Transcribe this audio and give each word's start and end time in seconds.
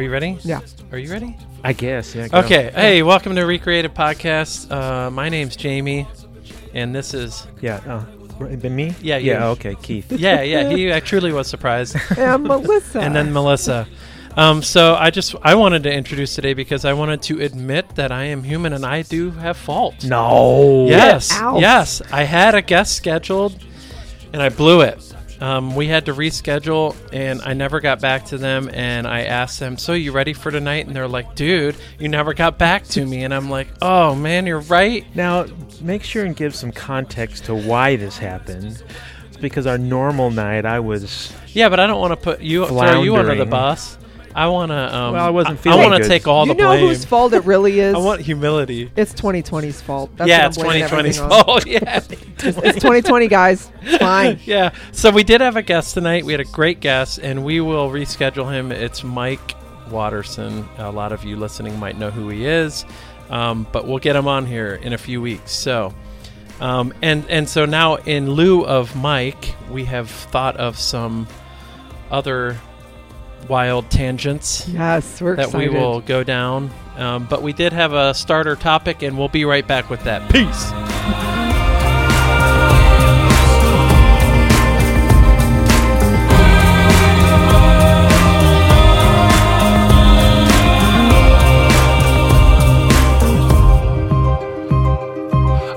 Go. 0.00 0.04
Are 0.04 0.06
you 0.06 0.12
ready? 0.12 0.38
Yeah. 0.42 0.60
Are 0.92 0.98
you 0.98 1.12
ready? 1.12 1.36
I 1.62 1.74
guess. 1.74 2.14
Yeah. 2.14 2.28
go. 2.28 2.38
Okay. 2.38 2.70
Hey, 2.74 3.02
welcome 3.02 3.34
to 3.36 3.42
Recreated 3.42 3.94
Podcast. 3.94 4.70
Uh, 4.70 5.10
my 5.10 5.28
name's 5.28 5.56
Jamie, 5.56 6.08
and 6.72 6.94
this 6.94 7.12
is 7.12 7.46
Yeah. 7.60 8.04
Right, 8.38 8.58
been 8.58 8.74
me. 8.74 8.94
Yeah, 9.02 9.18
you. 9.18 9.32
Yeah. 9.32 9.48
Okay. 9.48 9.74
Keith. 9.82 10.10
yeah, 10.18 10.40
yeah. 10.40 10.70
He 10.70 10.90
I 10.90 11.00
truly 11.00 11.32
was 11.34 11.48
surprised, 11.48 11.96
And 12.16 12.44
Melissa. 12.44 13.00
and 13.00 13.14
then 13.14 13.30
Melissa. 13.30 13.86
Um, 14.38 14.62
so 14.62 14.94
I 14.94 15.10
just 15.10 15.34
I 15.42 15.54
wanted 15.54 15.82
to 15.82 15.92
introduce 15.92 16.34
today 16.34 16.54
because 16.54 16.86
I 16.86 16.94
wanted 16.94 17.20
to 17.24 17.42
admit 17.42 17.96
that 17.96 18.10
I 18.10 18.24
am 18.24 18.42
human 18.42 18.72
and 18.72 18.86
I 18.86 19.02
do 19.02 19.30
have 19.32 19.58
faults. 19.58 20.04
No. 20.06 20.86
Yes, 20.88 21.30
Ouch. 21.34 21.60
yes. 21.60 22.00
I 22.10 22.22
had 22.22 22.54
a 22.54 22.62
guest 22.62 22.94
scheduled, 22.96 23.62
and 24.32 24.40
I 24.40 24.48
blew 24.48 24.80
it. 24.80 25.09
Um, 25.40 25.74
we 25.74 25.86
had 25.86 26.06
to 26.06 26.12
reschedule, 26.12 26.94
and 27.12 27.40
I 27.42 27.54
never 27.54 27.80
got 27.80 28.00
back 28.00 28.26
to 28.26 28.38
them. 28.38 28.70
And 28.72 29.06
I 29.06 29.22
asked 29.22 29.58
them, 29.58 29.78
"So 29.78 29.94
you 29.94 30.12
ready 30.12 30.32
for 30.32 30.50
tonight?" 30.50 30.86
And 30.86 30.94
they're 30.94 31.08
like, 31.08 31.34
"Dude, 31.34 31.76
you 31.98 32.08
never 32.08 32.34
got 32.34 32.58
back 32.58 32.84
to 32.88 33.06
me." 33.06 33.24
And 33.24 33.32
I'm 33.32 33.48
like, 33.48 33.68
"Oh 33.80 34.14
man, 34.14 34.46
you're 34.46 34.60
right." 34.60 35.04
Now, 35.14 35.46
make 35.80 36.02
sure 36.02 36.24
and 36.24 36.36
give 36.36 36.54
some 36.54 36.72
context 36.72 37.44
to 37.46 37.54
why 37.54 37.96
this 37.96 38.18
happened. 38.18 38.82
It's 39.28 39.36
because 39.38 39.66
our 39.66 39.78
normal 39.78 40.30
night, 40.30 40.66
I 40.66 40.80
was. 40.80 41.32
Yeah, 41.54 41.68
but 41.68 41.80
I 41.80 41.86
don't 41.86 42.00
want 42.00 42.12
to 42.12 42.16
put 42.16 42.40
you 42.40 42.66
throw 42.66 43.02
you 43.02 43.16
under 43.16 43.34
the 43.34 43.46
Floundering. 43.46 43.50
bus. 43.50 43.96
I 44.34 44.46
want 44.48 44.70
to. 44.70 44.96
Um, 44.96 45.12
Well, 45.14 45.24
I 45.26 45.30
wasn't 45.30 45.58
I, 45.58 45.62
feeling 45.62 45.90
want 45.90 46.02
to 46.02 46.08
take 46.08 46.26
all 46.28 46.46
you 46.46 46.54
the 46.54 46.62
know 46.62 46.68
blame. 46.70 46.86
whose 46.88 47.04
fault 47.04 47.32
it 47.32 47.44
really 47.44 47.80
is? 47.88 47.94
I 47.94 47.98
want 47.98 48.20
humility. 48.20 48.90
it's 48.96 49.12
2020's 49.14 49.80
fault. 49.80 50.10
That's 50.16 50.28
yeah, 50.28 50.46
it's 50.46 50.56
2020's 50.58 51.18
fault. 51.18 51.66
Yeah. 51.66 52.00
It's 52.42 52.78
2020, 52.78 53.28
guys. 53.28 53.70
It's 53.82 53.98
fine. 53.98 54.38
yeah. 54.44 54.72
So 54.92 55.10
we 55.10 55.24
did 55.24 55.40
have 55.40 55.56
a 55.56 55.62
guest 55.62 55.94
tonight. 55.94 56.24
We 56.24 56.32
had 56.32 56.40
a 56.40 56.44
great 56.44 56.80
guest, 56.80 57.18
and 57.18 57.44
we 57.44 57.60
will 57.60 57.90
reschedule 57.90 58.50
him. 58.50 58.72
It's 58.72 59.02
Mike 59.04 59.54
Watterson. 59.90 60.66
A 60.78 60.90
lot 60.90 61.12
of 61.12 61.24
you 61.24 61.36
listening 61.36 61.78
might 61.78 61.98
know 61.98 62.10
who 62.10 62.28
he 62.28 62.46
is, 62.46 62.84
um, 63.30 63.66
but 63.72 63.86
we'll 63.86 63.98
get 63.98 64.16
him 64.16 64.28
on 64.28 64.46
here 64.46 64.74
in 64.76 64.92
a 64.92 64.98
few 64.98 65.20
weeks. 65.20 65.52
So, 65.52 65.92
um, 66.60 66.94
and 67.02 67.28
and 67.28 67.48
so 67.48 67.66
now 67.66 67.96
in 67.96 68.30
lieu 68.30 68.64
of 68.64 68.94
Mike, 68.96 69.54
we 69.70 69.84
have 69.86 70.08
thought 70.08 70.56
of 70.56 70.78
some 70.78 71.26
other 72.10 72.56
wild 73.48 73.90
tangents 73.90 74.68
Yes, 74.68 75.20
we're 75.20 75.36
that 75.36 75.46
excited. 75.46 75.70
we 75.72 75.76
will 75.78 76.00
go 76.00 76.22
down. 76.24 76.70
Um, 76.96 77.26
but 77.30 77.42
we 77.42 77.52
did 77.52 77.72
have 77.72 77.92
a 77.94 78.12
starter 78.12 78.56
topic, 78.56 79.02
and 79.02 79.16
we'll 79.16 79.28
be 79.28 79.44
right 79.44 79.66
back 79.66 79.88
with 79.88 80.04
that. 80.04 80.30
Peace. 80.30 80.70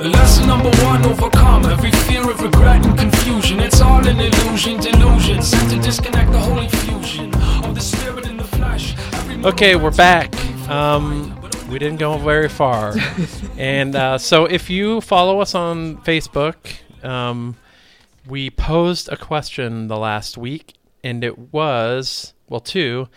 Lesson 0.03 0.47
number 0.47 0.69
one, 0.83 1.05
overcome 1.05 1.65
every 1.65 1.91
fear 1.91 2.29
of 2.29 2.41
regret 2.41 2.85
and 2.85 2.97
confusion. 2.97 3.59
It's 3.61 3.79
all 3.79 4.05
an 4.05 4.19
illusion, 4.19 4.77
delusion, 4.79 5.41
sent 5.41 5.69
to 5.71 5.79
disconnect 5.79 6.31
the 6.31 6.39
holy 6.39 6.67
fusion 6.67 6.92
Okay, 9.43 9.75
we're 9.75 9.91
back. 9.91 10.33
Um, 10.69 11.37
we 11.69 11.77
didn't 11.77 11.99
go 11.99 12.17
very 12.17 12.47
far, 12.47 12.95
and 13.57 13.93
uh, 13.93 14.17
so 14.17 14.45
if 14.45 14.69
you 14.69 15.01
follow 15.01 15.41
us 15.41 15.53
on 15.53 15.97
Facebook, 15.97 16.55
um, 17.03 17.57
we 18.25 18.49
posed 18.49 19.09
a 19.09 19.17
question 19.17 19.89
the 19.89 19.97
last 19.97 20.37
week, 20.37 20.75
and 21.03 21.25
it 21.25 21.51
was 21.51 22.33
well, 22.47 22.61
two. 22.61 23.09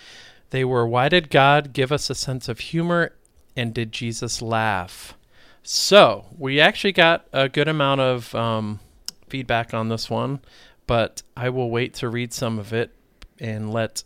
They 0.51 0.65
were, 0.65 0.85
why 0.85 1.09
did 1.09 1.31
God 1.31 1.73
give 1.73 1.93
us 1.93 2.11
a 2.11 2.15
sense 2.17 2.49
of 2.49 2.59
humor, 2.59 3.13
and 3.57 3.73
did 3.73 3.93
Jesus 3.93 4.43
laugh? 4.43 5.15
So 5.63 6.27
we 6.37 6.59
actually 6.59 6.93
got 6.93 7.29
a 7.33 7.49
good 7.49 7.69
amount 7.69 8.01
of 8.01 8.35
um, 8.35 8.81
feedback 9.29 9.73
on 9.73 9.91
this 9.91 10.11
one, 10.11 10.41
but 10.89 11.23
I 11.37 11.51
will 11.51 11.71
wait 11.71 11.95
to 11.95 12.09
read 12.09 12.33
some 12.33 12.59
of 12.59 12.73
it 12.73 12.91
and 13.39 13.73
let 13.73 14.03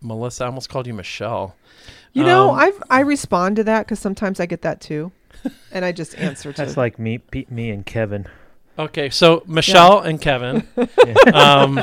Melissa. 0.00 0.44
I 0.44 0.46
almost 0.48 0.68
called 0.68 0.86
you 0.86 0.94
Michelle. 0.94 1.54
You 2.12 2.24
know, 2.24 2.50
Um, 2.50 2.58
I 2.90 2.98
I 2.98 3.00
respond 3.00 3.56
to 3.56 3.64
that 3.64 3.84
because 3.86 3.98
sometimes 3.98 4.40
I 4.40 4.46
get 4.46 4.62
that 4.62 4.80
too, 4.80 5.12
and 5.70 5.84
I 5.84 5.92
just 5.92 6.16
answer 6.16 6.52
to. 6.52 6.56
That's 6.56 6.76
like 6.76 6.98
me, 6.98 7.18
Pete, 7.18 7.50
me, 7.50 7.70
and 7.70 7.84
Kevin. 7.84 8.26
Okay, 8.78 9.10
so 9.10 9.42
Michelle 9.46 10.00
and 10.00 10.20
Kevin, 10.20 10.66
um, 11.34 11.80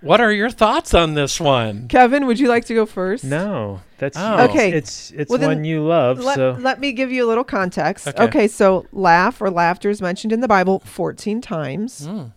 what 0.00 0.20
are 0.20 0.32
your 0.32 0.48
thoughts 0.50 0.94
on 0.94 1.14
this 1.14 1.38
one? 1.38 1.88
Kevin, 1.88 2.26
would 2.26 2.38
you 2.40 2.48
like 2.48 2.64
to 2.66 2.74
go 2.74 2.86
first? 2.86 3.24
No, 3.24 3.80
that's 3.98 4.16
Oh. 4.18 4.44
Okay. 4.44 4.72
It's 4.72 5.10
it's 5.10 5.30
Well, 5.30 5.40
one 5.40 5.64
you 5.64 5.82
love. 5.86 6.18
Let, 6.20 6.36
so 6.36 6.56
let 6.58 6.80
me 6.80 6.92
give 6.92 7.12
you 7.12 7.26
a 7.26 7.28
little 7.28 7.44
context. 7.44 8.08
Okay. 8.08 8.24
Okay. 8.24 8.48
so 8.48 8.86
laugh 8.92 9.40
or 9.42 9.50
laughter 9.50 9.90
is 9.90 10.00
mentioned 10.00 10.32
in 10.32 10.40
the 10.40 10.48
Bible 10.48 10.80
14 10.80 11.40
times. 11.42 12.06
Mm. 12.06 12.32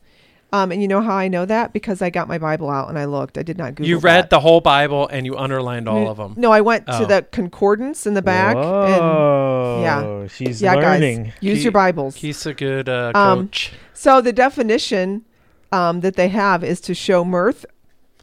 Um, 0.54 0.72
and 0.72 0.82
you 0.84 0.88
know 0.88 1.02
how 1.02 1.16
I 1.16 1.28
know 1.30 1.46
that? 1.46 1.74
Because 1.74 2.02
I 2.04 2.12
got 2.12 2.28
my 2.28 2.38
Bible 2.38 2.70
out 2.70 2.88
and 2.88 2.98
I 3.00 3.06
looked. 3.06 3.40
I 3.40 3.44
did 3.44 3.58
not 3.58 3.74
Google 3.74 3.88
You 3.88 3.98
read 3.98 4.26
that. 4.26 4.30
the 4.30 4.40
whole 4.40 4.62
Bible 4.62 5.08
and 5.08 5.26
you 5.26 5.36
underlined 5.36 5.90
all 5.90 6.08
of 6.08 6.18
them. 6.18 6.36
No, 6.38 6.52
I 6.52 6.62
went 6.62 6.84
Oh. 6.88 7.00
to 7.00 7.06
the 7.08 7.24
concordance 7.32 8.06
in 8.06 8.14
the 8.14 8.22
back. 8.22 8.56
And 8.56 9.82
yeah. 9.82 10.28
she's 10.28 10.62
yeah, 10.62 10.76
learning. 10.76 11.24
guys, 11.24 11.34
use 11.42 11.58
He- 11.58 11.64
your 11.64 11.72
Bibles. 11.72 12.16
He's 12.16 12.46
a 12.46 12.54
good 12.54 12.88
uh, 12.88 13.12
Um, 13.16 13.48
coach. 13.48 13.74
So 13.94 14.22
the 14.22 14.32
definition 14.32 15.26
um, 15.72 16.02
that 16.02 16.16
they 16.18 16.28
have 16.30 16.64
is 16.64 16.80
to 16.82 16.94
show 16.94 17.26
mirth, 17.26 17.66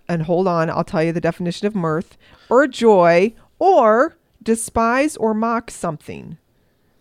and 0.09 0.23
hold 0.23 0.47
on, 0.47 0.71
I'll 0.71 0.85
tell 0.85 1.03
you 1.03 1.13
the 1.13 1.21
definition 1.21 1.67
of 1.67 1.75
mirth, 1.75 2.17
or 2.49 2.69
joy, 2.69 3.35
or 3.59 4.17
despise 4.41 5.17
or 5.17 5.35
mock 5.35 5.71
something 5.71 6.39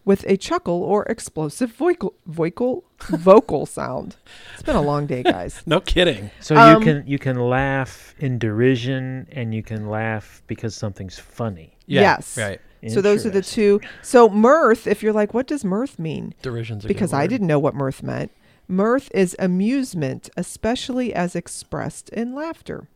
with 0.09 0.25
a 0.27 0.35
chuckle 0.35 0.81
or 0.81 1.03
explosive 1.03 1.71
vocal 1.73 2.15
vocal 2.25 2.83
vocal 3.09 3.65
sound. 3.77 4.15
It's 4.55 4.63
been 4.63 4.75
a 4.75 4.81
long 4.81 5.05
day, 5.05 5.21
guys. 5.21 5.61
no 5.67 5.79
kidding. 5.79 6.31
So 6.39 6.55
Um, 6.55 6.81
you 6.81 6.83
can 6.83 7.03
you 7.05 7.19
can 7.19 7.37
laugh 7.37 8.15
in 8.17 8.39
derision, 8.39 9.27
and 9.31 9.53
you 9.53 9.61
can 9.61 9.87
laugh 9.87 10.41
because 10.47 10.73
something's 10.75 11.19
funny. 11.19 11.77
Yeah, 11.85 12.01
Yes. 12.01 12.37
Right. 12.39 12.59
So 12.87 13.01
those 13.01 13.23
are 13.27 13.29
the 13.29 13.43
two. 13.43 13.81
So 14.01 14.27
mirth, 14.29 14.87
if 14.87 15.03
you're 15.03 15.13
like, 15.13 15.35
what 15.35 15.45
does 15.45 15.63
mirth 15.63 15.99
mean? 15.99 16.33
Derision's 16.41 16.85
a 16.85 16.87
good 16.87 16.93
Because 16.95 17.13
I 17.13 17.27
didn't 17.27 17.45
know 17.45 17.59
what 17.59 17.75
mirth 17.75 18.01
meant. 18.01 18.31
Mirth 18.67 19.11
is 19.13 19.35
amusement, 19.37 20.27
especially 20.35 21.13
as 21.13 21.35
expressed 21.35 22.09
in 22.09 22.33
laughter. 22.33 22.87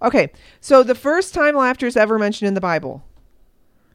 Okay, 0.00 0.30
so 0.60 0.84
the 0.84 0.94
first 0.94 1.34
time 1.34 1.56
laughter 1.56 1.88
is 1.88 1.96
ever 1.96 2.16
mentioned 2.16 2.46
in 2.46 2.54
the 2.54 2.60
Bible. 2.60 3.02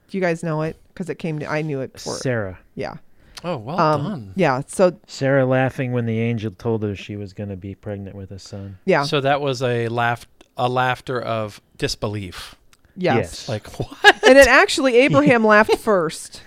Do 0.10 0.18
you 0.18 0.22
guys 0.22 0.44
know 0.44 0.62
it? 0.64 0.76
Because 0.96 1.10
it 1.10 1.20
came 1.20 1.38
to, 1.40 1.46
I 1.52 1.62
knew 1.62 1.82
it 1.82 2.00
for, 2.00 2.16
Sarah. 2.16 2.58
yeah. 2.74 2.96
Oh, 3.44 3.58
well 3.58 3.78
Um, 3.80 4.02
done. 4.04 4.34
yeah, 4.36 4.62
so, 4.66 4.98
Sarah 5.06 5.46
laughing 5.46 5.92
when 5.92 6.06
the 6.08 6.20
angel 6.20 6.50
told 6.52 6.82
her 6.84 6.96
she 6.96 7.16
was 7.18 7.34
going 7.34 7.50
to 7.50 7.58
be 7.58 7.76
pregnant 7.76 8.16
with 8.16 8.32
a 8.32 8.40
son. 8.40 8.80
yeah, 8.86 9.04
So 9.04 9.20
that 9.22 9.42
was 9.42 9.62
a 9.62 9.88
laugh, 9.90 10.26
a 10.58 10.68
laughter 10.70 11.22
of 11.22 11.62
disbelief. 11.78 12.56
yes. 12.96 13.48
Like 13.50 13.68
what? 13.78 14.24
And 14.26 14.36
then 14.38 14.48
actually, 14.48 14.96
Abraham 14.96 15.46
laughed 15.56 15.78
first, 15.78 16.42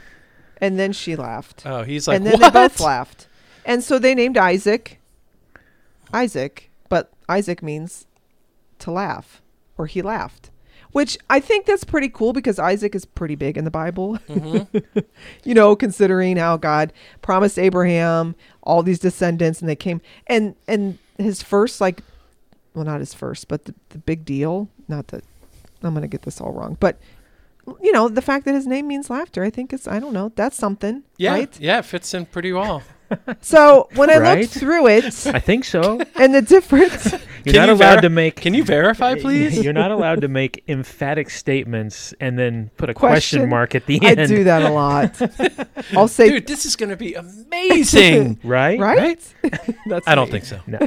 and 0.62 0.78
then 0.78 0.92
she 0.92 1.14
laughed. 1.14 1.62
Oh, 1.66 1.82
he's 1.84 2.08
like 2.08 2.16
and 2.16 2.26
then 2.26 2.40
what? 2.40 2.52
they 2.54 2.58
both 2.60 2.80
laughed. 2.80 3.28
And 3.66 3.84
so 3.84 3.98
they 3.98 4.14
named 4.14 4.38
Isaac 4.38 4.98
Isaac, 6.12 6.70
but 6.88 7.12
Isaac 7.28 7.62
means 7.62 8.06
to 8.78 8.90
laugh, 8.90 9.42
or 9.76 9.86
he 9.86 10.00
laughed. 10.02 10.50
Which 10.92 11.18
I 11.28 11.38
think 11.40 11.66
that's 11.66 11.84
pretty 11.84 12.08
cool 12.08 12.32
because 12.32 12.58
Isaac 12.58 12.94
is 12.94 13.04
pretty 13.04 13.34
big 13.34 13.56
in 13.58 13.64
the 13.64 13.70
Bible. 13.70 14.18
Mhm. 14.28 15.04
you 15.44 15.54
know, 15.54 15.76
considering 15.76 16.36
how 16.38 16.56
God 16.56 16.92
promised 17.22 17.58
Abraham 17.58 18.34
all 18.62 18.82
these 18.82 18.98
descendants 18.98 19.60
and 19.60 19.68
they 19.68 19.76
came 19.76 20.00
and 20.26 20.54
and 20.66 20.98
his 21.18 21.42
first 21.42 21.80
like 21.80 22.02
well 22.74 22.84
not 22.84 23.00
his 23.00 23.12
first, 23.14 23.48
but 23.48 23.64
the, 23.66 23.74
the 23.90 23.98
big 23.98 24.24
deal, 24.24 24.68
not 24.88 25.08
that 25.08 25.24
I'm 25.82 25.92
gonna 25.94 26.08
get 26.08 26.22
this 26.22 26.40
all 26.40 26.52
wrong, 26.52 26.76
but 26.80 26.98
you 27.82 27.92
know, 27.92 28.08
the 28.08 28.22
fact 28.22 28.46
that 28.46 28.54
his 28.54 28.66
name 28.66 28.88
means 28.88 29.10
laughter, 29.10 29.44
I 29.44 29.50
think 29.50 29.74
it's 29.74 29.86
I 29.86 29.98
don't 30.00 30.14
know, 30.14 30.32
that's 30.36 30.56
something. 30.56 31.02
Yeah, 31.18 31.32
Right? 31.32 31.60
yeah, 31.60 31.80
it 31.80 31.84
fits 31.84 32.14
in 32.14 32.24
pretty 32.26 32.52
well. 32.52 32.82
So 33.40 33.88
when 33.94 34.10
I 34.10 34.18
Right? 34.18 34.40
looked 34.40 34.52
through 34.54 34.86
it 34.88 35.04
I 35.26 35.38
think 35.40 35.64
so. 35.64 36.00
and 36.16 36.34
the 36.34 36.42
difference 36.42 37.12
You're 37.44 37.52
Can 37.54 37.66
not 37.66 37.68
you 37.68 37.74
allowed 37.76 37.94
ver- 37.96 38.00
to 38.02 38.08
make. 38.10 38.36
Can 38.36 38.52
you 38.52 38.62
verify, 38.64 39.14
please? 39.14 39.62
You're 39.62 39.72
not 39.72 39.90
allowed 39.90 40.20
to 40.20 40.28
make 40.28 40.62
emphatic 40.68 41.30
statements 41.30 42.12
and 42.20 42.38
then 42.38 42.70
put 42.76 42.90
a 42.90 42.94
question, 42.94 43.38
Question. 43.38 43.48
mark 43.48 43.74
at 43.74 43.86
the 43.86 43.94
end 44.04 44.18
I 44.18 44.22
end. 44.24 44.28
do 44.28 44.44
that 44.44 44.62
a 44.62 44.68
lot. 44.70 45.18
I'll 45.96 46.08
say 46.08 46.28
Dude, 46.30 46.46
this 46.46 46.66
is 46.66 46.76
going 46.76 46.90
to 46.90 46.96
be 46.96 47.14
amazing. 47.14 48.38
Right? 48.44 48.78
right? 48.78 49.34
That's 49.86 50.06
I 50.06 50.14
don't 50.14 50.26
me. 50.32 50.40
think 50.40 50.44
so. 50.44 50.60
No. 50.66 50.78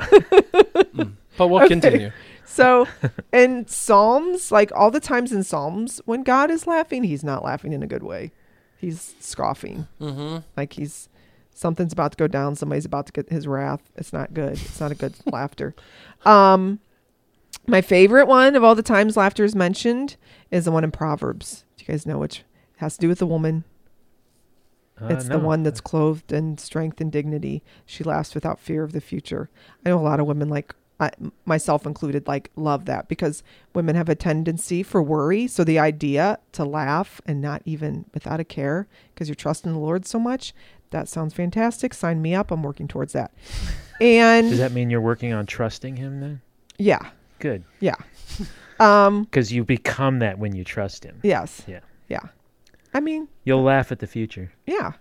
But 1.38 1.48
we'll 1.48 1.60
Okay. 1.64 1.70
continue. 1.70 2.12
So 2.46 2.86
in 3.32 3.66
Psalms, 3.68 4.52
like 4.52 4.72
all 4.76 4.92
the 4.92 5.00
times 5.00 5.32
in 5.32 5.44
Psalms, 5.44 6.02
when 6.06 6.22
God 6.24 6.52
is 6.52 6.68
laughing, 6.68 7.04
he's 7.04 7.24
not 7.24 7.44
laughing 7.44 7.72
in 7.74 7.82
a 7.82 7.88
good 7.88 8.04
way. 8.04 8.32
He's 8.78 9.16
scoffing. 9.20 9.88
Mm-hmm. 10.02 10.40
Like 10.58 10.74
he's 10.74 11.08
something's 11.54 11.94
about 11.94 12.12
to 12.14 12.18
go 12.18 12.28
down, 12.28 12.56
somebody's 12.56 12.86
about 12.86 13.06
to 13.08 13.12
get 13.12 13.30
his 13.30 13.48
wrath. 13.48 13.92
It's 13.96 14.14
not 14.14 14.34
good. 14.34 14.54
It's 14.54 14.80
not 14.80 14.92
a 14.92 14.96
good 14.96 15.14
laughter. 15.32 15.76
Um 16.26 16.80
My 17.68 17.82
favorite 17.82 18.28
one 18.28 18.56
of 18.56 18.64
all 18.64 18.76
the 18.76 18.84
times 18.84 19.18
laughter 19.18 19.44
is 19.44 19.56
mentioned 19.56 20.16
is 20.50 20.66
the 20.66 20.72
one 20.72 20.84
in 20.84 20.92
Proverbs. 20.92 21.64
Do 21.78 21.84
you 21.84 21.94
guys 21.94 22.06
know 22.06 22.18
which 22.18 22.44
has 22.78 22.96
to 22.96 23.02
do 23.02 23.08
with 23.10 23.20
the 23.20 23.28
woman? 23.28 23.64
Uh, 25.02 25.08
It's 25.08 25.28
the 25.28 25.40
one 25.40 25.64
that's 25.64 25.82
clothed 25.82 26.32
in 26.32 26.58
strength 26.58 27.02
and 27.02 27.12
dignity. 27.12 27.64
She 27.86 28.04
laughs 28.04 28.36
without 28.36 28.60
fear 28.60 28.84
of 28.84 28.92
the 28.92 29.02
future. 29.02 29.50
I 29.86 29.90
know 29.90 29.98
a 30.00 30.02
lot 30.02 30.20
of 30.20 30.28
women 30.28 30.50
like 30.50 30.76
I, 31.00 31.10
myself 31.46 31.88
included 31.88 32.28
like 32.28 32.52
love 32.56 32.86
that 32.86 33.08
because 33.08 33.42
women 33.74 33.96
have 33.96 34.10
a 34.10 34.14
tendency 34.16 34.84
for 34.84 35.02
worry. 35.02 35.48
So 35.48 35.64
the 35.64 35.80
idea 35.80 36.38
to 36.52 36.64
laugh 36.64 37.20
and 37.26 37.42
not 37.42 37.64
even 37.66 38.06
without 38.14 38.40
a 38.40 38.44
care 38.44 38.88
because 39.14 39.28
you're 39.28 39.34
trusting 39.36 39.74
the 39.74 39.80
Lord 39.80 40.06
so 40.06 40.20
much, 40.20 40.54
that 40.92 41.10
sounds 41.10 41.34
fantastic. 41.34 41.94
Sign 41.94 42.22
me 42.22 42.34
up. 42.36 42.52
I'm 42.52 42.64
working 42.64 42.88
towards 42.88 43.12
that. 43.14 43.32
And 44.00 44.50
Does 44.50 44.60
that 44.60 44.72
mean 44.72 44.90
you're 44.90 45.02
working 45.02 45.34
on 45.34 45.46
trusting 45.46 45.98
him 45.98 46.20
then? 46.22 46.42
yeah, 46.78 47.10
Good. 47.40 47.64
yeah. 47.80 47.96
Um, 48.80 49.26
Because 49.26 49.54
you 49.54 49.64
become 49.64 50.20
that 50.20 50.40
when 50.40 50.56
you 50.56 50.64
trust 50.64 51.04
him. 51.04 51.20
yes. 51.22 51.62
Yeah. 51.68 51.82
Yeah. 52.10 52.22
I 52.96 53.00
mean, 53.00 53.28
You'll 53.44 53.62
laugh 53.62 53.92
at 53.92 54.00
the 54.00 54.08
future. 54.08 54.52
yeah. 54.66 54.94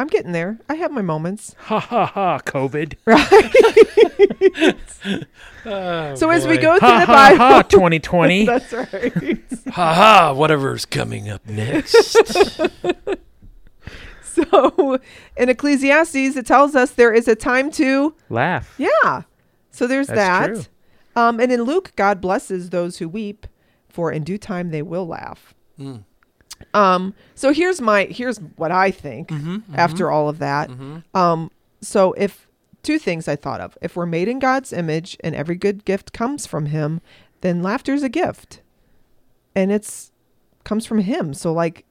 I'm 0.00 0.06
getting 0.06 0.32
there. 0.32 0.58
I 0.68 0.74
have 0.76 0.90
my 0.92 1.02
moments. 1.02 1.54
Ha 1.64 1.78
ha 1.78 2.06
ha, 2.06 2.38
COVID. 2.38 2.94
Oh, 5.66 6.14
So 6.14 6.30
as 6.30 6.46
we 6.46 6.56
go 6.56 6.78
through 6.78 6.88
Ha 6.88 7.00
the 7.00 7.06
ha 7.06 7.28
Bible, 7.30 7.38
ha, 7.38 7.62
2020. 7.62 8.46
that's 8.46 8.72
right. 8.72 9.42
ha 9.68 9.94
ha, 9.94 10.32
whatever's 10.32 10.86
coming 10.86 11.28
up 11.28 11.46
next. 11.46 12.16
So 14.52 14.98
in 15.36 15.48
Ecclesiastes, 15.48 16.36
it 16.36 16.46
tells 16.46 16.74
us 16.76 16.92
there 16.92 17.12
is 17.12 17.28
a 17.28 17.34
time 17.34 17.70
to, 17.72 18.14
Laugh. 18.28 18.74
yeah. 18.78 19.22
So 19.70 19.86
there's 19.86 20.06
That's 20.08 20.18
that. 20.18 20.46
true. 20.46 20.64
Um, 21.16 21.40
and 21.40 21.50
in 21.52 21.62
Luke, 21.62 21.92
God 21.96 22.20
blesses 22.20 22.70
those 22.70 22.98
who 22.98 23.08
weep, 23.08 23.46
for 23.88 24.12
in 24.12 24.22
due 24.24 24.38
time 24.38 24.70
they 24.70 24.82
will 24.82 25.06
laugh. 25.06 25.54
Mm. 25.78 26.04
Um, 26.74 27.14
so 27.34 27.52
here's 27.52 27.80
my 27.80 28.04
here's 28.04 28.38
what 28.56 28.70
I 28.70 28.90
think 28.90 29.28
Mm-hmm, 29.28 29.74
after 29.76 30.10
all 30.10 30.28
of 30.28 30.38
that. 30.40 30.70
Um, 31.14 31.50
so 31.80 32.12
if 32.12 32.46
two 32.82 32.98
things 32.98 33.26
I 33.28 33.36
thought 33.36 33.60
of, 33.60 33.76
if 33.82 33.96
we're 33.96 34.06
made 34.06 34.28
in 34.28 34.38
God's 34.38 34.72
image 34.72 35.16
and 35.24 35.34
every 35.34 35.56
good 35.56 35.84
gift 35.84 36.12
comes 36.12 36.46
from 36.46 36.66
Him, 36.66 37.00
then 37.40 37.62
laughter's 37.62 38.02
a 38.02 38.08
gift, 38.08 38.60
and 39.54 39.72
it's 39.72 40.12
comes 40.64 40.84
from 40.86 40.98
Him. 41.00 41.32
So 41.34 41.52
like, 41.52 41.84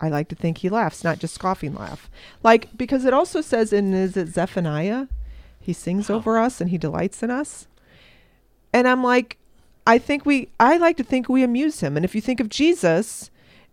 I 0.00 0.08
like 0.08 0.28
to 0.28 0.34
think 0.34 0.58
He 0.58 0.68
laughs, 0.68 1.04
not 1.04 1.18
just 1.18 1.34
scoffing 1.34 1.74
laugh. 1.74 2.10
Like 2.42 2.76
because 2.76 3.04
it 3.04 3.14
also 3.14 3.40
says 3.40 3.72
in 3.72 3.94
is 3.94 4.16
it 4.16 4.28
Zephaniah, 4.28 5.06
He 5.60 5.72
sings 5.72 6.10
over 6.10 6.38
us 6.38 6.60
and 6.60 6.70
He 6.70 6.78
delights 6.78 7.22
in 7.22 7.30
us, 7.30 7.66
and 8.72 8.86
I'm 8.86 9.02
like, 9.02 9.38
I 9.86 9.98
think 9.98 10.26
we 10.26 10.48
I 10.60 10.76
like 10.76 10.96
to 10.98 11.04
think 11.04 11.28
we 11.28 11.42
amuse 11.42 11.80
Him, 11.80 11.96
and 11.96 12.04
if 12.04 12.14
you 12.14 12.20
think 12.20 12.40
of 12.40 12.48
Jesus 12.48 13.30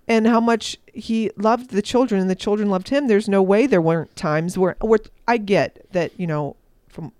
and 0.08 0.28
how 0.28 0.40
much 0.40 0.78
he 0.94 1.32
loved 1.38 1.70
the 1.70 1.82
children 1.82 2.20
and 2.20 2.30
the 2.30 2.36
children 2.36 2.70
loved 2.70 2.90
him 2.90 3.08
there's 3.08 3.30
no 3.30 3.42
way 3.42 3.66
there 3.66 3.82
weren't 3.82 4.14
times 4.16 4.58
where, 4.58 4.76
where 4.82 5.00
i 5.30 5.38
get 5.38 5.86
that 5.94 6.12
you 6.20 6.28
know 6.28 6.56
from 6.90 7.12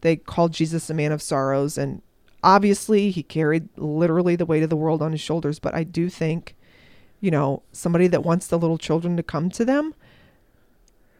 they 0.00 0.16
called 0.16 0.52
jesus 0.52 0.90
a 0.90 0.94
man 0.94 1.12
of 1.12 1.22
sorrows 1.22 1.78
and 1.78 2.02
obviously 2.42 3.10
he 3.10 3.22
carried 3.22 3.68
literally 3.76 4.36
the 4.36 4.46
weight 4.46 4.62
of 4.62 4.70
the 4.70 4.76
world 4.76 5.02
on 5.02 5.12
his 5.12 5.20
shoulders. 5.20 5.58
But 5.58 5.74
i 5.74 5.82
do 5.82 6.08
think 6.08 6.54
you 7.20 7.30
know 7.30 7.62
somebody 7.72 8.06
that 8.06 8.22
wants 8.22 8.46
the 8.46 8.58
little 8.58 8.78
children 8.78 9.16
to 9.16 9.22
come 9.22 9.50
to 9.50 9.64
them 9.64 9.94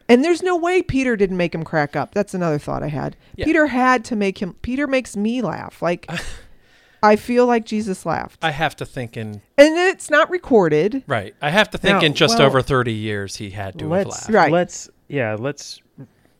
and 0.09 0.23
there's 0.23 0.41
no 0.43 0.55
way 0.55 0.81
peter 0.81 1.15
didn't 1.15 1.37
make 1.37 1.53
him 1.53 1.63
crack 1.63 1.95
up 1.95 2.13
that's 2.13 2.33
another 2.33 2.59
thought 2.59 2.83
i 2.83 2.87
had 2.87 3.15
Yeah. 3.35 3.45
peter 3.45 3.67
had 3.67 4.05
to 4.05 4.15
make 4.15 4.41
him 4.41 4.53
peter 4.61 4.87
makes 4.87 5.15
me 5.17 5.41
laugh 5.41 5.81
like 5.81 6.09
i 7.03 7.15
feel 7.15 7.45
like 7.45 7.65
jesus 7.65 8.05
laughed 8.05 8.43
I 8.43 8.51
have 8.51 8.75
to 8.77 8.85
think 8.85 9.17
in 9.17 9.41
and 9.57 9.77
it's 9.77 10.09
not 10.09 10.29
recorded 10.29 11.03
right. 11.07 11.35
I 11.41 11.49
have 11.49 11.69
to 11.71 11.77
think 11.77 11.99
Now, 11.99 12.05
in 12.05 12.13
just 12.13 12.37
well, 12.37 12.47
over 12.47 12.61
thirty 12.61 12.93
years 12.93 13.35
he 13.37 13.49
had 13.51 13.77
to 13.79 13.85
have 13.85 13.91
Let's 13.91 14.09
laughed. 14.09 14.29
Right. 14.29 14.51
let's 14.51 14.89
yeah, 15.09 15.35
let's 15.39 15.81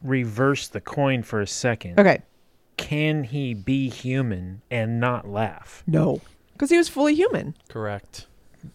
reverse 0.03 0.67
the 0.67 0.81
coin 0.81 1.23
for 1.23 1.41
a 1.41 1.47
second. 1.47 1.99
okay 1.99 2.21
Can 2.77 3.23
he 3.23 3.53
be 3.55 3.89
human 3.89 4.61
and 4.69 4.99
not 4.99 5.27
laugh? 5.27 5.83
No, 5.87 6.21
because 6.53 6.69
he 6.69 6.77
was 6.77 6.87
fully 6.89 7.15
human. 7.15 7.55
Correct. 7.69 8.26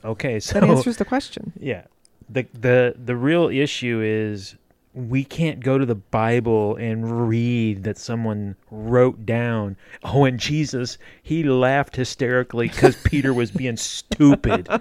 Okay, 0.05 0.41
so 0.41 0.61
That 0.61 0.69
answers 0.69 0.97
the 0.97 1.05
question. 1.05 1.53
yeah. 1.61 1.85
The 2.29 2.47
the 2.59 2.95
the 3.03 3.17
real 3.17 3.49
issue 3.49 4.01
is 4.03 4.57
we 4.95 5.25
can't 5.25 5.61
go 5.61 5.79
to 5.79 5.87
the 5.87 5.95
Bible 5.95 6.77
and 6.77 7.27
read 7.29 7.85
that 7.85 7.97
someone 7.97 8.57
wrote 8.71 9.25
down, 9.25 9.77
oh, 10.05 10.25
and 10.25 10.39
Jesus, 10.39 10.99
he 11.23 11.45
laughed 11.45 11.97
hysterically 11.97 12.69
because 12.69 12.97
Peter 13.05 13.33
was 13.33 13.51
being 13.51 13.77
stupid. 13.79 14.69
We're 14.69 14.79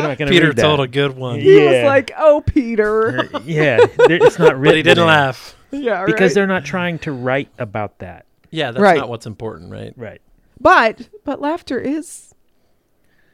not 0.00 0.16
going 0.18 0.18
to 0.18 0.26
Peter 0.26 0.48
read 0.48 0.56
that. 0.56 0.62
told 0.62 0.80
a 0.80 0.88
good 0.88 1.16
one, 1.16 1.40
He 1.40 1.54
was 1.66 1.84
like, 1.84 2.12
"Oh, 2.16 2.42
Peter." 2.46 3.28
Or- 3.34 3.40
yeah, 3.44 3.78
there- 4.08 4.24
it's 4.24 4.38
not 4.38 4.58
really. 4.58 4.72
but 4.72 4.76
he 4.76 4.82
didn't 4.82 5.06
laugh. 5.06 5.54
yeah, 5.70 6.04
because 6.06 6.34
they're 6.34 6.46
not 6.46 6.64
trying 6.64 6.98
to 7.00 7.12
write 7.12 7.48
about 7.58 7.98
that. 7.98 8.26
Yeah, 8.50 8.70
that's 8.70 8.82
Right. 8.82 8.98
not 8.98 9.08
what's 9.08 9.26
important, 9.26 9.70
right? 9.70 9.92
Right. 9.96 10.20
But 10.60 11.08
but 11.24 11.40
laughter 11.40 11.78
is 11.78 12.31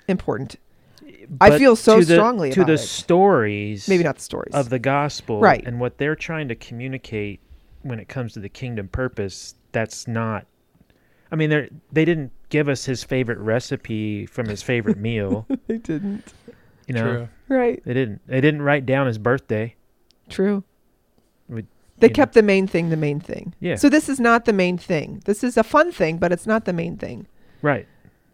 important. 0.09 0.57
I 1.41 1.59
feel 1.59 1.77
so 1.77 2.01
to 2.01 2.05
the, 2.05 2.15
strongly 2.15 2.51
to 2.53 2.61
about 2.61 2.67
the 2.69 2.73
it. 2.75 2.79
stories 2.79 3.89
Maybe 3.89 4.05
not 4.05 4.17
the 4.17 4.23
stories. 4.23 4.55
of 4.55 4.71
the 4.71 4.79
gospel 4.79 5.41
Right. 5.41 5.63
and 5.67 5.79
what 5.81 5.99
they're 5.99 6.17
trying 6.17 6.49
to 6.49 6.55
communicate 6.55 7.41
when 7.83 7.99
it 8.01 8.09
comes 8.09 8.33
to 8.35 8.41
the 8.41 8.49
kingdom 8.49 8.89
purpose 8.89 9.55
that's 9.73 10.09
not 10.09 10.47
i 11.31 11.37
mean 11.37 11.51
they 11.51 11.69
they 11.93 12.05
didn't 12.05 12.33
give 12.49 12.69
us 12.69 12.85
his 12.85 13.05
favorite 13.05 13.39
recipe 13.39 14.27
from 14.27 14.49
his 14.49 14.63
favorite 14.63 14.99
meal 14.99 15.47
they 15.67 15.79
didn't. 15.79 16.33
you 16.87 16.95
know 16.95 17.03
True. 17.49 17.57
Right. 17.57 17.83
they 17.85 17.95
didn't 17.95 18.21
they 18.27 18.41
didn't 18.41 18.63
write 18.63 18.85
down 18.87 19.07
his 19.07 19.19
birthday 19.19 19.75
True. 20.29 20.65
Would- 21.49 21.67
They 21.99 22.07
you 22.07 22.11
know. 22.11 22.15
kept 22.15 22.35
the 22.35 22.43
main 22.43 22.67
thing 22.67 22.91
the 22.91 22.97
main 22.97 23.19
thing. 23.21 23.55
Yeah. 23.61 23.77
So 23.77 23.89
this 23.89 24.09
is 24.11 24.21
not 24.21 24.45
the 24.45 24.53
main 24.53 24.77
thing. 24.77 25.23
This 25.25 25.43
is 25.43 25.57
a 25.57 25.63
fun 25.65 25.91
thing, 25.93 26.19
but 26.19 26.33
it's 26.33 26.47
not 26.47 26.65
the 26.67 26.73
main 26.73 26.97
thing. 26.99 27.27
right 27.63 27.87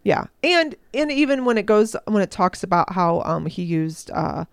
Yeah, 0.05 0.25
and 0.43 0.75
and 0.93 1.11
even 1.11 1.43
when 1.45 1.57
it 1.57 1.65
goes 1.65 1.95
when 2.05 2.21
it 2.23 2.29
talks 2.31 2.63
about 2.63 2.93
how 2.93 3.21
um 3.25 3.47
he 3.47 3.63
used 3.63 4.09
uh 4.11 4.45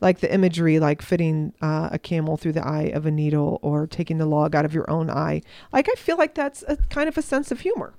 like 0.00 0.20
the 0.20 0.32
imagery 0.32 0.78
like 0.78 1.02
fitting 1.02 1.52
uh, 1.60 1.88
a 1.90 1.98
camel 1.98 2.36
through 2.36 2.52
the 2.52 2.64
eye 2.64 2.92
of 2.94 3.04
a 3.06 3.10
needle 3.10 3.58
or 3.62 3.86
taking 3.88 4.18
the 4.18 4.26
log 4.26 4.54
out 4.54 4.64
of 4.64 4.72
your 4.72 4.88
own 4.88 5.10
eye, 5.10 5.40
like 5.72 5.88
I 5.90 5.94
feel 5.94 6.16
like 6.18 6.34
that's 6.36 6.62
a 6.68 6.76
kind 6.90 7.08
of 7.08 7.18
a 7.18 7.22
sense 7.22 7.50
of 7.50 7.60
humor. 7.60 7.94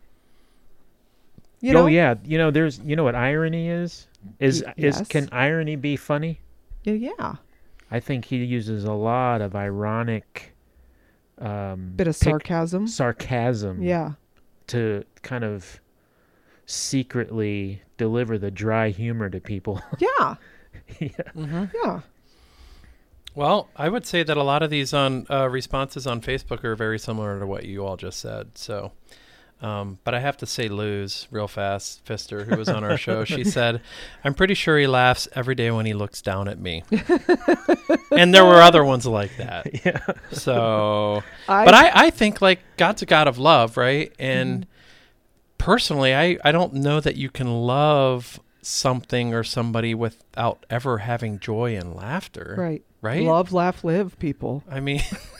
You 1.62 1.74
know? 1.74 1.84
oh 1.84 1.88
yeah 1.88 2.16
you 2.24 2.38
know 2.38 2.52
there's 2.52 2.80
you 2.86 2.96
know 2.96 3.04
what 3.04 3.16
irony 3.16 3.68
is 3.70 4.08
is 4.40 4.64
Y- 4.66 4.74
is 4.78 5.02
can 5.10 5.28
irony 5.34 5.76
be 5.76 5.98
funny 5.98 6.40
Yeah, 6.86 6.94
yeah. 6.94 7.36
i 7.92 8.00
think 8.00 8.24
he 8.24 8.38
uses 8.38 8.86
a 8.86 8.94
lot 8.94 9.42
of 9.42 9.58
ironic 9.58 10.54
um 11.38 11.92
Bit 11.98 12.08
of 12.08 12.16
pic- 12.18 12.30
sarcasm. 12.30 12.88
sarcasm 12.88 13.84
Yeah. 13.84 14.14
to 14.68 15.04
kind 15.22 15.44
of 15.44 15.82
secretly 16.70 17.82
deliver 17.98 18.38
the 18.38 18.52
dry 18.52 18.90
humor 18.90 19.30
to 19.30 19.40
people. 19.40 19.82
Yeah. 20.00 20.36
yeah. 21.00 21.10
Mm-hmm. 21.36 21.66
Yeah. 21.84 22.02
Well, 23.36 23.70
I 23.76 23.90
would 23.90 24.06
say 24.06 24.24
that 24.24 24.38
a 24.38 24.44
lot 24.44 24.64
of 24.64 24.70
these 24.70 24.94
on 24.94 25.26
uh, 25.30 25.48
responses 25.50 26.08
on 26.08 26.22
Facebook 26.22 26.64
are 26.64 26.76
very 26.76 27.00
similar 27.00 27.40
to 27.40 27.46
what 27.48 27.66
you 27.66 27.86
all 27.86 27.96
just 27.98 28.20
said. 28.20 28.58
So, 28.58 28.92
um, 29.62 30.00
but 30.04 30.14
I 30.14 30.20
have 30.20 30.38
to 30.38 30.46
say, 30.46 30.68
Luz, 30.68 31.28
real 31.32 31.48
fast, 31.48 32.04
Fister, 32.06 32.46
who 32.46 32.56
was 32.56 32.70
on 32.70 32.84
our 32.84 32.98
show, 32.98 33.26
she 33.26 33.44
said, 33.58 33.82
"I'm 34.24 34.34
pretty 34.34 34.54
sure 34.54 34.78
he 34.80 34.88
laughs 34.88 35.28
every 35.36 35.56
day 35.56 35.70
when 35.70 35.86
he 35.86 35.94
looks 35.94 36.22
down 36.22 36.48
at 36.48 36.60
me." 36.60 36.84
and 38.12 38.34
there 38.34 38.46
were 38.46 38.62
other 38.62 38.84
ones 38.84 39.06
like 39.06 39.36
that. 39.38 39.68
Yeah. 39.86 40.00
So, 40.32 41.24
I, 41.48 41.66
but 41.66 41.74
I, 41.74 41.92
I 42.08 42.10
think 42.10 42.42
like 42.42 42.60
God's 42.78 43.02
a 43.02 43.06
God 43.06 43.28
of 43.28 43.38
love, 43.38 43.78
right? 43.78 44.12
Mm-hmm. 44.18 44.20
And 45.60 45.66
personally, 45.66 46.16
I, 46.16 46.38
I 46.44 46.52
don't 46.52 46.74
know 46.74 47.00
that 47.00 47.16
you 47.16 47.30
can 47.30 47.48
love 47.48 48.40
something 48.62 49.34
or 49.34 49.44
somebody 49.44 49.94
without 49.94 50.66
ever 50.70 51.00
having 51.00 51.40
joy 51.40 51.76
and 51.76 51.96
laughter. 51.96 52.56
right. 52.58 52.84
Right. 53.02 53.24
Love, 53.24 53.54
laugh, 53.54 53.86
live, 53.86 54.20
people. 54.20 54.62
I 54.70 54.82
mean, 54.82 55.02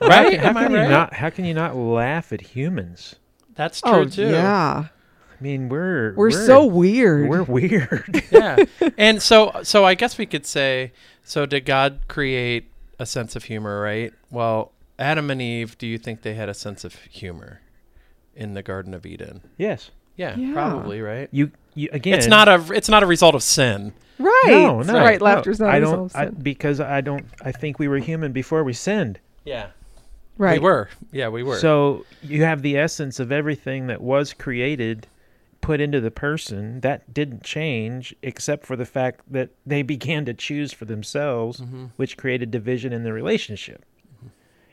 right? 0.00 0.30
can, 0.30 0.38
how 0.38 0.50
Am 0.50 0.56
I 0.56 0.62
can 0.66 0.72
you 0.72 0.88
not 0.88 1.12
how 1.12 1.28
can 1.28 1.44
you 1.44 1.54
not 1.54 1.74
laugh 1.74 2.32
at 2.32 2.40
humans? 2.40 3.16
That's 3.56 3.80
oh, 3.82 3.90
true 3.90 4.00
oh 4.02 4.04
too. 4.04 4.30
yeah. 4.30 4.84
I 5.40 5.42
mean, 5.42 5.68
we're 5.68 6.14
We're, 6.14 6.30
so 6.30 6.64
weird. 6.64 7.28
we're 7.28 7.42
weird. 7.42 8.22
yeah. 8.30 8.64
And 8.96 9.20
so, 9.20 9.60
so 9.64 9.84
I 9.84 9.94
guess 9.94 10.18
we 10.18 10.24
could 10.24 10.46
say, 10.46 10.92
so 11.24 11.46
did 11.46 11.64
God 11.66 12.00
create 12.06 12.70
a 13.00 13.06
sense 13.06 13.34
of 13.34 13.44
humor, 13.44 13.80
right? 13.80 14.14
Well, 14.30 14.70
Adam 15.00 15.30
and 15.30 15.42
Eve, 15.42 15.76
do 15.78 15.88
you 15.88 15.98
think 15.98 16.22
they 16.22 16.34
had 16.34 16.48
a 16.48 16.54
sense 16.54 16.84
of 16.84 16.94
humor 16.94 17.60
in 18.36 18.54
the 18.54 18.62
Garden 18.62 18.94
of 18.94 19.04
Eden? 19.06 19.40
yes. 19.56 19.90
Yeah, 20.18 20.34
Yeah. 20.36 20.54
probably, 20.54 21.02
right? 21.02 21.28
You 21.30 21.50
you 21.74 21.90
again 21.92 22.14
It's 22.14 22.26
not 22.26 22.48
a 22.48 22.64
it's 22.72 22.88
not 22.88 23.02
a 23.02 23.06
result 23.06 23.34
of 23.34 23.42
sin. 23.42 23.92
right. 24.18 24.44
No, 24.46 24.80
no. 24.80 24.94
Right. 24.94 25.18
no. 25.20 25.24
Laughter's 25.26 25.60
not 25.60 25.68
I 25.68 25.76
a 25.76 25.80
don't 25.80 26.04
result 26.04 26.14
of 26.28 26.34
I, 26.38 26.42
because 26.42 26.80
I 26.80 27.02
don't 27.02 27.26
I 27.42 27.52
think 27.52 27.78
we 27.78 27.86
were 27.86 27.98
human 27.98 28.32
before 28.32 28.64
we 28.64 28.72
sinned. 28.72 29.18
Yeah. 29.44 29.66
Right. 30.38 30.58
We 30.60 30.64
were. 30.64 30.88
Yeah, 31.12 31.28
we 31.28 31.42
were. 31.42 31.58
So 31.58 32.06
you 32.22 32.44
have 32.44 32.62
the 32.62 32.78
essence 32.78 33.20
of 33.20 33.30
everything 33.30 33.88
that 33.88 34.00
was 34.00 34.32
created 34.32 35.06
put 35.60 35.80
into 35.82 36.00
the 36.00 36.10
person. 36.10 36.80
That 36.80 37.12
didn't 37.12 37.42
change 37.42 38.14
except 38.22 38.64
for 38.64 38.74
the 38.76 38.86
fact 38.86 39.20
that 39.30 39.50
they 39.66 39.82
began 39.94 40.24
to 40.24 40.32
choose 40.32 40.72
for 40.72 40.86
themselves, 40.86 41.60
Mm-hmm. 41.60 41.86
which 41.96 42.16
created 42.16 42.50
division 42.50 42.94
in 42.94 43.02
the 43.04 43.12
relationship. 43.12 43.84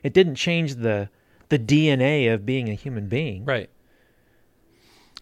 It 0.03 0.13
didn't 0.13 0.35
change 0.35 0.75
the 0.75 1.09
the 1.57 1.59
DNA 1.59 2.33
of 2.33 2.45
being 2.45 2.69
a 2.69 2.73
human 2.73 3.07
being. 3.07 3.45
right. 3.45 3.69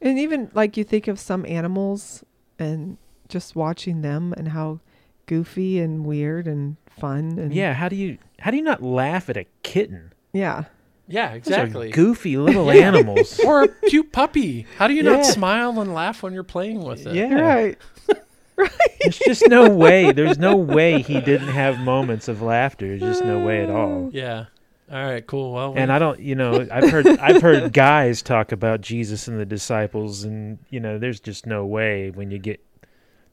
And 0.02 0.18
even 0.18 0.50
like 0.54 0.78
you 0.78 0.84
think 0.84 1.08
of 1.08 1.20
some 1.20 1.46
animals 1.46 2.24
and 2.58 2.98
just 3.28 3.56
watching 3.56 4.02
them 4.02 4.34
and 4.36 4.48
how 4.50 4.80
goofy 5.28 5.80
and 5.80 6.06
weird 6.06 6.48
and 6.48 6.78
fun 7.00 7.38
and 7.38 7.54
Yeah, 7.54 7.74
how 7.74 7.88
do 7.88 7.96
you 7.96 8.18
how 8.40 8.50
do 8.52 8.58
you 8.58 8.64
not 8.64 8.82
laugh 8.82 9.30
at 9.30 9.38
a 9.38 9.46
kitten? 9.64 10.14
yeah. 10.34 10.64
Yeah, 11.08 11.30
Those 11.30 11.38
exactly. 11.40 11.90
are 11.90 11.92
goofy 11.92 12.38
little 12.48 12.72
animals. 12.72 13.38
or 13.46 13.64
a 13.64 13.68
cute 13.90 14.14
puppy. 14.14 14.66
How 14.78 14.88
do 14.88 14.94
you 14.94 15.04
not 15.04 15.26
smile 15.26 15.82
and 15.82 15.94
laugh 15.94 16.24
when 16.24 16.32
you're 16.34 16.44
playing 16.44 16.82
with 16.84 17.06
it? 17.06 17.16
Yeah. 17.16 17.74
Right. 18.58 18.70
There's 19.02 19.18
just 19.18 19.48
no 19.48 19.70
way. 19.70 20.12
There's 20.12 20.38
no 20.38 20.56
way 20.56 21.02
he 21.02 21.20
didn't 21.20 21.48
have 21.48 21.80
moments 21.80 22.28
of 22.28 22.42
laughter. 22.44 22.88
There's 22.88 23.02
just 23.02 23.24
no 23.26 23.40
way 23.44 23.64
at 23.64 23.70
all. 23.72 24.10
Yeah. 24.14 24.46
All 24.92 25.04
right. 25.06 25.26
Cool. 25.26 25.54
Well. 25.54 25.74
And 25.78 25.92
I 25.92 26.00
don't, 26.00 26.20
you 26.20 26.36
know, 26.36 26.68
I've 26.70 26.90
heard 26.92 27.08
I've 27.08 27.42
heard 27.42 27.72
guys 27.74 28.22
talk 28.22 28.52
about 28.52 28.82
Jesus 28.82 29.28
and 29.28 29.40
the 29.40 29.46
disciples, 29.46 30.24
and 30.26 30.60
you 30.70 30.80
know, 30.82 30.98
there's 31.00 31.20
just 31.22 31.46
no 31.46 31.66
way 31.66 32.12
when 32.12 32.30
you 32.30 32.40
get 32.40 32.60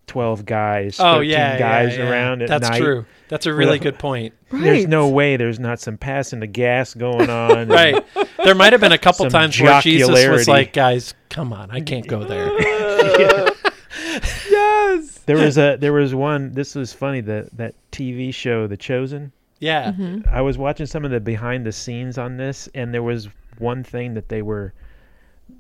twelve 0.07 0.47
guys, 0.47 0.99
Oh 1.01 1.17
13 1.17 1.31
yeah, 1.31 1.59
guys 1.59 1.97
yeah, 1.97 2.05
yeah. 2.05 2.11
around 2.11 2.43
at 2.43 2.49
That's 2.49 2.71
night. 2.71 2.79
true. 2.81 3.05
That's 3.29 3.47
a 3.47 3.53
really 3.53 3.73
Well, 3.73 3.79
good 3.81 3.99
point. 3.99 4.35
Right. 4.51 4.63
There's 4.63 4.87
no 4.87 5.09
way 5.09 5.37
there's 5.37 5.59
not 5.59 5.81
some 5.81 5.99
passing 5.99 6.41
the 6.41 6.47
gas 6.47 6.95
going 6.95 7.29
on. 7.29 7.69
Right. 7.69 8.03
There 8.45 8.55
might 8.55 8.73
have 8.73 8.81
been 8.81 8.93
a 8.93 8.99
couple 8.99 9.25
Some 9.25 9.31
times 9.33 9.61
where 9.61 9.81
Jesus 9.83 10.09
was 10.29 10.47
like, 10.49 10.73
"Guys, 10.73 11.13
come 11.29 11.53
on, 11.53 11.71
I 11.73 11.81
can't 11.81 12.07
go 12.07 12.23
there." 12.25 12.49
yes. 14.51 15.19
There 15.27 15.37
was 15.37 15.59
a 15.59 15.77
there 15.77 15.93
was 15.93 16.15
one. 16.15 16.53
This 16.53 16.75
was 16.75 16.93
funny. 16.93 17.21
That 17.21 17.55
that 17.57 17.75
TV 17.93 18.33
show, 18.33 18.67
The 18.67 18.77
Chosen. 18.77 19.33
Yeah. 19.61 19.93
I 20.31 20.41
was 20.41 20.57
watching 20.59 20.87
some 20.87 21.05
of 21.05 21.11
the 21.11 21.21
behind 21.21 21.67
the 21.67 21.73
scenes 21.73 22.17
on 22.19 22.37
this, 22.37 22.69
and 22.75 22.95
there 22.95 23.03
was 23.03 23.29
one 23.59 23.83
thing 23.83 24.15
that 24.15 24.29
they 24.29 24.43
were 24.43 24.73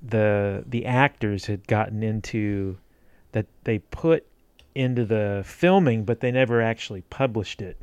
the 0.02 0.62
the 0.68 0.86
actors 0.86 1.46
had 1.46 1.66
gotten 1.66 2.02
into 2.02 2.76
that 3.32 3.46
they 3.64 3.78
put 3.78 4.24
into 4.74 5.04
the 5.04 5.42
filming, 5.44 6.04
but 6.04 6.20
they 6.20 6.30
never 6.30 6.60
actually 6.62 7.00
published 7.10 7.60
it. 7.62 7.76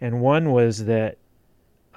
And 0.00 0.20
one 0.20 0.50
was 0.52 0.84
that 0.86 1.18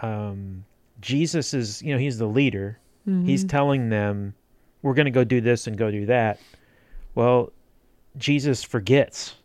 um, 0.02 0.66
Jesus 1.00 1.54
is, 1.54 1.82
you 1.82 1.94
know, 1.94 2.00
he's 2.00 2.18
the 2.18 2.28
leader. 2.28 2.80
He's 3.26 3.44
telling 3.44 3.90
them, 3.90 4.34
"We're 4.82 4.96
going 4.96 5.06
to 5.06 5.12
go 5.12 5.24
do 5.24 5.40
this 5.40 5.68
and 5.68 5.78
go 5.78 5.92
do 5.92 6.08
that." 6.08 6.40
Well, 7.14 7.52
Jesus 8.18 8.64
forgets 8.64 9.36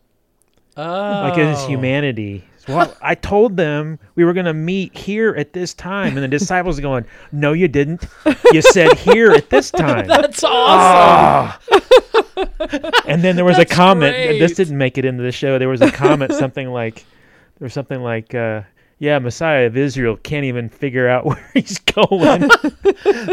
Oh. 0.77 0.81
like 1.29 1.37
in 1.37 1.47
his 1.47 1.63
humanity. 1.65 2.43
Well, 2.67 2.95
I 3.01 3.15
told 3.15 3.57
them 3.57 3.99
we 4.15 4.23
were 4.23 4.33
going 4.33 4.45
to 4.45 4.53
meet 4.53 4.95
here 4.97 5.35
at 5.35 5.53
this 5.53 5.73
time, 5.73 6.15
and 6.15 6.23
the 6.23 6.27
disciples 6.27 6.77
are 6.79 6.81
going, 6.81 7.05
"No, 7.31 7.53
you 7.53 7.67
didn't. 7.67 8.05
You 8.53 8.61
said 8.61 8.97
here 8.97 9.31
at 9.31 9.49
this 9.49 9.71
time." 9.83 10.07
That's 10.07 10.43
awesome. 10.43 11.59
Ah. 11.71 13.01
and 13.05 13.23
then 13.23 13.35
there 13.35 13.45
was 13.45 13.57
a 13.59 13.65
comment. 13.65 14.13
great. 14.15 14.39
This 14.39 14.53
didn't 14.55 14.77
make 14.77 14.97
it 14.97 15.05
into 15.05 15.23
the 15.23 15.31
show. 15.31 15.57
There 15.59 15.69
was 15.69 15.81
a 15.81 15.91
comment, 15.91 16.33
something 16.33 16.69
like, 16.69 17.05
there 17.59 17.65
was 17.65 17.73
something 17.73 18.01
like, 18.01 18.33
uh, 18.35 18.61
"Yeah, 18.99 19.19
Messiah 19.19 19.65
of 19.65 19.75
Israel 19.77 20.17
can't 20.17 20.45
even 20.45 20.69
figure 20.69 21.07
out 21.09 21.25
where 21.25 21.49
he's 21.53 21.79
going." 21.79 22.49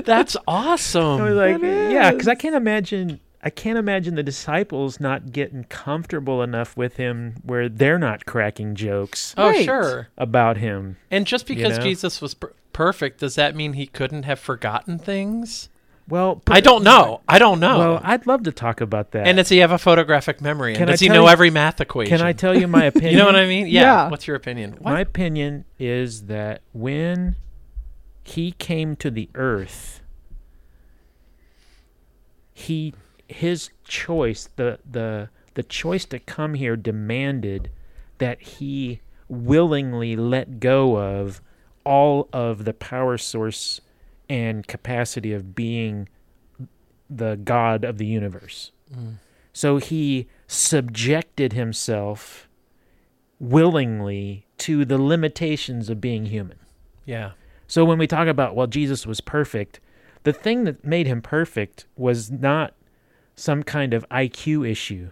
That's 0.04 0.36
awesome. 0.46 1.20
I 1.20 1.24
was 1.24 1.34
like, 1.36 1.60
That 1.60 1.92
"Yeah," 1.92 2.10
because 2.12 2.28
I 2.28 2.34
can't 2.34 2.54
imagine. 2.56 3.20
I 3.42 3.50
can't 3.50 3.78
imagine 3.78 4.16
the 4.16 4.22
disciples 4.24 4.98
not 4.98 5.30
getting 5.32 5.64
comfortable 5.64 6.42
enough 6.42 6.76
with 6.76 6.96
him 6.96 7.36
where 7.44 7.68
they're 7.68 7.98
not 7.98 8.26
cracking 8.26 8.74
jokes 8.74 9.32
Oh, 9.36 9.50
Right. 9.50 9.64
sure. 9.64 10.08
about 10.18 10.56
him. 10.56 10.96
And 11.10 11.26
just 11.26 11.46
because 11.46 11.78
know? 11.78 11.84
Jesus 11.84 12.20
was 12.20 12.34
per- 12.34 12.52
perfect, 12.72 13.20
does 13.20 13.36
that 13.36 13.54
mean 13.54 13.74
he 13.74 13.86
couldn't 13.86 14.24
have 14.24 14.40
forgotten 14.40 14.98
things? 14.98 15.68
Well, 16.08 16.42
I 16.48 16.60
don't 16.60 16.82
know. 16.82 17.20
I 17.28 17.38
don't 17.38 17.60
know. 17.60 17.78
Well, 17.78 18.00
I'd 18.02 18.26
love 18.26 18.42
to 18.44 18.52
talk 18.52 18.80
about 18.80 19.10
that. 19.12 19.26
and 19.28 19.36
does 19.36 19.50
he 19.50 19.58
have 19.58 19.70
a 19.72 19.78
photographic 19.78 20.40
memory? 20.40 20.70
And 20.72 20.78
Can 20.78 20.88
I 20.88 20.92
does 20.92 21.00
he 21.00 21.08
know 21.10 21.24
you- 21.24 21.28
every 21.28 21.50
math 21.50 21.80
equation? 21.82 22.16
can 22.16 22.26
I 22.26 22.32
tell 22.32 22.58
you 22.58 22.66
my 22.66 22.84
opinion? 22.86 23.12
You 23.12 23.18
know 23.18 23.26
what 23.26 23.36
I 23.36 23.46
mean? 23.46 23.66
Yeah. 23.66 23.82
Yeah. 23.82 24.08
What's 24.10 24.26
your 24.26 24.34
opinion? 24.36 24.72
What? 24.80 24.92
My 24.94 25.00
opinion 25.00 25.64
is 25.78 26.22
that 26.26 26.62
when 26.72 27.36
he 28.24 28.52
came 28.52 28.96
to 28.96 29.10
the 29.10 29.28
earth, 29.34 30.00
he 32.52 32.94
his 33.28 33.70
choice, 33.84 34.48
the 34.56 34.78
the 34.90 35.28
the 35.54 35.62
choice 35.62 36.04
to 36.06 36.18
come 36.18 36.54
here 36.54 36.76
demanded 36.76 37.70
that 38.18 38.40
he 38.40 39.00
willingly 39.28 40.16
let 40.16 40.60
go 40.60 40.98
of 40.98 41.40
all 41.84 42.28
of 42.32 42.64
the 42.64 42.72
power 42.72 43.18
source 43.18 43.80
and 44.28 44.66
capacity 44.66 45.32
of 45.32 45.54
being 45.54 46.08
the 47.08 47.36
god 47.36 47.84
of 47.84 47.98
the 47.98 48.06
universe. 48.06 48.72
Mm. 48.92 49.14
So 49.52 49.78
he 49.78 50.28
subjected 50.46 51.52
himself 51.52 52.48
willingly 53.40 54.46
to 54.58 54.84
the 54.84 54.98
limitations 54.98 55.88
of 55.88 56.00
being 56.00 56.26
human. 56.26 56.58
yeah. 57.04 57.32
So 57.70 57.84
when 57.84 57.98
we 57.98 58.06
talk 58.06 58.28
about, 58.28 58.54
well, 58.56 58.66
Jesus 58.66 59.06
was 59.06 59.20
perfect, 59.20 59.78
the 60.22 60.32
thing 60.32 60.64
that 60.64 60.84
made 60.84 61.06
him 61.06 61.20
perfect 61.20 61.84
was 61.96 62.30
not 62.30 62.72
some 63.38 63.62
kind 63.62 63.94
of 63.94 64.06
IQ 64.10 64.68
issue. 64.68 65.10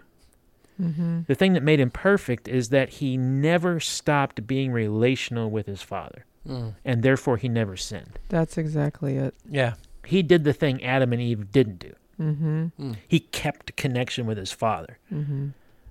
The 0.79 1.33
thing 1.33 1.53
that 1.53 1.63
made 1.63 1.79
him 1.79 1.89
perfect 1.89 2.47
is 2.47 2.69
that 2.69 2.89
he 2.89 3.17
never 3.17 3.79
stopped 3.79 4.45
being 4.45 4.71
relational 4.71 5.49
with 5.49 5.65
his 5.65 5.81
father, 5.81 6.23
Mm. 6.47 6.75
and 6.85 7.01
therefore 7.01 7.37
he 7.37 7.49
never 7.49 7.75
sinned. 7.75 8.19
That's 8.29 8.59
exactly 8.59 9.17
it. 9.17 9.33
Yeah. 9.49 9.73
He 10.05 10.21
did 10.21 10.43
the 10.43 10.53
thing 10.53 10.83
Adam 10.83 11.11
and 11.13 11.21
Eve 11.21 11.51
didn't 11.51 11.79
do. 11.79 11.93
Mm-hmm. 12.21 12.91
He 13.07 13.19
kept 13.21 13.75
connection 13.75 14.25
with 14.27 14.37
his 14.37 14.51
father. 14.51 14.99
Mm-hmm. 15.11 15.47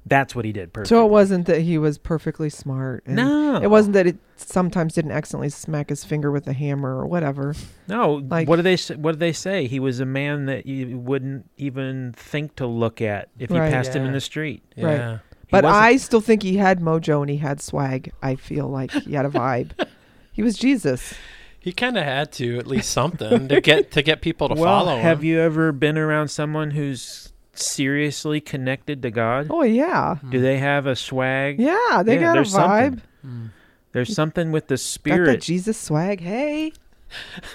That's 0.08 0.36
what 0.36 0.44
he 0.44 0.52
did 0.52 0.72
perfectly. 0.72 0.96
So 0.96 1.04
it 1.04 1.10
wasn't 1.10 1.46
that 1.46 1.62
he 1.62 1.78
was 1.78 1.98
perfectly 1.98 2.48
smart. 2.48 3.02
and 3.06 3.16
No. 3.16 3.60
It 3.60 3.68
wasn't 3.70 3.94
that 3.94 4.06
it 4.06 4.16
sometimes 4.36 4.94
didn't 4.94 5.10
accidentally 5.10 5.48
smack 5.48 5.88
his 5.88 6.04
finger 6.04 6.30
with 6.30 6.46
a 6.46 6.52
hammer 6.52 6.96
or 6.96 7.06
whatever. 7.06 7.54
No, 7.88 8.22
Like- 8.28 8.48
what 8.48 8.56
do 8.56 8.62
they 8.62 8.76
what 8.94 9.12
do 9.12 9.18
they 9.18 9.32
say? 9.32 9.66
He 9.66 9.80
was 9.80 9.98
a 9.98 10.04
man 10.06 10.46
that 10.46 10.64
you 10.66 10.96
wouldn't 10.98 11.50
even 11.56 12.12
think 12.16 12.54
to 12.56 12.66
look 12.66 13.00
at 13.02 13.28
if 13.38 13.50
you 13.50 13.56
Right. 13.58 13.72
passed 13.72 13.94
him 13.94 14.04
in 14.04 14.12
the 14.12 14.20
street. 14.20 14.62
Yeah. 14.76 14.84
Right. 14.86 15.18
He 15.40 15.50
But 15.50 15.64
wasn't- 15.64 15.82
I 15.82 15.96
still 15.96 16.20
think 16.20 16.42
he 16.42 16.56
had 16.56 16.80
mojo 16.80 17.20
and 17.22 17.30
he 17.30 17.38
had 17.38 17.60
swag. 17.60 18.12
I 18.22 18.34
feel 18.36 18.68
like 18.68 18.90
he 18.92 19.14
had 19.14 19.26
a 19.26 19.30
vibe. 19.30 19.70
he 20.32 20.42
was 20.42 20.56
Jesus. 20.56 21.14
He 21.58 21.72
kind 21.72 21.96
of 21.98 22.04
had 22.04 22.30
to 22.34 22.58
at 22.58 22.68
least 22.68 22.90
something 22.90 23.48
to 23.48 23.60
get 23.60 23.90
to 23.92 24.02
get 24.02 24.20
people 24.20 24.48
to 24.50 24.54
well, 24.54 24.84
follow 24.84 24.98
have 25.00 25.18
him. 25.18 25.24
you 25.24 25.40
ever 25.40 25.72
been 25.72 25.98
around 25.98 26.28
someone 26.28 26.70
who's 26.72 27.32
seriously 27.58 28.40
connected 28.40 29.02
to 29.02 29.10
God? 29.10 29.48
Oh 29.50 29.62
yeah, 29.62 30.16
Do 30.28 30.40
they 30.40 30.58
have 30.58 30.86
a 30.86 30.96
swag? 30.96 31.58
yeah. 31.60 32.02
They 32.04 32.14
Yeah, 32.14 32.20
got 32.34 32.38
a 32.38 32.42
vibe. 32.42 32.48
something. 32.50 33.50
There's 33.92 34.14
something 34.14 34.52
with 34.52 34.66
the 34.68 34.74
Got 34.74 34.80
spirit. 34.80 35.40
Jesus 35.40 35.78
swag. 35.78 36.20
Hey, 36.20 36.72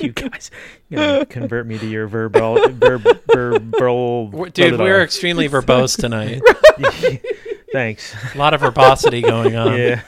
you 0.00 0.12
guys, 0.12 0.50
you 0.88 0.96
gotta 0.98 1.26
convert 1.26 1.66
me 1.66 1.78
to 1.78 1.86
your 1.86 2.06
verbal, 2.06 2.68
verb, 2.70 3.02
verbal. 3.32 4.28
W- 4.28 4.50
Dude, 4.50 4.70
blah, 4.70 4.76
blah, 4.76 4.86
we're 4.86 5.02
extremely 5.02 5.48
verbose 5.48 5.96
tonight. 5.98 6.42
Thanks. 7.72 8.14
A 8.34 8.38
lot 8.38 8.52
of 8.54 8.60
verbosity 8.60 9.22
going 9.22 9.56
on. 9.56 9.78
yeah. 9.78 10.02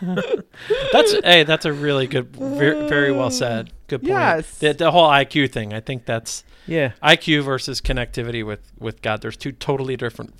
That's 0.92 1.12
hey, 1.24 1.44
that's 1.44 1.64
a 1.64 1.72
really 1.72 2.06
good, 2.06 2.36
very, 2.36 2.86
very 2.86 3.12
well 3.12 3.30
said. 3.30 3.72
Good 3.88 4.00
point. 4.02 4.10
Yes. 4.10 4.58
The, 4.58 4.74
the 4.74 4.90
whole 4.90 5.08
IQ 5.08 5.50
thing. 5.52 5.72
I 5.72 5.80
think 5.80 6.04
that's 6.04 6.44
Yeah. 6.66 6.92
IQ 7.02 7.44
versus 7.44 7.80
connectivity 7.80 8.44
with 8.44 8.72
with 8.78 9.02
God. 9.02 9.22
There's 9.22 9.36
two 9.36 9.52
totally 9.52 9.96
different 9.96 10.34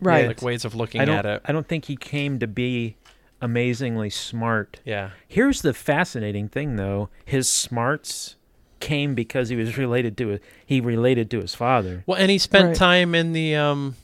right. 0.00 0.26
like 0.26 0.42
ways 0.42 0.64
of 0.64 0.74
looking 0.74 1.00
I 1.00 1.04
don't. 1.04 1.16
at 1.18 1.26
it. 1.26 1.42
I 1.44 1.52
don't 1.52 1.66
think 1.68 1.86
he 1.86 1.96
came 1.96 2.38
to 2.38 2.46
be 2.46 2.96
amazingly 3.40 4.10
smart. 4.10 4.80
Yeah. 4.84 5.10
Here's 5.28 5.62
the 5.62 5.74
fascinating 5.74 6.48
thing, 6.48 6.76
though: 6.76 7.08
his 7.24 7.48
smarts 7.48 8.36
came 8.80 9.14
because 9.14 9.48
he 9.48 9.56
was 9.56 9.78
related 9.78 10.16
to 10.18 10.38
he 10.64 10.80
related 10.80 11.30
to 11.30 11.40
his 11.40 11.54
father. 11.54 12.04
Well, 12.06 12.18
and 12.18 12.30
he 12.30 12.38
spent 12.38 12.66
Right. 12.68 12.76
time 12.76 13.14
in 13.14 13.32
the 13.32 13.54
um 13.56 13.96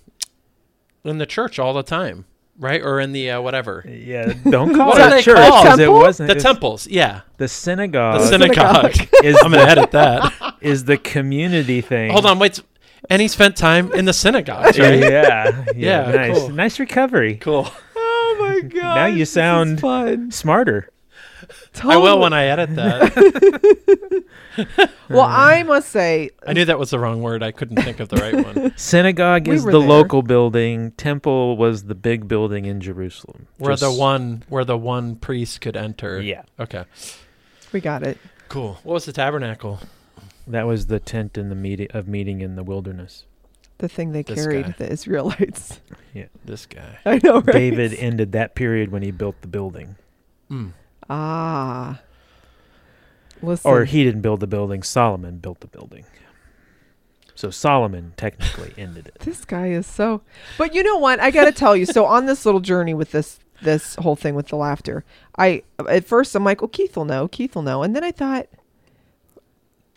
in 1.05 1.19
the 1.19 1.27
church 1.27 1.59
all 1.59 1.73
the 1.75 1.83
time, 1.83 2.25
right? 2.61 2.81
Or 2.83 3.01
in 3.01 3.11
the 3.13 3.33
uh, 3.33 3.41
whatever 3.41 3.85
Yeah, 3.89 4.33
don't 4.49 4.75
call 4.77 4.89
What 4.91 5.13
it 5.13 5.21
a 5.21 5.23
church 5.23 5.37
called? 5.37 5.65
because 5.65 5.79
it 5.81 5.91
wasn't. 5.91 6.29
the 6.29 6.37
it's- 6.37 6.43
temples. 6.45 6.87
Yeah, 6.87 7.23
the 7.39 7.49
synagogue, 7.49 8.21
the 8.21 8.27
synagogue. 8.29 8.93
is 9.25 9.37
I'm 9.43 9.51
gonna 9.51 9.65
edit 9.65 9.91
that. 9.91 10.33
is 10.61 10.85
the 10.85 10.97
community 10.99 11.81
thing. 11.81 12.13
Hold 12.13 12.27
on, 12.27 12.39
wait. 12.39 12.61
And 13.09 13.21
he 13.21 13.27
spent 13.29 13.57
time 13.57 13.91
in 13.95 14.05
the 14.05 14.13
synagogue. 14.13 14.77
Yeah, 14.77 14.89
right? 14.91 15.01
yeah, 15.01 15.65
yeah. 15.75 16.11
Yeah, 16.11 16.13
nice, 16.13 16.39
cool. 16.39 16.49
nice 16.51 16.79
recovery. 16.79 17.37
Cool. 17.37 17.67
Oh 17.97 18.37
my 18.39 18.61
god. 18.69 18.95
Now 18.95 19.07
you 19.07 19.25
sound- 19.25 19.81
fun. 19.81 20.31
Smarter. 21.73 21.99
I 21.99 22.03
will 22.03 22.19
when 22.21 22.33
I 22.33 22.45
edit 22.47 22.75
that. 22.77 24.25
Well, 25.09 25.23
I 25.29 25.63
must 25.65 25.89
say, 25.91 26.31
I 26.47 26.53
knew 26.53 26.65
that 26.67 26.79
was 26.79 26.91
the 26.91 26.99
wrong 26.99 27.23
word. 27.23 27.43
I 27.43 27.51
couldn't 27.51 27.83
think 27.83 27.99
of 27.99 28.09
the 28.11 28.17
right 28.17 28.35
one. 28.45 28.73
Synagogue 28.77 29.49
We 29.49 29.55
is 29.57 29.65
the 29.65 29.71
there. 29.73 29.81
local 29.81 30.23
building. 30.23 30.93
Temple 30.93 31.57
was 31.57 31.85
the 31.85 31.95
big 31.97 32.29
building 32.29 32.65
in 32.67 32.81
Jerusalem. 32.81 33.47
Where 33.59 33.75
the 33.77 33.91
one 33.93 34.45
where 34.49 34.65
the 34.65 34.77
one 34.77 35.17
priest 35.17 35.61
could 35.61 35.77
enter. 35.77 36.21
Yeah, 36.21 36.43
Okay. 36.61 36.85
we 37.73 37.81
got 37.81 38.03
it. 38.05 38.19
Cool. 38.49 38.79
What 38.85 38.95
was 38.95 39.05
the 39.07 39.13
tabernacle? 39.13 39.81
that 40.47 40.67
was 40.67 40.87
the 40.87 40.99
tent 41.01 41.39
in 41.39 41.49
the 41.49 41.55
meeting 41.55 41.89
of 41.93 42.07
meeting 42.09 42.41
in 42.41 42.57
the 42.57 42.65
wilderness. 42.65 43.25
The 43.79 43.89
thing 43.89 44.13
they 44.13 44.23
This 44.23 44.43
carried, 44.45 44.67
guy. 44.67 44.75
the 44.79 44.93
Israelites. 44.93 45.81
Yeah, 46.13 46.27
this 46.45 46.67
guy. 46.67 46.99
I 47.05 47.21
know, 47.23 47.41
right? 47.41 47.53
David 47.53 47.95
ended 47.95 48.33
that 48.33 48.55
period 48.57 48.91
when 48.93 49.03
he 49.03 49.11
built 49.13 49.41
the 49.43 49.49
building, 49.49 49.97
Mm. 50.51 50.73
Ah. 51.11 52.01
Listen. 53.43 53.71
or 53.71 53.85
he 53.87 54.05
didn't 54.05 54.21
build 54.21 54.41
the 54.41 54.47
building. 54.47 54.83
Solomon 54.83 55.39
built 55.39 55.61
the 55.61 55.67
building. 55.67 56.05
So 57.35 57.49
Solomon 57.51 58.13
technically 58.19 58.75
ended 58.79 59.09
it. 59.09 59.19
This 59.21 59.45
guy 59.47 59.69
is 59.69 59.87
so. 59.87 60.21
But 60.59 60.75
you 60.75 60.83
know 60.83 60.99
what? 60.99 61.21
I 61.21 61.31
got 61.31 61.45
to 61.47 61.53
tell 61.53 61.75
you. 61.75 61.87
So 61.87 62.05
on 62.05 62.27
this 62.27 62.45
little 62.45 62.61
journey 62.61 62.93
with 62.95 63.13
this 63.13 63.39
this 63.63 63.95
whole 63.97 64.17
thing 64.17 64.35
with 64.35 64.49
the 64.49 64.57
laughter, 64.57 65.05
I 65.39 65.63
at 65.89 66.05
first 66.05 66.35
I'm 66.35 66.45
like, 66.45 66.61
well, 66.61 66.69
Keith 66.69 66.97
will 66.97 67.07
know. 67.07 67.29
Keith 67.29 67.55
will 67.55 67.63
know. 67.63 67.83
And 67.83 67.97
then 67.97 68.05
I 68.05 68.11
thought, 68.13 68.47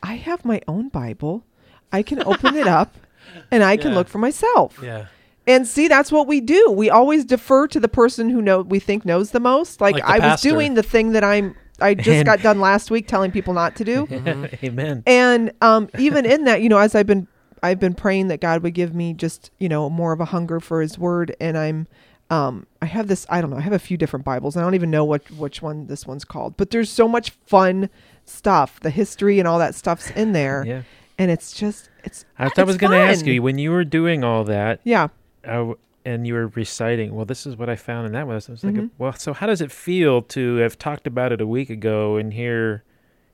I 0.02 0.16
have 0.16 0.46
my 0.46 0.62
own 0.68 0.88
Bible. 0.90 1.44
I 1.92 2.02
can 2.02 2.24
open 2.24 2.56
it 2.56 2.68
up, 2.68 2.96
and 3.52 3.62
I 3.64 3.76
can 3.78 3.92
Yeah. 3.92 3.98
look 3.98 4.08
for 4.08 4.18
myself. 4.20 4.80
Yeah. 4.82 5.08
And 5.46 5.68
see, 5.68 5.88
that's 5.88 6.12
what 6.12 6.28
we 6.28 6.40
do. 6.40 6.72
We 6.72 6.90
always 6.90 7.26
defer 7.26 7.68
to 7.68 7.80
the 7.80 7.88
person 7.90 8.30
who 8.30 8.42
know 8.42 8.62
we 8.62 8.80
think 8.80 9.04
knows 9.06 9.32
the 9.32 9.40
most. 9.42 9.82
Like, 9.82 9.96
Like 9.96 10.04
the 10.06 10.10
I 10.26 10.32
was 10.32 10.42
doing 10.42 10.76
the 10.76 10.84
thing 10.84 11.12
that 11.14 11.24
I'm. 11.24 11.56
I 11.82 11.96
just 11.96 12.08
And- 12.10 12.26
got 12.26 12.42
done 12.42 12.62
last 12.62 12.92
week 12.92 13.08
telling 13.08 13.32
people 13.32 13.54
not 13.54 13.76
to 13.78 13.84
do. 13.84 14.08
Amen. 14.64 15.04
and 15.08 15.52
um, 15.62 15.90
even 15.98 16.26
in 16.26 16.44
that, 16.46 16.62
you 16.62 16.70
know, 16.70 16.78
as 16.78 16.94
I've 16.96 17.08
been, 17.08 17.28
I've 17.64 17.80
been 17.80 17.96
praying 17.96 18.28
that 18.28 18.40
God 18.42 18.62
would 18.64 18.74
give 18.76 18.94
me 18.94 19.14
just, 19.14 19.50
you 19.58 19.68
know, 19.68 19.90
more 19.90 20.14
of 20.14 20.22
a 20.22 20.26
hunger 20.26 20.60
for 20.60 20.82
His 20.82 20.98
Word, 21.00 21.36
and 21.42 21.58
I'm, 21.58 21.88
um, 22.30 22.68
I 22.82 22.86
have 22.86 23.08
this, 23.08 23.26
I 23.28 23.42
don't 23.42 23.50
know, 23.50 23.58
I 23.58 23.62
have 23.62 23.74
a 23.74 23.80
few 23.80 23.98
different 23.98 24.24
Bibles. 24.24 24.56
I 24.56 24.62
don't 24.62 24.76
even 24.76 24.92
know 24.92 25.04
what 25.04 25.30
which 25.32 25.62
one 25.64 25.88
this 25.88 26.06
one's 26.06 26.24
called, 26.26 26.56
but 26.58 26.70
there's 26.70 26.92
so 26.92 27.08
much 27.08 27.32
fun 27.48 27.90
stuff, 28.24 28.80
the 28.82 28.90
history 28.92 29.40
and 29.40 29.48
all 29.48 29.58
that 29.60 29.74
stuff's 29.76 30.12
in 30.12 30.32
there, 30.34 30.64
Yeah. 30.66 30.82
and 31.18 31.32
it's 31.32 31.54
just, 31.54 31.90
it's. 32.04 32.24
I, 32.38 32.50
I 32.56 32.64
was 32.64 32.78
going 32.78 32.92
to 32.92 32.98
ask 33.00 33.26
you 33.26 33.42
when 33.42 33.58
you 33.58 33.72
were 33.72 33.84
doing 33.84 34.24
all 34.24 34.44
that, 34.46 34.80
Yeah. 34.84 35.08
I 35.44 35.54
w- 35.56 35.78
and 36.06 36.28
you 36.28 36.34
were 36.34 36.48
reciting, 36.48 37.16
well, 37.16 37.26
this 37.26 37.46
is 37.46 37.56
what 37.56 37.70
I 37.70 37.76
found, 37.78 38.06
and 38.08 38.16
that 38.16 38.28
was, 38.28 38.50
I 38.50 38.52
was 38.52 38.64
like, 38.64 38.76
Mhm. 38.76 38.90
well, 38.98 39.14
so 39.14 39.32
how 39.34 39.48
does 39.48 39.62
it 39.62 39.72
feel 39.72 40.22
to 40.24 40.56
have 40.58 40.78
talked 40.78 41.08
about 41.08 41.32
it 41.32 41.40
a 41.40 41.48
week 41.48 41.70
ago, 41.70 42.18
and 42.18 42.34
here, 42.34 42.84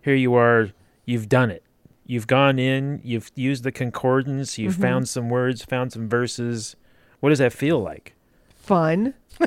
here 0.03 0.13
you 0.13 0.35
are, 0.35 0.69
you've 1.05 1.27
done 1.29 1.49
it, 1.49 1.63
you've 2.05 2.27
gone 2.27 2.59
in, 2.59 3.01
you've 3.03 3.31
used 3.33 3.63
the 3.63 3.71
concordance, 3.71 4.59
you've 4.59 4.75
Mhm. 4.77 4.81
found 4.81 5.09
some 5.09 5.29
words, 5.29 5.63
found 5.65 5.91
some 5.91 6.07
verses. 6.07 6.75
What 7.21 7.29
does 7.29 7.39
that 7.39 7.53
feel 7.53 7.79
like? 7.79 8.13
Fun. 8.55 9.15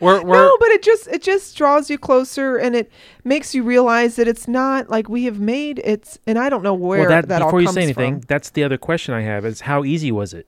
We're, 0.00 0.22
we're, 0.22 0.34
no, 0.34 0.56
but 0.60 0.68
it 0.68 0.82
just 0.82 1.08
it 1.08 1.22
just 1.22 1.56
draws 1.56 1.90
you 1.90 1.98
closer, 1.98 2.56
and 2.56 2.76
it 2.76 2.90
makes 3.24 3.54
you 3.54 3.62
realize 3.62 4.16
that 4.16 4.28
it's 4.28 4.46
not 4.46 4.90
like 4.90 5.08
we 5.08 5.24
have 5.24 5.40
made 5.40 5.80
it's. 5.84 6.18
And 6.26 6.38
I 6.38 6.48
don't 6.50 6.62
know 6.62 6.74
where 6.74 7.00
well, 7.00 7.08
that, 7.08 7.28
that, 7.28 7.42
all 7.42 7.48
before 7.48 7.62
you 7.62 7.68
say 7.68 7.82
anything, 7.82 8.20
from. 8.20 8.26
that's 8.28 8.50
the 8.50 8.62
other 8.62 8.76
question 8.78 9.14
I 9.14 9.22
have: 9.22 9.44
is 9.44 9.62
how 9.62 9.84
easy 9.84 10.12
was 10.12 10.34
it? 10.34 10.46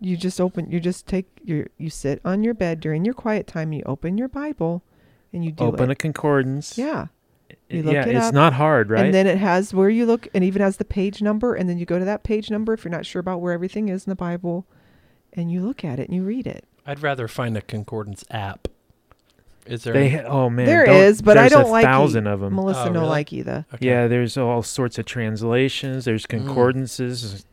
You 0.00 0.16
just 0.16 0.40
open 0.40 0.70
you 0.70 0.78
just 0.80 1.06
take 1.06 1.26
your 1.44 1.66
you 1.78 1.88
sit 1.90 2.20
on 2.24 2.42
your 2.44 2.54
bed 2.54 2.80
during 2.80 3.04
your 3.04 3.14
quiet 3.14 3.46
time 3.46 3.72
you 3.72 3.82
open 3.86 4.18
your 4.18 4.28
bible 4.28 4.82
and 5.32 5.44
you 5.44 5.50
do 5.52 5.64
Open 5.64 5.90
it 5.90 5.92
a 5.92 5.94
concordance. 5.94 6.76
yeah 6.76 7.06
you 7.68 7.82
look 7.82 7.94
yeah, 7.94 8.06
it 8.06 8.14
it's 8.16 8.26
up, 8.26 8.34
not 8.34 8.52
hard, 8.54 8.90
right? 8.90 9.04
and 9.06 9.14
then 9.14 9.26
it 9.26 9.38
has 9.38 9.72
where 9.72 9.88
you 9.88 10.04
look 10.04 10.28
and 10.34 10.42
even 10.44 10.60
has 10.62 10.76
the 10.78 10.84
page 10.84 11.22
number 11.22 11.54
and 11.54 11.68
then 11.68 11.78
you 11.78 11.86
go 11.86 11.98
to 11.98 12.04
that 12.04 12.24
page 12.24 12.50
number 12.50 12.72
if 12.74 12.84
you're 12.84 12.90
not 12.92 13.06
sure 13.06 13.20
about 13.20 13.40
where 13.40 13.52
everything 13.52 13.88
is 13.88 14.04
in 14.06 14.10
the 14.10 14.16
bible 14.16 14.66
and 15.32 15.50
you 15.50 15.60
look 15.62 15.84
at 15.84 15.98
it 15.98 16.08
and 16.08 16.14
you 16.16 16.22
read 16.22 16.46
it 16.46 16.64
I'd 16.86 17.02
rather 17.02 17.26
find 17.26 17.56
a 17.56 17.60
concordance 17.62 18.24
app. 18.30 18.68
Is 19.66 19.82
there? 19.82 19.94
they, 19.94 20.22
oh 20.22 20.48
man, 20.48 20.66
there 20.66 20.88
is, 20.88 21.20
but 21.22 21.36
I 21.36 21.48
don't 21.48 21.64
a 21.64 21.66
like 21.66 21.82
e- 21.82 21.86
thousand 21.86 22.28
of 22.28 22.38
them. 22.38 22.54
melissa 22.54 22.82
Oh, 22.82 22.88
no 22.92 23.00
really? 23.00 23.08
like 23.10 23.32
either 23.32 23.66
Okay. 23.74 23.86
Yeah, 23.88 24.06
there's 24.06 24.36
all 24.36 24.62
sorts 24.62 24.96
of 24.98 25.04
translations. 25.06 26.04
There's 26.04 26.26
concordances 26.26 27.44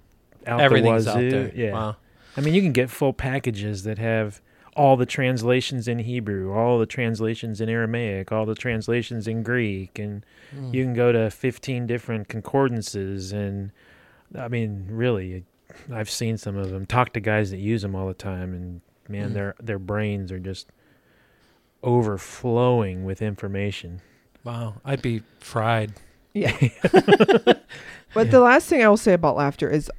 out 0.45 0.60
Mm. 0.60 0.63
Everything's 0.63 1.06
the 1.06 1.12
out 1.12 1.17
there. 1.19 1.51
Yeah, 1.56 1.71
Wow. 1.73 1.95
I 2.38 2.41
mean, 2.41 2.54
you 2.54 2.62
can 2.62 2.72
get 2.72 2.89
full 2.89 3.13
packages 3.13 3.84
that 3.84 3.98
have 4.00 4.41
all 4.76 4.98
the 4.98 5.06
translations 5.06 5.88
in 5.88 6.00
Hebrew, 6.00 6.52
all 6.52 6.80
the 6.80 6.88
translations 6.88 7.62
in 7.62 7.69
Aramaic, 7.69 8.32
all 8.32 8.46
the 8.48 8.56
translations 8.56 9.28
in 9.28 9.43
Greek, 9.43 10.00
and 10.00 10.26
Mm. 10.56 10.74
you 10.74 10.84
can 10.84 10.93
go 10.96 11.12
to 11.12 11.30
15 11.30 11.86
different 11.86 12.28
concordances. 12.28 13.32
And 13.32 13.72
I 14.36 14.48
mean, 14.48 14.88
really, 14.89 15.43
I've 15.91 16.10
seen 16.10 16.38
some 16.38 16.58
of 16.58 16.72
them. 16.72 16.86
Talk 16.88 17.13
to 17.13 17.19
guys 17.19 17.52
that 17.52 17.60
use 17.60 17.84
them 17.84 17.93
all 17.96 18.08
the 18.08 18.13
time, 18.15 18.54
and 18.54 18.82
man, 19.08 19.30
Mm. 19.30 19.34
their 19.34 19.56
their 19.62 19.80
brains 19.80 20.32
are 20.32 20.39
just 20.39 20.72
overflowing 21.84 23.04
with 23.04 23.22
information. 23.22 24.02
Wow. 24.43 24.76
I'd 24.86 25.02
be 25.02 25.22
fried. 25.39 25.93
yeah 26.34 26.52
but 28.15 28.32
the 28.32 28.39
last 28.39 28.67
thing 28.67 28.82
i 28.84 28.88
will 28.89 28.98
say 28.98 29.13
about 29.13 29.36
laughter 29.36 29.69
is 29.69 29.91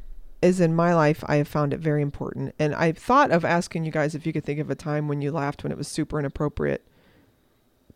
is 0.45 0.61
in 0.61 0.75
my 0.75 0.95
life 0.95 1.25
i 1.27 1.37
have 1.37 1.49
found 1.49 1.73
it 1.73 1.81
very 1.81 2.03
important. 2.03 2.55
And 2.59 2.75
i 2.75 2.93
thought 2.93 3.31
of 3.31 3.45
asking 3.45 3.85
you 3.85 3.91
guys 3.91 4.15
if 4.15 4.27
you 4.27 4.33
could 4.33 4.45
think 4.45 4.61
of 4.61 4.71
a 4.71 4.75
time 4.75 5.09
when 5.09 5.21
you 5.23 5.33
laughed 5.33 5.63
when 5.63 5.73
it 5.73 5.79
was 5.79 5.89
super 5.89 6.19
inappropriate. 6.19 6.85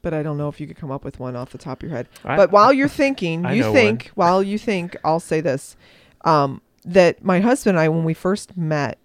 But 0.02 0.14
i 0.14 0.22
don't 0.22 0.38
know 0.38 0.48
if 0.48 0.61
you 0.61 0.66
could 0.66 0.76
come 0.76 0.90
up 0.90 1.04
with 1.04 1.18
one 1.20 1.37
off 1.37 1.50
the 1.50 1.58
top 1.58 1.82
of 1.82 1.88
your 1.88 1.96
head. 1.96 2.08
I- 2.24 2.37
but 2.37 2.50
while 2.52 2.72
you're 2.72 2.88
thinking 3.04 3.44
I 3.46 3.52
you 3.54 3.72
think 3.72 4.11
while 4.14 4.42
you 4.42 4.58
think 4.58 4.96
i'll 5.04 5.20
say 5.20 5.40
this 5.40 5.76
um, 6.24 6.61
that 6.84 7.22
my 7.24 7.40
husband 7.40 7.76
and 7.76 7.82
i 7.84 7.88
when 7.88 8.04
we 8.04 8.14
first 8.14 8.56
met 8.56 8.98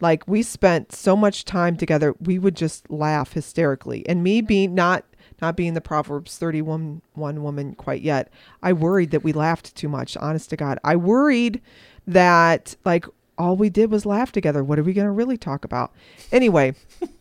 like 0.00 0.26
we 0.26 0.42
spent 0.42 0.92
so 0.92 1.16
much 1.16 1.44
time 1.44 1.76
together 1.76 2.14
we 2.20 2.38
would 2.38 2.56
just 2.56 2.90
laugh 2.90 3.32
hysterically. 3.34 4.06
And 4.08 4.22
me 4.22 4.40
being 4.40 4.74
not 4.74 5.04
not 5.40 5.56
being 5.56 5.74
the 5.74 5.80
proverbs 5.80 6.38
31 6.38 7.02
one 7.14 7.42
woman 7.42 7.74
quite 7.74 8.02
yet 8.02 8.28
i 8.62 8.72
worried 8.72 9.10
that 9.12 9.24
we 9.24 9.32
laughed 9.32 9.74
too 9.74 9.88
much 9.88 10.16
honest 10.16 10.50
to 10.50 10.56
god. 10.56 10.78
I 10.84 10.96
worried 10.96 11.60
that 12.06 12.76
like 12.84 13.06
all 13.38 13.56
we 13.56 13.70
did 13.70 13.90
was 13.90 14.06
laugh 14.06 14.32
together. 14.32 14.62
What 14.62 14.78
are 14.78 14.82
we 14.82 14.92
going 14.92 15.06
to 15.06 15.12
really 15.12 15.36
talk 15.36 15.64
about? 15.64 15.92
Anyway 16.30 16.74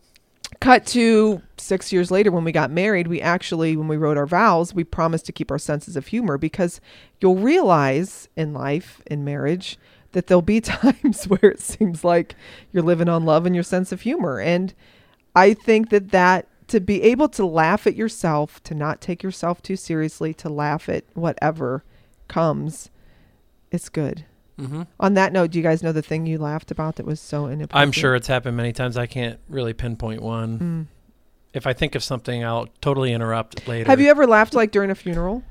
cut 0.59 0.85
to 0.85 1.41
six 1.57 1.91
years 1.91 2.11
later 2.11 2.31
when 2.31 2.43
we 2.43 2.51
got 2.51 2.69
married 2.69 3.07
we 3.07 3.21
actually 3.21 3.75
when 3.75 3.87
we 3.87 3.97
wrote 3.97 4.17
our 4.17 4.27
vows 4.27 4.73
we 4.73 4.83
promised 4.83 5.25
to 5.25 5.31
keep 5.31 5.49
our 5.49 5.57
senses 5.57 5.95
of 5.95 6.07
humor 6.07 6.37
because 6.37 6.81
you'll 7.19 7.37
realize 7.37 8.27
in 8.35 8.53
life 8.53 9.01
in 9.07 9.23
marriage 9.23 9.77
that 10.11 10.27
there'll 10.27 10.41
be 10.41 10.61
times 10.61 11.25
where 11.25 11.51
it 11.51 11.59
seems 11.59 12.03
like 12.03 12.35
you're 12.71 12.83
living 12.83 13.09
on 13.09 13.25
love 13.25 13.45
and 13.45 13.55
your 13.55 13.63
sense 13.63 13.91
of 13.91 14.01
humor. 14.01 14.39
And 14.39 14.73
i 15.35 15.53
think 15.53 15.89
that 15.89 16.09
that 16.11 16.47
to 16.67 16.79
be 16.79 17.01
able 17.01 17.27
to 17.29 17.45
laugh 17.45 17.87
at 17.87 17.95
yourself 17.95 18.61
to 18.63 18.75
not 18.75 19.01
take 19.01 19.23
yourself 19.23 19.61
too 19.61 19.75
seriously 19.75 20.33
to 20.33 20.49
laugh 20.49 20.87
at 20.87 21.05
whatever 21.13 21.83
comes 22.27 22.89
it's 23.71 23.89
good 23.89 24.25
Mm-hmm. 24.59 24.83
on 24.99 25.13
that 25.15 25.33
note 25.33 25.51
do 25.51 25.57
you 25.59 25.63
guys 25.63 25.81
know 25.81 25.91
the 25.91 26.01
thing 26.03 26.25
you 26.27 26.37
laughed 26.37 26.69
about 26.71 26.97
that 26.97 27.05
was 27.05 27.19
so 27.19 27.47
inappropriate 27.47 27.81
I'm 27.81 27.91
sure 27.91 28.15
it's 28.15 28.27
happened 28.27 28.55
many 28.57 28.73
times. 28.73 28.95
I 28.97 29.07
can't 29.07 29.39
really 29.49 29.73
pinpoint 29.73 30.21
one. 30.21 30.59
Mm. 30.59 30.87
If 31.53 31.65
I 31.67 31.73
think 31.73 31.95
of 31.95 32.03
something, 32.03 32.43
I'll 32.45 32.67
totally 32.81 33.11
interrupt 33.11 33.67
later. 33.67 33.89
have 33.89 33.99
you 33.99 34.09
ever 34.09 34.27
laughed 34.27 34.53
like 34.53 34.71
during 34.71 34.89
a 34.91 34.95
funeral 34.95 35.43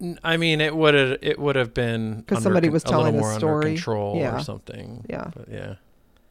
N- 0.00 0.18
I 0.24 0.36
mean, 0.36 0.60
it 0.60 0.74
would 0.76 0.94
have 0.94 1.18
it 1.22 1.38
would 1.38 1.56
have 1.56 1.72
been 1.74 2.24
'Cause 2.26 2.38
under 2.38 2.42
somebody 2.42 2.68
was 2.68 2.82
telling 2.82 3.14
a 3.18 3.22
under 3.24 3.38
story. 3.38 3.64
control 3.74 4.16
Yeah. 4.16 4.36
or 4.36 4.40
something. 4.40 5.04
Yeah. 5.08 5.30
But 5.34 5.48
yeah. 5.50 5.74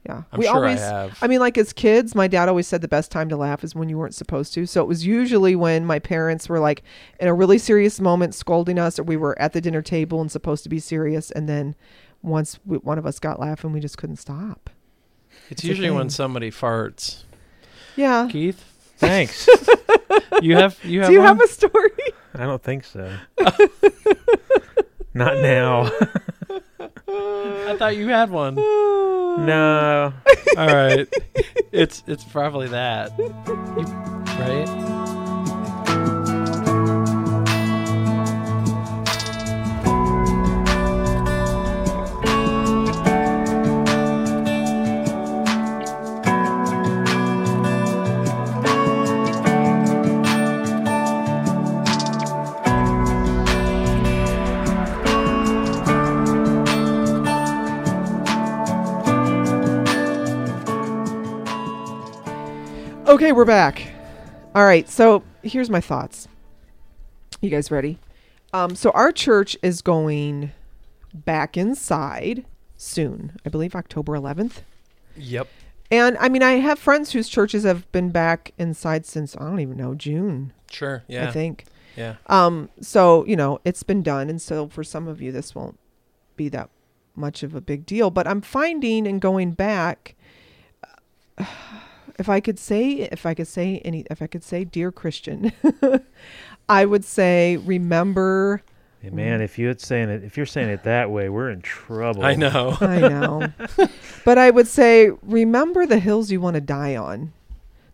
Yeah 0.06 0.24
I'm 0.32 0.40
we 0.40 0.46
sure 0.46 0.56
always 0.56 0.82
I 0.82 0.86
have. 0.86 1.18
I 1.22 1.28
mean, 1.28 1.40
like 1.40 1.58
as 1.58 1.74
kids, 1.74 2.14
my 2.16 2.28
dad 2.28 2.50
always 2.50 2.68
said 2.68 2.82
the 2.82 2.88
best 2.88 3.12
time 3.12 3.30
to 3.30 3.38
laugh 3.38 3.64
is 3.64 3.74
when 3.76 3.90
you 3.90 3.98
weren't 3.98 4.16
supposed 4.16 4.54
to. 4.56 4.66
So 4.66 4.82
it 4.82 4.88
was 4.88 5.06
usually 5.06 5.56
when 5.56 5.86
my 5.86 6.00
parents 6.00 6.50
were 6.50 6.60
like 6.60 6.84
in 7.20 7.28
a 7.28 7.34
really 7.34 7.58
serious 7.58 8.00
moment 8.00 8.36
scolding 8.36 8.78
us, 8.80 9.00
or 9.00 9.04
we 9.04 9.18
were 9.18 9.38
at 9.40 9.54
the 9.54 9.62
dinner 9.62 9.82
table 9.82 10.20
and 10.22 10.32
supposed 10.32 10.64
to 10.64 10.70
be 10.70 10.80
serious. 10.80 11.32
And 11.32 11.48
then 11.48 11.76
once 12.22 12.60
we, 12.66 12.78
one 12.78 12.98
of 12.98 13.06
us 13.06 13.20
got 13.20 13.40
laughing, 13.40 13.72
we 13.74 13.80
just 13.80 13.98
couldn't 13.98 14.18
stop. 14.18 14.70
it's 15.50 15.62
it's 15.62 15.64
usually 15.64 15.90
when 15.92 16.10
somebody 16.10 16.52
farts. 16.52 17.24
Yeah. 17.96 18.28
Keith, 18.32 18.64
Thanks. 18.98 19.48
you 20.42 20.56
have 20.56 20.78
you 20.84 21.00
have 21.02 21.08
Do 21.10 21.14
you 21.14 21.20
one? 21.20 21.28
have 21.28 21.42
a 21.42 21.48
story? 21.48 21.92
I 22.36 22.46
don't 22.46 22.62
think 22.64 22.84
so. 22.86 23.12
Not 25.14 25.38
now. 25.38 25.92
I 27.68 27.76
thought 27.78 27.96
you 27.96 28.08
had 28.08 28.32
one. 28.32 28.56
no. 28.56 30.14
All 30.58 30.68
right. 30.68 31.08
It's 31.72 32.04
it's 32.08 32.24
probably 32.24 32.68
that. 32.70 33.18
You, 33.18 33.30
right? 34.40 35.23
Okay, 63.06 63.34
we're 63.34 63.44
back. 63.44 63.92
All 64.56 64.64
right, 64.64 64.88
so 64.90 65.24
here's 65.44 65.70
my 65.70 65.82
thoughts. 65.82 66.30
You 67.42 67.50
guys 67.50 67.70
ready? 67.70 68.00
Um, 68.54 68.76
so 68.76 68.92
our 68.92 69.12
church 69.12 69.58
is 69.62 69.82
going 69.82 70.54
back 71.14 71.58
inside 71.58 72.46
soon. 72.78 73.38
I 73.46 73.50
believe 73.50 73.76
October 73.76 74.14
11th. 74.14 74.62
Yep. 75.18 75.50
And 75.92 76.18
I 76.18 76.30
mean, 76.30 76.44
I 76.44 76.54
have 76.54 76.80
friends 76.80 77.12
whose 77.12 77.28
churches 77.28 77.66
have 77.66 77.92
been 77.92 78.10
back 78.10 78.54
inside 78.58 79.06
since 79.06 79.36
I 79.36 79.42
don't 79.42 79.60
even 79.60 79.76
know 79.76 79.96
June. 79.96 80.54
Sure. 80.72 81.04
Yeah. 81.10 81.28
I 81.28 81.32
think. 81.32 81.66
Yeah. 81.98 82.16
Um, 82.28 82.70
so 82.80 83.26
you 83.26 83.36
know, 83.36 83.60
it's 83.66 83.84
been 83.84 84.02
done, 84.02 84.30
and 84.30 84.42
so 84.42 84.70
for 84.70 84.84
some 84.84 85.10
of 85.10 85.22
you, 85.22 85.34
this 85.34 85.54
won't 85.54 85.78
be 86.38 86.48
that 86.50 86.70
much 87.16 87.44
of 87.44 87.54
a 87.54 87.62
big 87.62 87.86
deal. 87.86 88.10
But 88.10 88.28
I'm 88.28 88.42
finding 88.42 89.06
and 89.06 89.20
going 89.20 89.52
back. 89.52 90.16
If 92.20 92.30
I 92.30 92.40
could 92.40 92.60
say, 92.60 93.10
if 93.12 93.26
I 93.26 93.34
could 93.34 93.48
say 93.48 93.80
any, 93.84 94.06
if 94.12 94.22
I 94.22 94.28
could 94.28 94.44
say, 94.44 94.64
dear 94.64 94.92
Christian, 94.92 95.52
I 96.70 96.86
would 96.86 97.04
say, 97.04 97.58
remember. 97.58 98.62
Hey, 99.02 99.10
man, 99.10 99.42
if 99.42 99.58
you 99.60 99.68
had 99.68 99.82
saying 99.82 100.10
it, 100.10 100.24
if 100.24 100.38
you're 100.38 100.46
saying 100.46 100.70
it 100.70 100.84
that 100.84 101.12
way, 101.12 101.28
we're 101.28 101.50
in 101.50 101.62
trouble. 101.62 102.24
I 102.24 102.36
know. 102.36 102.78
I 102.82 103.00
know, 103.00 103.52
but 104.24 104.38
I 104.38 104.50
would 104.50 104.68
say, 104.68 105.10
remember 105.24 105.86
the 105.86 106.00
hills 106.00 106.32
you 106.32 106.40
want 106.40 106.54
to 106.56 106.62
die 106.62 106.96
on. 106.96 107.34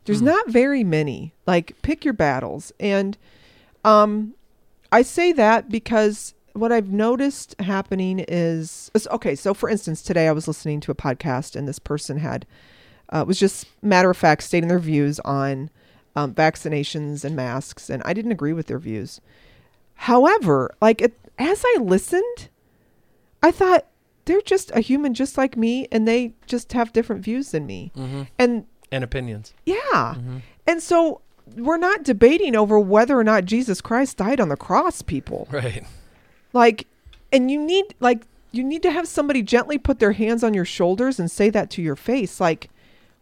There's 0.05 0.19
Hmm. 0.19 0.25
not 0.25 0.49
very 0.49 0.84
many. 0.84 1.34
Like, 1.47 1.82
pick 1.82 2.03
your 2.05 2.13
battles, 2.13 2.71
and 2.79 3.17
um, 3.84 4.36
I 4.91 5.01
say 5.01 5.32
that 5.34 5.69
because 5.69 6.34
what 6.53 6.71
I've 6.71 6.89
noticed 6.91 7.55
happening 7.62 8.23
is 8.27 8.91
is- 8.93 9.08
okay. 9.12 9.34
So, 9.36 9.53
for 9.53 9.69
instance, 9.69 10.01
today 10.03 10.27
I 10.27 10.32
was 10.32 10.47
listening 10.47 10.79
to 10.82 10.91
a 10.91 10.95
podcast, 10.95 11.55
and 11.55 11.67
this 11.67 11.79
person 11.79 12.17
had 12.19 12.45
uh, 13.12 13.24
was 13.28 13.39
just 13.39 13.65
matter 13.82 14.10
of 14.10 14.17
fact 14.17 14.43
stating 14.43 14.69
their 14.69 14.80
views 14.80 15.19
on 15.22 15.69
um, 16.15 16.34
vaccinations 16.34 17.24
and 17.24 17.36
masks, 17.36 17.89
and 17.89 18.02
I 18.06 18.13
didn't 18.13 18.32
agree 18.32 18.54
with 18.54 18.67
their 18.67 18.80
views. 18.80 19.19
However, 19.95 20.74
like 20.82 21.02
it, 21.02 21.13
as 21.38 21.63
I 21.65 21.78
listened, 21.82 22.50
I 23.43 23.52
thought 23.52 23.86
they're 24.26 24.41
just 24.41 24.72
a 24.72 24.80
human 24.80 25.13
just 25.13 25.38
like 25.38 25.58
me, 25.58 25.88
and 25.91 26.08
they 26.08 26.34
just 26.48 26.74
have 26.74 26.93
different 26.93 27.24
views 27.24 27.52
than 27.52 27.65
me, 27.65 27.91
hmm 27.95 28.24
and 28.38 28.65
And 28.91 29.04
opinions. 29.04 29.54
yeah. 29.65 30.15
hmm 30.15 30.38
And 30.67 30.82
so 30.82 31.22
we're 31.56 31.78
not 31.78 32.04
debating 32.04 32.56
over 32.56 32.80
whether 32.80 33.17
or 33.17 33.24
not 33.24 33.45
Jesus 33.45 33.82
Christ 33.82 34.17
died 34.17 34.39
on 34.39 34.50
the 34.50 34.58
cross, 34.58 35.02
people. 35.02 35.48
Right. 35.52 35.84
Like, 36.54 36.86
and 37.32 37.50
you 37.50 37.60
need, 37.63 37.95
like, 38.00 38.22
you 38.52 38.63
need 38.63 38.84
to 38.84 38.91
have 38.91 39.08
somebody 39.08 39.41
gently 39.41 39.78
put 39.78 40.00
their 40.00 40.12
hands 40.13 40.43
on 40.43 40.54
your 40.54 40.65
shoulders 40.65 41.19
and 41.19 41.30
say 41.30 41.50
that 41.50 41.69
to 41.72 41.82
your 41.82 41.95
face. 41.95 42.39
Like, 42.39 42.69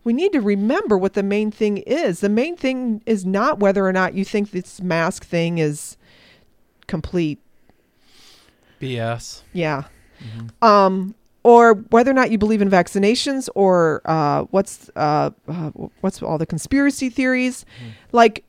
we 0.07 0.13
need 0.13 0.31
to 0.31 0.39
remember 0.39 0.97
what 0.97 1.15
the 1.15 1.21
main 1.21 1.51
thing 1.51 1.79
is. 1.79 2.21
The 2.21 2.29
main 2.29 2.55
thing 2.55 3.01
is 3.05 3.25
not 3.25 3.59
whether 3.59 3.85
or 3.85 3.91
not 3.91 4.13
you 4.13 4.23
think 4.23 4.51
this 4.51 4.81
mask 4.81 5.25
thing 5.25 5.57
is 5.57 5.97
complete. 6.87 7.39
BS. 8.81 9.41
Yeah. 9.51 9.83
hmm 10.17 10.47
um, 10.65 11.13
or 11.43 11.73
whether 11.73 12.11
or 12.11 12.13
not 12.13 12.31
you 12.31 12.37
believe 12.37 12.61
in 12.61 12.69
vaccinations 12.69 13.49
or 13.53 14.01
uh, 14.05 14.43
what's 14.51 14.89
uh, 14.95 15.31
uh, 15.49 15.71
what's 15.99 16.21
all 16.21 16.37
the 16.37 16.45
conspiracy 16.45 17.09
theories, 17.09 17.65
like 18.13 18.45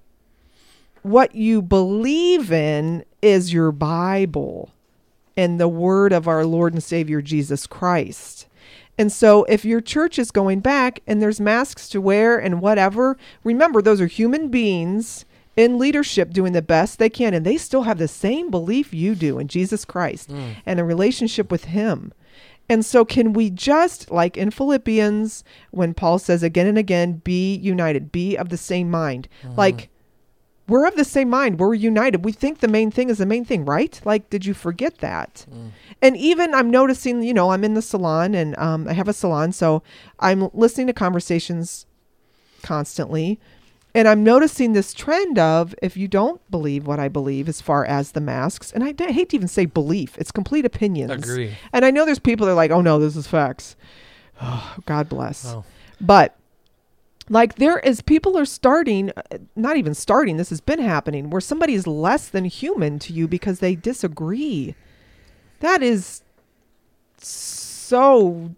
what 1.03 1.35
you 1.35 1.61
believe 1.61 2.53
in 2.53 3.05
is 3.21 3.53
your 3.53 3.73
Bible 3.73 4.71
and 5.37 5.59
the 5.59 5.69
word 5.69 6.13
of 6.13 6.29
our 6.29 6.45
Lord 6.47 6.73
and 6.73 6.83
Savior 6.83 7.21
Jesus 7.21 7.67
Christ. 7.67 8.48
And 8.99 9.13
so 9.13 9.45
if 9.45 9.65
your 9.65 9.81
church 9.81 10.19
is 10.19 10.31
going 10.31 10.61
back 10.61 11.01
and 11.07 11.23
there's 11.23 11.41
masks 11.41 11.89
to 11.91 12.01
wear 12.01 12.37
and 12.37 12.61
whatever, 12.61 13.17
remember 13.45 13.81
those 13.81 14.01
are 14.01 14.07
human 14.09 14.49
beings 14.49 15.25
in 15.57 15.79
leadership 15.79 16.31
doing 16.33 16.53
the 16.53 16.63
best 16.63 16.99
they 16.99 17.09
can 17.11 17.33
and 17.35 17.47
they 17.47 17.57
still 17.57 17.83
have 17.83 17.99
the 17.99 18.09
same 18.09 18.51
belief 18.51 18.93
you 18.93 19.15
do 19.15 19.39
in 19.39 19.49
Jesus 19.49 19.85
Christ 19.85 20.31
Mm. 20.31 20.57
and 20.67 20.81
a 20.81 20.85
relationship 20.85 21.51
with 21.51 21.65
him. 21.67 22.13
And 22.71 22.85
so, 22.85 23.05
can 23.05 23.33
we 23.33 23.49
just, 23.49 24.11
like 24.11 24.37
in 24.37 24.51
Philippians, 24.51 25.43
when 25.71 25.95
Paul 25.95 26.19
says 26.19 26.43
again 26.43 26.67
and 26.67 26.77
again, 26.77 27.23
be 27.25 27.55
united, 27.57 28.13
be 28.13 28.37
of 28.37 28.51
the 28.51 28.59
same 28.59 28.91
mind? 28.91 29.27
Like, 29.57 29.89
we're 30.69 30.87
of 30.87 30.97
the 30.97 31.05
same 31.05 31.31
mind. 31.31 31.59
We're 31.59 31.75
united. 31.75 32.25
We 32.25 32.33
think 32.33 32.61
the 32.61 32.69
main 32.69 32.91
thing 32.91 33.09
is 33.09 33.19
the 33.19 33.27
main 33.27 33.45
thing, 33.45 33.65
right? 33.65 34.01
Like, 34.05 34.29
did 34.31 34.45
you 34.45 34.55
forget 34.55 34.99
that? 34.99 35.47
Mm. 35.51 35.71
And 36.03 36.17
even 36.17 36.55
I'm 36.55 36.71
noticing, 36.71 37.23
you 37.23 37.35
know, 37.35 37.51
I'm 37.51 37.65
in 37.65 37.75
the 37.75 37.83
salon 37.83 38.35
and 38.35 38.57
um, 38.59 38.87
I 38.87 38.93
have 38.93 39.09
a 39.09 39.13
salon, 39.13 39.53
so 39.53 39.83
I'm 40.21 40.51
listening 40.53 40.87
to 40.89 40.93
conversations 40.93 41.87
constantly. 42.63 43.41
And 43.95 44.07
I'm 44.07 44.23
noticing 44.23 44.75
this 44.75 44.93
trend 44.93 45.39
of 45.39 45.75
if 45.83 45.97
you 45.97 46.07
don't 46.07 46.41
believe 46.51 46.87
what 46.87 47.01
I 47.01 47.09
believe 47.09 47.49
as 47.49 47.61
far 47.61 47.85
as 47.87 48.13
the 48.13 48.21
masks, 48.21 48.71
and 48.71 48.85
I, 48.85 48.93
d- 48.93 49.11
hate 49.11 49.31
to 49.31 49.37
even 49.37 49.49
say 49.49 49.65
belief, 49.65 50.17
it's 50.19 50.31
complete 50.31 50.67
opinions. 50.67 51.11
Agree. 51.11 51.57
And 51.73 51.85
I 51.85 51.91
know 51.91 52.05
there's 52.05 52.19
people 52.19 52.47
that 52.47 52.53
are 52.53 52.57
like, 52.57 52.71
oh 52.71 52.83
no, 52.83 52.99
this 52.99 53.17
is 53.17 53.27
facts. 53.27 53.75
Oh, 54.41 54.77
God 54.87 55.09
bless. 55.09 55.47
Oh. 55.47 55.65
But 56.01 56.38
like 57.29 57.57
there 57.57 57.79
is 57.79 58.01
people 58.01 58.39
are 58.39 58.45
starting, 58.45 59.11
uh, 59.17 59.39
not 59.57 59.77
even 59.77 59.95
starting, 59.95 60.37
this 60.37 60.51
has 60.51 60.61
been 60.61 60.79
happening 60.79 61.31
where 61.31 61.41
somebody 61.41 61.75
is 61.75 61.87
less 61.87 62.29
than 62.29 62.45
human 62.45 62.99
to 63.01 63.13
you 63.13 63.29
because 63.29 63.59
they 63.61 63.75
disagree. 63.75 64.75
That 65.61 65.83
is 65.83 66.23
so 67.19 68.51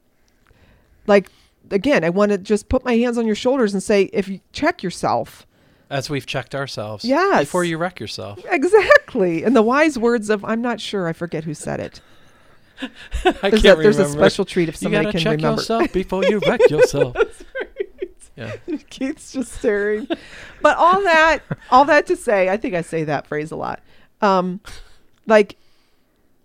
like 1.07 1.31
again, 1.71 2.05
I 2.05 2.11
want 2.11 2.33
to 2.33 2.39
just 2.39 2.69
put 2.69 2.85
my 2.85 2.97
hands 2.97 3.19
on 3.19 3.27
your 3.27 3.35
shoulders 3.35 3.73
and 3.73 3.83
say 3.83 4.05
if 4.13 4.29
you 4.29 4.41
check 4.53 4.83
yourself. 4.83 5.47
As 5.89 6.09
we've 6.09 6.27
checked 6.27 6.55
ourselves. 6.55 7.05
Yes. 7.05 7.41
Before 7.41 7.65
you 7.65 7.77
wreck 7.77 7.99
yourself. 7.99 8.39
Exactly. 8.49 9.43
In 9.43 9.55
the 9.55 9.63
wise 9.63 9.99
words 9.99 10.31
of 10.31 10.45
I'm 10.45 10.63
not 10.63 10.81
sure, 10.81 11.09
I 11.09 11.13
forget 11.13 11.45
who 11.45 11.55
said 11.55 11.81
it. 11.81 12.01
I 13.43 13.51
There's, 13.51 13.63
can't 13.63 13.79
a, 13.79 13.83
there's 13.83 13.99
a 13.99 14.09
special 14.09 14.45
treat 14.45 14.69
if 14.69 14.77
You 14.77 14.87
somebody 14.87 15.05
gotta 15.07 15.13
can 15.19 15.21
check 15.21 15.37
remember. 15.37 15.61
yourself 15.61 15.93
before 15.93 16.25
you 16.25 16.39
wreck 16.47 16.61
yourself. 16.71 17.17
Yeah. 18.37 18.57
Keith's 18.91 19.33
just 19.33 19.53
staring. 19.53 20.07
But 20.63 20.77
all 20.77 21.03
that, 21.03 21.41
all 21.71 21.85
that 21.87 22.07
to 22.07 22.17
say, 22.17 22.49
I 22.49 22.57
think 22.57 22.75
I 22.75 22.83
say 22.83 23.05
that 23.05 23.27
phrase 23.27 23.51
a 23.51 23.57
lot. 23.57 23.83
Um, 24.21 24.61
like, 25.27 25.57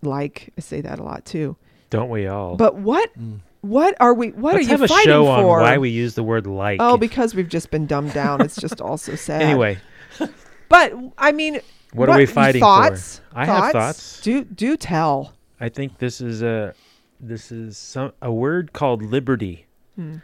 like 0.02 0.52
I 0.56 0.60
say 0.60 0.80
that 0.82 0.98
a 0.98 1.02
lot 1.02 1.24
too. 1.24 1.56
Don't 1.90 2.10
we 2.10 2.26
all? 2.26 2.56
But 2.56 2.76
what, 2.76 3.10
Mm. 3.18 3.40
what 3.62 3.96
are 4.00 4.12
we? 4.14 4.28
What 4.30 4.54
Let's 4.54 4.58
are 4.58 4.60
you 4.62 4.68
have 4.68 4.82
a 4.82 4.88
fighting 4.88 5.04
show 5.12 5.24
for? 5.24 5.56
on 5.58 5.62
why 5.62 5.78
we 5.78 5.88
use 5.90 6.14
the 6.14 6.22
word 6.22 6.46
like. 6.46 6.78
oh, 6.80 6.96
because 6.96 7.34
we've 7.34 7.48
just 7.48 7.70
been 7.70 7.86
dumbed 7.86 8.12
down. 8.12 8.40
It's 8.40 8.56
just 8.56 8.80
all 8.80 8.96
so 8.98 9.14
sad. 9.14 9.42
anyway, 9.42 9.78
but 10.68 10.92
I 11.18 11.32
mean, 11.32 11.60
what, 11.92 12.08
are 12.08 12.16
we 12.18 12.26
fighting 12.26 12.60
thoughts? 12.60 13.20
for? 13.32 13.38
I 13.38 13.44
have 13.46 13.72
thoughts. 13.72 14.20
Do 14.20 14.44
do 14.44 14.76
tell. 14.76 15.32
I 15.60 15.68
think 15.68 15.98
this 15.98 16.20
is 16.20 16.42
a 16.42 16.74
this 17.20 17.50
is 17.50 17.78
some 17.78 18.12
a 18.20 18.30
word 18.32 18.72
called 18.72 19.02
liberty 19.02 19.66
Hmm. 19.94 20.16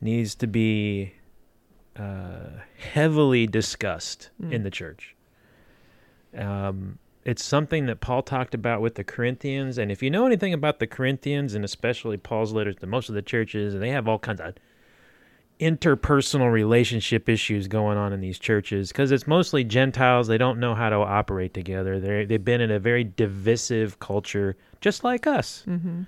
Needs 0.00 0.34
to 0.36 0.46
be 0.46 1.12
uh, 1.96 2.60
heavily 2.92 3.46
discussed 3.46 4.30
Mm. 4.40 4.52
in 4.52 4.62
the 4.62 4.70
church. 4.70 5.16
Um, 6.36 6.98
it's 7.24 7.42
something 7.44 7.86
that 7.86 8.00
Paul 8.00 8.22
talked 8.22 8.54
about 8.54 8.80
with 8.80 8.94
the 8.94 9.04
Corinthians, 9.04 9.78
and 9.78 9.90
if 9.90 10.02
you 10.02 10.10
know 10.10 10.24
anything 10.26 10.52
about 10.54 10.78
the 10.78 10.86
Corinthians, 10.86 11.54
and 11.54 11.64
especially 11.64 12.16
Paul's 12.16 12.52
letters 12.52 12.76
to 12.76 12.86
most 12.86 13.08
of 13.08 13.14
the 13.14 13.22
churches, 13.22 13.74
and 13.74 13.82
they 13.82 13.90
have 13.90 14.06
all 14.08 14.18
kinds 14.18 14.40
of 14.40 14.54
interpersonal 15.60 16.52
relationship 16.52 17.28
issues 17.28 17.66
going 17.66 17.98
on 17.98 18.12
in 18.12 18.20
these 18.20 18.38
churches 18.38 18.88
because 18.92 19.10
it's 19.10 19.26
mostly 19.26 19.64
Gentiles. 19.64 20.28
They 20.28 20.38
don't 20.38 20.60
know 20.60 20.74
how 20.74 20.88
to 20.88 20.96
operate 20.96 21.52
together. 21.52 21.98
They 21.98 22.24
they've 22.24 22.44
been 22.44 22.60
in 22.60 22.70
a 22.70 22.78
very 22.78 23.02
divisive 23.04 23.98
culture, 23.98 24.56
just 24.80 25.02
like 25.02 25.26
us. 25.26 25.64
Mm-hmm. 25.66 26.02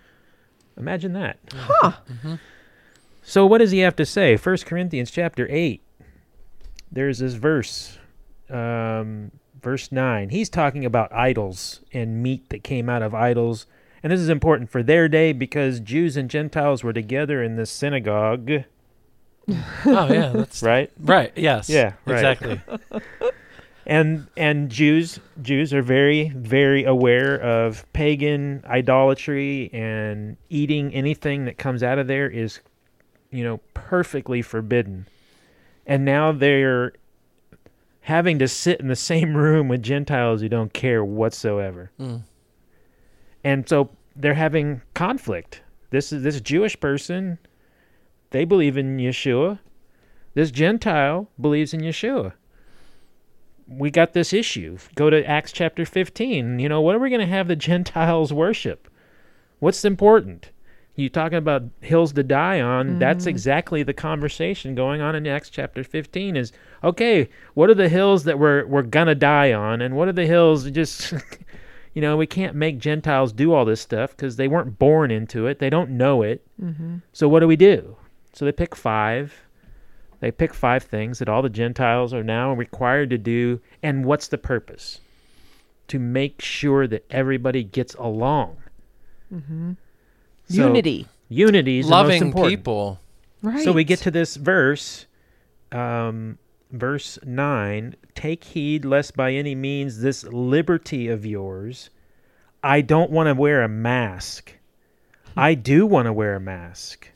Imagine 0.76 1.12
that. 1.14 1.38
Huh. 1.52 1.92
Mm-hmm. 2.08 2.34
So 3.30 3.46
what 3.46 3.58
does 3.58 3.70
he 3.70 3.78
have 3.78 3.94
to 3.94 4.04
say? 4.04 4.36
First 4.36 4.66
Corinthians 4.66 5.08
chapter 5.08 5.46
eight. 5.50 5.84
There's 6.90 7.20
this 7.20 7.34
verse, 7.34 7.96
um, 8.48 9.30
verse 9.62 9.92
nine. 9.92 10.30
He's 10.30 10.48
talking 10.48 10.84
about 10.84 11.12
idols 11.12 11.80
and 11.92 12.24
meat 12.24 12.48
that 12.48 12.64
came 12.64 12.88
out 12.88 13.02
of 13.02 13.14
idols, 13.14 13.66
and 14.02 14.12
this 14.12 14.18
is 14.18 14.30
important 14.30 14.68
for 14.68 14.82
their 14.82 15.08
day 15.08 15.32
because 15.32 15.78
Jews 15.78 16.16
and 16.16 16.28
Gentiles 16.28 16.82
were 16.82 16.92
together 16.92 17.40
in 17.40 17.54
the 17.54 17.66
synagogue, 17.66 18.50
Oh 19.86 20.12
yeah, 20.12 20.32
that's 20.32 20.60
right? 20.64 20.90
right. 20.98 21.32
Yes. 21.36 21.70
Yeah, 21.70 21.92
right. 22.06 22.16
Exactly. 22.16 22.60
and 23.86 24.26
and 24.36 24.68
Jews 24.70 25.20
Jews 25.40 25.72
are 25.72 25.82
very 25.82 26.30
very 26.30 26.82
aware 26.82 27.40
of 27.40 27.90
pagan 27.92 28.64
idolatry 28.66 29.70
and 29.72 30.36
eating 30.48 30.92
anything 30.92 31.44
that 31.44 31.58
comes 31.58 31.84
out 31.84 32.00
of 32.00 32.08
there 32.08 32.28
is 32.28 32.58
you 33.30 33.44
know 33.44 33.60
perfectly 33.74 34.42
forbidden. 34.42 35.06
And 35.86 36.04
now 36.04 36.32
they're 36.32 36.92
having 38.02 38.38
to 38.38 38.48
sit 38.48 38.80
in 38.80 38.88
the 38.88 38.96
same 39.10 39.36
room 39.36 39.68
with 39.68 39.82
Gentiles 39.82 40.40
who 40.40 40.48
don't 40.48 40.72
care 40.72 41.04
whatsoever. 41.04 41.90
Mm. 41.98 42.22
And 43.42 43.68
so 43.68 43.90
they're 44.14 44.34
having 44.34 44.82
conflict. 44.94 45.62
This 45.90 46.12
is 46.12 46.22
this 46.22 46.40
Jewish 46.40 46.78
person 46.78 47.38
they 48.30 48.44
believe 48.44 48.76
in 48.76 48.98
Yeshua. 48.98 49.58
This 50.34 50.50
Gentile 50.50 51.28
believes 51.40 51.74
in 51.74 51.80
Yeshua. 51.80 52.32
We 53.66 53.90
got 53.90 54.12
this 54.12 54.32
issue. 54.32 54.78
Go 54.94 55.10
to 55.10 55.24
Acts 55.24 55.52
chapter 55.52 55.84
15. 55.84 56.58
You 56.58 56.68
know, 56.68 56.80
what 56.80 56.94
are 56.94 57.00
we 57.00 57.10
going 57.10 57.20
to 57.20 57.26
have 57.26 57.48
the 57.48 57.56
Gentiles 57.70 58.32
worship? 58.32 58.88
What's 59.58 59.84
important? 59.84 60.50
You 61.00 61.08
talking 61.08 61.38
about 61.38 61.62
hills 61.80 62.12
to 62.12 62.22
die 62.22 62.60
on? 62.60 62.98
That's 62.98 63.24
exactly 63.26 63.82
the 63.82 63.94
conversation 63.94 64.74
going 64.74 65.00
on 65.00 65.14
in 65.14 65.26
Acts 65.26 65.48
chapter 65.48 65.82
15 65.82 66.36
is 66.36 66.52
okay, 66.84 67.28
what 67.54 67.70
are 67.70 67.74
the 67.74 67.88
hills 67.88 68.24
that 68.24 68.38
we're 68.38 68.66
we're 68.66 68.82
to 68.82 69.14
die 69.14 69.52
on 69.52 69.80
and 69.80 69.96
what 69.96 70.08
are 70.08 70.12
the 70.12 70.26
hills 70.26 70.70
just 70.70 71.14
you 71.94 72.02
know, 72.02 72.16
we 72.16 72.26
can't 72.26 72.54
make 72.54 72.78
Gentiles 72.78 73.32
do 73.32 73.52
all 73.52 73.64
this 73.64 73.80
stuff 73.80 74.10
because 74.10 74.36
they 74.36 74.46
weren't 74.46 74.78
born 74.78 75.10
into 75.10 75.46
it. 75.46 75.58
They 75.58 75.70
don't 75.70 75.90
know 75.90 76.22
it. 76.22 76.46
Mm-hmm. 76.62 76.98
So 77.12 77.28
what 77.28 77.40
do 77.40 77.48
we 77.48 77.56
do? 77.56 77.96
So 78.32 78.44
they 78.44 78.52
pick 78.52 78.76
five. 78.76 79.34
They 80.20 80.30
pick 80.30 80.52
five 80.52 80.82
things 80.82 81.18
that 81.18 81.28
all 81.28 81.42
the 81.42 81.48
Gentiles 81.48 82.12
are 82.12 82.22
now 82.22 82.52
required 82.52 83.10
to 83.10 83.18
do. 83.18 83.60
And 83.82 84.04
what's 84.04 84.28
the 84.28 84.38
purpose? 84.38 85.00
To 85.88 85.98
make 85.98 86.42
sure 86.42 86.86
that 86.86 87.06
everybody 87.10 87.64
gets 87.64 87.94
along. 87.94 88.58
Mm-hmm. 89.32 89.72
So 90.50 90.66
Unity. 90.66 91.06
Unity 91.28 91.78
is 91.78 91.86
the 91.86 91.90
most 91.90 92.02
Loving 92.02 92.22
important. 92.22 92.50
people. 92.50 93.00
Right. 93.42 93.62
So 93.62 93.72
we 93.72 93.84
get 93.84 94.00
to 94.00 94.10
this 94.10 94.34
verse, 94.36 95.06
um, 95.70 96.38
verse 96.72 97.18
9 97.24 97.94
Take 98.14 98.44
heed 98.44 98.84
lest 98.84 99.16
by 99.16 99.32
any 99.32 99.54
means 99.54 100.00
this 100.00 100.24
liberty 100.24 101.08
of 101.08 101.24
yours, 101.24 101.90
I 102.62 102.80
don't 102.80 103.10
want 103.10 103.28
to 103.28 103.34
wear 103.34 103.62
a 103.62 103.68
mask. 103.68 104.54
I 105.36 105.54
do 105.54 105.86
want 105.86 106.06
to 106.06 106.12
wear 106.12 106.34
a 106.34 106.40
mask. 106.40 107.08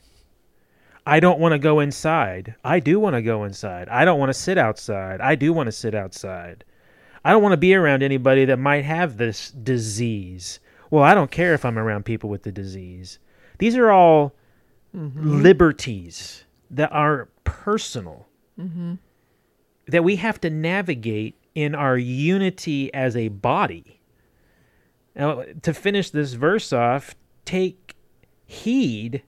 I 1.05 1.19
don't 1.19 1.39
want 1.39 1.51
to 1.51 1.59
go 1.59 1.81
inside. 1.81 2.55
I 2.63 2.79
do 2.79 2.99
want 2.99 3.15
to 3.15 3.21
go 3.21 3.43
inside. 3.43 3.89
I 3.89 4.05
don't 4.05 4.17
want 4.17 4.29
to 4.29 4.33
sit 4.33 4.57
outside. 4.57 5.21
I 5.21 5.35
do 5.35 5.53
want 5.53 5.67
to 5.67 5.71
sit 5.71 5.93
outside. 5.93 6.63
I 7.23 7.31
don't 7.31 7.43
want 7.43 7.53
to 7.53 7.57
be 7.57 7.75
around 7.75 8.01
anybody 8.01 8.45
that 8.45 8.57
might 8.57 8.85
have 8.85 9.17
this 9.17 9.51
disease. 9.51 10.59
Well, 10.89 11.03
I 11.03 11.13
don't 11.13 11.29
care 11.29 11.53
if 11.53 11.65
I'm 11.65 11.77
around 11.77 12.05
people 12.05 12.29
with 12.29 12.43
the 12.43 12.51
disease. 12.51 13.19
These 13.57 13.75
are 13.75 13.91
all 13.91 14.35
mm-hmm. 14.95 15.41
liberties 15.41 16.43
that 16.71 16.91
are 16.91 17.29
personal 17.43 18.27
mm-hmm. 18.59 18.95
that 19.87 20.03
we 20.03 20.17
have 20.17 20.39
to 20.41 20.49
navigate 20.49 21.35
in 21.53 21.73
our 21.73 21.97
unity 21.97 22.93
as 22.93 23.15
a 23.15 23.29
body. 23.29 24.01
Now, 25.15 25.43
to 25.61 25.73
finish 25.73 26.09
this 26.09 26.33
verse 26.33 26.73
off, 26.73 27.15
take 27.45 27.95
heed 28.45 29.23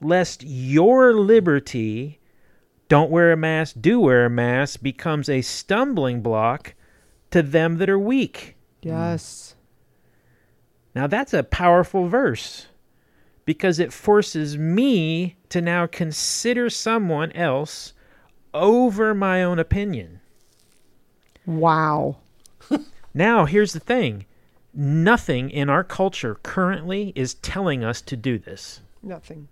lest 0.00 0.42
your 0.44 1.14
liberty, 1.14 2.20
don't 2.88 3.10
wear 3.10 3.32
a 3.32 3.36
mask, 3.36 3.76
do 3.80 4.00
wear 4.00 4.26
a 4.26 4.30
mask, 4.30 4.82
becomes 4.82 5.28
a 5.28 5.40
stumbling 5.40 6.20
block 6.20 6.74
to 7.30 7.42
them 7.42 7.78
that 7.78 7.88
are 7.88 7.98
weak. 7.98 8.56
Yes. 8.82 9.56
Now 10.94 11.06
that's 11.06 11.32
a 11.32 11.42
powerful 11.42 12.06
verse 12.06 12.66
because 13.44 13.78
it 13.78 13.92
forces 13.92 14.56
me 14.56 15.36
to 15.50 15.60
now 15.60 15.86
consider 15.86 16.70
someone 16.70 17.32
else 17.32 17.92
over 18.52 19.14
my 19.14 19.42
own 19.42 19.58
opinion. 19.58 20.20
Wow. 21.46 22.18
Now, 23.16 23.44
here's 23.44 23.72
the 23.72 23.80
thing 23.80 24.26
nothing 24.74 25.48
in 25.48 25.70
our 25.70 25.84
culture 25.84 26.34
currently 26.42 27.12
is 27.14 27.34
telling 27.34 27.84
us 27.84 28.02
to 28.02 28.16
do 28.16 28.38
this. 28.38 28.80
Nothing. 29.04 29.46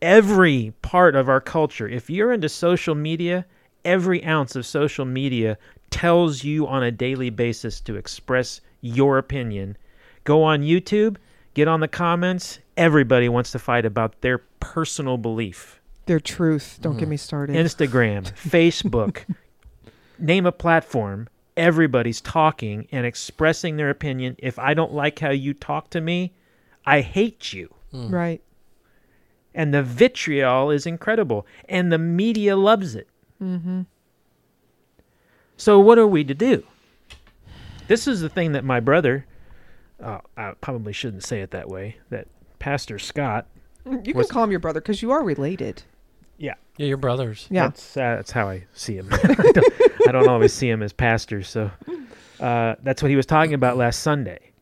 Every 0.00 0.72
part 0.82 1.16
of 1.16 1.28
our 1.28 1.40
culture, 1.40 1.88
if 1.88 2.08
you're 2.08 2.32
into 2.32 2.48
social 2.48 2.94
media, 2.94 3.44
every 3.84 4.24
ounce 4.24 4.54
of 4.54 4.64
social 4.64 5.04
media 5.04 5.58
tells 5.90 6.44
you 6.44 6.68
on 6.68 6.84
a 6.84 6.92
daily 6.92 7.30
basis 7.30 7.80
to 7.80 7.96
express 7.96 8.60
your 8.82 9.18
opinion. 9.18 9.76
Go 10.22 10.44
on 10.44 10.62
YouTube, 10.62 11.16
get 11.56 11.66
on 11.66 11.80
the 11.80 11.88
comments. 11.88 12.58
Everybody 12.76 13.30
wants 13.30 13.50
to 13.52 13.58
fight 13.58 13.86
about 13.86 14.20
their 14.20 14.38
personal 14.60 15.16
belief. 15.16 15.80
Their 16.04 16.20
truth. 16.20 16.78
Don't 16.82 16.98
get 16.98 17.08
me 17.08 17.16
started. 17.16 17.56
Instagram, 17.56 18.30
Facebook, 18.36 19.24
name 20.18 20.44
a 20.44 20.52
platform. 20.52 21.28
Everybody's 21.56 22.20
talking 22.20 22.86
and 22.92 23.06
expressing 23.06 23.78
their 23.78 23.88
opinion. 23.88 24.36
If 24.38 24.58
I 24.58 24.74
don't 24.74 24.92
like 24.92 25.18
how 25.18 25.30
you 25.30 25.54
talk 25.54 25.88
to 25.90 26.00
me, 26.02 26.34
I 26.84 27.00
hate 27.00 27.52
you. 27.54 27.74
right. 27.92 28.42
And 29.54 29.72
the 29.72 29.82
vitriol 29.82 30.70
is 30.70 30.84
incredible. 30.84 31.46
And 31.66 31.90
the 31.90 31.96
media 31.96 32.56
loves 32.56 32.94
it. 32.94 33.08
Mm-hmm. 33.42 33.82
So, 35.56 35.80
what 35.80 35.96
are 35.96 36.06
we 36.06 36.22
to 36.24 36.34
do? 36.34 36.62
This 37.88 38.06
is 38.06 38.20
the 38.20 38.28
thing 38.28 38.52
that 38.52 38.64
my 38.64 38.80
brother, 38.80 39.24
uh, 40.02 40.18
I 40.36 40.52
probably 40.60 40.92
shouldn't 40.92 41.24
say 41.24 41.40
it 41.40 41.50
that 41.52 41.68
way, 41.68 41.96
that 42.10 42.26
Pastor 42.58 42.98
Scott, 42.98 43.46
You 43.84 43.98
can 44.02 44.16
Was- 44.16 44.30
call 44.30 44.44
him 44.44 44.50
your 44.50 44.60
brother 44.60 44.80
because 44.80 45.02
you 45.02 45.10
are 45.12 45.22
related. 45.24 45.82
yeah, 46.38 46.54
Yeah, 46.76 46.86
your 46.86 46.96
brothers. 46.96 47.46
Yeah. 47.50 47.64
That's, 47.68 47.96
uh, 47.96 48.16
that's 48.16 48.30
how 48.30 48.48
I 48.48 48.64
see 48.74 48.96
him. 48.96 49.08
I, 49.12 49.16
don't, 49.52 49.72
I 50.08 50.12
don't 50.12 50.28
always 50.28 50.52
see 50.52 50.68
him 50.68 50.82
as 50.82 50.92
pastor. 50.92 51.42
So 51.42 51.70
uh, 52.40 52.74
that's 52.82 53.02
what 53.02 53.10
he 53.10 53.16
was 53.16 53.26
talking 53.26 53.54
about 53.54 53.76
last 53.76 54.00
Sunday. 54.00 54.52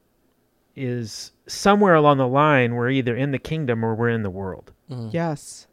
Is 0.77 1.31
somewhere 1.47 1.95
along 1.95 2.19
the 2.19 2.27
line 2.27 2.75
we're 2.75 2.91
either 2.91 3.15
in 3.15 3.31
the 3.31 3.39
kingdom 3.39 3.85
or 3.85 3.95
we're 3.95 4.09
in 4.09 4.23
the 4.25 4.31
world. 4.31 4.73
Yes. 4.89 5.67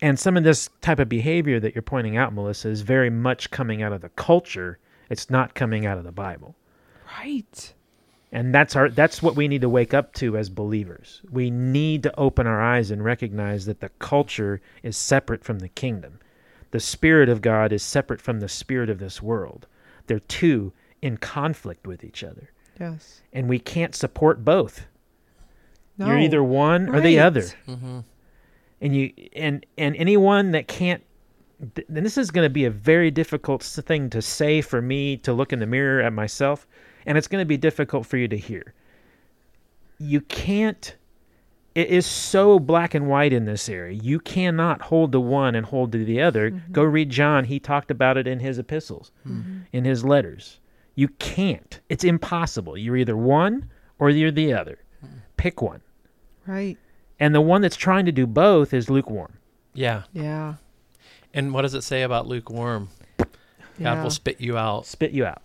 And 0.00 0.18
some 0.18 0.36
of 0.38 0.42
this 0.44 0.70
type 0.80 0.98
of 0.98 1.08
behavior 1.08 1.60
that 1.60 1.74
you're 1.74 1.82
pointing 1.82 2.16
out, 2.16 2.32
Melissa, 2.32 2.68
is 2.70 2.80
very 2.80 3.10
much 3.10 3.50
coming 3.50 3.82
out 3.82 3.92
of 3.92 4.00
the 4.00 4.08
culture. 4.10 4.78
It's 5.10 5.28
not 5.28 5.54
coming 5.54 5.84
out 5.86 5.98
of 5.98 6.04
the 6.04 6.12
Bible. 6.12 6.56
Right. 7.18 7.74
And 8.34 8.54
that's 8.54 8.74
our 8.74 8.88
that's 8.88 9.22
what 9.22 9.36
we 9.36 9.46
need 9.46 9.60
to 9.60 9.68
wake 9.68 9.92
up 9.92 10.14
to 10.14 10.38
as 10.38 10.48
believers. 10.48 11.20
We 11.30 11.50
need 11.50 12.02
to 12.04 12.18
open 12.18 12.46
our 12.46 12.62
eyes 12.62 12.90
and 12.90 13.04
recognize 13.04 13.66
that 13.66 13.80
the 13.80 13.90
culture 13.98 14.62
is 14.82 14.96
separate 14.96 15.44
from 15.44 15.58
the 15.58 15.68
kingdom. 15.68 16.18
The 16.70 16.80
spirit 16.80 17.28
of 17.28 17.42
God 17.42 17.72
is 17.72 17.82
separate 17.82 18.22
from 18.22 18.40
the 18.40 18.48
spirit 18.48 18.88
of 18.88 18.98
this 18.98 19.20
world. 19.20 19.66
They're 20.06 20.20
two 20.20 20.72
in 21.02 21.18
conflict 21.18 21.86
with 21.86 22.02
each 22.02 22.24
other. 22.24 22.50
Yes. 22.80 23.20
And 23.34 23.50
we 23.50 23.58
can't 23.58 23.94
support 23.94 24.42
both. 24.42 24.86
No. 25.98 26.06
You're 26.06 26.20
either 26.20 26.42
one 26.42 26.88
or 26.88 27.02
the 27.02 27.18
other. 27.18 27.42
Mm-hmm. 27.68 28.00
And 28.80 28.96
you 28.96 29.12
and 29.34 29.66
and 29.76 29.94
anyone 29.96 30.52
that 30.52 30.68
can't 30.68 31.04
th- 31.74 31.86
and 31.86 32.04
this 32.04 32.16
is 32.16 32.30
going 32.30 32.46
to 32.46 32.50
be 32.50 32.64
a 32.64 32.70
very 32.70 33.10
difficult 33.10 33.62
thing 33.62 34.08
to 34.08 34.22
say 34.22 34.62
for 34.62 34.80
me 34.80 35.18
to 35.18 35.34
look 35.34 35.52
in 35.52 35.58
the 35.58 35.66
mirror 35.66 36.00
at 36.00 36.14
myself 36.14 36.66
and 37.06 37.18
it's 37.18 37.28
going 37.28 37.42
to 37.42 37.46
be 37.46 37.56
difficult 37.56 38.06
for 38.06 38.16
you 38.16 38.28
to 38.28 38.36
hear 38.36 38.74
you 39.98 40.20
can't 40.22 40.96
it 41.74 41.88
is 41.88 42.04
so 42.04 42.58
black 42.58 42.92
and 42.94 43.08
white 43.08 43.32
in 43.32 43.44
this 43.44 43.68
area 43.68 43.98
you 44.02 44.18
cannot 44.18 44.82
hold 44.82 45.12
to 45.12 45.20
one 45.20 45.54
and 45.54 45.66
hold 45.66 45.92
to 45.92 46.04
the 46.04 46.20
other 46.20 46.50
mm-hmm. 46.50 46.72
go 46.72 46.82
read 46.82 47.10
john 47.10 47.44
he 47.44 47.58
talked 47.60 47.90
about 47.90 48.16
it 48.16 48.26
in 48.26 48.40
his 48.40 48.58
epistles 48.58 49.10
mm-hmm. 49.26 49.60
in 49.72 49.84
his 49.84 50.04
letters 50.04 50.58
you 50.94 51.08
can't 51.08 51.80
it's 51.88 52.04
impossible 52.04 52.76
you're 52.76 52.96
either 52.96 53.16
one 53.16 53.70
or 53.98 54.10
you're 54.10 54.30
the 54.30 54.52
other 54.52 54.78
pick 55.36 55.62
one 55.62 55.80
Right. 56.46 56.76
and 57.20 57.34
the 57.34 57.40
one 57.40 57.62
that's 57.62 57.76
trying 57.76 58.04
to 58.06 58.12
do 58.12 58.26
both 58.26 58.74
is 58.74 58.90
lukewarm 58.90 59.38
Yeah. 59.74 60.02
Yeah. 60.12 60.54
And 61.32 61.54
what 61.54 61.62
does 61.62 61.72
it 61.74 61.82
say 61.82 62.02
about 62.02 62.26
lukewarm? 62.26 62.90
Yeah. 63.18 63.24
God 63.94 64.02
will 64.02 64.10
spit 64.10 64.40
you 64.40 64.58
out. 64.58 64.86
spit 64.86 65.12
you 65.12 65.24
out 65.24 65.40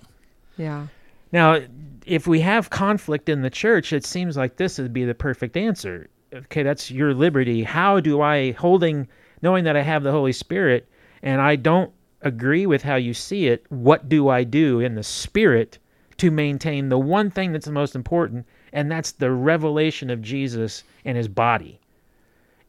yeah. 0.57 0.87
Now, 1.31 1.59
if 2.05 2.25
we 2.25 2.39
have 2.39 2.69
conflict 2.69 3.27
in 3.29 3.41
the 3.41 3.49
church, 3.49 3.91
it 3.91 4.05
seems 4.05 4.37
like 4.37 4.55
this 4.55 4.77
would 4.77 4.93
be 4.93 5.05
the 5.05 5.13
perfect 5.13 5.57
answer. 5.57 6.09
Okay, 6.33 6.63
that's 6.63 6.89
your 6.91 7.13
liberty. 7.13 7.63
How 7.63 7.99
do 7.99 8.21
I, 8.21 8.51
holding, 8.53 9.07
knowing 9.41 9.63
that 9.65 9.75
I 9.75 9.81
have 9.81 10.03
the 10.03 10.11
Holy 10.11 10.31
Spirit 10.31 10.87
and 11.23 11.41
I 11.41 11.55
don't 11.55 11.91
agree 12.21 12.65
with 12.65 12.83
how 12.83 12.95
you 12.95 13.13
see 13.13 13.47
it, 13.47 13.65
what 13.69 14.09
do 14.09 14.29
I 14.29 14.43
do 14.43 14.79
in 14.79 14.95
the 14.95 15.03
Spirit 15.03 15.77
to 16.17 16.31
maintain 16.31 16.89
the 16.89 16.97
one 16.97 17.29
thing 17.29 17.51
that's 17.51 17.65
the 17.65 17.71
most 17.71 17.95
important, 17.95 18.45
and 18.73 18.91
that's 18.91 19.11
the 19.11 19.31
revelation 19.31 20.09
of 20.09 20.21
Jesus 20.21 20.83
and 21.05 21.17
his 21.17 21.27
body? 21.27 21.79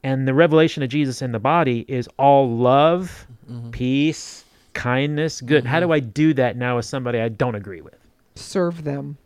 And 0.03 0.29
the 0.29 0.35
revelation 0.35 0.83
of 0.83 0.91
Jesus 0.91 1.23
in 1.23 1.33
the 1.33 1.39
body 1.39 1.85
is 1.89 2.09
all 2.19 2.49
love, 2.49 3.27
mm-hmm. 3.51 3.71
peace, 3.71 4.45
kindness, 4.75 5.41
good. 5.41 5.65
How 5.65 5.79
mm-hmm. 5.79 5.89
do 5.89 5.93
I 5.93 6.01
do 6.01 6.35
that 6.35 6.57
now 6.57 6.77
with 6.77 6.85
somebody 6.85 7.19
I 7.19 7.29
don't 7.29 7.57
agree 7.57 7.81
with? 7.81 7.98
Serve 8.39 8.85
them. 8.85 9.19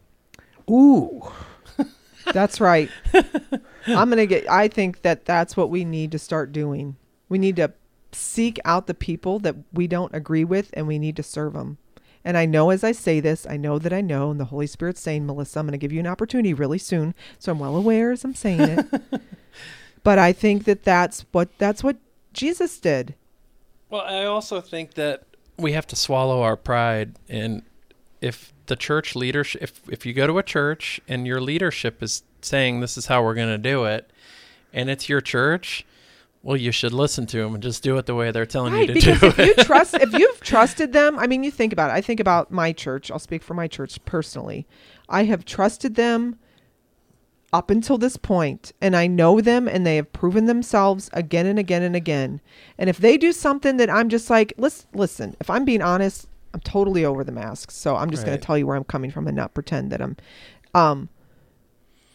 Ooh. 0.71 1.31
That's 2.33 2.61
right. 2.61 2.89
I'm 3.87 4.09
going 4.09 4.17
to 4.19 4.27
get, 4.27 4.49
I 4.51 4.69
think 4.69 5.03
that 5.03 5.25
that's 5.25 5.57
what 5.57 5.71
we 5.71 5.85
need 5.85 6.13
to 6.13 6.19
start 6.19 6.53
doing. 6.53 6.97
We 7.29 7.39
need 7.39 7.57
to 7.57 7.73
seek 8.13 8.61
out 8.65 8.87
the 8.87 8.95
people 8.95 9.39
that 9.41 9.57
we 9.73 9.87
don't 9.87 10.15
agree 10.15 10.45
with 10.45 10.71
and 10.75 10.87
we 10.87 10.99
need 10.99 11.17
to 11.17 11.23
serve 11.23 11.55
them. 11.55 11.79
And 12.25 12.37
I 12.37 12.47
know 12.47 12.71
as 12.71 12.85
I 12.85 12.93
say 12.93 13.19
this, 13.19 13.47
I 13.49 13.57
know 13.57 13.81
that 13.81 13.93
I 13.93 14.01
know, 14.01 14.31
and 14.31 14.39
the 14.39 14.45
Holy 14.45 14.69
Spirit's 14.69 15.01
saying, 15.01 15.27
Melissa, 15.27 15.59
I'm 15.59 15.67
going 15.67 15.73
to 15.73 15.79
give 15.79 15.93
you 15.93 15.99
an 15.99 16.07
opportunity 16.07 16.55
really 16.55 16.79
soon. 16.79 17.15
So 17.41 17.51
I'm 17.51 17.59
well 17.59 17.75
aware 17.75 18.13
as 18.13 18.25
I'm 18.25 18.35
saying 18.35 18.61
it. 18.61 19.03
but 20.05 20.21
I 20.21 20.33
think 20.33 20.65
that 20.65 20.85
that's 20.85 21.25
what 21.33 21.49
that's 21.59 21.83
what 21.83 21.97
Jesus 22.33 22.79
did. 22.79 23.17
Well, 23.91 24.03
I 24.03 24.25
also 24.25 24.61
think 24.61 24.95
that 24.95 25.25
we 25.59 25.73
have 25.73 25.87
to 25.89 25.97
swallow 25.97 26.43
our 26.43 26.57
pride 26.57 27.17
and 27.29 27.63
if 28.21 28.53
the 28.73 28.77
church 28.77 29.15
leadership 29.15 29.63
if 29.63 29.81
if 29.91 30.07
you 30.07 30.15
go 30.15 30.27
to 30.27 30.39
a 30.39 30.43
church 30.43 30.99
and 31.07 31.27
your 31.27 31.41
leadership 31.43 32.03
is 32.03 32.23
saying 32.41 32.81
this 32.81 32.97
is 32.97 33.05
how 33.07 33.23
we're 33.23 33.35
going 33.35 33.49
to 33.49 33.59
do 33.59 33.85
it 33.85 34.11
and 34.73 34.89
it's 34.89 35.07
your 35.11 35.21
church, 35.21 35.85
well 36.43 36.57
you 36.57 36.73
should 36.73 36.95
listen 36.95 37.27
to 37.27 37.37
them 37.37 37.53
and 37.53 37.63
just 37.63 37.83
do 37.83 37.99
it 37.99 38.07
the 38.07 38.15
way 38.15 38.31
they're 38.31 38.47
telling 38.47 38.73
Right, 38.73 38.89
you 38.89 38.95
to 38.95 38.95
because 38.95 39.21
do 39.21 39.27
if 39.27 39.39
it. 39.39 39.59
you 39.59 39.65
trust, 39.71 39.93
if 39.95 40.11
you've 40.15 40.41
trusted 40.41 40.95
them, 40.95 41.19
I 41.19 41.27
mean, 41.27 41.45
you 41.45 41.51
think 41.51 41.73
about 41.75 41.91
it. 41.91 41.93
I 41.93 42.01
think 42.01 42.19
about 42.21 42.51
my 42.51 42.73
church. 42.73 43.11
I'll 43.11 43.19
speak 43.19 43.43
for 43.43 43.53
my 43.53 43.69
church 43.69 44.03
personally. 44.07 44.67
I 45.11 45.25
have 45.25 45.45
trusted 45.45 45.95
them 45.97 46.39
up 47.53 47.69
until 47.71 47.99
this 47.99 48.17
point, 48.17 48.73
and 48.81 48.97
I 48.97 49.07
know 49.07 49.43
them, 49.43 49.69
and 49.69 49.85
they 49.87 49.97
have 49.97 50.11
proven 50.15 50.47
themselves 50.47 51.11
again 51.13 51.45
and 51.45 51.59
again 51.59 51.83
and 51.83 51.95
again. 51.95 52.41
And 52.79 52.89
if 52.89 52.97
they 52.97 53.19
do 53.19 53.31
something 53.33 53.77
that 53.77 53.91
I'm 53.91 54.09
just 54.09 54.31
like, 54.31 54.55
listen, 54.57 54.89
listen. 54.95 55.37
If 55.39 55.51
I'm 55.51 55.67
being 55.67 55.83
honest, 55.83 56.27
I'm 56.55 56.61
totally 56.61 57.05
over 57.05 57.25
the 57.25 57.33
masks. 57.33 57.75
So 57.75 57.97
I'm 57.97 58.11
just 58.11 58.25
going 58.27 58.39
to 58.39 58.45
tell 58.45 58.59
you 58.59 58.67
where 58.67 58.77
I'm 58.77 58.85
coming 58.85 59.11
from 59.11 59.27
and 59.27 59.37
not 59.37 59.55
pretend 59.55 59.91
that 59.93 60.01
I'm. 60.03 60.17
Um, 60.75 61.09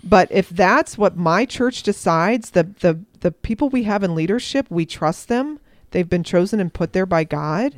but 0.04 0.32
if 0.32 0.50
that's 0.50 0.98
what 0.98 1.18
my 1.18 1.46
church 1.46 1.84
decides, 1.84 2.52
the 2.52 2.64
the 2.80 3.00
the 3.22 3.32
people 3.32 3.70
we 3.70 3.84
have 3.84 4.04
in 4.04 4.14
leadership, 4.16 4.68
we 4.70 4.86
trust 4.86 5.28
them. 5.28 5.60
They've 5.92 6.08
been 6.08 6.24
chosen 6.24 6.60
and 6.60 6.74
put 6.74 6.94
there 6.94 7.06
by 7.06 7.24
God. 7.24 7.76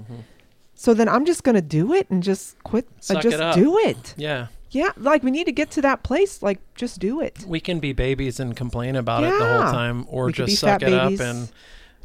So 0.76 0.94
then 0.94 1.08
I'm 1.10 1.26
just 1.26 1.44
going 1.44 1.56
to 1.56 1.62
do 1.62 1.94
it 1.94 2.10
and 2.10 2.24
just 2.24 2.62
quit. 2.64 2.88
uh, 3.10 3.22
just 3.22 3.38
it 3.40 3.56
do 3.56 3.78
it. 3.80 4.14
yeah. 4.18 4.48
Yeah, 4.72 4.92
like 4.98 5.24
we 5.24 5.32
need 5.32 5.46
to 5.46 5.52
get 5.52 5.72
to 5.72 5.82
that 5.82 6.04
place. 6.04 6.44
Like 6.44 6.60
just 6.76 7.00
do 7.00 7.22
it. 7.22 7.44
We 7.48 7.60
can 7.60 7.80
be 7.80 7.92
babies 7.92 8.40
and 8.40 8.56
complain 8.56 8.96
about 8.96 9.24
it 9.24 9.32
the 9.32 9.46
whole 9.46 9.72
time 9.72 10.06
or 10.08 10.26
We 10.28 10.34
just 10.34 10.58
suck 10.58 10.84
it 10.84 10.86
babies. 10.92 11.20
up 11.20 11.26
and 11.26 11.52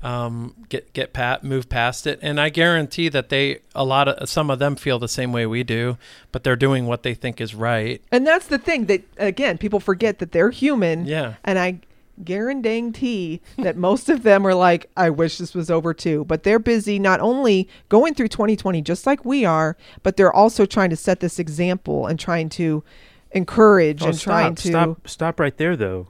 um, 0.05 0.55
get 0.69 0.93
get 0.93 1.13
pat 1.13 1.43
move 1.43 1.69
past 1.69 2.07
it. 2.07 2.19
And 2.23 2.39
I 2.41 2.51
guarantee 2.51 3.09
that 3.09 3.31
they 3.31 3.61
a 3.75 3.85
lot 3.85 4.07
of 4.07 4.29
some 4.29 4.51
of 4.51 4.59
them 4.61 4.77
feel 4.77 4.99
the 4.99 5.09
same 5.09 5.33
way 5.33 5.47
we 5.47 5.65
do, 5.65 5.97
but 6.31 6.45
they're 6.45 6.55
doing 6.57 6.87
what 6.87 7.03
they 7.03 7.15
think 7.15 7.41
is 7.41 7.55
right. 7.55 8.01
And 8.13 8.27
that's 8.27 8.47
the 8.47 8.59
thing 8.59 8.85
that 8.87 9.03
again 9.17 9.59
people 9.59 9.81
forget 9.81 10.19
that 10.19 10.33
they're 10.33 10.51
human. 10.51 11.07
Yeah. 11.07 11.35
And 11.43 11.59
I 11.59 11.81
guarantee 12.23 13.41
that 13.59 13.77
most 13.77 14.09
of 14.09 14.23
them 14.23 14.47
are 14.47 14.55
like, 14.55 14.91
I 14.97 15.11
wish 15.11 15.39
this 15.39 15.55
was 15.55 15.71
over 15.71 15.95
too. 15.95 16.25
But 16.27 16.43
they're 16.43 16.59
busy 16.59 16.99
not 16.99 17.21
only 17.21 17.69
going 17.89 18.15
through 18.15 18.29
2020 18.29 18.83
just 18.83 19.07
like 19.07 19.25
we 19.25 19.45
are, 19.45 19.77
but 20.03 20.17
they're 20.17 20.33
also 20.33 20.67
trying 20.67 20.91
to 20.91 20.97
set 20.97 21.21
this 21.21 21.39
example 21.39 22.07
and 22.07 22.21
trying 22.21 22.51
to 22.51 22.85
encourage 23.33 24.03
Oh, 24.03 24.09
and 24.09 24.21
trying 24.21 24.55
to. 24.57 24.69
stop, 24.69 25.09
stop 25.09 25.41
right 25.41 25.57
there, 25.57 25.77
though. 25.77 26.09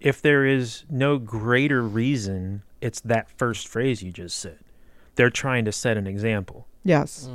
If 0.00 0.20
there 0.20 0.44
is 0.44 0.84
no 0.90 1.18
greater 1.18 1.82
reason, 1.82 2.62
it's 2.80 3.00
that 3.02 3.30
first 3.30 3.68
phrase 3.68 4.02
you 4.02 4.10
just 4.12 4.38
said. 4.38 4.58
They're 5.16 5.30
trying 5.30 5.64
to 5.66 5.72
set 5.72 5.96
an 5.96 6.06
example. 6.06 6.66
Yes. 6.84 7.28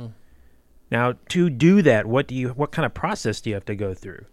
Now, 0.90 1.14
to 1.30 1.50
do 1.50 1.82
that, 1.82 2.06
what 2.06 2.26
do 2.28 2.34
you? 2.34 2.48
What 2.50 2.72
kind 2.72 2.86
of 2.86 2.94
process 2.94 3.40
do 3.40 3.50
you 3.50 3.54
have 3.54 3.64
to 3.66 3.74
go 3.74 3.94
through? 3.94 4.24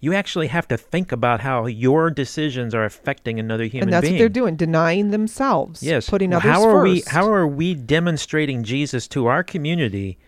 You 0.00 0.14
actually 0.14 0.46
have 0.48 0.68
to 0.68 0.76
think 0.76 1.10
about 1.10 1.40
how 1.40 1.66
your 1.66 2.10
decisions 2.10 2.72
are 2.72 2.84
affecting 2.84 3.40
another 3.40 3.64
human 3.64 3.70
being. 3.70 3.82
And 3.82 3.92
that's 3.92 4.02
being. 4.02 4.14
what 4.14 4.18
they're 4.20 4.28
doing, 4.28 4.54
denying 4.54 5.10
themselves. 5.10 5.82
Yes. 5.82 6.08
Putting 6.08 6.30
Well, 6.30 6.38
others 6.40 6.52
how 6.52 6.62
are 6.68 6.82
we? 6.82 7.02
How 7.08 7.28
are 7.32 7.46
we 7.46 7.74
demonstrating 7.74 8.62
Jesus 8.62 9.08
to 9.08 9.26
our 9.26 9.42
community, 9.42 10.18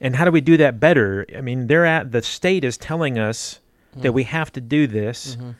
and 0.00 0.16
how 0.16 0.24
do 0.24 0.30
we 0.30 0.40
do 0.40 0.56
that 0.56 0.80
better? 0.80 1.26
I 1.36 1.40
mean, 1.42 1.66
they're 1.66 1.86
at 1.86 2.12
the 2.12 2.22
state 2.22 2.64
is 2.64 2.78
telling 2.78 3.18
us 3.18 3.60
Mm. 3.96 4.02
that 4.02 4.12
we 4.12 4.22
have 4.22 4.52
to 4.52 4.60
do 4.60 4.86
this. 4.86 5.34
Mm-hmm. 5.34 5.50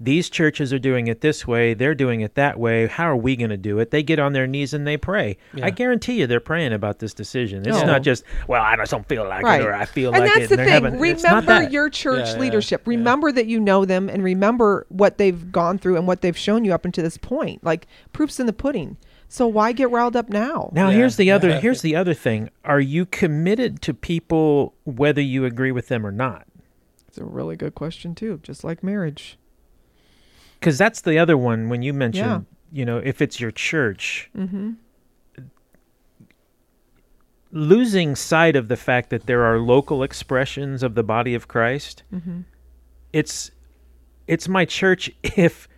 These 0.00 0.28
churches 0.28 0.72
are 0.72 0.78
doing 0.78 1.06
it 1.06 1.20
this 1.20 1.46
way. 1.46 1.72
They're 1.72 1.94
doing 1.94 2.20
it 2.20 2.34
that 2.34 2.58
way. 2.58 2.86
How 2.88 3.04
are 3.04 3.16
we 3.16 3.36
going 3.36 3.50
to 3.50 3.56
do 3.56 3.78
it? 3.78 3.90
They 3.92 4.02
get 4.02 4.18
on 4.18 4.32
their 4.32 4.46
knees 4.46 4.74
and 4.74 4.86
they 4.86 4.96
pray. 4.96 5.36
Yeah. 5.54 5.66
I 5.66 5.70
guarantee 5.70 6.14
you, 6.20 6.26
they're 6.26 6.40
praying 6.40 6.72
about 6.72 6.98
this 6.98 7.14
decision. 7.14 7.60
It's 7.66 7.78
No. 7.78 7.86
not 7.86 8.02
just, 8.02 8.24
well, 8.48 8.60
I 8.62 8.74
just 8.76 8.90
don't 8.90 9.06
feel 9.08 9.24
like 9.24 9.44
Right. 9.44 9.60
it, 9.60 9.66
or 9.66 9.72
I 9.72 9.84
feel 9.84 10.12
and 10.12 10.24
like 10.24 10.36
it. 10.36 10.50
and 10.50 10.58
they're 10.58 10.66
thing. 10.66 10.68
having- 10.68 10.98
Remember 10.98 11.62
your 11.70 11.88
church 11.90 12.26
Yeah, 12.26 12.32
yeah, 12.34 12.40
leadership. 12.40 12.82
yeah. 12.84 12.90
Remember 12.90 13.30
that 13.32 13.46
you 13.46 13.60
know 13.60 13.84
them 13.84 14.08
and 14.08 14.24
remember 14.24 14.84
what 14.88 15.18
they've 15.18 15.52
gone 15.52 15.78
through 15.78 15.96
and 15.96 16.06
what 16.08 16.22
they've 16.22 16.36
shown 16.36 16.64
you 16.64 16.74
up 16.74 16.84
until 16.84 17.04
this 17.04 17.16
point. 17.16 17.62
Like 17.62 17.86
proofs 18.12 18.40
in 18.40 18.46
the 18.46 18.52
pudding. 18.52 18.96
So 19.28 19.46
why 19.46 19.72
get 19.72 19.90
riled 19.90 20.16
up 20.16 20.28
now? 20.28 20.70
Now 20.74 20.90
Yeah, 20.90 20.96
here's 20.96 21.16
the 21.16 21.30
other 21.30 21.48
yeah. 21.50 21.60
here's 21.60 21.82
the 21.82 21.94
other 21.96 22.14
thing. 22.14 22.50
Are 22.64 22.80
you 22.80 23.06
committed 23.06 23.80
to 23.82 23.94
people 23.94 24.74
whether 24.84 25.22
you 25.22 25.44
agree 25.44 25.72
with 25.72 25.86
them 25.88 26.04
or 26.06 26.12
not? 26.12 26.46
It's 27.08 27.18
a 27.18 27.24
really 27.24 27.54
good 27.56 27.74
question 27.76 28.14
too, 28.16 28.40
just 28.42 28.64
like 28.64 28.82
marriage. 28.82 29.38
Because 30.64 30.78
that's 30.78 31.02
the 31.02 31.18
other 31.18 31.36
one 31.36 31.68
when 31.68 31.82
you 31.82 31.92
mentioned, 31.92 32.26
Yeah. 32.72 32.78
you 32.78 32.84
know, 32.86 32.96
if 32.96 33.20
it's 33.20 33.38
your 33.38 33.50
church, 33.50 34.30
Mm-hmm. 34.34 34.70
losing 37.52 38.16
sight 38.16 38.56
of 38.56 38.68
the 38.68 38.76
fact 38.76 39.10
that 39.10 39.26
there 39.26 39.42
are 39.44 39.58
local 39.58 40.02
expressions 40.02 40.82
of 40.82 40.94
the 40.94 41.02
body 41.04 41.34
of 41.34 41.48
Christ. 41.48 42.02
Mm-hmm. 42.12 42.40
It's 43.12 43.50
it's 44.26 44.48
my 44.48 44.64
church 44.64 45.10
if 45.22 45.68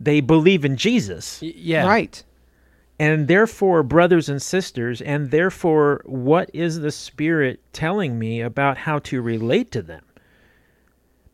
they 0.00 0.20
believe 0.20 0.64
in 0.64 0.76
Jesus. 0.76 1.40
Y- 1.42 1.52
yeah. 1.54 1.86
Right. 1.86 2.24
And 2.98 3.28
therefore, 3.28 3.82
brothers 3.82 4.28
and 4.28 4.42
sisters, 4.42 5.00
and 5.00 5.30
therefore, 5.30 6.02
what 6.04 6.50
is 6.52 6.80
the 6.80 6.90
Spirit 6.90 7.60
telling 7.72 8.18
me 8.18 8.40
about 8.42 8.76
how 8.76 8.98
to 9.00 9.22
relate 9.22 9.70
to 9.72 9.82
them? 9.82 10.04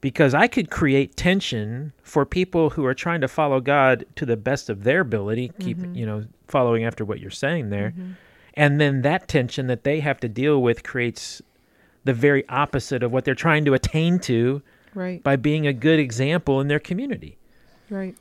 Because 0.07 0.35
I 0.35 0.47
could 0.47 0.71
create 0.71 1.17
tension 1.17 1.93
for 2.01 2.25
people 2.25 2.71
who 2.71 2.85
are 2.85 2.95
trying 2.95 3.21
to 3.23 3.27
follow 3.27 3.59
God 3.59 4.05
to 4.15 4.25
the 4.25 4.37
best 4.37 4.71
of 4.71 4.85
their 4.85 5.01
ability, 5.01 5.51
keep, 5.59 5.79
mm-hmm. 5.79 5.97
you 5.97 6.07
know, 6.07 6.27
following 6.47 6.85
after 6.85 7.05
what 7.05 7.19
you're 7.19 7.29
saying 7.33 7.71
there. 7.71 7.91
Mm-hmm. 7.91 8.13
And 8.55 8.81
then 8.81 9.03
that 9.03 9.27
tension 9.27 9.67
that 9.67 9.83
they 9.83 9.99
have 9.99 10.21
to 10.21 10.29
deal 10.29 10.63
with 10.63 10.85
creates 10.85 11.43
the 12.05 12.13
very 12.13 12.49
opposite 12.49 13.03
of 13.03 13.11
what 13.11 13.25
they're 13.25 13.35
trying 13.35 13.65
to 13.65 13.75
attain 13.75 14.21
to 14.21 14.63
Right. 14.95 15.21
by 15.25 15.35
being 15.35 15.67
a 15.67 15.73
good 15.73 15.99
example 15.99 16.61
in 16.61 16.69
their 16.69 16.79
community. 16.79 17.37
Right. 17.91 18.15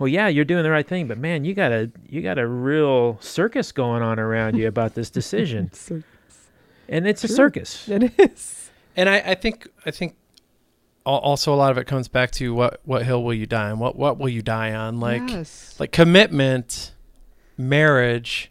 Well, 0.00 0.08
yeah, 0.08 0.26
you're 0.26 0.44
doing 0.44 0.64
the 0.64 0.72
right 0.72 0.88
thing, 0.88 1.06
but 1.06 1.18
man, 1.18 1.44
you 1.44 1.54
got 1.54 1.70
a 1.70 1.88
you 2.08 2.20
got 2.20 2.36
a 2.36 2.48
real 2.48 3.16
circus 3.20 3.70
going 3.70 4.02
on 4.02 4.18
around 4.18 4.56
you 4.56 4.66
about 4.66 4.94
this 4.94 5.08
decision, 5.08 5.70
So 5.72 6.02
and 6.88 7.06
it's 7.06 7.22
a 7.22 7.28
True. 7.28 7.36
circus. 7.36 7.88
it 7.88 8.12
is. 8.18 8.70
And 8.96 9.08
I, 9.08 9.18
I 9.18 9.34
think 9.36 9.68
I 9.86 9.92
think 9.92 10.16
al- 10.16 10.27
also 11.16 11.52
a 11.52 11.56
lot 11.56 11.70
of 11.70 11.78
it 11.78 11.86
comes 11.86 12.08
back 12.08 12.30
to 12.32 12.52
what 12.54 12.80
what 12.84 13.04
hill 13.04 13.22
will 13.22 13.34
you 13.34 13.46
die 13.46 13.70
on? 13.70 13.78
What 13.78 13.96
what 13.96 14.18
will 14.18 14.28
you 14.28 14.42
die 14.42 14.74
on? 14.74 15.00
Like 15.00 15.28
yes. 15.28 15.74
like 15.78 15.92
commitment, 15.92 16.92
marriage. 17.56 18.50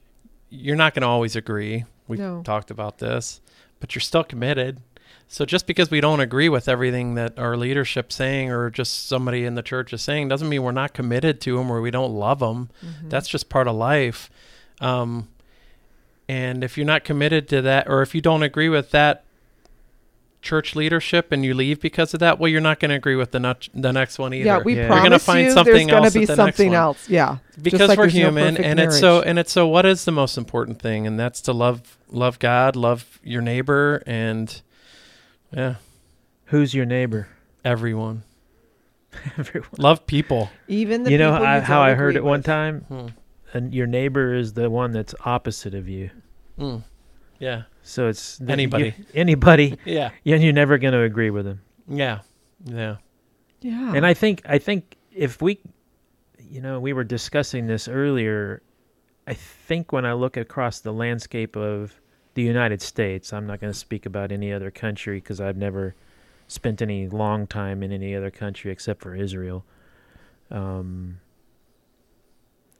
You're 0.50 0.76
not 0.76 0.93
going 0.93 1.02
to 1.02 1.08
always 1.08 1.36
agree. 1.36 1.86
We've 2.08 2.20
No. 2.20 2.41
talked 2.43 2.72
about 2.72 3.00
this, 3.00 3.41
but 3.80 3.93
you're 3.96 4.02
still 4.02 4.24
committed. 4.24 4.80
So 5.28 5.46
just 5.46 5.67
because 5.67 5.92
we 5.92 6.00
don't 6.00 6.21
agree 6.21 6.48
with 6.48 6.69
everything 6.69 7.15
that 7.15 7.38
our 7.38 7.58
leadership's 7.58 8.15
saying 8.15 8.50
or 8.50 8.69
just 8.69 9.08
somebody 9.10 9.44
in 9.44 9.56
the 9.56 9.62
church 9.62 9.92
is 9.92 10.02
saying 10.02 10.29
doesn't 10.29 10.48
mean 10.48 10.63
we're 10.63 10.71
not 10.71 10.94
committed 10.94 11.42
to 11.42 11.58
them 11.58 11.69
or 11.69 11.81
we 11.81 11.92
don't 11.92 12.13
love 12.13 12.40
them. 12.40 12.69
Mm-hmm. 12.81 13.10
That's 13.10 13.27
just 13.27 13.50
part 13.50 13.67
of 13.67 13.75
life. 13.75 14.29
Um, 14.79 15.27
and 16.29 16.63
if 16.63 16.77
you're 16.77 16.86
not 16.86 17.04
committed 17.04 17.50
to 17.50 17.62
that, 17.63 17.90
or 17.90 18.02
if 18.02 18.15
you 18.15 18.21
don't 18.21 18.44
agree 18.44 18.69
with 18.69 18.92
that 18.92 19.25
church 20.48 20.75
leadership 20.75 21.31
and 21.31 21.43
you 21.45 21.54
leave 21.54 21.79
because 21.81 22.13
of 22.13 22.19
that, 22.21 22.39
well, 22.39 22.48
you're 22.50 22.62
not 22.62 22.79
going 22.79 22.89
to 22.89 22.95
agree 22.95 23.15
with 23.15 23.31
the 23.31 23.39
not, 23.39 23.67
the 23.73 23.91
next 23.91 24.17
one 24.17 24.33
either. 24.33 24.45
yeah, 24.45 24.58
we 24.60 24.73
Yeah. 24.75 24.79
You're 24.79 24.87
promise 24.87 25.04
gonna 25.04 25.19
find 25.19 25.45
you 25.48 25.52
something 25.52 25.73
there's 25.87 25.91
gonna 25.91 26.12
be 26.12 26.21
at 26.23 26.27
the 26.29 26.35
something 26.35 26.69
one. 26.69 26.77
else. 26.77 27.10
Yeah. 27.10 27.37
Just 27.52 27.63
because 27.63 27.89
like 27.89 27.98
we're 27.98 28.06
there's 28.06 28.13
no 28.15 28.19
human, 28.27 28.56
perfect 28.56 28.67
and 28.69 28.79
it's 28.79 29.00
so 29.00 29.21
and 29.21 29.37
it's 29.39 29.52
so. 29.52 29.67
What 29.67 29.85
is 29.85 30.06
the 30.06 30.12
most 30.12 30.37
important 30.37 30.81
thing? 30.81 31.06
And 31.06 31.19
that's 31.19 31.41
to 31.41 31.54
love 31.54 31.98
love 32.12 32.39
God, 32.39 32.75
love 32.75 33.19
your 33.23 33.41
neighbor, 33.41 34.02
and 34.08 34.62
yeah, 35.52 35.75
Who's 36.45 36.73
your 36.73 36.85
neighbor? 36.85 37.27
everyone. 37.65 38.23
Everyone. 39.37 39.69
Love 39.77 40.06
people. 40.08 40.50
even 40.67 41.04
the 41.04 41.12
you 41.12 41.17
know 41.17 41.31
people 41.33 41.45
I, 41.48 41.56
you 41.56 41.62
how 41.62 41.81
I 41.81 41.93
heard 41.95 42.15
agree 42.15 42.21
it 42.21 42.23
one 42.23 42.43
time, 42.43 42.81
Hmm. 42.87 43.08
and 43.54 43.73
your 43.73 43.87
neighbor 43.87 44.33
is 44.33 44.54
the 44.54 44.69
one 44.69 44.91
that's 44.91 45.13
opposite 45.25 45.73
of 45.73 45.87
you. 45.89 46.10
Mm. 46.60 46.83
Yeah, 47.40 47.63
So 47.83 48.08
it's 48.08 48.42
Anybody. 48.42 48.96
you- 48.98 49.06
anybody, 49.13 49.77
yeah, 49.85 50.10
and 50.25 50.44
you're 50.44 50.54
never 50.54 50.77
going 50.77 50.94
to 50.94 51.02
agree 51.02 51.29
with 51.29 51.46
them. 51.46 51.62
yeah, 51.88 52.19
yeah. 52.65 52.98
Yeah. 53.62 53.94
And 53.96 54.06
I 54.06 54.13
think 54.13 54.42
I 54.46 54.60
think 54.60 54.96
if 55.12 55.42
we, 55.42 55.60
you 56.40 56.62
know, 56.62 56.79
we 56.79 56.94
were 56.94 57.04
discussing 57.04 57.65
this 57.67 57.88
earlier. 57.88 58.62
I 59.25 59.33
think 59.33 59.92
when 59.92 60.06
I 60.06 60.13
look 60.13 60.38
across 60.38 60.79
the 60.79 60.94
landscape 60.94 61.56
of 61.58 62.00
the 62.35 62.44
United 62.44 62.81
States, 62.83 63.33
I'm 63.33 63.46
not 63.48 63.60
going 63.60 63.73
to 63.73 63.77
speak 63.77 64.06
about 64.06 64.31
any 64.31 64.54
other 64.54 64.69
country 64.71 65.19
because 65.19 65.42
I've 65.42 65.58
never 65.58 65.96
spent 66.48 66.81
any 66.83 67.10
long 67.10 67.46
time 67.48 67.81
in 67.83 67.92
any 67.92 68.15
other 68.15 68.29
country 68.31 68.71
except 68.71 69.02
for 69.02 69.15
Israel. 69.15 69.65
Um, 70.52 71.17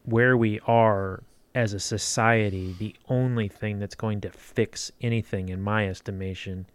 where 0.05 0.38
we 0.38 0.60
are 0.68 1.24
as 1.56 1.74
a 1.74 1.80
society, 1.80 2.76
the 2.78 2.95
only 3.10 3.48
thing 3.48 3.80
that's 3.80 3.95
going 3.95 4.22
to 4.22 4.30
fix 4.30 4.91
anything, 5.02 5.50
in 5.50 5.62
my 5.62 5.88
estimation, 5.88 6.68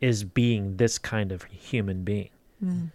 is 0.00 0.24
being 0.24 0.76
this 0.76 0.98
kind 0.98 1.32
of 1.32 1.44
human 1.44 2.04
being 2.04 2.30
Mm. 2.64 2.90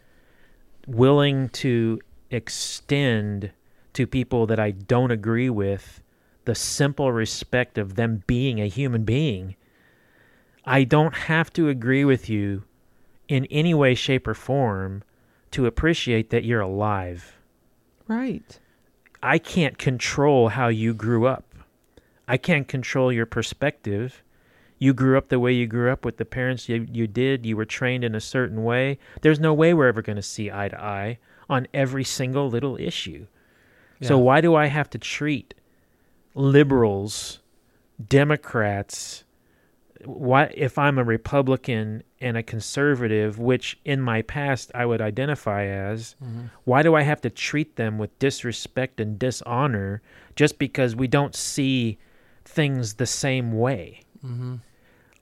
willing 0.87 1.49
to 1.49 1.99
extend 2.29 3.51
to 3.93 4.05
people 4.07 4.45
that 4.47 4.59
I 4.59 4.71
don't 4.71 5.11
agree 5.11 5.49
with 5.49 6.01
the 6.45 6.55
simple 6.55 7.11
respect 7.11 7.77
of 7.77 7.95
them 7.95 8.23
being 8.27 8.59
a 8.59 8.67
human 8.67 9.03
being. 9.05 9.55
I 10.65 10.83
don't 10.83 11.15
have 11.15 11.51
to 11.53 11.69
agree 11.69 12.03
with 12.03 12.29
you 12.29 12.63
in 13.27 13.45
any 13.45 13.73
way, 13.73 13.95
shape, 13.95 14.27
or 14.27 14.33
form 14.33 15.03
to 15.51 15.65
appreciate 15.65 16.29
that 16.31 16.43
you're 16.43 16.61
alive. 16.61 17.37
Right. 18.07 18.59
I 19.23 19.37
can't 19.37 19.77
control 19.77 20.49
how 20.49 20.67
you 20.67 20.93
grew 20.93 21.25
up. 21.25 21.45
I 22.27 22.35
can't 22.35 22.67
control 22.67 23.09
your 23.09 23.25
perspective. 23.25 24.21
You 24.79 24.93
grew 24.93 25.17
up 25.17 25.29
the 25.29 25.39
way 25.39 25.53
you 25.53 25.65
grew 25.65 25.89
up 25.89 26.03
with 26.03 26.17
the 26.17 26.25
parents 26.25 26.67
you, 26.67 26.85
you 26.91 27.07
did. 27.07 27.45
You 27.45 27.55
were 27.55 27.63
trained 27.63 28.03
in 28.03 28.15
a 28.15 28.21
certain 28.21 28.65
way. 28.65 28.99
There's 29.21 29.39
no 29.39 29.53
way 29.53 29.73
we're 29.73 29.87
ever 29.87 30.01
going 30.01 30.17
to 30.17 30.21
see 30.21 30.51
eye 30.51 30.67
to 30.67 30.83
eye 30.83 31.19
on 31.49 31.67
every 31.73 32.03
single 32.03 32.49
little 32.49 32.75
issue. 32.75 33.27
So 34.01 34.17
why 34.17 34.41
do 34.41 34.53
I 34.55 34.65
have 34.65 34.89
to 34.89 34.97
treat 34.97 35.53
liberals, 36.35 37.39
Democrats, 38.05 39.22
why 40.05 40.51
if 40.55 40.77
I'm 40.77 40.97
a 40.97 41.03
Republican 41.03 42.03
and 42.19 42.37
a 42.37 42.43
conservative, 42.43 43.39
which 43.39 43.79
in 43.85 44.01
my 44.01 44.21
past 44.21 44.71
I 44.73 44.85
would 44.85 45.01
identify 45.01 45.65
as, 45.65 46.15
why 46.63 46.83
do 46.83 46.95
I 46.95 47.01
have 47.01 47.21
to 47.21 47.29
treat 47.29 47.75
them 47.75 47.97
with 47.97 48.17
disrespect 48.19 48.99
and 48.99 49.19
dishonor 49.19 50.01
just 50.35 50.57
because 50.59 50.95
we 50.95 51.07
don't 51.07 51.35
see 51.35 51.97
things 52.45 52.95
the 52.95 53.05
same 53.05 53.51
way? 53.51 54.01
Mm-hmm. 54.25 54.55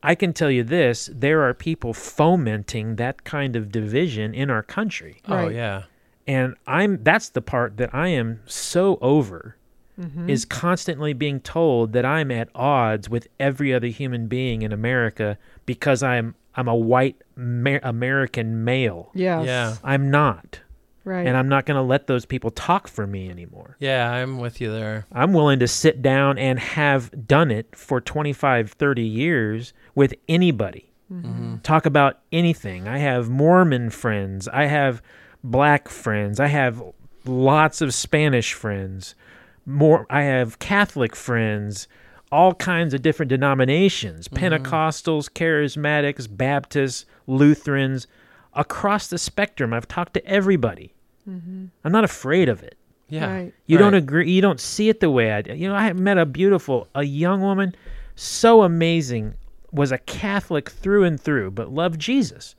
I 0.03 0.15
can 0.15 0.33
tell 0.33 0.49
you 0.49 0.63
this 0.63 1.09
there 1.13 1.41
are 1.47 1.53
people 1.53 1.93
fomenting 1.93 2.95
that 2.95 3.23
kind 3.23 3.55
of 3.55 3.71
division 3.71 4.33
in 4.33 4.49
our 4.49 4.63
country. 4.63 5.21
Oh 5.27 5.47
yeah. 5.47 5.83
And 6.27 6.55
I'm 6.67 7.03
that's 7.03 7.29
the 7.29 7.41
part 7.41 7.77
that 7.77 7.93
I 7.93 8.09
am 8.09 8.41
so 8.45 8.97
over 9.01 9.57
Mm-hmm. 9.99 10.29
is 10.29 10.45
constantly 10.45 11.13
being 11.13 11.39
told 11.41 11.93
that 11.93 12.05
I'm 12.05 12.31
at 12.31 12.49
odds 12.55 13.09
with 13.09 13.27
every 13.39 13.73
other 13.73 13.87
human 13.87 14.27
being 14.27 14.61
in 14.61 14.71
America 14.71 15.37
because 15.65 16.01
I'm 16.01 16.35
I'm 16.55 16.67
a 16.67 16.75
white 16.75 17.17
ma- 17.35 17.79
American 17.83 18.63
male. 18.63 19.11
Yes. 19.13 19.45
Yeah. 19.45 19.75
I'm 19.83 20.09
not. 20.09 20.61
Right. 21.03 21.25
And 21.25 21.35
I'm 21.35 21.49
not 21.49 21.65
going 21.65 21.75
to 21.77 21.81
let 21.81 22.07
those 22.07 22.25
people 22.25 22.51
talk 22.51 22.87
for 22.87 23.07
me 23.07 23.29
anymore. 23.29 23.75
Yeah, 23.79 24.11
I'm 24.11 24.37
with 24.37 24.61
you 24.61 24.71
there. 24.71 25.07
I'm 25.11 25.33
willing 25.33 25.59
to 25.59 25.67
sit 25.67 26.01
down 26.01 26.37
and 26.37 26.59
have 26.59 27.27
done 27.27 27.49
it 27.51 27.75
for 27.75 27.99
25, 27.99 28.71
30 28.71 29.01
years 29.01 29.73
with 29.95 30.13
anybody. 30.29 30.87
Talk 31.63 31.85
about 31.85 32.19
anything. 32.31 32.87
I 32.87 32.99
have 32.99 33.29
Mormon 33.29 33.89
friends. 33.89 34.47
I 34.47 34.65
have 34.65 35.01
black 35.43 35.89
friends. 35.89 36.39
I 36.39 36.47
have 36.47 36.81
lots 37.25 37.81
of 37.81 37.93
Spanish 37.93 38.53
friends. 38.53 39.13
More 39.65 40.05
I 40.09 40.23
have 40.23 40.59
Catholic 40.59 41.15
friends, 41.15 41.87
all 42.31 42.53
kinds 42.53 42.93
of 42.93 43.01
different 43.01 43.29
denominations, 43.29 44.27
mm-hmm. 44.27 44.43
Pentecostals, 44.43 45.29
charismatics, 45.29 46.27
Baptists, 46.29 47.05
Lutherans, 47.27 48.07
across 48.53 49.07
the 49.07 49.17
spectrum. 49.17 49.73
I've 49.73 49.87
talked 49.87 50.13
to 50.15 50.25
everybody. 50.25 50.93
Mm-hmm. 51.29 51.65
I'm 51.83 51.91
not 51.91 52.03
afraid 52.03 52.49
of 52.49 52.63
it. 52.63 52.77
Yeah. 53.09 53.29
Right. 53.29 53.53
You 53.65 53.77
don't 53.77 53.93
agree. 53.93 54.31
You 54.31 54.41
don't 54.41 54.59
see 54.59 54.87
it 54.87 55.01
the 55.01 55.09
way 55.09 55.33
I 55.33 55.41
do. 55.41 55.53
You 55.53 55.67
know, 55.67 55.75
I 55.75 55.91
met 55.91 56.17
a 56.17 56.25
beautiful, 56.25 56.87
a 56.95 57.03
young 57.03 57.41
woman, 57.41 57.75
so 58.15 58.63
amazing, 58.63 59.33
was 59.73 59.91
a 59.91 59.97
Catholic 59.97 60.69
through 60.69 61.03
and 61.03 61.19
through, 61.19 61.51
but 61.51 61.71
loved 61.71 61.99
Jesus, 61.99 62.55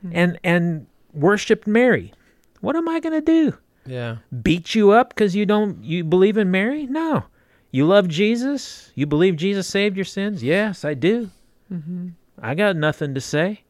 hmm. 0.00 0.10
and 0.14 0.38
and 0.42 0.86
worshipped 1.12 1.66
Mary. 1.66 2.12
What 2.62 2.74
am 2.74 2.88
I 2.88 3.00
gonna 3.00 3.20
do? 3.20 3.54
Yeah. 3.86 4.16
Beat 4.42 4.74
you 4.74 4.92
up 4.92 5.10
because 5.10 5.34
you 5.34 5.46
don't 5.46 5.82
you 5.84 6.04
believe 6.04 6.36
in 6.36 6.50
Mary? 6.50 6.86
No. 6.86 7.24
You 7.70 7.86
love 7.86 8.08
Jesus. 8.08 8.92
You 8.94 9.06
believe 9.06 9.36
Jesus 9.36 9.66
saved 9.66 9.96
your 9.96 10.04
sins? 10.04 10.42
Yes, 10.42 10.84
I 10.84 10.94
do. 10.94 11.30
Mm-hmm. 11.72 12.08
I 12.40 12.54
got 12.54 12.76
nothing 12.76 13.14
to 13.14 13.20
say 13.20 13.62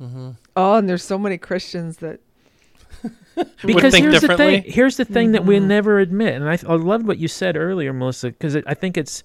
mm-hmm. 0.00 0.30
Oh, 0.56 0.74
and 0.74 0.88
there's 0.88 1.04
so 1.04 1.18
many 1.18 1.38
Christians 1.38 1.98
that 1.98 2.20
because 3.64 3.92
think 3.92 4.04
here's 4.06 4.20
the 4.20 4.28
differently? 4.28 4.60
thing. 4.60 4.72
Here's 4.72 4.96
the 4.96 5.04
thing 5.04 5.32
that 5.32 5.44
we 5.44 5.56
mm-hmm. 5.56 5.68
never 5.68 5.98
admit, 5.98 6.34
and 6.34 6.48
I, 6.48 6.58
I 6.66 6.76
loved 6.76 7.06
what 7.06 7.18
you 7.18 7.28
said 7.28 7.56
earlier, 7.56 7.92
Melissa, 7.92 8.30
because 8.30 8.56
I 8.56 8.74
think 8.74 8.96
it's. 8.96 9.22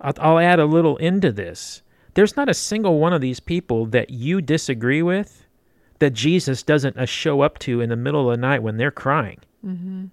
I'll, 0.00 0.12
I'll 0.18 0.38
add 0.38 0.58
a 0.58 0.66
little 0.66 0.96
into 0.98 1.32
this. 1.32 1.82
There's 2.14 2.36
not 2.36 2.48
a 2.48 2.54
single 2.54 2.98
one 2.98 3.12
of 3.12 3.20
these 3.20 3.40
people 3.40 3.86
that 3.86 4.10
you 4.10 4.40
disagree 4.40 5.02
with 5.02 5.46
that 5.98 6.12
Jesus 6.12 6.62
doesn't 6.62 6.96
uh, 6.96 7.06
show 7.06 7.40
up 7.40 7.58
to 7.60 7.80
in 7.80 7.88
the 7.88 7.96
middle 7.96 8.30
of 8.30 8.36
the 8.36 8.40
night 8.40 8.62
when 8.62 8.76
they're 8.76 8.90
crying. 8.90 9.38
Mm-hmm. 9.64 10.06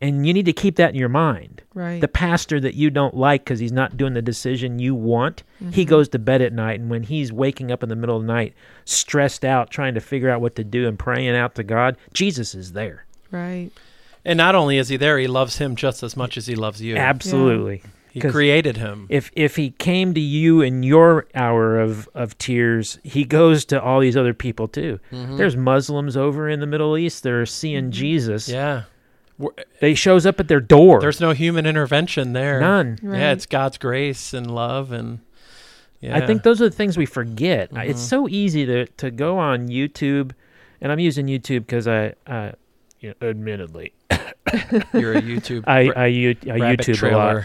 And 0.00 0.26
you 0.26 0.34
need 0.34 0.46
to 0.46 0.52
keep 0.52 0.76
that 0.76 0.90
in 0.90 0.96
your 0.96 1.08
mind. 1.08 1.62
right. 1.74 2.00
The 2.00 2.08
pastor 2.08 2.58
that 2.58 2.74
you 2.74 2.90
don't 2.90 3.16
like 3.16 3.44
because 3.44 3.60
he's 3.60 3.70
not 3.70 3.96
doing 3.96 4.14
the 4.14 4.22
decision 4.22 4.80
you 4.80 4.96
want, 4.96 5.44
he 5.60 5.64
mm-hmm. 5.64 5.88
goes 5.88 6.08
to 6.08 6.18
bed 6.18 6.42
at 6.42 6.52
night. 6.52 6.80
And 6.80 6.90
when 6.90 7.04
he's 7.04 7.32
waking 7.32 7.70
up 7.70 7.84
in 7.84 7.88
the 7.88 7.94
middle 7.94 8.16
of 8.16 8.22
the 8.22 8.32
night, 8.32 8.54
stressed 8.84 9.44
out, 9.44 9.70
trying 9.70 9.94
to 9.94 10.00
figure 10.00 10.28
out 10.28 10.40
what 10.40 10.56
to 10.56 10.64
do 10.64 10.88
and 10.88 10.98
praying 10.98 11.36
out 11.36 11.54
to 11.54 11.62
God, 11.62 11.96
Jesus 12.12 12.54
is 12.54 12.72
there. 12.72 13.06
right. 13.30 13.70
And 14.24 14.36
not 14.36 14.54
only 14.54 14.78
is 14.78 14.88
he 14.88 14.96
there, 14.96 15.18
he 15.18 15.26
loves 15.26 15.58
him 15.58 15.74
just 15.74 16.02
as 16.02 16.16
much 16.16 16.36
as 16.36 16.46
he 16.46 16.54
loves 16.54 16.80
you. 16.80 16.96
Absolutely. 16.96 17.82
He 18.12 18.20
'cause- 18.20 18.30
created 18.32 18.76
him. 18.76 19.06
If 19.08 19.30
if 19.34 19.56
he 19.56 19.70
came 19.70 20.12
to 20.14 20.20
you 20.20 20.60
in 20.60 20.82
your 20.82 21.26
hour 21.34 21.80
of, 21.80 22.08
of 22.14 22.36
tears, 22.38 22.98
he 23.02 23.24
goes 23.24 23.64
to 23.66 23.80
all 23.82 24.00
these 24.00 24.16
other 24.16 24.34
people 24.34 24.68
too. 24.68 25.00
There's 25.10 25.56
Muslims 25.56 26.16
over 26.16 26.48
in 26.48 26.60
the 26.60 26.66
Middle 26.66 26.96
East 26.96 27.22
that 27.24 27.32
are 27.32 27.46
seeing 27.46 27.90
Jesus. 27.90 28.48
Yeah. 28.48 28.82
We're- 29.38 29.54
They 29.80 29.94
shows 29.94 30.26
up 30.26 30.38
at 30.40 30.48
their 30.48 30.60
door. 30.60 31.00
There's 31.00 31.20
no 31.20 31.32
human 31.32 31.64
intervention 31.66 32.32
there. 32.34 32.60
none. 32.60 32.98
Right. 33.02 33.18
Yeah, 33.18 33.32
it's 33.32 33.46
God's 33.46 33.78
grace 33.78 34.34
and 34.34 34.50
love 34.54 34.92
and 34.92 35.20
yeah. 36.00 36.16
I 36.16 36.26
think 36.26 36.42
those 36.42 36.60
are 36.60 36.68
the 36.68 36.74
things 36.76 36.98
we 36.98 37.06
forget. 37.06 37.70
I 37.74 37.84
It's 37.86 38.00
so 38.02 38.28
easy 38.28 38.66
to, 38.66 38.86
to 38.86 39.10
go 39.12 39.38
on 39.38 39.68
YouTube, 39.68 40.32
and 40.80 40.90
I'm 40.90 40.98
using 40.98 41.26
YouTube 41.28 41.60
because 41.60 41.86
I, 41.86 42.14
uh, 42.26 42.52
you 43.00 43.14
know, 43.20 43.28
admittedly, 43.28 43.92
you're 44.92 45.12
a 45.14 45.22
YouTube 45.32 45.62
I 45.66 45.88
ra- 45.88 45.92
I, 46.02 46.06
u- 46.06 46.36
I 46.50 46.56
rabbit 46.58 46.80
YouTube 46.86 46.94
trailer. 46.96 47.30
A 47.30 47.34
lot. 47.36 47.44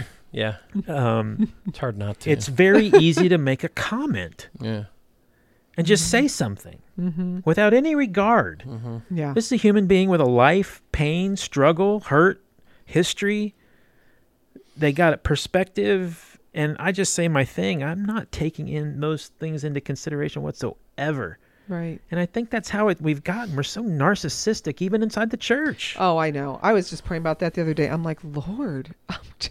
Um, 0.87 1.51
It's 1.67 1.79
hard 1.79 1.97
not 1.97 2.19
to. 2.21 2.29
it's 2.31 2.47
very 2.47 2.87
easy 2.87 3.27
to 3.29 3.37
make 3.37 3.63
a 3.63 3.69
comment 3.69 4.49
yeah. 4.61 4.83
and 5.77 5.85
just 5.87 6.09
say 6.09 6.27
something 6.27 6.79
Mm-hmm. 6.99 7.39
without 7.45 7.75
any 7.75 7.93
regard. 7.93 8.63
hmm 8.63 8.97
Yeah. 9.11 9.33
This 9.33 9.45
is 9.47 9.51
a 9.51 9.55
human 9.57 9.85
being 9.85 10.09
with 10.09 10.19
a 10.21 10.25
life, 10.25 10.81
pain, 10.91 11.35
struggle, 11.37 11.99
hurt, 11.99 12.43
history. 12.85 13.53
They 14.75 14.91
got 14.91 15.13
a 15.13 15.17
perspective, 15.17 16.39
and 16.55 16.75
I 16.79 16.91
just 16.91 17.13
say 17.13 17.27
my 17.27 17.45
thing. 17.45 17.83
I'm 17.83 18.03
not 18.05 18.31
taking 18.31 18.67
in 18.67 18.99
those 18.99 19.27
things 19.39 19.63
into 19.63 19.79
consideration 19.81 20.41
whatsoever. 20.41 21.37
Right. 21.67 21.99
And 22.09 22.19
I 22.19 22.25
think 22.25 22.49
that's 22.49 22.69
how 22.69 22.87
it, 22.87 22.99
we've 23.01 23.23
gotten. 23.23 23.55
We're 23.55 23.61
so 23.63 23.83
narcissistic, 23.83 24.81
even 24.81 25.03
inside 25.03 25.29
the 25.31 25.37
church. 25.37 25.95
Oh, 25.99 26.17
I 26.17 26.31
know. 26.31 26.59
I 26.63 26.73
was 26.73 26.89
just 26.89 27.03
praying 27.05 27.21
about 27.21 27.39
that 27.39 27.53
the 27.55 27.61
other 27.61 27.73
day. 27.73 27.87
I'm 27.89 28.03
like, 28.03 28.19
Lord, 28.23 28.95
I'm, 29.09 29.19
j- 29.39 29.49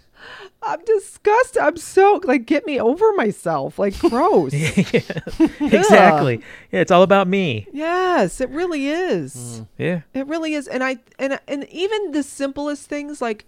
I'm 0.63 0.83
disgusted. 0.85 1.63
I'm 1.63 1.77
so 1.77 2.21
like, 2.25 2.47
get 2.47 2.67
me 2.67 2.81
over 2.81 3.13
myself. 3.13 3.79
Like, 3.79 3.99
gross. 4.01 4.53
exactly. 5.61 6.41
Yeah, 6.73 6.81
it's 6.81 6.91
all 6.91 7.03
about 7.03 7.29
me. 7.29 7.67
yes, 7.73 8.41
it 8.41 8.51
really 8.51 8.89
is. 8.89 9.35
Mm. 9.35 9.67
Yeah. 9.79 10.01
It 10.15 10.27
really 10.27 10.55
is. 10.55 10.67
And 10.67 10.83
I 10.83 10.99
and 11.19 11.39
and 11.47 11.69
even 11.69 12.13
the 12.13 12.23
simplest 12.23 12.89
things 12.89 13.21
like, 13.21 13.45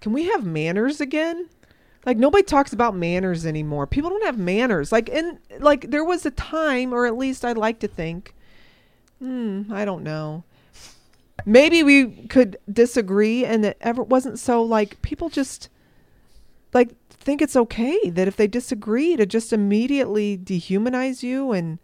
can 0.00 0.12
we 0.12 0.24
have 0.24 0.44
manners 0.44 1.00
again? 1.00 1.48
Like 2.04 2.18
nobody 2.18 2.44
talks 2.44 2.72
about 2.72 2.94
manners 2.94 3.46
anymore. 3.46 3.86
People 3.86 4.10
don't 4.10 4.24
have 4.24 4.38
manners. 4.38 4.92
Like 4.92 5.08
in 5.08 5.38
like 5.58 5.90
there 5.90 6.04
was 6.04 6.26
a 6.26 6.30
time, 6.30 6.92
or 6.92 7.06
at 7.06 7.16
least 7.16 7.44
I'd 7.44 7.56
like 7.56 7.78
to 7.80 7.88
think. 7.88 8.34
Hmm. 9.18 9.62
I 9.72 9.84
don't 9.84 10.02
know. 10.02 10.44
Maybe 11.44 11.82
we 11.82 12.26
could 12.26 12.58
disagree, 12.70 13.44
and 13.44 13.64
it 13.64 13.76
ever 13.80 14.02
wasn't 14.02 14.38
so 14.38 14.62
like 14.62 15.00
people 15.02 15.28
just 15.28 15.68
like 16.76 16.90
think 17.10 17.42
it's 17.42 17.56
okay 17.56 18.10
that 18.10 18.28
if 18.28 18.36
they 18.36 18.46
disagree 18.46 19.16
to 19.16 19.26
just 19.26 19.52
immediately 19.52 20.38
dehumanize 20.38 21.22
you 21.24 21.50
and 21.52 21.78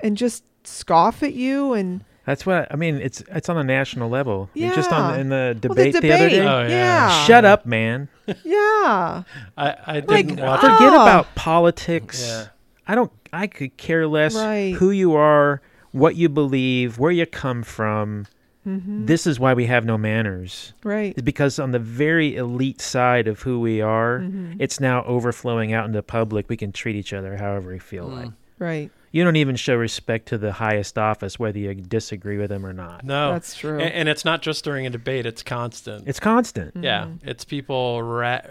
and 0.00 0.16
just 0.16 0.44
scoff 0.64 1.22
at 1.22 1.34
you 1.34 1.72
and 1.72 2.04
That's 2.26 2.44
what 2.46 2.68
I 2.70 2.76
mean. 2.76 2.96
It's 2.96 3.22
it's 3.28 3.48
on 3.48 3.56
a 3.56 3.64
national 3.64 4.08
level. 4.10 4.50
I 4.54 4.58
mean, 4.60 4.74
Just 4.74 4.92
on 4.92 5.18
in 5.18 5.28
the 5.30 5.34
Well, 5.34 5.74
the 5.74 5.90
debate 5.90 5.92
the, 6.02 6.12
other 6.12 6.28
day. 6.28 6.40
Oh, 6.46 6.60
yeah. 6.62 6.68
yeah. 6.68 7.24
Shut 7.26 7.44
up, 7.44 7.64
man. 7.66 8.08
Yeah. 8.44 9.22
I, 9.56 9.76
I 9.86 10.00
didn't 10.00 10.36
Like, 10.36 10.46
watch. 10.46 10.60
Forget 10.60 10.92
about 10.92 11.34
politics. 11.34 12.26
Yeah. 12.28 12.46
I 12.86 12.94
don't. 12.94 13.10
I 13.32 13.46
could 13.46 13.76
care 13.78 14.06
less 14.06 14.34
Right. 14.34 14.74
who 14.74 14.90
you 14.90 15.14
are, 15.14 15.60
what 15.92 16.16
you 16.16 16.28
believe, 16.28 16.98
where 16.98 17.10
you 17.10 17.24
come 17.26 17.62
from. 17.62 18.26
Mm-hmm. 18.66 19.06
This 19.06 19.26
is 19.26 19.40
why 19.40 19.54
we 19.54 19.66
have 19.66 19.84
no 19.84 19.96
manners. 19.96 20.72
Right. 20.84 21.12
It's 21.16 21.22
because 21.22 21.58
on 21.58 21.70
the 21.70 21.78
very 21.78 22.36
elite 22.36 22.80
side 22.80 23.26
of 23.28 23.40
who 23.42 23.60
we 23.60 23.80
are, 23.80 24.20
Mhm. 24.20 24.56
it's 24.58 24.78
now 24.80 25.04
overflowing 25.04 25.72
out 25.72 25.86
into 25.86 26.02
public. 26.02 26.48
We 26.48 26.56
can 26.56 26.72
treat 26.72 26.96
each 26.96 27.12
other 27.12 27.36
however 27.36 27.70
we 27.70 27.78
feel 27.78 28.08
Mm. 28.08 28.16
like. 28.24 28.30
Right. 28.58 28.90
You 29.10 29.24
don't 29.24 29.36
even 29.36 29.56
show 29.56 29.74
respect 29.76 30.26
to 30.28 30.38
the 30.38 30.52
highest 30.52 30.98
office, 30.98 31.38
whether 31.38 31.58
you 31.58 31.72
disagree 31.74 32.36
with 32.36 32.50
them 32.50 32.66
or 32.66 32.74
not. 32.74 33.04
No, 33.04 33.32
That's 33.32 33.54
true. 33.56 33.78
And, 33.78 33.90
and 33.94 34.08
it's 34.08 34.24
not 34.24 34.42
just 34.42 34.64
during 34.64 34.86
a 34.86 34.90
debate; 34.90 35.24
it's 35.24 35.42
constant. 35.42 36.06
It's 36.06 36.20
constant. 36.20 36.74
Yeah, 36.78 37.04
Mm-hmm. 37.04 37.28
it's 37.28 37.44
people 37.44 38.02
ra- 38.02 38.42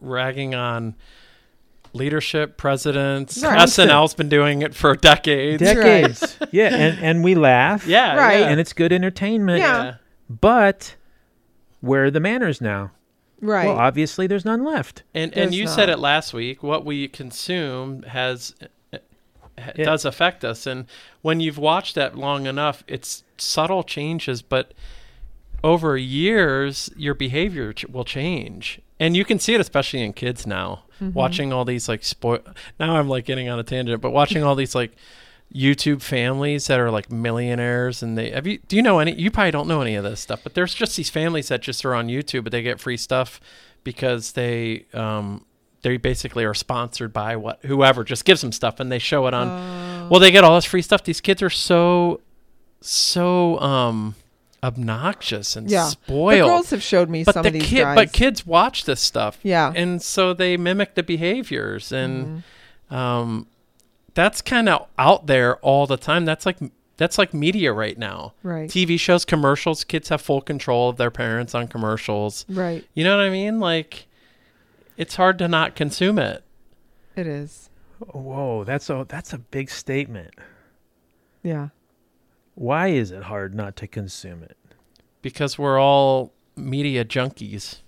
ragging 0.00 0.54
on 0.54 0.94
leadership, 1.98 2.56
presidents. 2.56 3.42
Right. 3.42 3.58
SNL's 3.60 4.14
been 4.14 4.28
doing 4.28 4.62
it 4.62 4.74
for 4.74 4.94
decades. 4.96 5.62
Right. 5.62 5.74
Decades. 5.74 6.38
yeah, 6.52 6.74
and, 6.74 6.98
and 7.04 7.24
we 7.24 7.34
laugh. 7.34 7.86
yeah, 7.86 8.14
Right. 8.16 8.40
yeah. 8.40 8.48
And 8.48 8.58
it's 8.60 8.72
good 8.72 8.92
entertainment. 8.92 9.58
Yeah. 9.60 9.94
But 10.30 10.94
where 11.80 12.04
are 12.04 12.10
the 12.10 12.20
manners 12.20 12.60
now? 12.60 12.92
right. 13.40 13.66
Well, 13.68 13.76
obviously 13.78 14.26
there's 14.26 14.44
none 14.44 14.64
left. 14.64 15.02
And 15.14 15.30
There's 15.32 15.46
and 15.46 15.54
you 15.54 15.66
said 15.68 15.88
it 15.88 15.98
last 16.00 16.32
week. 16.34 16.62
What 16.62 16.84
we 16.84 17.06
consume 17.08 18.02
has 18.02 18.54
uh, 18.92 18.98
ha- 19.58 19.72
Yeah. 19.76 19.84
does 19.84 20.04
affect 20.04 20.44
us, 20.44 20.66
and 20.66 20.86
when 21.22 21.38
you've 21.40 21.58
watched 21.58 21.94
that 21.94 22.16
long 22.18 22.46
enough, 22.46 22.82
it's 22.88 23.22
subtle 23.36 23.84
changes, 23.84 24.42
but 24.42 24.74
over 25.62 25.96
years, 25.96 26.90
your 26.96 27.14
behavior 27.14 27.72
ch- 27.72 27.84
will 27.86 28.04
change, 28.04 28.80
and 28.98 29.16
you 29.16 29.24
can 29.24 29.38
see 29.38 29.54
it 29.54 29.60
especially 29.60 30.02
in 30.02 30.12
kids 30.12 30.46
now. 30.46 30.84
Mm-hmm. 31.00 31.12
Watching 31.12 31.52
all 31.52 31.64
these 31.64 31.88
like 31.88 32.04
spoil. 32.04 32.40
Now 32.78 32.96
I'm 32.96 33.08
like 33.08 33.24
getting 33.24 33.48
on 33.48 33.58
a 33.58 33.62
tangent, 33.62 34.00
but 34.00 34.10
watching 34.10 34.42
all 34.42 34.54
these 34.54 34.74
like. 34.74 34.92
YouTube 35.50 36.02
families 36.02 36.66
that 36.66 36.78
are 36.78 36.90
like 36.90 37.10
millionaires, 37.10 38.02
and 38.02 38.18
they 38.18 38.32
have 38.32 38.46
you. 38.46 38.58
Do 38.68 38.76
you 38.76 38.82
know 38.82 38.98
any? 38.98 39.14
You 39.14 39.30
probably 39.30 39.50
don't 39.50 39.66
know 39.66 39.80
any 39.80 39.94
of 39.94 40.04
this 40.04 40.20
stuff, 40.20 40.40
but 40.42 40.52
there's 40.52 40.74
just 40.74 40.94
these 40.98 41.08
families 41.08 41.48
that 41.48 41.62
just 41.62 41.86
are 41.86 41.94
on 41.94 42.08
YouTube, 42.08 42.44
but 42.44 42.52
they 42.52 42.60
get 42.60 42.78
free 42.78 42.98
stuff 42.98 43.40
because 43.82 44.32
they 44.32 44.84
um 44.92 45.46
they 45.80 45.96
basically 45.96 46.44
are 46.44 46.52
sponsored 46.52 47.14
by 47.14 47.34
what 47.36 47.64
whoever 47.64 48.04
just 48.04 48.26
gives 48.26 48.42
them 48.42 48.52
stuff, 48.52 48.78
and 48.78 48.92
they 48.92 48.98
show 48.98 49.26
it 49.26 49.32
on. 49.32 49.48
Oh. 49.48 50.08
well, 50.10 50.20
they 50.20 50.30
get 50.30 50.44
all 50.44 50.54
this 50.54 50.66
free 50.66 50.82
stuff. 50.82 51.02
These 51.04 51.22
kids 51.22 51.40
are 51.40 51.48
so 51.48 52.20
so 52.82 53.58
um 53.60 54.16
obnoxious 54.62 55.54
and 55.56 55.70
yeah. 55.70 55.84
The 55.84 55.90
spoiled. 55.90 56.48
girls 56.48 56.70
have 56.70 56.82
showed 56.82 57.08
me 57.08 57.24
but 57.24 57.34
some 57.34 57.42
the 57.42 57.48
of 57.48 57.52
these 57.54 57.62
kid, 57.66 57.82
guys. 57.82 57.94
but 57.96 58.12
kids 58.12 58.46
watch 58.46 58.84
this 58.84 59.00
stuff, 59.00 59.38
Yeah. 59.42 59.72
and 59.74 60.02
so 60.02 60.34
they 60.34 60.56
mimic 60.56 60.94
the 60.94 61.02
behaviors 61.02 61.92
and 61.92 62.42
Mhm. 62.90 62.94
um 62.96 63.46
that's 64.14 64.42
kind 64.42 64.68
of 64.68 64.86
out 64.98 65.26
there 65.26 65.56
all 65.58 65.86
the 65.86 65.96
time 65.96 66.24
that's 66.24 66.44
like 66.44 66.56
that's 66.96 67.18
like 67.18 67.32
media 67.32 67.72
right 67.72 67.96
now 67.96 68.32
Right. 68.42 68.68
tv 68.68 68.98
shows 68.98 69.24
commercials 69.24 69.84
kids 69.84 70.08
have 70.08 70.20
full 70.20 70.40
control 70.40 70.88
of 70.88 70.96
their 70.96 71.12
parents 71.12 71.54
on 71.54 71.68
commercials 71.68 72.44
Right. 72.48 72.84
you 72.94 73.04
know 73.04 73.16
what 73.16 73.24
i 73.24 73.30
mean 73.30 73.60
like 73.60 74.06
it's 74.96 75.14
hard 75.14 75.38
to 75.38 75.46
not 75.46 75.76
consume 75.76 76.18
it 76.18 76.42
It 77.14 77.26
is. 77.28 77.70
Whoa, 78.12 78.64
that's 78.64 78.90
a 78.90 79.04
that's 79.08 79.32
a 79.32 79.38
big 79.38 79.70
statement. 79.70 80.32
Yeah. 81.42 81.68
Why 82.60 82.88
is 82.88 83.10
it 83.12 83.22
hard 83.24 83.54
not 83.54 83.76
to 83.76 83.86
consume 83.86 84.42
it? 84.42 84.56
because 85.22 85.58
we're 85.58 85.78
all 85.80 86.32
media 86.56 87.04
junkies 87.04 87.80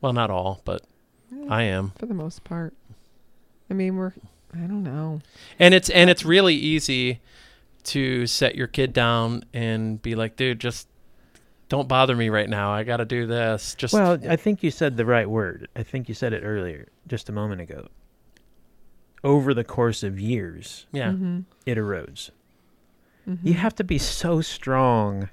well 0.00 0.12
not 0.14 0.30
all 0.30 0.62
but 0.64 0.82
Yeah, 1.30 1.44
i 1.48 1.62
am 1.64 1.92
for 1.98 2.06
the 2.06 2.14
most 2.14 2.42
part. 2.44 2.74
I 3.70 3.74
mean, 3.74 3.96
we're. 3.96 4.12
I 4.54 4.60
don't 4.66 4.82
know. 4.82 5.20
and 5.58 5.74
it's 5.74 5.88
and 5.90 6.08
it's 6.10 6.24
really 6.24 6.54
easy 6.54 7.20
to 7.84 8.26
set 8.26 8.56
your 8.56 8.66
kid 8.66 8.92
down 8.92 9.44
and 9.54 10.00
be 10.02 10.14
like 10.14 10.36
dude 10.36 10.58
just 10.60 10.88
don't 11.68 11.86
bother 11.88 12.16
me 12.16 12.28
right 12.30 12.48
now 12.48 12.72
i 12.72 12.82
gotta 12.82 13.04
do 13.04 13.26
this 13.26 13.74
just 13.76 13.94
Well, 13.94 14.18
I 14.28 14.36
think 14.36 14.62
you 14.62 14.70
said 14.70 14.96
the 14.96 15.06
right 15.06 15.28
word. 15.30 15.68
I 15.76 15.82
think 15.82 16.08
you 16.08 16.14
said 16.14 16.32
it 16.32 16.42
earlier, 16.44 16.88
just 17.06 17.28
a 17.28 17.32
moment 17.32 17.60
ago. 17.60 17.88
Over 19.22 19.52
the 19.54 19.64
course 19.64 20.02
of 20.02 20.18
years, 20.18 20.86
yeah 20.92 21.10
Mm-hmm. 21.12 21.40
it 21.66 21.76
erodes. 21.78 22.30
You 23.26 23.32
mm-hmm. 23.34 23.52
have 23.52 23.74
to 23.76 23.84
be 23.84 23.98
so 23.98 24.40
strong. 24.40 25.28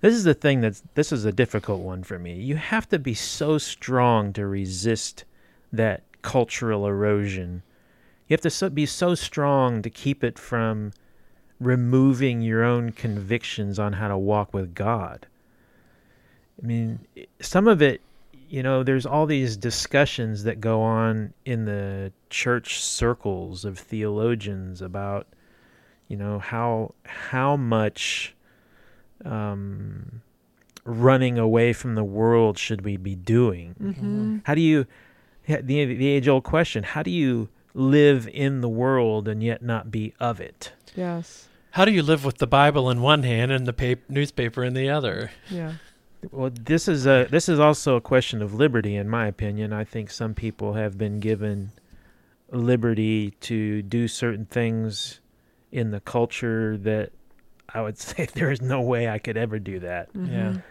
This 0.00 0.14
is 0.14 0.24
the 0.24 0.34
thing 0.34 0.60
that's 0.60 0.82
this 0.94 1.12
is 1.12 1.24
a 1.24 1.32
difficult 1.32 1.80
one 1.80 2.02
for 2.02 2.18
me. 2.18 2.34
You 2.34 2.56
have 2.56 2.88
to 2.88 2.98
be 2.98 3.14
so 3.14 3.58
strong 3.58 4.32
to 4.34 4.46
resist 4.46 5.24
that 5.72 6.04
cultural 6.22 6.86
erosion. 6.86 7.62
You 8.28 8.34
have 8.34 8.40
to 8.42 8.50
so, 8.50 8.70
be 8.70 8.86
so 8.86 9.14
strong 9.14 9.82
to 9.82 9.90
keep 9.90 10.24
it 10.24 10.38
from 10.38 10.92
removing 11.60 12.40
your 12.40 12.64
own 12.64 12.92
convictions 12.92 13.78
on 13.78 13.94
how 13.94 14.08
to 14.08 14.18
walk 14.18 14.54
with 14.54 14.74
God. 14.74 15.26
I 16.62 16.66
mean, 16.66 17.00
some 17.40 17.68
of 17.68 17.82
it, 17.82 18.00
you 18.48 18.62
know, 18.62 18.82
there's 18.82 19.06
all 19.06 19.26
these 19.26 19.56
discussions 19.56 20.44
that 20.44 20.60
go 20.60 20.82
on 20.82 21.32
in 21.44 21.64
the 21.64 22.12
church 22.30 22.82
circles 22.82 23.64
of 23.64 23.78
theologians 23.78 24.82
about 24.82 25.26
you 26.12 26.18
know 26.18 26.38
how 26.38 26.92
how 27.06 27.56
much 27.56 28.34
um, 29.24 30.20
running 30.84 31.38
away 31.38 31.72
from 31.72 31.94
the 31.94 32.04
world 32.04 32.58
should 32.58 32.82
we 32.84 32.96
be 32.96 33.14
doing 33.14 33.74
Mm-hmm. 33.80 34.38
how 34.44 34.54
do 34.54 34.60
you 34.60 34.86
the 35.46 35.84
the 35.84 36.08
age 36.08 36.28
old 36.28 36.44
question 36.44 36.82
how 36.84 37.02
do 37.02 37.10
you 37.10 37.48
live 37.74 38.28
in 38.32 38.60
the 38.60 38.68
world 38.68 39.26
and 39.26 39.42
yet 39.42 39.62
not 39.62 39.90
be 39.90 40.12
of 40.20 40.40
it 40.40 40.72
Yes. 40.94 41.48
How 41.70 41.86
do 41.86 41.90
you 41.90 42.02
live 42.02 42.22
with 42.22 42.36
the 42.36 42.46
Bible 42.46 42.90
in 42.90 43.00
one 43.00 43.22
hand 43.22 43.50
and 43.50 43.64
the 43.66 43.72
pap- 43.72 44.10
newspaper 44.10 44.62
in 44.62 44.74
the 44.74 44.90
other? 44.90 45.30
Yeah. 45.48 45.72
well 46.30 46.50
this 46.52 46.86
is 46.86 47.06
a 47.06 47.26
this 47.30 47.48
is 47.48 47.58
also 47.58 47.96
a 47.96 48.00
question 48.02 48.42
of 48.42 48.52
liberty 48.52 48.94
in 48.94 49.08
my 49.08 49.26
opinion 49.26 49.72
i 49.72 49.82
think 49.84 50.10
some 50.10 50.34
people 50.34 50.74
have 50.74 50.96
been 50.98 51.18
given 51.18 51.72
liberty 52.50 53.30
to 53.40 53.80
do 53.82 54.06
certain 54.06 54.44
things 54.44 55.20
in 55.72 55.90
the 55.90 56.00
culture 56.00 56.76
that 56.76 57.10
i 57.74 57.80
would 57.80 57.98
say 58.06 58.26
there 58.34 58.50
is 58.50 58.60
no 58.62 58.80
way 58.80 59.08
i 59.08 59.18
could 59.18 59.36
ever 59.36 59.58
do 59.58 59.80
that 59.80 60.08
Yeah. 60.14 60.20
Mhm. 60.52 60.62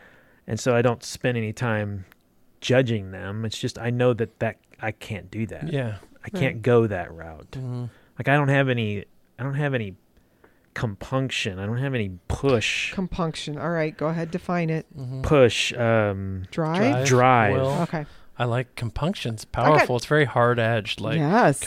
and 0.48 0.60
so 0.60 0.76
I 0.76 0.82
don't 0.82 1.04
spend 1.04 1.38
any 1.38 1.54
time 1.54 2.06
judging 2.62 3.12
them. 3.12 3.44
It's 3.46 3.58
just 3.58 3.78
I 3.80 3.90
know 3.90 4.14
that 4.14 4.40
that 4.40 4.58
I 4.82 4.92
can't 4.92 5.30
do 5.32 5.46
that. 5.48 5.72
Yeah. 5.72 5.96
I 6.26 6.30
can't 6.30 6.62
go 6.62 6.86
that 6.88 7.12
route. 7.14 7.52
Mhm. 7.52 7.90
Like 8.20 8.28
I 8.28 8.36
don't 8.36 8.50
have 8.50 8.68
any 8.70 9.06
I 9.40 9.44
don't 9.44 9.56
have 9.56 9.74
any 9.74 9.96
compunction. 10.74 11.60
I 11.60 11.66
don't 11.66 11.78
have 11.78 11.94
any 11.94 12.18
push 12.28 12.94
Compunction. 12.94 13.58
All 13.58 13.70
right. 13.70 13.96
Go 13.96 14.08
ahead. 14.08 14.32
Define 14.32 14.70
it. 14.70 14.86
Mhm. 14.98 15.24
push 15.24 15.74
um 15.74 16.44
Drive. 16.52 17.06
Drive. 17.08 17.54
Will. 17.56 17.72
Okay. 17.84 18.06
I 18.38 18.46
like 18.46 18.76
compunction. 18.76 19.36
It's 19.36 19.46
powerful. 19.46 19.96
it's 19.98 20.06
very 20.06 20.26
hard 20.26 20.60
edged. 20.60 21.00
Like 21.02 21.18
yes. 21.18 21.60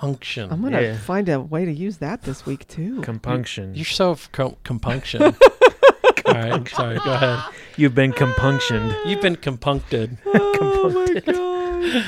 Compunction. 0.00 0.50
I'm 0.50 0.62
gonna 0.62 0.80
Yeah. 0.80 0.96
find 0.96 1.28
a 1.28 1.40
way 1.40 1.64
to 1.64 1.72
use 1.72 1.98
that 1.98 2.22
this 2.22 2.46
week 2.46 2.66
too. 2.68 3.00
compunction. 3.02 3.74
You're 3.74 3.84
so 3.84 4.12
f- 4.12 4.30
com- 4.32 4.56
compunction. 4.64 5.22
All 6.26 6.34
right. 6.34 6.68
Sorry. 6.68 6.98
Go 6.98 7.12
ahead. 7.12 7.40
You've 7.76 7.94
been 7.94 8.12
compunctioned. 8.12 8.94
You've 9.06 9.20
been 9.20 9.36
compuncted. 9.36 10.16
oh 10.26 10.90
my 11.14 11.20
god. 11.20 12.04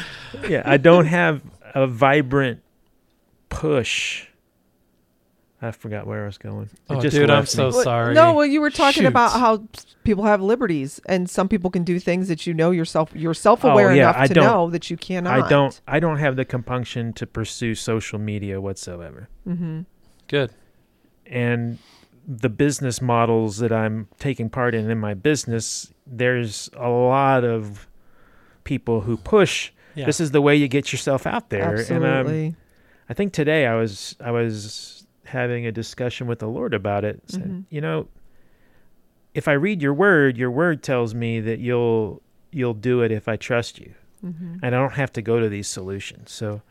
yeah, 0.50 0.62
I 0.64 0.76
don't 0.76 1.06
have 1.06 1.40
a 1.74 1.86
vibrant 1.86 2.60
push. 3.48 4.26
I 5.64 5.70
forgot 5.70 6.06
where 6.08 6.24
I 6.24 6.26
was 6.26 6.38
going. 6.38 6.64
It 6.64 6.70
Oh, 6.90 7.00
just 7.00 7.14
dude, 7.14 7.30
I'm 7.30 7.36
left 7.40 7.48
so 7.50 7.70
me. 7.70 7.82
Sorry. 7.84 8.14
No, 8.14 8.32
well, 8.34 8.44
you 8.46 8.60
were 8.60 8.68
talking 8.70 9.02
Shoot. 9.04 9.08
about 9.08 9.30
how 9.38 9.62
people 10.02 10.24
have 10.24 10.42
liberties, 10.42 11.00
and 11.06 11.30
some 11.30 11.48
people 11.48 11.70
can 11.70 11.84
do 11.84 12.00
things 12.00 12.26
that 12.28 12.46
you 12.46 12.52
know 12.52 12.72
yourself. 12.72 13.10
You're 13.14 13.32
self-aware 13.32 13.90
Oh, 13.90 13.94
yeah, 13.94 14.10
enough 14.10 14.16
I 14.18 14.26
to 14.26 14.34
know 14.34 14.70
that 14.70 14.90
you 14.90 14.96
cannot. 14.96 15.32
I 15.44 15.48
don't 15.48 15.80
I 15.86 16.00
don't 16.00 16.18
have 16.18 16.34
the 16.36 16.44
compunction 16.44 17.12
to 17.14 17.26
pursue 17.26 17.74
social 17.76 18.18
media 18.18 18.60
whatsoever. 18.60 19.28
Mm-hmm. 19.48 19.82
Good. 20.28 20.50
and 21.26 21.78
the 22.26 22.48
business 22.48 23.02
models 23.02 23.58
that 23.58 23.72
I'm 23.72 24.06
taking 24.20 24.48
part 24.48 24.74
in 24.76 24.88
in 24.90 24.98
my 24.98 25.12
business, 25.14 25.92
there's 26.06 26.70
a 26.76 26.88
lot 26.88 27.42
of 27.44 27.88
people 28.64 29.00
who 29.02 29.16
push. 29.16 29.72
Yeah. 29.96 30.06
This 30.06 30.20
is 30.20 30.30
the 30.30 30.40
way 30.40 30.54
you 30.56 30.68
get 30.68 30.92
yourself 30.92 31.26
out 31.26 31.50
there. 31.50 31.74
And 31.74 31.90
um, 31.90 32.02
Absolutely. 32.04 32.56
I 33.08 33.14
think 33.14 33.32
today 33.32 33.66
I 33.66 33.74
was 33.74 34.14
I 34.20 34.30
was 34.30 35.01
having 35.24 35.66
a 35.66 35.72
discussion 35.72 36.26
with 36.26 36.38
the 36.40 36.48
Lord 36.48 36.74
about 36.74 37.04
it. 37.04 37.22
Said, 37.26 37.44
Mhm. 37.44 37.64
You 37.70 37.80
know, 37.80 38.08
if 39.34 39.48
I 39.48 39.52
read 39.52 39.80
your 39.80 39.94
word, 39.94 40.36
your 40.36 40.50
word 40.50 40.82
tells 40.82 41.14
me 41.14 41.40
that 41.40 41.58
you'll 41.58 42.22
you'll 42.50 42.74
do 42.74 43.00
it 43.00 43.10
if 43.10 43.28
I 43.28 43.36
trust 43.36 43.78
you 43.78 43.94
mm-hmm. 44.24 44.56
and 44.62 44.74
I 44.74 44.78
don't 44.78 44.92
have 44.92 45.12
to 45.14 45.22
go 45.22 45.40
to 45.40 45.48
these 45.48 45.66
solutions. 45.68 46.30
So 46.30 46.62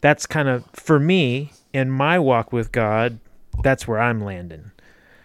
that's 0.00 0.26
kind 0.26 0.48
of 0.48 0.64
for 0.72 0.98
me 0.98 1.52
in 1.72 1.90
my 1.90 2.18
walk 2.18 2.52
with 2.52 2.72
God, 2.72 3.18
that's 3.62 3.88
where 3.88 4.00
I'm 4.00 4.22
landing. 4.22 4.70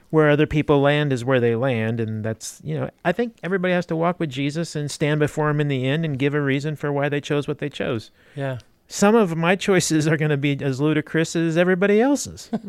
Where 0.10 0.30
other 0.30 0.48
people 0.48 0.82
land 0.82 1.14
is 1.14 1.24
where 1.24 1.40
they 1.40 1.56
land 1.56 2.00
and 2.00 2.24
that's, 2.24 2.62
you 2.64 2.80
know, 2.80 2.90
I 3.06 3.12
think 3.12 3.38
everybody 3.44 3.74
has 3.74 3.86
to 3.88 3.96
walk 3.96 4.20
with 4.20 4.30
Jesus 4.30 4.76
and 4.76 4.90
stand 4.90 5.20
before 5.20 5.50
him 5.50 5.62
in 5.62 5.68
the 5.68 5.86
end 5.86 6.04
and 6.04 6.18
give 6.18 6.34
a 6.34 6.42
reason 6.42 6.76
for 6.76 6.92
why 6.92 7.10
they 7.10 7.22
chose 7.22 7.48
what 7.48 7.60
they 7.60 7.70
chose. 7.70 8.10
Yeah. 8.36 8.58
Some 8.92 9.16
of 9.16 9.36
my 9.38 9.56
choices 9.56 10.08
are 10.08 10.18
going 10.18 10.32
to 10.32 10.38
be 10.38 10.58
as 10.64 10.82
ludicrous 10.82 11.36
as 11.36 11.56
everybody 11.58 12.02
else's. 12.02 12.50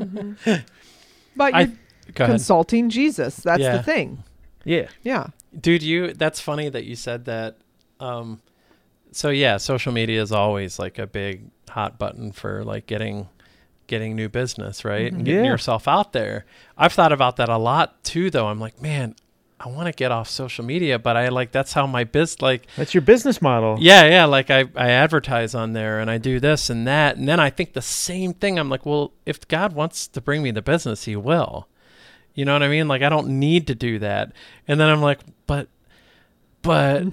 But 1.37 1.55
I- 1.55 1.61
you're 1.61 1.69
Go 2.15 2.25
ahead. 2.25 2.35
consulting 2.35 2.91
Jesus. 2.91 3.37
That's 3.37 3.61
Yeah. 3.63 3.77
the 3.77 3.83
thing. 3.83 4.25
yeah. 4.65 4.89
Yeah. 5.03 5.29
Dude, 5.59 5.83
you 5.83 6.13
that's 6.13 6.41
funny 6.41 6.69
that 6.69 6.85
you 6.85 6.97
said 6.97 7.25
that. 7.27 7.57
Um 8.01 8.41
so 9.13 9.31
yeah, 9.31 9.57
social 9.57 9.93
media 9.93 10.21
is 10.23 10.33
always 10.33 10.79
like 10.79 10.99
a 10.99 11.07
big 11.07 11.51
hot 11.69 11.99
button 11.99 12.33
for 12.33 12.65
like 12.65 12.87
getting 12.87 13.29
getting 13.87 14.15
new 14.17 14.29
business, 14.29 14.85
right? 14.85 15.13
And 15.13 15.23
Mhm. 15.23 15.25
getting 15.25 15.45
Yeah. 15.45 15.51
yourself 15.53 15.89
out 15.89 16.13
there. 16.13 16.45
I've 16.77 16.93
thought 16.93 17.13
about 17.13 17.37
that 17.37 17.49
a 17.49 17.57
lot 17.59 18.03
too, 18.05 18.29
though. 18.31 18.49
I'm 18.49 18.61
like, 18.61 18.81
man, 18.83 19.15
I 19.63 19.69
want 19.69 19.89
to 19.89 19.93
get 19.93 20.11
off 20.11 20.27
social 20.27 20.65
media, 20.65 20.99
but 20.99 21.19
I 21.19 21.29
like 21.29 21.53
that's 21.53 21.75
how 21.75 21.87
my 21.87 22.05
biz 22.05 22.41
like 22.41 22.67
That's 22.77 22.95
your 22.95 23.03
business 23.03 23.43
model. 23.43 23.77
yeah, 23.79 24.07
yeah. 24.07 24.25
Like 24.25 24.51
I, 24.51 24.61
I 24.75 24.89
advertise 24.91 25.55
on 25.55 25.75
there 25.75 26.01
and 26.01 26.11
I 26.11 26.17
do 26.17 26.41
this 26.41 26.71
and 26.71 26.87
that. 26.87 27.19
And 27.19 27.29
then 27.29 27.39
I 27.41 27.51
think 27.51 27.75
the 27.75 27.83
same 27.83 28.33
thing. 28.33 28.59
I'm 28.59 28.71
like, 28.71 28.87
well, 28.87 29.13
if 29.27 29.47
God 29.49 29.75
wants 29.75 30.09
to 30.09 30.21
bring 30.23 30.43
me 30.43 30.51
the 30.51 30.63
business, 30.63 31.05
he 31.05 31.15
will. 31.15 31.69
You 32.35 32.47
know 32.47 32.55
what 32.55 32.63
I 32.63 32.69
mean? 32.69 32.89
Like 32.89 33.03
I 33.03 33.11
don't 33.11 33.39
need 33.39 33.67
to 33.67 33.75
do 33.75 33.99
that. 33.99 34.33
And 34.67 34.81
then 34.81 34.89
I'm 34.89 35.03
like, 35.03 35.19
but, 35.47 35.69
but, 36.63 37.05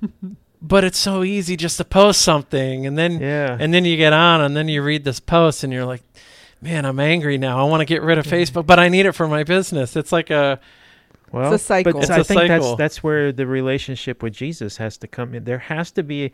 but 0.62 0.84
it's 0.84 0.98
so 0.98 1.22
easy 1.24 1.56
just 1.56 1.78
to 1.78 1.84
post 1.84 2.20
something. 2.20 2.84
And 2.86 2.98
then, 2.98 3.20
Yeah. 3.20 3.56
and 3.58 3.72
then 3.72 3.86
you 3.86 3.96
get 3.96 4.12
on 4.12 4.40
and 4.42 4.54
then 4.56 4.68
you 4.68 4.82
read 4.82 5.04
this 5.04 5.20
post 5.20 5.64
and 5.64 5.72
you're 5.72 5.86
like, 5.86 6.02
man, 6.60 6.84
I'm 6.84 7.00
angry 7.00 7.38
now. 7.38 7.58
I 7.64 7.68
want 7.68 7.80
to 7.80 7.84
get 7.86 8.02
rid 8.02 8.18
of 8.18 8.26
Facebook, 8.26 8.66
but 8.66 8.78
I 8.78 8.88
need 8.88 9.06
it 9.06 9.12
for 9.12 9.28
my 9.28 9.44
business. 9.44 9.96
It's 9.96 10.12
like 10.12 10.30
a, 10.30 10.58
Well, 11.32 11.52
a 11.52 11.58
cycle. 11.58 11.92
But 11.92 12.02
It's 12.02 12.10
I 12.10 12.18
a 12.18 12.24
think 12.24 12.40
cycle. 12.40 12.68
that's 12.68 12.78
that's 12.78 13.02
where 13.02 13.32
the 13.32 13.46
relationship 13.46 14.22
with 14.22 14.32
Jesus 14.32 14.76
has 14.76 14.96
to 14.98 15.06
come 15.06 15.34
in. 15.34 15.44
There 15.44 15.58
has 15.58 15.90
to 15.92 16.02
be. 16.02 16.32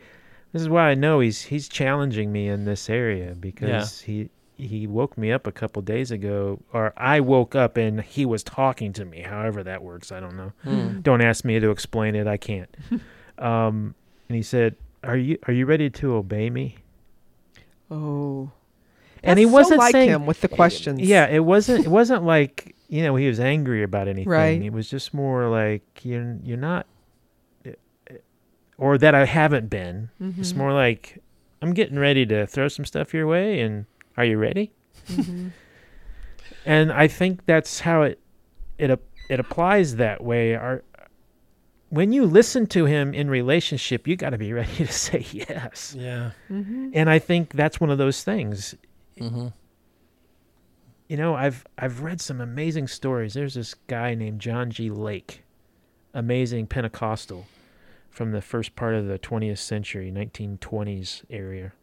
This 0.51 0.61
is 0.61 0.69
why 0.69 0.89
I 0.89 0.93
know 0.95 1.19
he's 1.19 1.41
he's 1.41 1.67
challenging 1.67 2.31
me 2.31 2.47
in 2.47 2.65
this 2.65 2.89
area 2.89 3.35
because 3.39 4.01
he 4.01 4.29
he 4.55 4.85
woke 4.85 5.17
me 5.17 5.31
up 5.31 5.47
a 5.47 5.51
couple 5.51 5.81
days 5.81 6.11
ago, 6.11 6.59
or 6.73 6.93
I 6.95 7.19
woke 7.21 7.55
up 7.55 7.75
and 7.75 8.01
he 8.01 8.25
was 8.25 8.43
talking 8.43 8.93
to 8.93 9.05
me. 9.05 9.21
However 9.21 9.63
that 9.63 9.83
works, 9.83 10.11
I 10.11 10.19
don't 10.19 10.37
know. 10.37 10.53
Hmm. 10.63 11.01
Don't 11.01 11.21
ask 11.21 11.43
me 11.43 11.59
to 11.59 11.71
explain 11.71 12.15
it. 12.15 12.27
I 12.27 12.37
can't. 12.37 12.69
um, 13.39 13.95
and 14.29 14.35
he 14.35 14.43
said, 14.43 14.75
"Are 15.03 15.17
you 15.17 15.39
are 15.47 15.53
you 15.53 15.65
ready 15.65 15.89
to 15.89 16.13
obey 16.13 16.49
me?" 16.49 16.77
Oh. 17.91 18.51
and 19.23 19.37
he 19.37 19.45
wasn't 19.45 19.79
so 19.79 19.85
like 19.85 19.91
saying 19.91 20.09
him 20.09 20.25
with 20.25 20.41
the 20.41 20.47
questions. 20.47 20.99
Yeah, 20.99 21.27
it 21.27 21.43
wasn't. 21.43 21.85
It 21.85 21.89
wasn't 21.89 22.23
like 22.23 22.72
you 22.89 23.01
know 23.03 23.15
he 23.15 23.27
was 23.27 23.39
angry 23.39 23.83
about 23.83 24.07
anything. 24.07 24.29
Right. 24.29 24.61
It 24.61 24.71
was 24.73 24.89
just 24.89 25.13
more 25.13 25.47
like 25.49 25.83
you're 26.03 26.37
you're 26.43 26.57
not, 26.57 26.85
or 28.77 28.97
that 28.97 29.15
I 29.15 29.25
haven't 29.25 29.69
been. 29.69 30.09
It's 30.19 30.53
Mhm. 30.53 30.57
more 30.57 30.73
like 30.73 31.19
I'm 31.61 31.73
getting 31.73 31.97
ready 31.97 32.25
to 32.25 32.45
throw 32.45 32.67
some 32.67 32.85
stuff 32.85 33.13
your 33.13 33.25
way, 33.27 33.61
and 33.61 33.85
are 34.17 34.25
you 34.25 34.37
ready? 34.37 34.71
Mhm. 35.09 35.51
And 36.65 36.91
I 36.93 37.07
think 37.09 37.45
that's 37.45 37.81
how 37.81 38.03
it 38.03 38.19
it 38.77 38.89
it 39.29 39.39
applies 39.39 39.95
that 39.97 40.23
way. 40.23 40.55
Our 40.55 40.83
when 41.89 42.11
you 42.13 42.25
listen 42.25 42.67
to 42.67 42.85
him 42.85 43.13
in 43.13 43.29
relationship, 43.29 44.07
you 44.07 44.15
got 44.15 44.31
to 44.31 44.37
be 44.37 44.51
ready 44.61 44.75
to 44.77 44.87
say 44.87 45.25
yes. 45.31 45.95
yeah. 45.97 46.31
Mhm. 46.49 46.91
And 46.93 47.09
I 47.09 47.19
think 47.19 47.53
that's 47.53 47.79
one 47.81 47.89
of 47.89 47.97
those 47.97 48.23
things. 48.23 48.75
hmm 49.17 49.47
you 51.07 51.17
know 51.17 51.35
i've 51.35 51.65
i've 51.77 52.01
read 52.01 52.21
some 52.21 52.41
amazing 52.41 52.87
stories. 52.87 53.33
There's 53.33 53.55
this 53.55 53.73
guy 53.87 54.15
named 54.15 54.39
john 54.39 54.71
g. 54.71 54.89
Lake 54.89 55.43
amazing 56.13 56.67
pentecostal 56.67 57.47
from 58.09 58.31
the 58.31 58.41
first 58.41 58.75
part 58.75 58.93
of 58.93 59.07
the 59.07 59.17
20th 59.17 59.57
century 59.57 60.11
1920s 60.11 61.23
area. 61.29 61.73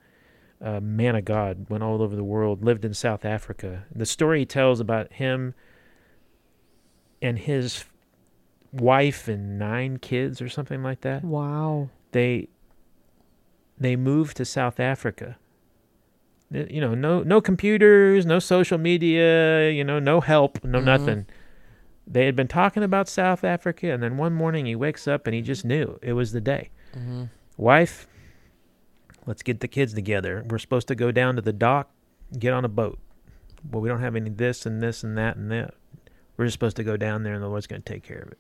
Uh, 0.63 0.79
man 0.81 1.17
of 1.17 1.25
god 1.25 1.67
went 1.71 1.83
all 1.83 2.03
over 2.03 2.15
the 2.15 2.25
world 2.25 2.63
lived 2.65 2.85
in 2.85 2.95
south 2.95 3.25
africa. 3.25 3.85
The 3.95 4.07
story 4.07 4.41
he 4.41 4.47
tells 4.47 4.79
about 4.81 5.13
him 5.15 5.55
and 7.23 7.39
his 7.39 7.85
wife 8.73 9.29
and 9.29 9.59
nine 9.59 9.99
kids 9.99 10.41
or 10.41 10.49
something 10.49 10.83
like 10.83 11.01
that. 11.03 11.25
Wow. 11.25 11.91
they 12.13 12.49
they 13.79 13.97
moved 13.97 14.37
to 14.37 14.45
South 14.45 14.79
Africa. 14.79 15.39
You 16.51 16.81
know, 16.81 16.95
no 16.95 17.23
no 17.23 17.41
computers, 17.41 18.27
no 18.27 18.39
social 18.41 18.77
media, 18.79 19.71
you 19.71 19.85
know, 19.85 19.99
no 20.01 20.21
help, 20.21 20.65
no 20.65 20.81
Mhm. 20.81 20.85
nothing. 20.85 21.27
They 22.07 22.27
had 22.27 22.35
been 22.35 22.49
talking 22.49 22.83
about 22.83 23.09
South 23.09 23.45
Africa 23.45 23.93
and 23.93 24.03
then 24.03 24.17
one 24.17 24.33
morning 24.33 24.67
he 24.67 24.75
wakes 24.75 25.07
up 25.07 25.27
and 25.29 25.35
he 25.35 25.43
just 25.43 25.65
knew 25.65 25.99
it 26.03 26.15
was 26.15 26.33
the 26.33 26.41
day. 26.41 26.71
hmm 26.93 27.25
Wife, 27.57 28.09
let's 29.27 29.43
get 29.43 29.61
the 29.61 29.69
kids 29.69 29.95
together. 29.95 30.45
We're 30.49 30.59
supposed 30.59 30.89
to 30.89 30.95
go 30.95 31.13
down 31.13 31.37
to 31.37 31.43
the 31.43 31.53
dock, 31.53 31.91
get 32.39 32.53
on 32.53 32.65
a 32.65 32.69
boat. 32.69 32.99
Well, 33.71 33.81
we 33.83 33.89
don't 33.89 34.01
have 34.01 34.17
any 34.17 34.31
this 34.31 34.65
and 34.67 34.83
this 34.83 35.05
and 35.05 35.17
that 35.19 35.37
and 35.37 35.51
that. 35.53 35.75
We're 36.37 36.47
just 36.47 36.55
supposed 36.55 36.77
to 36.77 36.85
go 36.85 36.97
down 36.97 37.23
there 37.23 37.35
and 37.35 37.43
the 37.43 37.49
Lord's 37.49 37.67
going 37.67 37.83
to 37.83 37.93
take 37.93 38.03
care 38.03 38.19
of 38.23 38.33
it. 38.33 38.39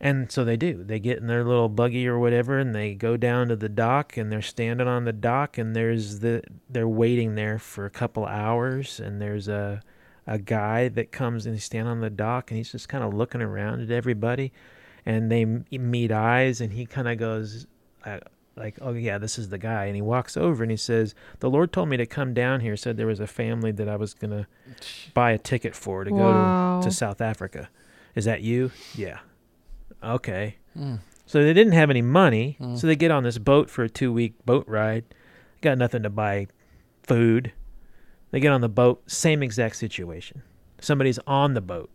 And 0.00 0.30
so 0.30 0.44
they 0.44 0.56
do. 0.58 0.84
They 0.84 0.98
get 0.98 1.18
in 1.18 1.26
their 1.26 1.42
little 1.42 1.70
buggy 1.70 2.06
or 2.06 2.18
whatever 2.18 2.58
and 2.58 2.74
they 2.74 2.94
go 2.94 3.16
down 3.16 3.48
to 3.48 3.56
the 3.56 3.68
dock 3.70 4.16
and 4.18 4.30
they're 4.30 4.42
standing 4.42 4.86
on 4.86 5.04
the 5.04 5.12
dock 5.12 5.56
and 5.56 5.74
there's 5.74 6.18
the 6.18 6.42
they're 6.68 6.86
waiting 6.88 7.34
there 7.34 7.58
for 7.58 7.86
a 7.86 7.90
couple 7.90 8.26
hours 8.26 9.00
and 9.00 9.22
there's 9.22 9.48
a 9.48 9.80
a 10.26 10.38
guy 10.38 10.88
that 10.88 11.12
comes 11.12 11.46
and 11.46 11.54
he's 11.54 11.64
standing 11.64 11.90
on 11.90 12.00
the 12.00 12.10
dock 12.10 12.50
and 12.50 12.58
he's 12.58 12.72
just 12.72 12.88
kind 12.90 13.02
of 13.04 13.14
looking 13.14 13.40
around 13.40 13.80
at 13.80 13.90
everybody 13.90 14.52
and 15.06 15.30
they 15.32 15.44
meet 15.78 16.12
eyes 16.12 16.60
and 16.60 16.72
he 16.74 16.84
kind 16.84 17.08
of 17.08 17.16
goes 17.16 17.66
uh, 18.04 18.18
like 18.54 18.76
oh 18.82 18.92
yeah 18.92 19.16
this 19.16 19.38
is 19.38 19.48
the 19.48 19.56
guy. 19.58 19.86
And 19.86 19.96
he 19.96 20.02
walks 20.02 20.36
over 20.36 20.62
and 20.62 20.70
he 20.70 20.76
says 20.76 21.14
the 21.40 21.48
lord 21.48 21.72
told 21.72 21.88
me 21.88 21.96
to 21.96 22.04
come 22.06 22.34
down 22.34 22.60
here. 22.60 22.76
Said 22.76 22.98
there 22.98 23.06
was 23.06 23.20
a 23.20 23.26
family 23.26 23.72
that 23.72 23.88
i 23.88 23.96
was 23.96 24.12
going 24.12 24.30
to 24.32 24.46
buy 25.14 25.30
a 25.30 25.38
ticket 25.38 25.74
for 25.74 26.04
to 26.04 26.10
Wow. 26.10 26.80
go 26.80 26.80
to, 26.82 26.90
to 26.90 26.94
south 26.94 27.22
africa. 27.22 27.70
Is 28.14 28.26
that 28.26 28.42
you? 28.42 28.72
Yeah 28.94 29.20
okay. 30.02 30.56
Mm. 30.76 30.98
so 31.24 31.42
they 31.42 31.52
didn't 31.54 31.72
have 31.72 31.88
any 31.90 32.02
money 32.02 32.56
Mm. 32.60 32.78
so 32.78 32.86
they 32.86 32.96
get 32.96 33.10
on 33.10 33.22
this 33.22 33.38
boat 33.38 33.70
for 33.70 33.82
a 33.84 33.88
two 33.88 34.12
week 34.12 34.34
boat 34.44 34.64
ride. 34.68 35.04
Got 35.62 35.78
nothing 35.78 36.02
to 36.02 36.10
buy 36.10 36.48
food. 37.02 37.52
They 38.30 38.40
get 38.40 38.52
on 38.52 38.60
the 38.60 38.68
boat 38.68 39.10
same 39.10 39.42
exact 39.42 39.76
situation. 39.76 40.42
Somebody's 40.80 41.18
on 41.26 41.54
the 41.54 41.60
boat. 41.62 41.88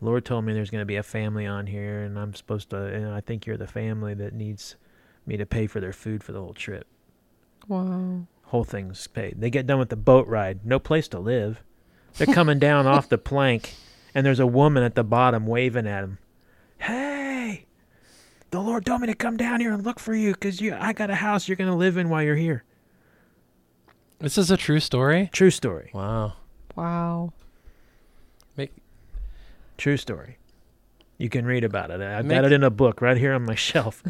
Lord 0.00 0.24
told 0.26 0.44
me 0.44 0.52
there's 0.52 0.68
going 0.70 0.82
to 0.82 0.86
be 0.86 0.96
a 0.96 1.02
family 1.02 1.46
on 1.46 1.66
here 1.66 2.02
and 2.02 2.18
i'm 2.18 2.34
supposed 2.34 2.68
to 2.70 2.76
and 2.76 3.08
i 3.08 3.20
think 3.20 3.46
you're 3.46 3.56
the 3.56 3.66
family 3.66 4.12
that 4.12 4.34
needs 4.34 4.76
me 5.24 5.38
to 5.38 5.46
pay 5.46 5.66
for 5.66 5.80
their 5.80 5.92
food 5.94 6.22
for 6.22 6.32
the 6.32 6.40
whole 6.40 6.52
trip. 6.52 6.86
Wow. 7.68 8.26
whole 8.42 8.64
thing's 8.64 9.06
paid. 9.06 9.40
They 9.40 9.48
get 9.48 9.66
done 9.66 9.78
with 9.78 9.88
the 9.88 9.96
boat 9.96 10.26
ride. 10.28 10.66
No 10.66 10.78
place 10.78 11.08
to 11.08 11.18
live. 11.18 11.62
They're 12.18 12.26
coming 12.34 12.58
down 12.58 12.86
off 12.94 13.08
the 13.08 13.16
plank 13.16 13.72
and 14.14 14.26
there's 14.26 14.40
a 14.40 14.46
woman 14.46 14.82
at 14.82 14.94
the 14.94 15.04
bottom 15.04 15.46
waving 15.46 15.86
at 15.86 16.02
them 16.02 16.18
hey 16.78 17.13
the 18.54 18.60
lord 18.60 18.86
told 18.86 19.00
me 19.00 19.08
to 19.08 19.14
come 19.14 19.36
down 19.36 19.58
here 19.58 19.72
and 19.72 19.84
look 19.84 19.98
for 19.98 20.14
you 20.14 20.32
because 20.32 20.60
you 20.60 20.76
i 20.78 20.92
got 20.92 21.10
a 21.10 21.14
house 21.16 21.48
you're 21.48 21.56
going 21.56 21.68
to 21.70 21.76
live 21.76 21.96
in 21.96 22.08
while 22.08 22.22
you're 22.22 22.36
here 22.36 22.62
This 24.20 24.38
is 24.38 24.48
a 24.50 24.56
true 24.56 24.78
story. 24.80 25.28
true 25.32 25.50
story 25.50 25.90
Wow. 25.92 26.34
Wow. 26.76 27.32
Make- 28.56 28.72
True 29.76 29.96
story. 29.96 30.38
You 31.18 31.28
can 31.28 31.44
read 31.46 31.62
about 31.64 31.90
it. 31.90 32.00
I've 32.00 32.24
Make- 32.24 32.36
got 32.36 32.44
it 32.44 32.52
in 32.52 32.62
a 32.64 32.70
book 32.70 33.00
right 33.00 33.16
here 33.16 33.32
on 33.32 33.42
my 33.44 33.54
shelf. 33.68 34.02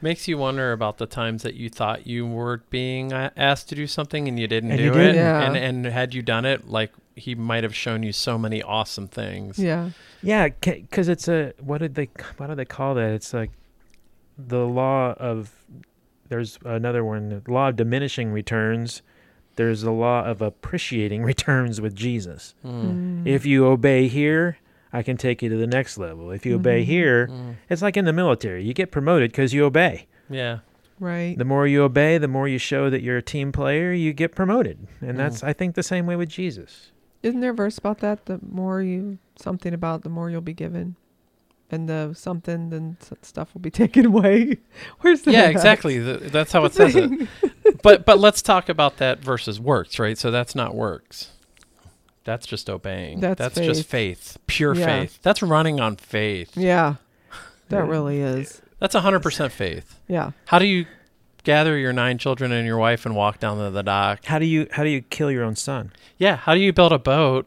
Makes 0.00 0.26
you 0.28 0.36
wonder 0.38 0.72
about 0.72 0.98
the 0.98 1.06
times 1.06 1.42
that 1.44 1.54
you 1.54 1.68
thought 1.68 2.06
you 2.06 2.26
were 2.26 2.62
being 2.70 3.12
uh, 3.12 3.30
asked 3.36 3.68
to 3.70 3.74
do 3.76 3.86
something 3.86 4.26
and 4.28 4.38
you 4.38 4.46
didn't 4.48 4.70
And 4.72 4.78
do 4.78 4.84
you 4.84 4.90
it. 4.92 4.94
didn't. 4.98 5.14
Yeah. 5.16 5.42
And 5.42 5.56
and 5.56 5.86
had 5.86 6.12
you 6.14 6.22
done 6.22 6.44
it, 6.44 6.68
like 6.68 6.92
he 7.16 7.34
might 7.36 7.62
have 7.62 7.74
shown 7.74 8.02
you 8.02 8.12
so 8.12 8.36
many 8.38 8.62
awesome 8.62 9.06
things. 9.08 9.58
Yeah. 9.58 9.90
yeah, 10.22 10.48
because 10.48 11.08
it's 11.08 11.28
a 11.28 11.52
what 11.60 11.78
did 11.78 11.94
they 11.94 12.08
what 12.36 12.48
do 12.48 12.54
they 12.56 12.64
call 12.64 12.94
that? 12.96 13.10
It's 13.12 13.32
like 13.32 13.50
the 14.38 14.66
law 14.66 15.12
of 15.18 15.52
there's 16.28 16.58
another 16.64 17.04
one, 17.04 17.28
the 17.44 17.50
law 17.50 17.68
of 17.68 17.76
diminishing 17.76 18.30
returns. 18.32 19.02
There's 19.56 19.82
the 19.82 19.90
law 19.92 20.24
of 20.24 20.40
appreciating 20.40 21.22
returns 21.32 21.80
with 21.80 21.94
Jesus. 21.94 22.54
Mm. 22.64 23.22
Mm. 23.24 23.26
If 23.26 23.44
you 23.44 23.66
obey 23.66 24.08
here, 24.08 24.56
I 24.94 25.02
can 25.02 25.16
take 25.16 25.42
you 25.42 25.48
to 25.50 25.56
the 25.56 25.66
next 25.66 25.98
level. 25.98 26.30
If 26.30 26.46
you 26.46 26.54
obey 26.56 26.82
Mhm. 26.82 26.86
here, 26.86 27.26
Mm. 27.28 27.54
it's 27.68 27.82
like 27.82 27.96
in 27.96 28.04
the 28.06 28.12
military. 28.12 28.64
You 28.64 28.72
get 28.74 28.90
promoted 28.90 29.30
because 29.30 29.52
you 29.52 29.64
obey. 29.64 30.06
Yeah. 30.30 30.60
right. 31.00 31.36
The 31.36 31.44
more 31.44 31.66
you 31.66 31.82
obey, 31.82 32.16
the 32.18 32.28
more 32.28 32.46
you 32.46 32.58
show 32.58 32.88
that 32.88 33.02
you're 33.02 33.16
a 33.16 33.22
team 33.22 33.50
player, 33.50 33.92
you 33.92 34.12
get 34.12 34.34
promoted. 34.36 34.86
And 35.00 35.18
that's 35.18 35.42
I 35.42 35.52
think 35.52 35.74
the 35.74 35.82
same 35.82 36.06
way 36.06 36.14
with 36.14 36.28
Jesus. 36.28 36.92
Isn't 37.24 37.40
there 37.40 37.50
a 37.50 37.54
verse 37.54 37.76
about 37.76 37.98
that? 37.98 38.26
The 38.26 38.38
more 38.48 38.80
you 38.82 39.18
something 39.36 39.74
about 39.74 40.02
the 40.02 40.08
more 40.08 40.30
you'll 40.30 40.40
be 40.42 40.52
given, 40.54 40.94
and 41.72 41.88
the 41.88 42.12
something 42.14 42.70
then 42.70 42.96
s- 43.00 43.12
stuff 43.22 43.52
will 43.54 43.60
be 43.62 43.70
taken 43.82 44.06
away. 44.06 44.58
Where's 45.00 45.22
the 45.22 45.32
Yeah, 45.32 45.40
at? 45.44 45.50
exactly. 45.50 45.98
Th- 45.98 46.20
That's 46.30 46.52
how 46.52 46.64
it 46.66 46.74
says 46.74 46.94
it. 46.94 47.28
But 47.82 48.04
but 48.06 48.18
let's 48.20 48.42
talk 48.42 48.68
about 48.68 48.98
that 48.98 49.18
versus 49.20 49.58
works, 49.58 49.98
right? 49.98 50.16
So 50.18 50.30
that's 50.30 50.54
not 50.54 50.74
works. 50.74 51.30
That's 52.24 52.46
just 52.46 52.70
obeying. 52.70 53.18
That's 53.20 53.38
that's 53.38 53.58
faith. 53.58 53.66
just 53.66 53.88
faith, 53.88 54.38
pure 54.46 54.74
Yeah. 54.76 54.86
faith. 54.86 55.18
That's 55.22 55.42
running 55.42 55.80
on 55.80 55.96
faith. 55.96 56.56
Yeah, 56.56 56.94
that 57.68 57.88
really 57.88 58.20
is. 58.20 58.62
That's 58.78 58.94
100% 58.94 59.50
faith. 59.50 59.98
Yeah. 60.08 60.32
How 60.46 60.58
do 60.58 60.66
you 60.66 60.86
gather 61.44 61.76
your 61.76 61.92
nine 61.92 62.18
children 62.18 62.52
and 62.52 62.66
your 62.66 62.78
wife 62.78 63.06
and 63.06 63.16
walk 63.16 63.38
down 63.40 63.58
to 63.58 63.70
the 63.70 63.82
dock? 63.82 64.24
How 64.26 64.38
do 64.38 64.46
you 64.46 64.68
how 64.70 64.84
do 64.84 64.90
you 64.90 65.02
kill 65.02 65.30
your 65.32 65.42
own 65.42 65.56
son? 65.56 65.92
Yeah, 66.18 66.36
how 66.36 66.54
do 66.54 66.60
you 66.60 66.72
build 66.72 66.92
a 66.92 66.98
boat 66.98 67.46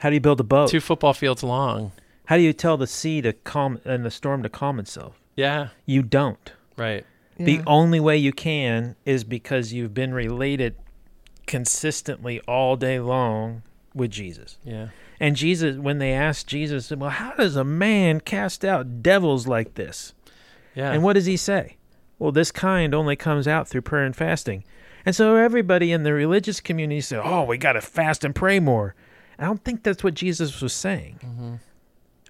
How 0.00 0.08
do 0.10 0.14
you 0.14 0.20
build 0.20 0.38
a 0.38 0.44
boat? 0.44 0.68
two 0.70 0.80
football 0.80 1.14
fields 1.14 1.42
long? 1.42 1.90
How 2.26 2.36
do 2.36 2.42
you 2.42 2.52
tell 2.52 2.76
the 2.76 2.86
sea 2.86 3.20
to 3.22 3.32
calm 3.32 3.80
and 3.84 4.04
the 4.04 4.10
storm 4.10 4.42
to 4.42 4.48
calm 4.48 4.78
itself? 4.78 5.20
Yeah, 5.36 5.68
You 5.86 6.02
don't. 6.02 6.52
right. 6.76 7.04
The 7.38 7.54
yeah. 7.54 7.62
only 7.66 7.98
way 7.98 8.18
you 8.18 8.30
can 8.32 8.94
is 9.06 9.24
because 9.24 9.72
you've 9.72 9.94
been 9.94 10.12
related 10.14 10.76
consistently 11.46 12.40
all 12.46 12.76
day 12.76 13.00
long 13.00 13.62
with 13.94 14.10
Jesus. 14.10 14.58
Yeah. 14.64 14.88
And 15.18 15.34
Jesus, 15.34 15.76
when 15.76 15.98
they 15.98 16.12
asked 16.12 16.46
Jesus, 16.46 16.90
well, 16.90 17.10
how 17.10 17.32
does 17.34 17.56
a 17.56 17.64
man 17.64 18.20
cast 18.20 18.64
out 18.64 19.02
devils 19.02 19.46
like 19.46 19.74
this? 19.74 20.14
Yeah. 20.74 20.92
And 20.92 21.02
what 21.02 21.14
does 21.14 21.26
he 21.26 21.36
say? 21.36 21.76
Well, 22.18 22.32
this 22.32 22.50
kind 22.52 22.94
only 22.94 23.16
comes 23.16 23.48
out 23.48 23.66
through 23.66 23.82
prayer 23.82 24.04
and 24.04 24.14
fasting. 24.14 24.64
And 25.04 25.16
so 25.16 25.34
everybody 25.36 25.90
in 25.90 26.04
the 26.04 26.12
religious 26.12 26.60
community 26.60 27.00
said, 27.00 27.20
oh, 27.24 27.44
we 27.44 27.58
got 27.58 27.72
to 27.72 27.80
fast 27.80 28.24
and 28.24 28.34
pray 28.34 28.60
more. 28.60 28.94
I 29.38 29.44
don't 29.44 29.64
think 29.64 29.82
that's 29.82 30.04
what 30.04 30.14
Jesus 30.14 30.60
was 30.60 30.72
saying. 30.72 31.18
Mm-hmm. 31.24 31.54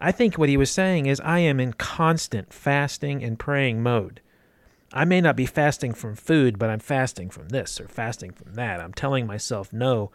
I 0.03 0.11
think 0.11 0.37
what 0.37 0.49
he 0.49 0.57
was 0.57 0.71
saying 0.71 1.07
is, 1.07 1.21
I 1.21 1.39
am 1.39 1.61
in 1.61 1.75
constant 1.75 2.53
fasting 2.53 3.23
and 3.23 3.39
praying 3.39 3.83
mode. 3.83 4.21
I 4.93 5.05
may 5.05 5.21
not 5.21 5.37
be 5.37 5.47
fasting 5.47 5.95
from 5.95 6.17
food, 6.17 6.59
but 6.59 6.69
I'm 6.69 6.81
fasting 6.81 7.31
from 7.31 7.49
this 7.49 7.81
or 7.81 7.87
fasting 7.87 8.33
from 8.33 8.55
that. 8.55 8.81
I'm 8.81 8.93
telling 8.93 9.27
myself 9.27 9.73
no 9.73 10.11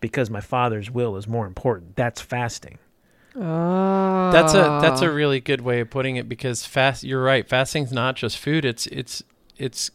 because 0.00 0.30
my 0.30 0.40
Father's 0.40 0.90
will 0.90 1.16
is 1.16 1.28
more 1.28 1.46
important. 1.46 1.96
That's 1.96 2.20
fasting. 2.20 2.78
Oh. 3.36 4.30
That's 4.32 4.54
a 4.54 4.78
that's 4.80 5.02
a 5.02 5.10
really 5.10 5.40
good 5.40 5.60
way 5.60 5.80
of 5.80 5.90
putting 5.90 6.16
it 6.16 6.26
because 6.26 6.64
fast 6.64 7.04
you're 7.04 7.22
right 7.22 7.46
fasting's 7.46 7.92
not 7.92 8.16
just 8.16 8.38
food 8.38 8.64
it's 8.64 8.86
it's 8.86 9.22
it's 9.58 9.90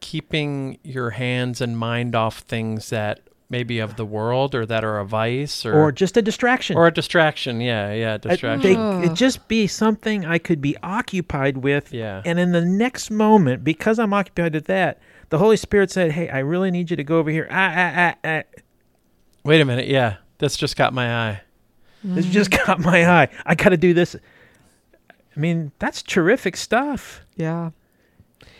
keeping 0.00 0.78
your 0.82 1.10
hands 1.10 1.62
and 1.62 1.78
mind 1.78 2.14
off 2.14 2.40
things 2.40 2.90
that 2.90 3.20
maybe 3.50 3.78
of 3.78 3.96
the 3.96 4.04
world 4.04 4.54
or 4.54 4.66
that 4.66 4.84
are 4.84 4.98
a 4.98 5.04
vice 5.04 5.64
or 5.64 5.74
Or 5.74 5.90
just 5.92 6.16
a 6.16 6.22
distraction. 6.22 6.76
or 6.76 6.86
a 6.86 6.92
distraction 6.92 7.60
yeah 7.60 7.92
yeah 7.92 8.18
distraction 8.18 8.60
They, 9.00 9.06
it 9.06 9.14
just 9.14 9.48
be 9.48 9.66
something 9.66 10.24
I 10.26 10.38
could 10.38 10.60
be 10.60 10.76
occupied 10.82 11.58
with. 11.58 11.92
yeah 11.92 12.22
And 12.24 12.38
in 12.38 12.52
the 12.52 12.64
next 12.64 13.10
moment, 13.10 13.64
because 13.64 13.98
I'm 13.98 14.12
occupied 14.12 14.54
with 14.54 14.66
that, 14.66 15.00
the 15.30 15.38
Holy 15.38 15.56
Spirit 15.56 15.90
said, 15.90 16.12
Hey, 16.12 16.28
I 16.28 16.38
really 16.40 16.70
need 16.70 16.90
you 16.90 16.96
to 16.96 17.04
go 17.04 17.18
over 17.18 17.30
here. 17.30 17.46
Ah, 17.50 17.72
ah, 17.74 17.92
ah, 17.96 18.14
ah. 18.24 18.60
wait 19.44 19.60
a 19.60 19.64
minute 19.64 19.88
yeah 19.88 20.16
that's 20.38 20.56
just 20.56 20.76
got 20.76 20.92
my 20.92 21.28
eye 21.28 21.40
This 22.04 22.26
just 22.26 22.50
caught 22.52 22.78
my 22.80 23.08
eye. 23.10 23.28
I 23.44 23.54
got 23.56 23.70
to 23.70 23.76
do 23.76 23.92
this. 23.92 24.14
I 25.36 25.40
mean, 25.40 25.72
that's 25.80 26.00
terrific 26.02 26.56
stuff. 26.56 27.22
Yeah. 27.36 27.70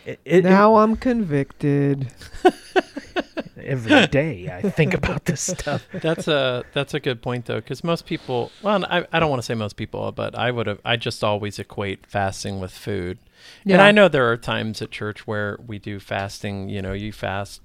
It, 0.05 0.19
it, 0.25 0.43
now 0.43 0.75
I'm 0.75 0.95
convicted. 0.97 2.11
every 3.63 4.07
day 4.07 4.49
I 4.51 4.69
think 4.69 4.93
about 4.93 5.25
this 5.25 5.41
stuff. 5.41 5.85
that's 5.93 6.27
a 6.27 6.65
that's 6.73 6.93
a 6.93 6.99
good 6.99 7.21
point 7.21 7.45
though 7.45 7.59
because 7.61 7.83
most 7.83 8.05
people 8.05 8.51
well 8.61 8.83
I, 8.85 9.05
I 9.11 9.19
don't 9.19 9.29
want 9.29 9.41
to 9.41 9.45
say 9.45 9.53
most 9.55 9.75
people 9.75 10.11
but 10.11 10.35
I 10.35 10.51
would 10.51 10.67
have 10.67 10.79
I 10.85 10.95
just 10.97 11.23
always 11.23 11.59
equate 11.59 12.05
fasting 12.07 12.59
with 12.59 12.71
food 12.71 13.17
Yeah. 13.63 13.75
And 13.75 13.81
I 13.81 13.91
know 13.91 14.07
there 14.07 14.29
are 14.31 14.37
times 14.37 14.81
at 14.81 14.91
church 14.91 15.25
where 15.27 15.57
we 15.65 15.79
do 15.79 15.99
fasting. 15.99 16.69
You 16.69 16.81
know, 16.81 16.93
you 16.93 17.11
fast 17.13 17.61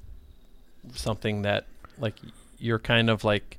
something 0.94 1.42
that 1.42 1.66
like 1.98 2.14
you're 2.58 2.78
kind 2.78 3.10
of 3.10 3.24
like 3.24 3.58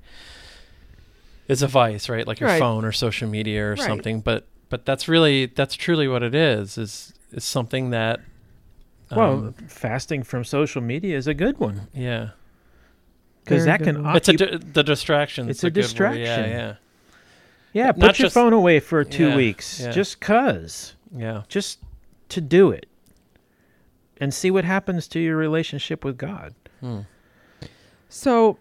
is 1.48 1.62
a 1.62 1.68
vice, 1.68 2.10
right? 2.10 2.26
Like 2.26 2.40
your 2.40 2.50
Right. 2.50 2.60
phone 2.60 2.86
or 2.86 2.92
social 2.92 3.28
media 3.30 3.66
or 3.66 3.70
Right. 3.72 3.80
something. 3.80 4.22
But 4.22 4.48
but 4.70 4.86
that's 4.86 5.08
really 5.08 5.46
that's 5.48 5.76
truly 5.76 6.08
what 6.08 6.24
it 6.24 6.34
is. 6.34 6.78
Is 6.78 7.14
is 7.32 7.44
something 7.44 7.90
that. 7.92 8.22
Well, 9.12 9.32
um, 9.48 9.54
fasting 9.68 10.24
from 10.24 10.44
social 10.44 10.82
media 10.82 11.18
is 11.18 11.28
a 11.28 11.34
good 11.34 11.58
one 11.60 11.88
yeah, 11.94 12.30
because 13.44 13.66
that 13.66 13.82
can 13.84 14.04
one. 14.04 14.16
it's 14.16 14.30
a 14.30 14.34
di- 14.34 14.58
the 14.58 14.84
distraction. 14.84 15.50
It's 15.50 15.64
a 15.64 15.70
distraction. 15.70 16.24
Yeah, 16.24 16.46
yeah, 16.48 16.76
yeah. 17.74 17.92
Put 17.92 18.00
not 18.00 18.20
your 18.20 18.26
just- 18.26 18.34
phone 18.34 18.54
away 18.54 18.80
for 18.80 19.04
two 19.04 19.30
Yeah, 19.30 19.36
weeks, 19.36 19.80
yeah. 19.82 19.92
just 19.92 20.20
cause, 20.22 20.96
yeah. 21.16 21.44
just 21.48 21.80
to 22.30 22.42
do 22.42 22.72
it, 22.72 22.88
and 24.18 24.34
see 24.34 24.50
what 24.52 24.64
happens 24.66 25.08
to 25.10 25.20
your 25.20 25.38
relationship 25.38 26.04
with 26.04 26.18
God. 26.18 26.56
Hmm. 26.80 27.02
So 28.10 28.58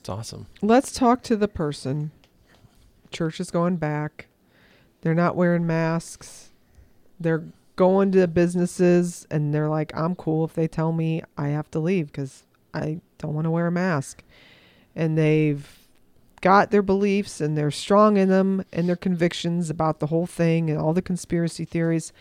It's 0.00 0.08
awesome. 0.08 0.46
let's 0.62 0.92
talk 0.92 1.22
to 1.24 1.36
the 1.36 1.48
person. 1.48 2.10
Church 3.10 3.38
is 3.40 3.50
going 3.50 3.76
back. 3.76 4.26
They're 5.02 5.14
not 5.14 5.36
wearing 5.36 5.66
masks. 5.66 6.50
They're 7.20 7.44
going 7.76 8.10
to 8.12 8.26
businesses 8.26 9.26
and 9.30 9.54
they're 9.54 9.68
like, 9.68 9.96
I'm 9.96 10.14
cool 10.14 10.44
if 10.44 10.54
they 10.54 10.66
tell 10.66 10.92
me 10.92 11.22
I 11.36 11.48
have 11.48 11.70
to 11.72 11.78
leave 11.78 12.06
because 12.06 12.44
I 12.74 13.00
don't 13.18 13.34
want 13.34 13.44
to 13.44 13.50
wear 13.50 13.66
a 13.66 13.72
mask. 13.72 14.22
And 14.94 15.16
they've 15.16 15.78
got 16.40 16.70
their 16.70 16.82
beliefs 16.82 17.40
and 17.40 17.56
they're 17.56 17.70
strong 17.70 18.16
in 18.16 18.28
them 18.28 18.64
and 18.72 18.88
their 18.88 18.96
convictions 18.96 19.68
about 19.70 20.00
the 20.00 20.06
whole 20.06 20.26
thing 20.26 20.70
and 20.70 20.78
all 20.78 20.94
the 20.94 21.02
conspiracy 21.02 21.64
theories. 21.64 22.12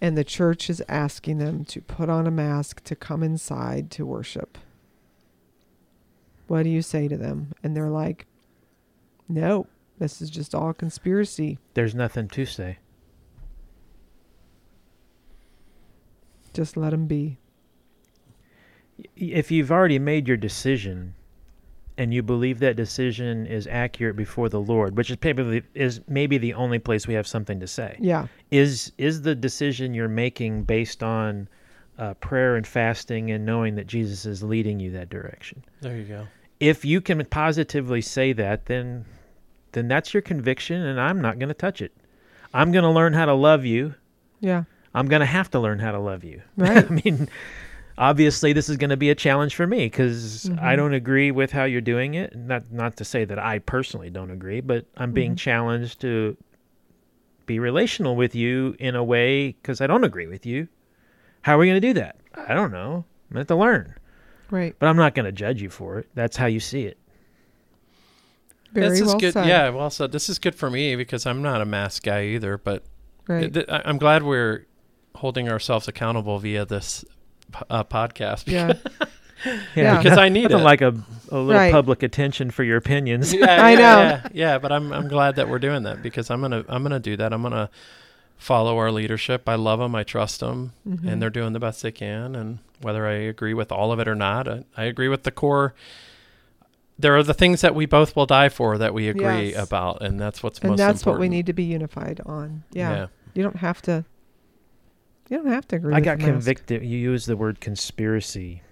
And 0.00 0.16
the 0.16 0.24
church 0.24 0.70
is 0.70 0.82
asking 0.88 1.38
them 1.38 1.64
to 1.66 1.80
put 1.80 2.08
on 2.08 2.26
a 2.26 2.30
mask 2.30 2.82
to 2.84 2.96
come 2.96 3.22
inside 3.22 3.90
to 3.92 4.06
worship. 4.06 4.56
What 6.46 6.62
do 6.62 6.70
you 6.70 6.82
say 6.82 7.06
to 7.06 7.16
them? 7.16 7.52
And 7.62 7.76
they're 7.76 7.90
like, 7.90 8.26
no, 9.28 9.66
this 9.98 10.22
is 10.22 10.30
just 10.30 10.54
all 10.54 10.72
conspiracy. 10.72 11.58
There's 11.74 11.94
nothing 11.94 12.28
to 12.28 12.46
say. 12.46 12.78
Just 16.52 16.76
let 16.76 16.90
them 16.90 17.06
be. 17.06 17.38
If 19.16 19.50
you've 19.50 19.70
already 19.72 19.98
made 19.98 20.28
your 20.28 20.36
decision, 20.36 21.14
and 22.00 22.14
you 22.14 22.22
believe 22.22 22.60
that 22.60 22.76
decision 22.76 23.46
is 23.46 23.66
accurate 23.66 24.16
before 24.16 24.48
the 24.48 24.60
Lord, 24.60 24.96
which 24.96 25.10
is 25.10 25.18
maybe 25.22 25.62
is 25.74 26.00
maybe 26.08 26.38
the 26.38 26.54
only 26.54 26.78
place 26.78 27.06
we 27.06 27.12
have 27.12 27.26
something 27.26 27.60
to 27.60 27.66
say. 27.66 27.96
Yeah. 28.00 28.26
is 28.50 28.92
is 28.96 29.20
the 29.20 29.34
decision 29.34 29.92
you're 29.92 30.08
making 30.08 30.64
based 30.64 31.02
on 31.02 31.46
uh, 31.98 32.14
prayer 32.14 32.56
and 32.56 32.66
fasting 32.66 33.30
and 33.30 33.44
knowing 33.44 33.74
that 33.74 33.86
Jesus 33.86 34.24
is 34.24 34.42
leading 34.42 34.80
you 34.80 34.90
that 34.92 35.10
direction. 35.10 35.62
There 35.82 35.94
you 35.94 36.04
go. 36.04 36.26
If 36.58 36.86
you 36.86 37.02
can 37.02 37.22
positively 37.26 38.00
say 38.00 38.32
that, 38.32 38.64
then 38.64 39.04
then 39.72 39.86
that's 39.86 40.14
your 40.14 40.22
conviction, 40.22 40.80
and 40.80 40.98
I'm 40.98 41.20
not 41.20 41.38
going 41.38 41.48
to 41.48 41.54
touch 41.54 41.82
it. 41.82 41.92
I'm 42.54 42.72
going 42.72 42.84
to 42.84 42.90
learn 42.90 43.12
how 43.12 43.26
to 43.26 43.34
love 43.34 43.66
you. 43.66 43.94
Yeah. 44.40 44.64
I'm 44.94 45.06
going 45.06 45.20
to 45.20 45.26
have 45.26 45.50
to 45.52 45.60
learn 45.60 45.78
how 45.78 45.92
to 45.92 45.98
love 46.00 46.24
you. 46.24 46.42
Right. 46.56 46.84
I 46.84 46.88
mean, 46.88 47.28
obviously, 47.98 48.52
this 48.52 48.68
is 48.68 48.76
going 48.76 48.90
to 48.90 48.96
be 48.96 49.10
a 49.10 49.14
challenge 49.14 49.54
for 49.54 49.66
me 49.66 49.86
because 49.86 50.48
I 50.50 50.74
Mhm. 50.74 50.76
don't 50.76 50.94
agree 50.94 51.30
with 51.30 51.52
how 51.52 51.64
you're 51.64 51.80
doing 51.80 52.14
it. 52.14 52.34
Not 52.36 52.70
not 52.72 52.96
to 52.96 53.04
say 53.04 53.24
that 53.24 53.38
I 53.38 53.58
personally 53.60 54.10
don't 54.10 54.30
agree, 54.30 54.60
but 54.60 54.86
I'm 54.96 55.12
being 55.12 55.34
Mhm. 55.34 55.38
challenged 55.38 56.00
to 56.00 56.36
be 57.46 57.58
relational 57.58 58.16
with 58.16 58.34
you 58.34 58.74
in 58.78 58.94
a 58.96 59.02
way 59.04 59.52
because 59.52 59.80
I 59.80 59.86
don't 59.86 60.04
agree 60.04 60.26
with 60.26 60.44
you. 60.46 60.68
How 61.42 61.54
are 61.56 61.58
we 61.58 61.66
going 61.66 61.80
to 61.80 61.86
do 61.88 61.94
that? 61.94 62.16
I 62.34 62.54
don't 62.54 62.70
know. 62.72 63.04
I'm 63.30 63.34
going 63.34 63.34
to 63.34 63.38
have 63.38 63.46
to 63.48 63.56
learn, 63.56 63.94
Right. 64.50 64.74
but 64.78 64.86
I'm 64.88 64.96
not 64.96 65.14
going 65.14 65.24
to 65.26 65.32
judge 65.32 65.60
you 65.62 65.70
for 65.70 65.98
it. 65.98 66.08
That's 66.14 66.36
how 66.36 66.46
you 66.46 66.60
see 66.60 66.82
it. 66.84 66.96
Very 68.72 68.90
this 68.90 69.00
is 69.00 69.06
well 69.08 69.18
good. 69.18 69.32
said. 69.32 69.46
Yeah, 69.46 69.68
well 69.70 69.90
said. 69.90 70.12
This 70.12 70.28
is 70.28 70.38
good 70.38 70.54
for 70.54 70.70
me 70.70 70.94
because 70.96 71.26
I'm 71.26 71.42
not 71.42 71.60
a 71.60 71.64
mask 71.64 72.04
guy 72.04 72.24
either. 72.26 72.56
But 72.56 72.84
Right. 73.26 73.52
th- 73.52 73.66
I- 73.68 73.82
I'm 73.84 73.98
glad 73.98 74.22
we're 74.22 74.66
holding 75.20 75.48
ourselves 75.48 75.86
accountable 75.88 76.38
via 76.38 76.64
this 76.66 77.04
uh, 77.70 77.84
podcast. 77.84 78.46
yeah. 78.50 78.74
Yeah, 79.74 80.02
because 80.02 80.18
I 80.18 80.28
need 80.28 80.50
nothing 80.50 80.58
it. 80.58 80.64
like 80.64 80.80
a, 80.82 80.88
a 81.30 81.38
little 81.38 81.54
Right. 81.54 81.72
public 81.72 82.02
attention 82.02 82.50
for 82.50 82.62
your 82.62 82.76
opinions. 82.76 83.32
yeah, 83.34 83.64
I 83.64 83.74
know. 83.74 83.80
Yeah, 83.80 84.28
yeah, 84.34 84.58
but 84.58 84.70
I'm 84.70 84.92
I'm 84.92 85.08
glad 85.08 85.36
that 85.36 85.48
we're 85.48 85.58
doing 85.58 85.84
that 85.84 86.02
because 86.02 86.30
I'm 86.30 86.42
gonna 86.42 86.62
I'm 86.68 86.82
gonna 86.82 87.00
do 87.00 87.16
that. 87.16 87.32
I'm 87.32 87.42
gonna 87.42 87.70
follow 88.36 88.76
our 88.76 88.92
leadership. 88.92 89.48
I 89.48 89.54
love 89.54 89.78
them. 89.78 89.94
I 89.94 90.02
trust 90.02 90.40
them, 90.40 90.72
Mhm. 90.86 91.10
and 91.10 91.22
they're 91.22 91.30
doing 91.30 91.54
the 91.54 91.58
best 91.60 91.82
they 91.82 91.90
can. 91.92 92.34
And 92.36 92.58
whether 92.82 93.06
I 93.06 93.12
agree 93.14 93.54
with 93.54 93.72
all 93.72 93.92
of 93.92 93.98
it 93.98 94.08
or 94.08 94.14
not, 94.14 94.46
I, 94.46 94.64
I 94.76 94.84
agree 94.84 95.08
with 95.08 95.22
the 95.22 95.30
core. 95.30 95.74
There 96.98 97.16
are 97.16 97.22
the 97.22 97.32
things 97.34 97.62
that 97.62 97.74
we 97.74 97.86
both 97.86 98.14
will 98.14 98.26
die 98.26 98.50
for 98.50 98.76
that 98.76 98.92
we 98.92 99.08
agree 99.08 99.52
Yes. 99.52 99.66
about, 99.66 100.02
and 100.02 100.20
that's 100.20 100.42
what's 100.42 100.58
and 100.58 100.70
most 100.72 100.78
that's 100.78 101.06
what 101.06 101.18
we 101.18 101.30
need 101.30 101.46
to 101.46 101.54
be 101.54 101.64
unified 101.64 102.20
on. 102.26 102.64
Yeah. 102.72 102.90
yeah. 102.94 103.06
You 103.32 103.42
don't 103.42 103.56
have 103.56 103.80
to. 103.82 104.04
You 105.30 105.38
don't 105.38 105.46
have 105.46 105.66
to 105.68 105.76
agree. 105.76 105.94
I 105.94 105.98
with 105.98 106.04
got 106.04 106.18
the 106.18 106.24
mask. 106.24 106.32
convicted. 106.34 106.82
You 106.84 106.98
used 106.98 107.26
the 107.26 107.36
word 107.36 107.60
conspiracy. 107.60 108.62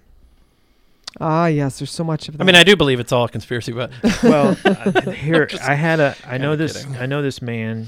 Ah, 1.19 1.47
yes. 1.47 1.79
There's 1.79 1.91
so 1.91 2.03
much 2.03 2.27
of 2.27 2.37
that. 2.37 2.43
I 2.43 2.45
mean, 2.45 2.55
I 2.55 2.63
do 2.63 2.75
believe 2.75 2.99
it's 2.99 3.11
all 3.11 3.25
a 3.25 3.29
conspiracy, 3.29 3.71
but 3.71 3.91
Well, 4.23 4.55
uh, 4.65 5.01
here 5.11 5.47
Just 5.47 5.63
I 5.63 5.73
had 5.73 5.99
a. 5.99 6.15
I 6.27 6.37
know 6.37 6.55
this. 6.55 6.83
kidding. 6.85 6.97
I 6.97 7.05
know 7.07 7.21
this 7.23 7.41
man 7.41 7.87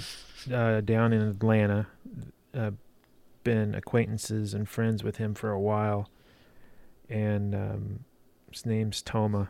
uh, 0.51 0.81
down 0.81 1.13
in 1.13 1.21
Atlanta. 1.21 1.85
Uh, 2.53 2.71
been 3.43 3.75
acquaintances 3.75 4.53
and 4.53 4.67
friends 4.69 5.03
with 5.03 5.17
him 5.17 5.33
for 5.33 5.51
a 5.51 5.59
while, 5.59 6.09
and 7.09 7.53
um, 7.55 7.99
his 8.51 8.65
name's 8.65 9.01
Toma. 9.01 9.49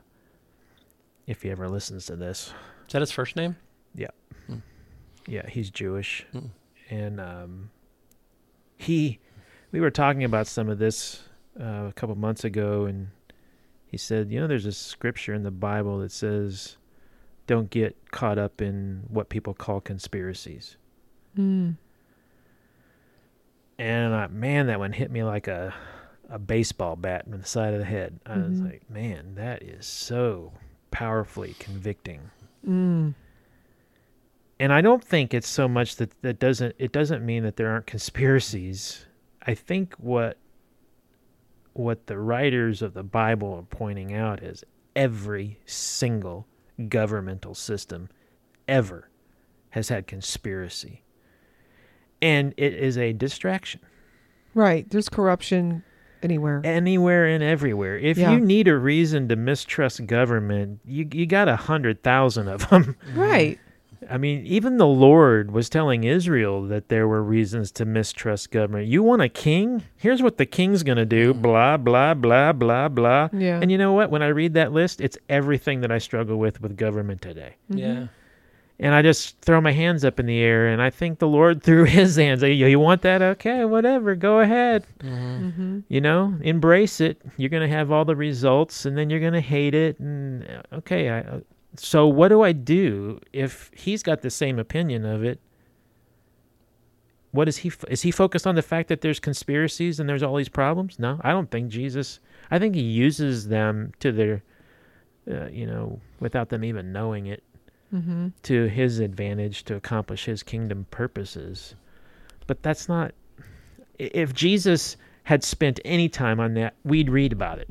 If 1.28 1.44
he 1.44 1.52
ever 1.52 1.70
listens 1.70 2.06
to 2.08 2.16
this, 2.16 2.54
is 2.88 2.94
that 2.94 3.02
his 3.02 3.12
first 3.12 3.36
name? 3.36 3.56
yeah, 3.96 4.08
Yeah, 5.28 5.48
he's 5.48 5.70
Jewish, 5.70 6.26
Hmm. 6.32 6.48
and 6.90 7.20
um, 7.20 7.70
he. 8.82 9.20
We 9.72 9.80
were 9.80 9.92
talking 9.92 10.24
about 10.24 10.48
some 10.48 10.68
of 10.70 10.80
this 10.80 11.24
uh, 11.60 11.86
a 11.90 11.94
couple 11.96 12.16
months 12.16 12.44
ago, 12.44 12.86
and 12.86 13.10
he 13.86 13.98
said, 13.98 14.32
"You 14.32 14.40
know, 14.42 14.48
there's 14.48 14.66
a 14.66 14.72
scripture 14.72 15.34
in 15.34 15.44
the 15.44 15.52
Bible 15.52 16.00
that 16.00 16.12
says." 16.12 16.78
don't 17.48 17.70
get 17.72 17.98
caught 18.12 18.38
up 18.38 18.62
in 18.62 19.04
what 19.10 19.28
people 19.28 19.54
call 19.54 19.82
conspiracies. 19.82 20.78
Mm. 21.38 21.76
And 23.78 24.14
uh, 24.14 24.28
man, 24.30 24.68
that 24.68 24.80
one 24.80 24.94
hit 24.94 25.12
me 25.12 25.24
like 25.24 25.48
a 25.48 25.74
a 26.30 26.40
baseball 26.40 26.96
bat 26.96 27.26
in 27.26 27.38
the 27.38 27.44
side 27.46 27.74
of 27.74 27.80
the 27.80 27.86
head. 27.86 28.18
I 28.26 28.38
was 28.38 28.60
Mhm. 28.62 28.66
like, 28.72 28.90
man, 28.90 29.36
that 29.36 29.64
is 29.64 29.86
so 29.86 30.54
powerfully 30.92 31.56
convicting. 31.60 32.22
Mm. 32.66 33.16
And 34.62 34.72
I 34.72 34.82
don't 34.82 35.04
think 35.04 35.34
it's 35.34 35.48
so 35.50 35.68
much 35.68 35.96
that 35.96 36.22
that 36.22 36.40
doesn't 36.40 36.76
it 36.78 36.92
doesn't 36.92 37.26
mean 37.26 37.42
that 37.44 37.56
there 37.58 37.70
aren't 37.70 37.88
conspiracies. 37.88 39.06
I 39.42 39.56
think 39.56 39.96
what 39.96 40.38
what 41.74 42.06
the 42.06 42.20
writers 42.20 42.84
of 42.84 42.94
the 42.94 43.02
Bible 43.04 43.54
are 43.56 43.64
pointing 43.76 44.14
out 44.14 44.44
is 44.44 44.64
every 44.96 45.60
single 45.66 46.46
governmental 46.90 47.56
system 47.56 48.08
ever 48.68 49.10
has 49.72 49.90
had 49.90 50.06
conspiracy. 50.06 51.02
And 52.22 52.54
it 52.58 52.76
is 52.76 52.98
a 53.00 53.14
distraction. 53.14 53.80
Right. 54.54 54.88
There's 54.90 55.10
corruption 55.10 55.84
anywhere. 56.22 56.62
anywhere 56.64 57.26
and 57.26 57.42
everywhere. 57.44 57.98
If 57.98 58.18
Yeah. 58.20 58.34
you 58.34 58.40
need 58.40 58.68
a 58.68 58.78
reason 58.78 59.28
to 59.30 59.36
mistrust 59.36 60.06
government, 60.06 60.82
you 60.86 61.08
you 61.12 61.26
got 61.26 61.48
a 61.48 61.56
hundred 61.56 62.04
thousand 62.04 62.48
of 62.48 62.70
them. 62.70 62.96
Right. 63.16 63.58
I 64.10 64.18
mean, 64.18 64.46
even 64.46 64.78
the 64.78 64.88
Lord 64.88 65.52
was 65.52 65.70
telling 65.70 66.04
Israel 66.04 66.64
that 66.68 66.90
there 66.90 67.08
were 67.08 67.22
reasons 67.22 67.72
to 67.74 67.86
mistrust 67.86 68.52
government. 68.52 68.88
You 68.88 69.04
want 69.04 69.22
a 69.22 69.30
king? 69.30 69.84
Here's 69.96 70.22
what 70.22 70.38
the 70.38 70.46
king's 70.46 70.84
gonna 70.84 71.06
do. 71.06 71.34
Blah 71.34 71.78
blah 71.78 72.14
blah 72.14 72.52
blah 72.54 72.88
blah. 72.90 73.30
Yeah. 73.32 73.60
And 73.62 73.72
you 73.72 73.78
know 73.78 73.94
what? 73.94 74.10
When 74.10 74.24
I 74.24 74.28
read 74.28 74.54
that 74.56 74.72
list, 74.72 75.02
it's 75.02 75.18
everything 75.30 75.82
that 75.82 75.92
I 75.92 76.00
struggle 76.00 76.38
with 76.38 76.62
with 76.62 76.76
government 76.78 77.22
today. 77.22 77.56
Yeah. 77.70 78.08
And 78.80 78.96
I 78.96 79.04
just 79.04 79.40
throw 79.42 79.62
my 79.62 79.72
hands 79.72 80.04
up 80.04 80.20
in 80.20 80.26
the 80.26 80.40
air, 80.40 80.70
and 80.70 80.82
I 80.82 80.90
think 80.90 81.20
the 81.20 81.28
Lord 81.28 81.62
threw 81.64 81.84
His 81.84 82.16
hands. 82.16 82.42
You 82.42 82.50
you 82.50 82.80
want 82.80 83.04
that? 83.04 83.22
Okay, 83.22 83.66
whatever. 83.66 84.16
Go 84.16 84.40
ahead. 84.40 84.86
Mm-hmm. 85.02 85.80
you 85.90 86.00
know 86.02 86.36
embrace 86.42 87.02
it 87.02 87.20
you're 87.38 87.50
going 87.50 87.68
to 87.68 87.76
have 87.76 87.92
all 87.92 88.06
the 88.06 88.16
results 88.16 88.86
and 88.86 88.98
then 88.98 89.10
you're 89.10 89.20
going 89.20 89.34
to 89.34 89.42
hate 89.42 89.74
it 89.74 90.00
and 90.00 90.44
uh, 90.44 90.78
okay 90.78 91.10
I, 91.10 91.20
uh, 91.22 91.40
so 91.78 92.06
what 92.08 92.28
do 92.30 92.42
i 92.42 92.52
do 92.52 93.20
if 93.34 93.72
he's 93.76 94.04
got 94.04 94.22
the 94.22 94.30
same 94.30 94.60
opinion 94.60 95.06
of 95.06 95.24
it 95.24 95.40
what 97.32 97.48
is 97.48 97.58
he 97.58 97.72
is 97.90 98.02
he 98.02 98.12
focused 98.12 98.46
on 98.46 98.56
the 98.56 98.62
fact 98.62 98.90
that 98.90 99.02
there's 99.02 99.20
conspiracies 99.20 100.00
and 100.00 100.10
there's 100.10 100.24
all 100.24 100.36
these 100.36 100.50
problems 100.50 101.00
no 101.00 101.20
i 101.24 101.32
don't 101.32 101.50
think 101.50 101.70
jesus 101.70 102.20
i 102.52 102.60
think 102.60 102.76
he 102.76 102.82
uses 102.82 103.48
them 103.48 103.92
to 104.00 104.12
their 104.12 104.44
uh, 105.32 105.48
you 105.48 105.66
know 105.66 106.00
without 106.20 106.50
them 106.50 106.64
even 106.64 106.92
knowing 106.92 107.28
it 107.28 107.44
Mm-hmm. 107.94 108.30
to 108.44 108.68
his 108.68 109.00
advantage 109.00 109.66
to 109.66 109.76
accomplish 109.76 110.24
his 110.24 110.44
kingdom 110.44 110.86
purposes. 110.92 111.76
But 112.48 112.64
that's 112.64 112.88
not. 112.88 113.12
If 114.00 114.34
Jesus 114.34 114.96
had 115.24 115.44
spent 115.44 115.82
any 115.84 116.08
time 116.08 116.40
on 116.40 116.54
that, 116.54 116.76
we'd 116.86 117.10
read 117.10 117.34
about 117.34 117.60
it. 117.60 117.68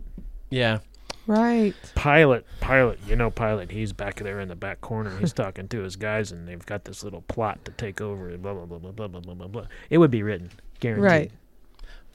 Yeah. 0.51 0.81
Right. 1.27 1.75
Pilate, 1.95 2.45
Pilate, 2.61 2.99
you 3.07 3.15
know 3.17 3.31
Pilate. 3.31 3.71
he's 3.71 3.93
back 3.93 4.17
there 4.17 4.41
in 4.41 4.49
the 4.49 4.57
back 4.57 4.81
corner. 4.81 5.17
He's 5.19 5.33
talking 5.35 5.69
to 5.69 5.81
his 5.83 5.97
guys, 5.97 6.33
and 6.33 6.49
they've 6.49 6.65
got 6.65 6.85
this 6.85 7.05
little 7.05 7.23
plot 7.23 7.65
to 7.67 7.73
take 7.73 8.01
over. 8.01 8.29
and 8.29 8.43
Blah 8.43 8.55
blah 8.55 8.65
blah 8.67 8.79
blah 8.79 8.91
blah 8.93 9.09
blah 9.09 9.21
blah 9.21 9.35
blah. 9.35 9.47
blah. 9.47 9.67
It 9.91 9.99
would 9.99 10.11
be 10.11 10.23
written, 10.23 10.51
guaranteed. 10.81 11.05
Right. 11.05 11.31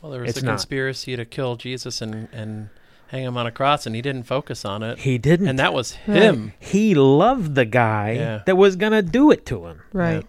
Well, 0.01 0.11
there 0.11 0.21
was 0.21 0.31
It's 0.31 0.41
a 0.41 0.45
not. 0.45 0.51
conspiracy 0.53 1.15
to 1.15 1.23
kill 1.25 1.55
Jesus 1.55 2.01
and 2.01 2.27
and 2.33 2.69
hang 3.07 3.23
him 3.23 3.37
on 3.37 3.45
a 3.47 3.51
cross, 3.51 3.85
and 3.85 3.95
he 3.95 4.01
didn't 4.01 4.23
focus 4.23 4.65
on 4.65 4.81
it, 4.83 4.97
He 4.99 5.17
didn't. 5.19 5.47
and 5.47 5.59
that 5.59 5.73
was 5.73 5.95
Right. 6.07 6.21
him. 6.23 6.53
he 6.59 6.95
loved 6.95 7.53
the 7.55 7.63
guy 7.65 8.11
Yeah. 8.13 8.41
that 8.45 8.57
was 8.57 8.75
gonna 8.75 9.01
do 9.03 9.31
it 9.31 9.45
to 9.45 9.67
him. 9.67 9.81
Right. 9.93 10.25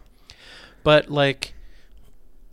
But 0.85 1.11
like, 1.11 1.55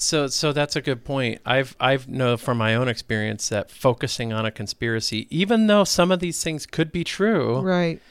so 0.03 0.27
so 0.27 0.51
that's 0.53 0.75
a 0.75 0.81
good 0.81 1.03
point. 1.05 1.41
I've 1.45 1.75
I've 1.79 2.07
know 2.07 2.37
from 2.37 2.57
my 2.57 2.75
own 2.75 2.87
experience 2.87 3.49
that 3.49 3.69
focusing 3.71 4.31
on 4.33 4.45
a 4.45 4.51
conspiracy, 4.51 5.27
even 5.29 5.67
though 5.67 5.83
some 5.83 6.11
of 6.11 6.19
these 6.19 6.43
things 6.43 6.65
could 6.65 6.91
be 6.91 7.03
true, 7.03 7.59
Right. 7.61 8.01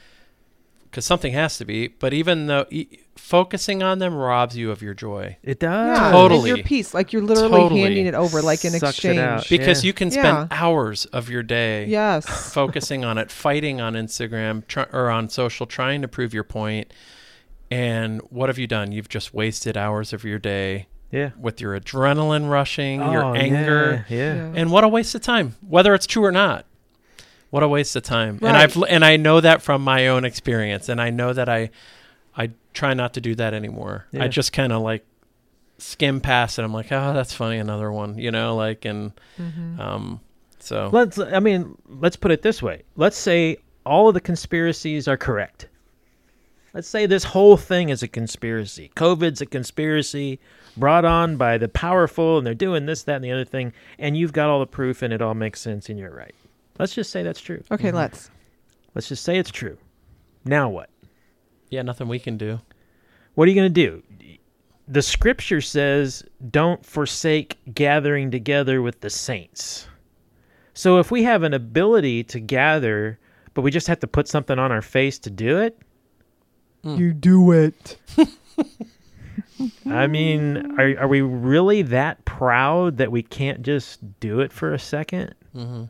because 0.85 1.05
something 1.07 1.33
has 1.33 1.59
to 1.59 1.65
be, 1.65 1.89
but 1.89 2.13
even 2.13 2.47
though 2.47 2.67
e- 2.71 2.99
focusing 3.17 3.83
on 3.83 3.99
them 3.99 4.15
robs 4.15 4.57
you 4.57 4.71
of 4.71 4.83
your 4.83 4.95
joy. 4.95 5.37
It 5.43 5.61
does. 5.61 5.99
Yeah. 5.99 6.11
Totally. 6.13 6.49
your 6.51 6.59
peace, 6.59 6.93
like 6.95 7.13
you're 7.13 7.23
literally 7.23 7.51
Totally. 7.61 7.81
handing 7.83 8.07
it 8.07 8.15
over, 8.15 8.43
like 8.43 8.65
in 8.65 8.73
Sucks 8.73 8.99
exchange. 8.99 9.49
Because 9.49 9.85
Yeah. 9.85 9.89
you 9.89 9.93
can 9.93 10.11
spend 10.11 10.27
Yeah. 10.27 10.47
hours 10.51 11.05
of 11.07 11.29
your 11.31 11.43
day 11.43 11.87
Yes. 11.87 12.27
focusing 12.55 13.05
on 13.05 13.19
it, 13.19 13.31
fighting 13.31 13.81
on 13.81 13.95
Instagram 13.95 14.67
try, 14.67 14.87
or 14.93 15.09
on 15.11 15.29
social, 15.29 15.67
trying 15.67 16.03
to 16.03 16.09
prove 16.09 16.35
your 16.35 16.45
point. 16.45 16.93
And 17.71 18.21
what 18.31 18.49
have 18.51 18.59
you 18.59 18.67
done? 18.67 18.93
You've 18.93 19.09
just 19.09 19.33
wasted 19.33 19.77
hours 19.77 20.13
of 20.13 20.25
your 20.25 20.39
day 20.39 20.89
Yeah. 21.13 21.31
with 21.39 21.61
your 21.61 21.79
adrenaline 21.79 22.49
rushing, 22.51 23.01
your 23.01 23.23
Oh, 23.23 23.35
anger, 23.35 24.05
Yeah. 24.09 24.17
yeah. 24.17 24.35
Yeah. 24.35 24.53
and 24.57 24.73
what 24.73 24.83
a 24.83 24.89
waste 24.89 25.15
of 25.15 25.21
time. 25.21 25.55
Whether 25.61 25.95
it's 25.95 26.07
true 26.07 26.25
or 26.25 26.33
not, 26.33 26.65
what 27.51 27.63
a 27.63 27.69
waste 27.69 27.95
of 27.97 28.03
time. 28.03 28.39
And 28.43 28.57
I've 28.57 28.77
and 28.89 29.05
I 29.05 29.17
know 29.19 29.41
that 29.41 29.61
from 29.63 29.83
my 29.83 30.09
own 30.09 30.25
experience, 30.25 30.89
and 30.89 31.01
I 31.01 31.11
know 31.11 31.33
that 31.33 31.49
I 31.49 31.71
I 32.37 32.51
try 32.73 32.95
not 32.95 33.13
to 33.15 33.21
do 33.21 33.35
that 33.35 33.53
anymore. 33.55 34.07
Yeah. 34.11 34.25
I 34.25 34.29
just 34.29 34.53
kind 34.55 34.73
of 34.73 34.81
like 34.83 35.05
skim 35.77 36.21
past 36.23 36.59
it. 36.59 36.63
I'm 36.65 36.73
like, 36.73 36.91
oh, 36.91 37.13
that's 37.13 37.35
funny, 37.35 37.59
another 37.59 37.93
one, 37.93 38.17
you 38.17 38.31
know, 38.31 38.57
like 38.57 38.85
and 38.87 39.13
Mhm. 39.39 39.79
um, 39.79 40.21
so 40.61 40.89
Let's. 40.93 41.19
I 41.19 41.41
mean, 41.41 41.77
let's 41.89 42.17
put 42.17 42.31
it 42.31 42.41
this 42.41 42.63
way. 42.63 42.83
Let's 42.97 43.19
say 43.19 43.59
all 43.85 44.09
of 44.09 44.15
the 44.15 44.21
conspiracies 44.21 45.07
are 45.09 45.17
correct. 45.19 45.67
Let's 46.73 46.89
say 46.89 47.05
this 47.05 47.25
whole 47.25 47.59
thing 47.59 47.91
is 47.91 48.03
a 48.03 48.09
conspiracy. 48.09 48.91
COVID's 48.97 49.43
a 49.43 49.47
conspiracy 49.47 50.39
brought 50.77 51.05
on 51.05 51.37
by 51.37 51.59
the 51.59 51.69
powerful, 51.69 52.39
and 52.39 52.47
they're 52.47 52.55
doing 52.55 52.87
this, 52.87 53.03
that, 53.05 53.17
and 53.17 53.25
the 53.25 53.33
other 53.33 53.45
thing. 53.45 53.73
And 53.99 54.17
you've 54.17 54.33
got 54.33 54.49
all 54.49 54.61
the 54.61 54.67
proof, 54.67 55.03
and 55.03 55.13
it 55.13 55.23
all 55.23 55.35
makes 55.35 55.61
sense, 55.61 55.89
and 55.89 55.99
you're 55.99 56.15
right. 56.15 56.35
Let's 56.79 56.95
just 56.95 57.11
say 57.11 57.23
that's 57.23 57.41
true. 57.41 57.63
Okay, 57.71 57.93
let's. 57.93 58.31
Let's 58.95 59.09
just 59.09 59.25
say 59.25 59.39
it's 59.39 59.51
true. 59.51 59.79
Now 60.45 60.69
what? 60.69 60.91
yeah, 61.71 61.81
nothing 61.81 62.07
we 62.07 62.19
can 62.19 62.37
do. 62.37 62.61
What 63.35 63.49
are 63.49 63.51
you 63.51 63.55
going 63.55 63.73
to 63.73 63.87
do? 63.87 64.03
The 64.89 65.01
scripture 65.01 65.63
says, 65.63 66.23
don't 66.51 66.85
forsake 66.85 67.57
gathering 67.73 68.31
together 68.31 68.83
with 68.83 69.01
the 69.01 69.09
saints. 69.09 69.87
So 70.75 70.99
if 70.99 71.11
we 71.11 71.23
have 71.23 71.43
an 71.45 71.55
ability 71.55 72.25
to 72.25 72.41
gather, 72.41 73.19
but 73.55 73.63
we 73.63 73.71
just 73.71 73.87
have 73.87 74.01
to 74.01 74.07
put 74.07 74.29
something 74.29 74.59
on 74.59 74.71
our 74.71 74.83
face 74.83 75.19
to 75.21 75.31
do 75.31 75.59
it, 75.59 75.79
Mm. 76.85 76.99
You 76.99 77.13
do 77.13 77.53
it. 77.53 77.97
I 79.87 80.07
mean, 80.07 80.79
are, 80.79 81.01
are 81.03 81.09
we 81.09 81.21
really 81.21 81.83
that 81.83 82.25
proud 82.25 82.97
that 82.99 83.11
we 83.13 83.23
can't 83.23 83.63
just 83.63 84.01
do 84.21 84.41
it 84.41 84.53
for 84.53 84.73
a 84.73 84.79
second? 84.79 85.35
Mm-hmm. 85.57 85.85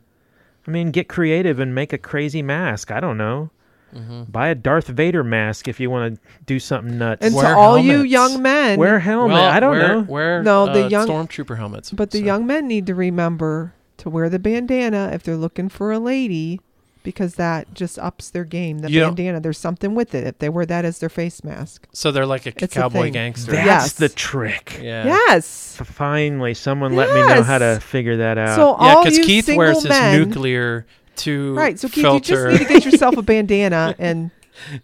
I 0.67 0.71
mean, 0.71 0.91
get 0.91 1.07
creative 1.09 1.59
and 1.59 1.73
make 1.75 1.91
a 1.93 1.97
crazy 1.97 2.41
mask. 2.41 2.91
I 2.91 2.99
don't 2.99 3.17
know. 3.17 3.49
Mm-hmm. 3.93 4.23
Buy 4.23 4.47
a 4.47 4.55
Darth 4.55 4.87
Vader 4.87 5.23
mask 5.23 5.67
if 5.67 5.79
you 5.79 5.89
want 5.91 6.15
to 6.15 6.21
do 6.45 6.59
something 6.59 6.97
nuts. 6.97 7.23
And 7.25 7.35
Wear 7.35 7.53
to 7.53 7.55
all 7.59 7.77
you 7.77 8.01
young 8.01 8.41
men, 8.41 8.79
Wear 8.79 8.95
a 8.95 8.99
helmet. 8.99 9.37
I 9.37 9.59
don't 9.59 9.71
wear, 9.71 9.87
know. 9.87 10.01
Wear 10.01 10.41
No, 10.43 10.65
the 10.73 10.85
uh, 10.85 10.87
young- 10.87 11.07
stormtrooper 11.07 11.57
helmets. 11.57 11.91
but 11.91 12.11
the 12.11 12.19
So- 12.19 12.25
young 12.25 12.47
men 12.47 12.67
need 12.67 12.87
to 12.87 12.95
remember 12.95 13.73
to 13.97 14.09
wear 14.09 14.29
the 14.29 14.39
bandana 14.39 15.11
if 15.13 15.21
they're 15.23 15.35
looking 15.37 15.69
for 15.69 15.91
a 15.91 15.99
lady, 15.99 16.59
because 17.03 17.35
that 17.35 17.73
just 17.73 17.99
ups 17.99 18.29
their 18.29 18.43
game. 18.45 18.79
The 18.79 18.89
You 18.91 19.01
don't- 19.01 19.15
bandana, 19.15 19.39
there's 19.39 19.57
something 19.57 19.93
with 19.95 20.15
it. 20.15 20.25
If 20.25 20.39
they 20.39 20.49
wear 20.49 20.65
that 20.65 20.85
as 20.85 20.99
their 20.99 21.09
face 21.09 21.43
mask. 21.43 21.85
So 21.93 22.11
they're 22.11 22.25
like 22.25 22.45
a 22.45 22.53
It's 22.57 22.73
cowboy 22.73 23.03
thing. 23.03 23.13
gangster. 23.13 23.51
That's 23.51 23.65
Yes. 23.65 23.93
the 23.93 24.09
trick. 24.09 24.79
yeah. 24.81 25.05
Yes. 25.05 25.77
Finally, 25.83 26.53
someone 26.55 26.95
let 26.95 27.13
me 27.13 27.21
know 27.27 27.43
how 27.43 27.57
to 27.57 27.79
figure 27.79 28.17
that 28.17 28.37
out. 28.37 28.55
So 28.55 28.77
Yeah, 28.79 28.93
all 28.95 29.03
because 29.03 29.19
Keith 29.19 29.45
single 29.45 29.59
wears 29.65 29.77
his 29.83 29.89
men, 29.89 30.19
nuclear 30.19 30.85
to 31.17 31.53
right? 31.53 31.79
So 31.79 31.87
Keith, 31.89 32.03
filter. 32.03 32.51
you 32.51 32.57
just 32.57 32.61
need 32.61 32.67
to 32.67 32.73
get 32.81 32.85
yourself 32.91 33.17
a 33.17 33.21
bandana 33.33 33.93
and 33.99 34.31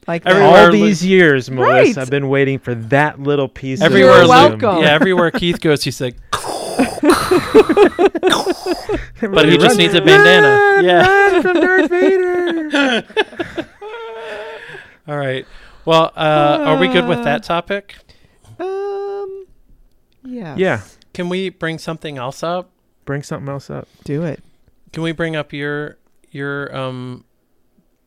like 0.07 0.23
that. 0.23 0.41
All 0.41 0.63
look- 0.63 0.71
these 0.73 1.03
years, 1.05 1.49
Melissa, 1.49 1.71
Right. 1.71 1.97
I've 1.97 2.09
been 2.09 2.27
waiting 2.29 2.59
for 2.59 2.75
that 2.75 3.19
little 3.19 3.47
piece. 3.47 3.81
everywhere, 3.81 4.13
You're 4.15 4.23
of 4.23 4.29
welcome. 4.29 4.83
yeah, 4.83 4.91
everywhere 4.91 5.31
Keith 5.31 5.59
goes, 5.61 5.83
he's 5.83 5.99
like, 6.01 6.15
but 9.21 9.49
he 9.49 9.57
just 9.57 9.77
needs 9.77 9.93
a 9.93 10.01
bandana. 10.01 10.81
Yeah. 10.83 11.41
from 11.41 11.59
Darth 11.59 11.89
Vader. 11.89 13.03
All 15.07 15.17
right. 15.17 15.45
Well, 15.85 16.11
uh, 16.15 16.63
are 16.65 16.79
we 16.79 16.87
good 16.87 17.07
with 17.07 17.23
that 17.23 17.43
topic? 17.43 17.95
Um. 18.59 19.45
Yeah. 20.23 20.55
Yeah. 20.57 20.81
Can 21.13 21.29
we 21.29 21.49
bring 21.49 21.79
something 21.79 22.17
else 22.17 22.43
up? 22.43 22.69
Bring 23.05 23.23
something 23.23 23.49
else 23.49 23.69
up. 23.69 23.87
Do 24.03 24.23
it. 24.23 24.43
Can 24.93 25.03
we 25.03 25.11
bring 25.11 25.35
up 25.35 25.51
your 25.51 25.97
your 26.31 26.73
um 26.75 27.25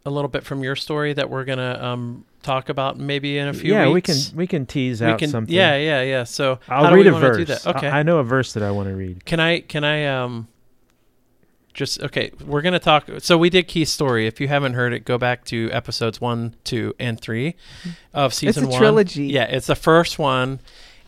a 0.06 0.10
little 0.10 0.28
bit 0.28 0.44
from 0.44 0.62
your 0.62 0.76
story 0.76 1.12
that 1.12 1.28
we're 1.28 1.44
gonna 1.44 1.78
um 1.82 2.24
talk 2.42 2.68
about 2.68 2.98
maybe 2.98 3.38
in 3.38 3.48
a 3.48 3.54
few 3.54 3.72
yeah, 3.72 3.88
weeks? 3.88 4.08
we 4.08 4.30
can 4.30 4.36
we 4.36 4.46
can 4.46 4.66
tease 4.66 5.00
we 5.00 5.06
out 5.06 5.18
can 5.18 5.30
something. 5.30 5.54
yeah 5.54 5.76
yeah 5.76 6.02
yeah. 6.02 6.24
So 6.24 6.58
I'll 6.68 6.94
read 6.94 7.06
a 7.06 7.12
verse. 7.12 7.36
do 7.36 7.44
that? 7.46 7.66
I- 7.66 7.70
Okay. 7.70 7.88
I, 7.88 8.02
know 8.02 8.18
a 8.18 8.24
verse 8.24 8.52
that 8.52 8.62
I 8.62 8.70
want 8.70 8.88
to 8.88 8.94
read. 8.94 9.24
Can 9.24 9.40
I 9.40 9.60
can 9.60 9.84
I 9.84 10.06
um 10.06 10.48
just 11.72 12.02
okay, 12.02 12.30
we're 12.44 12.62
gonna 12.62 12.78
talk 12.78 13.08
so 13.18 13.38
we 13.38 13.48
did 13.48 13.66
Keith's 13.66 13.92
story. 13.92 14.26
If 14.26 14.40
you 14.40 14.48
haven't 14.48 14.74
heard 14.74 14.92
it, 14.92 15.04
go 15.04 15.16
back 15.18 15.44
to 15.46 15.70
episodes 15.72 16.20
one, 16.20 16.54
two, 16.64 16.94
and 16.98 17.18
three 17.20 17.54
of 18.12 18.34
season 18.34 18.64
it's 18.64 18.70
a 18.70 18.72
one. 18.72 18.80
trilogy. 18.80 19.24
Yeah, 19.24 19.44
it's 19.44 19.66
the 19.66 19.74
first 19.74 20.18
one. 20.18 20.60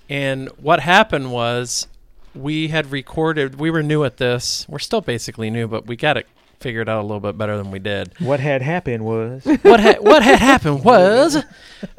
And 0.09 0.49
what 0.51 0.80
happened 0.80 1.32
was 1.32 1.87
we 2.35 2.68
had 2.68 2.91
recorded. 2.91 3.59
We 3.59 3.70
were 3.70 3.82
new 3.82 4.05
at 4.05 4.16
this. 4.16 4.66
We're 4.68 4.78
still 4.78 5.01
basically 5.01 5.51
new, 5.51 5.68
but 5.68 5.87
we 5.87 5.97
got 5.97 6.16
it 6.16 6.26
figured 6.65 6.89
out 6.89 7.01
a 7.01 7.07
little 7.07 7.21
bit 7.21 7.37
better 7.39 7.57
than 7.59 7.71
we 7.71 7.79
did. 7.79 8.12
What 8.19 8.41
had 8.41 8.62
happened 8.62 9.05
was 9.05 9.45
what 9.62 9.79
ha- 9.81 9.97
what 10.01 10.23
had 10.23 10.39
happened 10.41 10.83
was, 10.83 11.37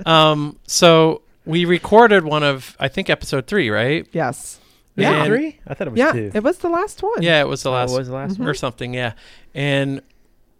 um, 0.05 0.57
so 0.67 1.21
we 1.45 1.65
recorded 1.65 2.25
one 2.25 2.41
of 2.43 2.75
I 2.79 2.87
think 2.87 3.09
episode 3.09 3.45
three, 3.47 3.69
right? 3.69 4.07
Yes. 4.11 4.59
Yeah. 4.97 5.23
it 5.23 5.27
three? 5.27 5.59
I 5.67 5.73
thought 5.75 5.87
it 5.87 5.91
was 5.91 5.99
Yeah, 5.99 6.11
two. 6.13 6.31
it 6.33 6.41
was 6.43 6.57
the 6.59 6.69
last 6.69 7.03
one. 7.03 7.21
Yeah, 7.21 7.41
it 7.41 7.47
was 7.47 7.63
the 7.63 7.69
Oh, 7.69 7.73
last 7.73 7.95
was 7.95 8.07
the 8.07 8.15
last 8.15 8.39
or 8.39 8.53
something. 8.53 8.93
Yeah, 8.93 9.13
and 9.53 10.01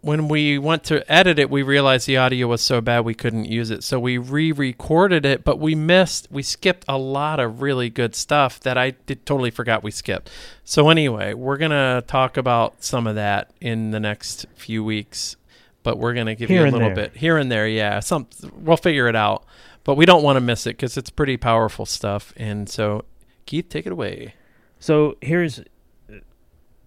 when 0.06 0.28
we 0.28 0.56
went 0.56 0.84
to 0.84 1.12
edit 1.12 1.36
it, 1.36 1.50
we 1.50 1.64
realized 1.64 2.06
the 2.06 2.16
audio 2.16 2.46
was 2.46 2.62
so 2.62 2.80
bad 2.80 3.04
we 3.04 3.12
couldn't 3.12 3.46
use 3.46 3.72
it. 3.72 3.82
So 3.82 3.98
we 3.98 4.18
re-recorded 4.18 5.26
it, 5.26 5.42
but 5.42 5.58
we 5.58 5.74
missed, 5.74 6.28
we 6.30 6.44
skipped 6.44 6.84
a 6.86 6.96
lot 6.96 7.40
of 7.40 7.60
really 7.60 7.90
good 7.90 8.14
stuff 8.14 8.60
that 8.60 8.78
I 8.78 8.90
did 8.90 9.26
totally 9.26 9.50
forgot 9.50 9.82
we 9.82 9.90
skipped. 9.90 10.30
So 10.62 10.90
anyway, 10.90 11.34
we're 11.34 11.56
gonna 11.56 12.04
talk 12.06 12.36
about 12.36 12.84
some 12.84 13.08
of 13.08 13.16
that 13.16 13.50
in 13.60 13.90
the 13.90 13.98
next 13.98 14.46
few 14.54 14.84
weeks, 14.84 15.34
but 15.82 15.98
we're 15.98 16.14
gonna 16.14 16.36
give 16.36 16.50
Here 16.50 16.64
you 16.64 16.70
a 16.70 16.72
little 16.72 16.94
there. 16.94 17.08
bit 17.08 17.16
here 17.16 17.36
and 17.36 17.50
there. 17.50 17.66
Yeah, 17.66 17.98
some 17.98 18.28
we'll 18.54 18.76
figure 18.76 19.08
it 19.08 19.16
out, 19.16 19.44
but 19.82 19.96
we 19.96 20.06
don't 20.06 20.22
want 20.22 20.36
to 20.36 20.40
miss 20.40 20.68
it 20.68 20.76
because 20.76 20.96
it's 20.96 21.10
pretty 21.10 21.36
powerful 21.36 21.84
stuff. 21.84 22.32
And 22.36 22.68
so, 22.68 23.04
Keith, 23.44 23.68
take 23.68 23.86
it 23.86 23.92
away. 23.92 24.34
So 24.78 25.16
here's 25.20 25.62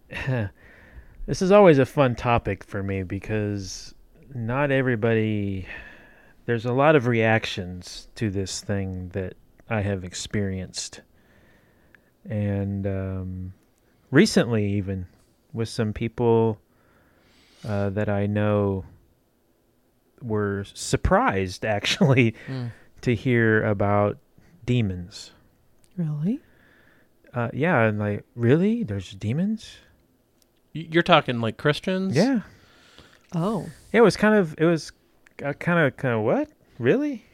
this 1.29 1.43
is 1.43 1.51
always 1.51 1.77
a 1.77 1.85
fun 1.85 2.15
topic 2.15 2.63
for 2.63 2.81
me 2.81 3.03
because 3.03 3.93
not 4.33 4.71
everybody 4.71 5.67
there's 6.47 6.65
a 6.65 6.73
lot 6.73 6.95
of 6.95 7.05
reactions 7.05 8.07
to 8.15 8.31
this 8.31 8.61
thing 8.61 9.09
that 9.09 9.35
I 9.69 9.81
have 9.81 10.03
experienced. 10.03 11.01
And 12.27 12.87
um, 12.87 13.53
recently 14.09 14.71
even 14.73 15.05
with 15.53 15.69
some 15.69 15.93
people 15.93 16.57
uh, 17.63 17.91
that 17.91 18.09
I 18.09 18.25
know 18.25 18.85
were 20.23 20.63
surprised 20.73 21.63
actually 21.77 22.33
to 23.01 23.13
hear 23.13 23.63
about 23.65 24.17
demons. 24.65 25.33
Really? 25.95 26.39
Uh, 27.35 27.49
yeah, 27.53 27.83
and 27.83 27.99
like, 27.99 28.25
really? 28.33 28.81
There's 28.81 29.11
demons? 29.11 29.77
Y- 30.75 30.87
You're 30.91 31.03
talking 31.03 31.39
like 31.41 31.57
Christians? 31.57 32.15
Yeah. 32.15 32.41
Oh. 33.35 33.67
It 33.91 34.01
was 34.01 34.15
kind 34.17 34.35
of, 34.35 34.55
it 34.57 34.65
was 34.65 34.91
uh, 35.43 35.53
kind 35.53 35.79
of, 35.87 35.97
kind 35.97 36.15
of 36.15 36.21
what? 36.21 36.49
Really? 36.77 37.25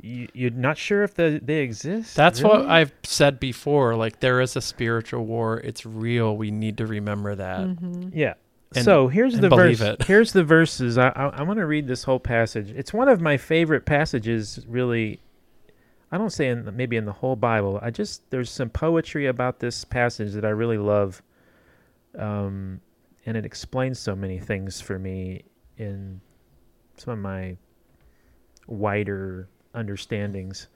You, 0.00 0.28
you're 0.32 0.50
not 0.50 0.78
sure 0.78 1.02
if 1.04 1.14
the, 1.14 1.38
they 1.42 1.58
exist? 1.58 2.16
That's 2.16 2.42
what 2.42 2.62
I've 2.66 2.92
said 3.04 3.38
before. 3.38 3.94
Like 3.94 4.20
there 4.20 4.40
is 4.40 4.56
a 4.56 4.60
spiritual 4.62 5.26
war. 5.26 5.60
It's 5.60 5.84
real. 5.84 6.36
We 6.36 6.50
need 6.50 6.78
to 6.78 6.86
remember 6.86 7.34
that. 7.34 7.60
Mm-hmm. 7.60 8.08
Yeah. 8.14 8.34
and- 8.74 8.84
so 8.84 9.08
here's 9.08 9.34
and 9.34 9.44
the 9.44 9.50
verse. 9.50 9.80
it. 9.82 10.02
Here's 10.06 10.32
the 10.32 10.44
verses. 10.44 10.96
I 10.96 11.08
I, 11.10 11.26
I 11.26 11.42
want 11.42 11.58
to 11.58 11.66
read 11.66 11.86
this 11.86 12.04
whole 12.04 12.20
passage. 12.20 12.70
It's 12.70 12.92
one 12.94 13.08
of 13.08 13.20
my 13.20 13.36
favorite 13.36 13.84
passages. 13.84 14.64
Really, 14.66 15.20
I 16.10 16.16
don't 16.16 16.30
say 16.32 16.48
in 16.48 16.64
the, 16.64 16.72
maybe 16.72 16.96
in 16.96 17.04
the 17.04 17.12
whole 17.12 17.36
Bible. 17.36 17.78
I 17.82 17.90
just 17.90 18.22
there's 18.30 18.50
some 18.50 18.70
poetry 18.70 19.26
about 19.26 19.58
this 19.60 19.84
passage 19.84 20.32
that 20.32 20.46
I 20.46 20.50
really 20.50 20.78
love, 20.78 21.20
um, 22.18 22.80
and 23.26 23.36
it 23.36 23.44
explains 23.46 23.98
so 23.98 24.14
many 24.16 24.38
things 24.38 24.80
for 24.80 24.98
me 24.98 25.44
in 25.78 26.20
some 26.96 27.12
of 27.14 27.18
my 27.20 27.56
wider 28.66 29.48
understandings. 29.74 30.68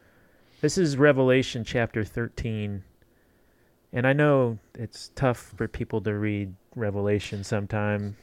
This 0.60 0.78
is 0.78 0.96
Revelation 0.96 1.64
chapter 1.64 2.04
13. 2.04 2.82
And 3.92 4.06
I 4.06 4.12
know 4.12 4.58
it's 4.74 5.10
tough 5.14 5.54
for 5.56 5.68
people 5.68 6.00
to 6.02 6.14
read 6.14 6.54
Revelation 6.74 7.44
sometime 7.44 8.16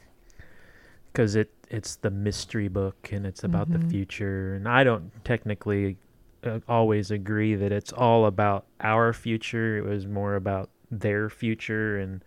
because 1.12 1.36
it 1.36 1.52
it's 1.70 1.96
the 1.98 2.12
mystery 2.12 2.68
book 2.68 3.10
and 3.12 3.26
it's 3.26 3.44
about 3.44 3.72
the 3.72 3.80
Mhm. 3.80 3.90
future 3.90 4.54
and 4.56 4.68
I 4.68 4.84
don't 4.84 5.12
technically 5.24 5.98
uh, 6.44 6.60
always 6.68 7.10
agree 7.10 7.56
that 7.56 7.72
it's 7.72 7.94
all 7.94 8.26
about 8.26 8.66
our 8.82 9.14
future. 9.14 9.78
It 9.78 9.86
was 9.86 10.06
more 10.06 10.36
about 10.36 10.70
their 10.92 11.30
future 11.30 11.98
and 11.98 12.24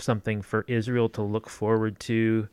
something 0.00 0.42
for 0.42 0.64
Israel 0.68 1.08
to 1.10 1.22
look 1.22 1.48
forward 1.48 1.98
to 2.00 2.48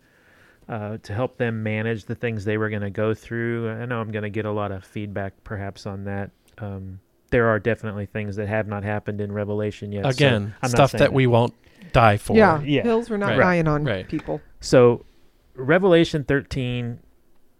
uh, 0.67 0.97
to 1.03 1.13
help 1.13 1.37
them 1.37 1.61
manage 1.61 2.05
the 2.05 2.15
things 2.15 2.43
they 2.43 2.57
were 2.57 2.69
going 2.69 2.81
to 2.81 2.89
go 2.89 3.13
through. 3.13 3.69
I 3.69 3.85
know 3.85 4.01
I'm 4.01 4.11
going 4.11 4.23
to 4.23 4.29
get 4.31 4.45
a 4.45 4.51
lot 4.51 4.71
of 4.71 4.83
feedback 4.83 5.33
perhaps 5.43 5.85
on 5.85 6.05
that. 6.05 6.31
Um, 6.57 6.99
there 7.29 7.47
are 7.49 7.59
definitely 7.59 8.05
things 8.07 8.35
that 8.37 8.47
have 8.47 8.67
not 8.67 8.83
happened 8.83 9.21
in 9.21 9.31
Revelation 9.31 9.91
yet. 9.91 10.03
so 10.05 10.09
Again, 10.09 10.55
I'm 10.63 10.69
stuff 10.69 10.91
saying 10.91 10.99
that 11.01 11.13
we 11.13 11.27
won't 11.27 11.53
die 11.91 12.17
for. 12.17 12.35
Yeah. 12.35 12.61
Yeah. 12.61 12.81
Hills 12.83 13.09
were 13.09 13.17
not 13.17 13.29
Right. 13.31 13.39
dying 13.39 13.67
on 13.67 13.83
Right. 13.83 14.07
people. 14.07 14.41
So, 14.59 15.05
Revelation 15.53 16.23
13, 16.23 16.99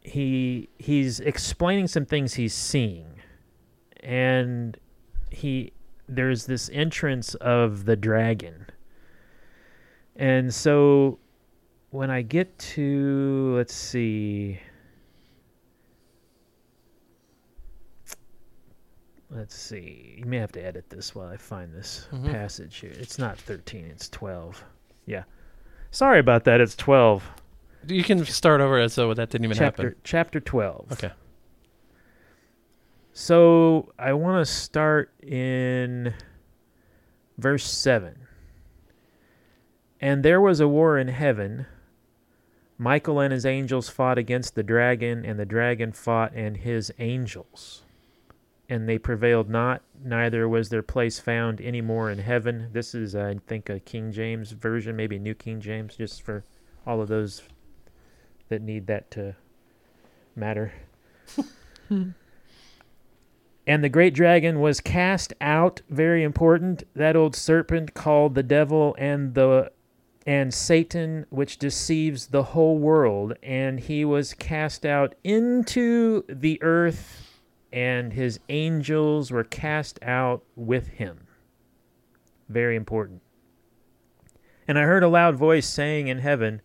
he 0.02 0.70
he's 0.78 1.20
explaining 1.20 1.88
some 1.88 2.06
things 2.06 2.36
he's 2.36 2.54
seeing, 2.54 3.08
and 4.02 4.78
he 5.32 5.74
there's 6.08 6.46
this 6.46 6.70
entrance 6.74 7.34
of 7.36 7.86
the 7.86 7.96
dragon, 7.96 8.68
and 10.16 10.54
so 10.54 11.20
when 11.92 12.10
I 12.10 12.22
get 12.22 12.58
to 12.60 13.54
let's 13.56 13.74
see. 13.74 14.60
Let's 19.30 19.56
see. 19.56 20.16
You 20.18 20.26
may 20.26 20.38
have 20.38 20.52
to 20.54 20.64
edit 20.64 20.90
this 20.90 21.14
while 21.16 21.28
I 21.28 21.36
find 21.38 21.74
this 21.74 22.08
Mhm. 22.12 22.32
passage 22.32 22.78
here. 22.78 22.92
It's 22.96 23.18
not 23.20 23.38
13, 23.38 23.86
it's 23.86 24.08
12. 24.10 24.64
Yeah. 25.06 25.24
Sorry 25.92 26.20
about 26.20 26.44
that. 26.46 26.62
It's 26.62 26.76
12. 26.76 27.24
You 27.88 28.04
can 28.04 28.24
start 28.26 28.62
over 28.62 28.80
as 28.80 28.96
though 28.96 29.14
that 29.14 29.30
didn't 29.30 29.46
even 29.46 29.58
chapter 29.58 29.84
happen. 29.90 30.02
chapter 30.04 30.40
12. 30.40 30.92
Okay. 30.94 31.12
So 33.14 33.92
I 33.98 34.14
want 34.14 34.46
to 34.46 34.52
start 34.52 35.12
in 35.22 36.14
verse 37.38 37.66
7. 37.66 38.25
And 40.02 40.24
there 40.24 40.42
was 40.42 40.60
a 40.60 40.68
war 40.68 40.98
in 40.98 41.08
heaven. 41.08 41.66
Michael 42.78 43.20
and 43.20 43.32
his 43.32 43.46
angels 43.46 43.90
fought 43.90 44.18
against 44.18 44.56
the 44.56 44.64
dragon, 44.64 45.26
and 45.26 45.40
the 45.40 45.46
dragon 45.46 45.92
fought 45.92 46.34
and 46.34 46.58
his 46.58 46.94
angels. 47.00 47.84
And 48.68 48.90
they 48.90 48.98
prevailed 48.98 49.50
not, 49.50 49.82
neither 50.04 50.50
was 50.50 50.70
their 50.70 50.82
place 50.82 51.20
found 51.20 51.62
any 51.62 51.82
more 51.82 52.10
in 52.10 52.18
heaven. 52.18 52.70
This 52.74 52.94
is, 52.94 53.16
I 53.16 53.36
think, 53.48 53.70
a 53.70 53.80
King 53.80 54.12
James 54.12 54.52
version, 54.52 54.96
maybe 54.96 55.20
New 55.20 55.36
King 55.36 55.62
James, 55.62 55.96
just 55.96 56.24
for 56.24 56.44
all 56.86 57.02
of 57.02 57.08
those 57.08 57.44
that 58.50 58.62
need 58.62 58.88
that 58.88 59.12
to 59.12 59.36
matter. 60.36 60.74
And 63.68 63.84
the 63.84 63.90
great 63.90 64.14
dragon 64.14 64.60
was 64.60 64.80
cast 64.80 65.34
out, 65.42 65.82
very 65.90 66.24
important, 66.24 66.84
that 66.96 67.16
old 67.16 67.36
serpent 67.36 67.96
called 67.96 68.36
the 68.36 68.44
devil 68.44 68.96
and 69.00 69.34
the 69.34 69.72
and 70.26 70.54
Satan 70.54 71.26
which 71.30 71.58
deceives 71.58 72.28
the 72.28 72.44
whole 72.44 72.78
world, 72.78 73.34
and 73.44 73.80
he 73.80 74.04
was 74.04 74.34
cast 74.34 74.86
out 74.86 75.16
into 75.24 76.24
the 76.28 76.62
earth 76.62 77.26
and 77.76 78.14
his 78.14 78.40
angels 78.48 79.32
were 79.32 79.44
cast 79.44 80.00
out 80.02 80.42
with 80.56 80.88
him. 80.88 81.28
Very 82.48 82.78
important. 82.78 83.22
And 84.66 84.80
I 84.80 84.84
heard 84.84 85.04
a 85.04 85.10
loud 85.10 85.36
voice 85.36 85.68
saying 85.68 86.08
in 86.08 86.20
heaven, 86.20 86.62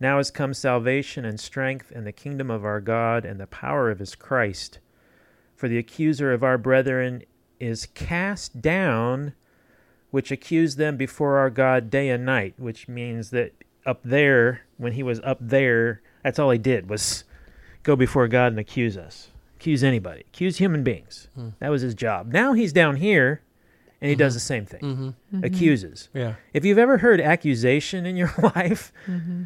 Now 0.00 0.18
is 0.18 0.30
come 0.30 0.54
salvation 0.54 1.26
and 1.26 1.38
strength 1.38 1.92
and 1.94 2.06
the 2.06 2.12
kingdom 2.12 2.50
of 2.50 2.64
our 2.64 2.80
God 2.80 3.26
and 3.26 3.38
the 3.38 3.46
power 3.46 3.90
of 3.90 3.98
his 3.98 4.14
Christ. 4.14 4.78
For 5.54 5.68
the 5.68 5.76
accuser 5.76 6.32
of 6.32 6.42
our 6.42 6.56
brethren 6.56 7.24
is 7.60 7.84
cast 7.84 8.62
down, 8.62 9.34
which 10.14 10.30
accused 10.30 10.78
them 10.78 10.96
before 10.96 11.38
our 11.38 11.50
God 11.50 11.90
day 11.90 12.08
and 12.08 12.24
night, 12.24 12.54
which 12.56 12.86
means 12.86 13.30
that 13.30 13.50
up 13.84 14.00
there, 14.04 14.60
when 14.76 14.92
he 14.92 15.02
was 15.02 15.18
up 15.24 15.38
there, 15.40 16.02
that's 16.22 16.38
all 16.38 16.50
he 16.52 16.58
did 16.58 16.88
was 16.88 17.24
go 17.82 17.96
before 17.96 18.28
God 18.28 18.52
and 18.52 18.60
accuse 18.60 18.96
us. 18.96 19.30
Accuse 19.56 19.82
anybody. 19.82 20.20
Accuse 20.32 20.58
human 20.58 20.84
beings. 20.84 21.26
Hmm. 21.34 21.48
That 21.58 21.70
was 21.70 21.82
his 21.82 21.94
job. 21.96 22.32
Now 22.32 22.52
he's 22.52 22.72
down 22.72 22.94
here 22.94 23.42
and 24.00 24.08
he 24.08 24.14
Mhm. 24.14 24.18
does 24.20 24.34
the 24.34 24.40
same 24.40 24.64
thing. 24.66 24.80
Mm-hmm. 25.32 25.44
Accuses. 25.44 26.10
Yeah. 26.14 26.34
If 26.52 26.64
you've 26.64 26.78
ever 26.78 26.98
heard 26.98 27.20
accusation 27.20 28.06
in 28.06 28.16
your 28.16 28.32
life, 28.54 28.92
Mm-hmm. 29.08 29.44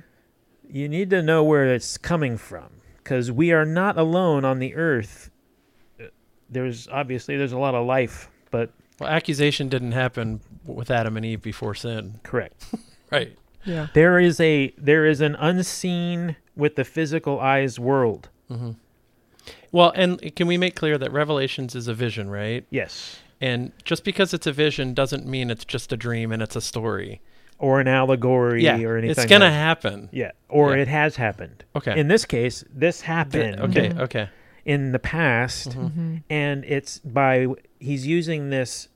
you 0.68 0.86
need 0.86 1.08
to 1.08 1.22
know 1.22 1.42
where 1.42 1.64
it's 1.74 1.96
coming 1.96 2.36
from 2.36 2.68
because 3.02 3.32
we 3.32 3.52
are 3.52 3.64
not 3.64 3.96
alone 3.96 4.44
on 4.44 4.58
the 4.58 4.74
earth 4.74 5.30
there's 6.50 6.88
obviously 6.88 7.36
there's 7.38 7.52
a 7.52 7.58
lot 7.58 7.74
of 7.74 7.86
life 7.86 8.28
but 8.50 8.70
Well, 9.00 9.08
accusation 9.10 9.68
didn't 9.68 9.92
happen 9.92 10.40
with 10.76 10.90
Adam 10.90 11.16
and 11.16 11.24
Eve 11.26 11.42
before 11.42 11.74
sin. 11.74 12.20
correct 12.22 12.64
Right. 13.10 13.36
Yeah. 13.64 13.88
there 13.94 14.18
is 14.18 14.38
a 14.40 14.72
there 14.78 15.04
is 15.06 15.20
an 15.20 15.34
unseen 15.36 16.36
with 16.56 16.76
the 16.76 16.84
physical 16.84 17.40
eyes 17.40 17.78
world 17.78 18.28
Mm-hmm. 18.50 18.70
Well, 19.72 19.92
and 19.94 20.34
can 20.36 20.46
we 20.46 20.56
make 20.56 20.74
clear 20.74 20.96
that 20.98 21.12
Revelations 21.12 21.74
is 21.74 21.88
a 21.88 21.94
vision, 21.94 22.30
right? 22.30 22.64
yes 22.70 23.18
And 23.40 23.72
just 23.84 24.04
because 24.04 24.32
it's 24.34 24.46
a 24.46 24.52
vision 24.52 24.94
doesn't 24.94 25.26
mean 25.26 25.50
it's 25.50 25.64
just 25.64 25.92
a 25.92 25.96
dream 25.96 26.32
and 26.32 26.42
it's 26.42 26.56
a 26.56 26.60
story. 26.60 27.20
or 27.58 27.80
an 27.80 27.88
allegory 27.88 28.62
yeah, 28.64 28.78
or 28.82 28.96
anything. 28.96 29.10
it's 29.22 29.26
gonna 29.30 29.50
happen. 29.50 30.08
Yeah, 30.12 30.30
or 30.48 30.74
Yeah. 30.76 30.82
it 30.82 30.88
has 30.88 31.16
happened. 31.16 31.64
Okay. 31.76 31.98
In 31.98 32.06
this 32.08 32.24
case, 32.24 32.64
this 32.72 33.00
happened 33.02 33.58
okay. 33.60 33.92
Okay. 33.98 34.28
in 34.64 34.92
the 34.92 34.98
past, 35.00 35.70
Mm-hmm. 35.70 36.16
and 36.30 36.64
it's 36.64 37.00
by 37.00 37.48
he's 37.80 38.06
using 38.06 38.50
this. 38.50 38.88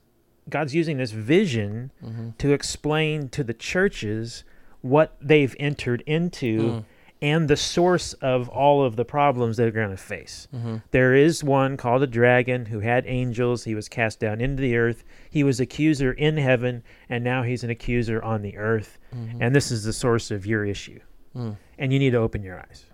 God's 0.49 0.75
using 0.75 0.97
this 0.97 1.11
vision 1.11 1.91
Mm-hmm. 2.03 2.29
to 2.39 2.51
explain 2.53 3.29
to 3.29 3.43
the 3.43 3.53
churches 3.53 4.43
what 4.81 5.15
they've 5.21 5.55
entered 5.59 6.01
into 6.05 6.59
Mm. 6.61 6.85
and 7.21 7.47
the 7.49 7.55
source 7.55 8.11
of 8.15 8.49
all 8.49 8.83
of 8.83 8.97
the 8.97 9.05
problems 9.05 9.55
they're 9.55 9.71
going 9.71 9.91
to 9.91 9.95
face. 9.97 10.49
Mm-hmm. 10.53 10.77
There 10.91 11.13
is 11.15 11.41
one 11.41 11.77
called 11.77 12.03
a 12.03 12.07
dragon 12.07 12.65
who 12.65 12.81
had 12.81 13.05
angels. 13.07 13.63
He 13.63 13.75
was 13.75 13.87
cast 13.87 14.19
down 14.19 14.41
into 14.41 14.61
the 14.61 14.75
earth. 14.75 15.05
He 15.29 15.41
was 15.45 15.61
accuser 15.61 16.11
in 16.11 16.35
heaven, 16.35 16.83
and 17.07 17.23
now 17.23 17.43
he's 17.43 17.63
an 17.63 17.69
accuser 17.69 18.21
on 18.21 18.41
the 18.41 18.57
earth. 18.57 18.97
And 19.39 19.55
this 19.55 19.71
is 19.71 19.85
the 19.85 19.93
source 19.93 20.31
of 20.31 20.45
your 20.45 20.65
issue. 20.65 20.99
Mm. 21.33 21.55
And 21.79 21.93
you 21.93 21.99
need 21.99 22.11
to 22.11 22.17
open 22.17 22.43
your 22.43 22.59
eyes. 22.59 22.85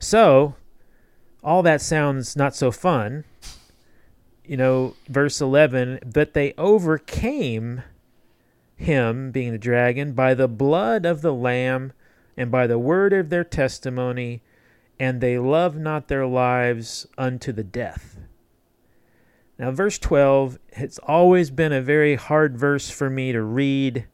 So, 0.00 0.56
all 1.44 1.62
that 1.62 1.80
sounds 1.80 2.34
not 2.36 2.54
so 2.56 2.70
fun. 2.72 3.24
You 4.44 4.56
know, 4.56 4.96
verse 5.08 5.40
11, 5.40 6.00
but 6.04 6.34
they 6.34 6.52
overcame 6.58 7.82
him, 8.76 9.30
being 9.30 9.52
the 9.52 9.58
dragon, 9.58 10.12
by 10.12 10.34
the 10.34 10.48
blood 10.48 11.06
of 11.06 11.22
the 11.22 11.32
Lamb 11.32 11.92
and 12.36 12.50
by 12.50 12.66
the 12.66 12.78
word 12.78 13.12
of 13.12 13.30
their 13.30 13.44
testimony, 13.44 14.42
and 14.98 15.20
they 15.20 15.38
loved 15.38 15.78
not 15.78 16.08
their 16.08 16.26
lives 16.26 17.06
unto 17.16 17.52
the 17.52 17.62
death. 17.62 18.18
Now, 19.58 19.70
verse 19.70 19.98
12, 19.98 20.58
it's 20.70 20.98
always 20.98 21.50
been 21.50 21.72
a 21.72 21.80
very 21.80 22.16
hard 22.16 22.58
verse 22.58 22.90
for 22.90 23.08
me 23.08 23.30
to 23.30 23.42
read 23.42 24.06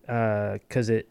because 0.00 0.88
it, 0.88 1.08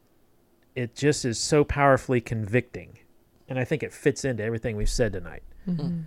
it 0.76 0.96
just 0.96 1.24
is 1.24 1.40
so 1.40 1.64
powerfully 1.64 2.20
convicting. 2.20 3.00
And 3.48 3.58
I 3.58 3.64
think 3.64 3.84
it 3.84 3.94
fits 3.94 4.26
into 4.26 4.44
everything 4.44 4.76
we've 4.76 4.90
said 4.90 5.14
tonight. 5.14 5.44
Mm-hmm. 5.68 6.02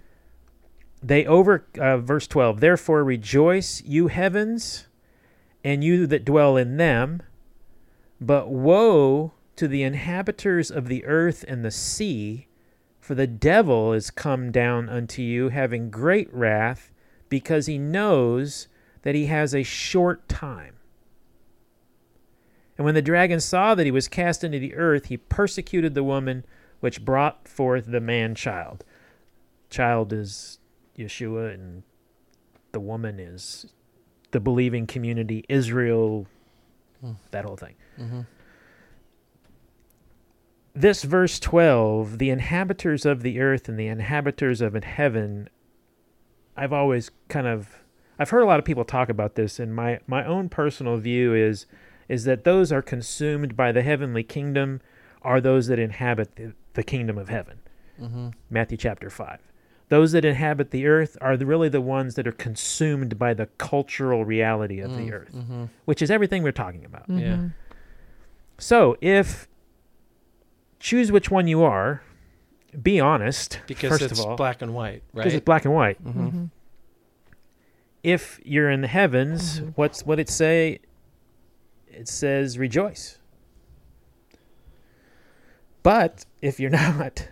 They 1.03 1.27
over, 1.27 1.67
uh, 1.79 1.99
verse 1.99 2.27
12, 2.27 2.61
therefore 2.61 3.05
rejoice, 3.05 3.83
you 3.85 4.09
heavens, 4.09 4.87
and 5.63 5.85
you 5.85 6.07
that 6.07 6.25
dwell 6.25 6.57
in 6.57 6.77
them. 6.77 7.23
But 8.21 8.51
woe 8.51 9.33
to 9.57 9.69
the 9.69 9.83
inhabitants 9.83 10.71
of 10.71 10.89
the 10.89 11.05
earth 11.05 11.45
and 11.47 11.65
the 11.65 11.71
sea, 11.71 12.49
for 13.01 13.15
the 13.15 13.27
devil 13.27 13.93
is 13.93 14.11
come 14.11 14.51
down 14.51 14.89
unto 14.89 15.23
you, 15.23 15.51
having 15.51 15.91
great 15.91 16.33
wrath, 16.33 16.91
because 17.29 17.67
he 17.67 17.79
knows 17.79 18.69
that 19.03 19.15
he 19.15 19.27
has 19.27 19.55
a 19.55 19.63
short 19.63 20.29
time. 20.29 20.77
And 22.77 22.85
when 22.85 22.95
the 22.95 23.03
dragon 23.03 23.41
saw 23.41 23.75
that 23.75 23.87
he 23.87 23.91
was 23.91 24.09
cast 24.09 24.45
into 24.45 24.59
the 24.59 24.75
earth, 24.75 25.07
he 25.07 25.17
persecuted 25.17 25.95
the 25.95 26.05
woman 26.05 26.45
which 26.81 27.05
brought 27.05 27.49
forth 27.49 27.87
the 27.87 28.01
man 28.01 28.35
child. 28.35 28.85
Child 29.71 30.13
is 30.13 30.59
Yeshua, 30.99 31.55
and 31.55 31.83
the 32.73 32.81
woman 32.81 33.19
is 33.21 33.67
the 34.31 34.41
believing 34.41 34.87
community, 34.87 35.45
Israel, 35.49 36.27
that 37.31 37.45
whole 37.45 37.57
thing. 37.57 37.75
Mm-hmm. 37.99 38.21
This 40.75 41.05
verse 41.05 41.41
12, 41.41 42.19
the 42.19 42.31
inhabitants 42.31 43.07
of 43.07 43.23
the 43.23 43.41
earth 43.41 43.69
and 43.69 43.79
the 43.79 43.87
inhabitants 43.87 44.61
of 44.61 44.75
heaven, 44.85 45.49
I've 46.57 46.73
always 46.73 47.11
kind 47.29 47.47
of 47.47 47.83
I've 48.19 48.31
heard 48.31 48.43
a 48.43 48.47
lot 48.47 48.59
of 48.59 48.65
people 48.65 48.85
talk 48.85 49.09
about 49.09 49.35
this 49.35 49.59
and 49.59 49.75
my 49.75 50.01
my 50.07 50.25
own 50.25 50.49
personal 50.49 50.97
view 50.97 51.35
is 51.35 51.67
is 52.09 52.25
that 52.25 52.45
those 52.45 52.73
are 52.73 52.83
consumed 52.83 53.57
by 53.57 53.73
the 53.73 53.83
heavenly 53.83 54.23
kingdom 54.23 54.81
are 55.23 55.41
those 55.41 55.67
that 55.67 55.79
inhabit 55.79 56.37
the, 56.37 56.53
the 56.75 56.83
kingdom 56.83 57.19
of 57.19 57.29
heaven. 57.29 57.59
Mm-hmm. 58.01 58.29
Matthew 58.51 58.77
chapter 58.77 59.11
5. 59.11 59.39
Those 59.89 60.13
that 60.13 60.25
inhabit 60.25 60.73
the 60.73 60.87
earth 60.87 61.17
are 61.21 61.37
the, 61.37 61.47
really 61.47 61.69
the 61.69 61.81
ones 61.81 62.17
that 62.17 62.27
are 62.27 62.33
consumed 62.33 63.19
by 63.19 63.35
the 63.35 63.47
cultural 63.59 64.25
reality 64.25 64.81
of 64.81 64.97
the 64.97 65.13
earth, 65.13 65.33
Mm-hmm. 65.33 65.65
which 65.85 66.03
is 66.03 66.11
everything 66.11 66.43
we're 66.43 66.51
talking 66.53 66.85
about. 66.85 67.03
Mm-hmm. 67.09 67.19
Yeah. 67.21 67.49
So, 68.59 68.97
if 69.01 69.47
choose 70.81 71.13
which 71.13 71.31
one 71.31 71.47
you 71.47 71.63
are, 71.63 72.03
be 72.83 72.99
honest. 73.01 73.61
Because 73.69 73.91
first 73.91 74.03
it's 74.03 74.21
of 74.21 74.27
all, 74.27 74.37
black 74.37 74.61
and 74.61 74.75
white, 74.75 75.03
right? 75.13 75.23
because 75.23 75.35
it's 75.35 75.45
black 75.45 75.65
and 75.65 75.73
white. 75.75 76.03
mm-hmm. 76.05 76.27
Mm-hmm. 76.27 76.45
If 78.03 78.41
you're 78.45 78.71
in 78.71 78.81
the 78.83 78.89
heavens, 78.89 79.61
Mhm. 79.61 79.73
what's 79.77 80.05
what 80.05 80.19
it 80.19 80.29
say? 80.29 80.81
It 81.89 82.09
says 82.09 82.59
rejoice. 82.59 83.19
But 85.83 86.25
if 86.43 86.59
you're 86.61 86.71
not, 86.85 87.29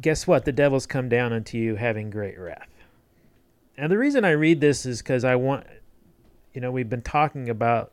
guess 0.00 0.26
what? 0.26 0.44
The 0.44 0.52
devil's 0.52 0.86
come 0.86 1.08
down 1.08 1.32
unto 1.32 1.58
you 1.58 1.76
having 1.76 2.10
great 2.10 2.38
wrath. 2.38 2.68
And 3.76 3.90
the 3.90 3.98
reason 3.98 4.24
I 4.24 4.30
read 4.30 4.60
this 4.60 4.86
is 4.86 5.02
because 5.02 5.24
I 5.24 5.36
want, 5.36 5.66
you 6.52 6.60
know, 6.60 6.70
we've 6.70 6.88
been 6.88 7.02
talking 7.02 7.48
about 7.48 7.92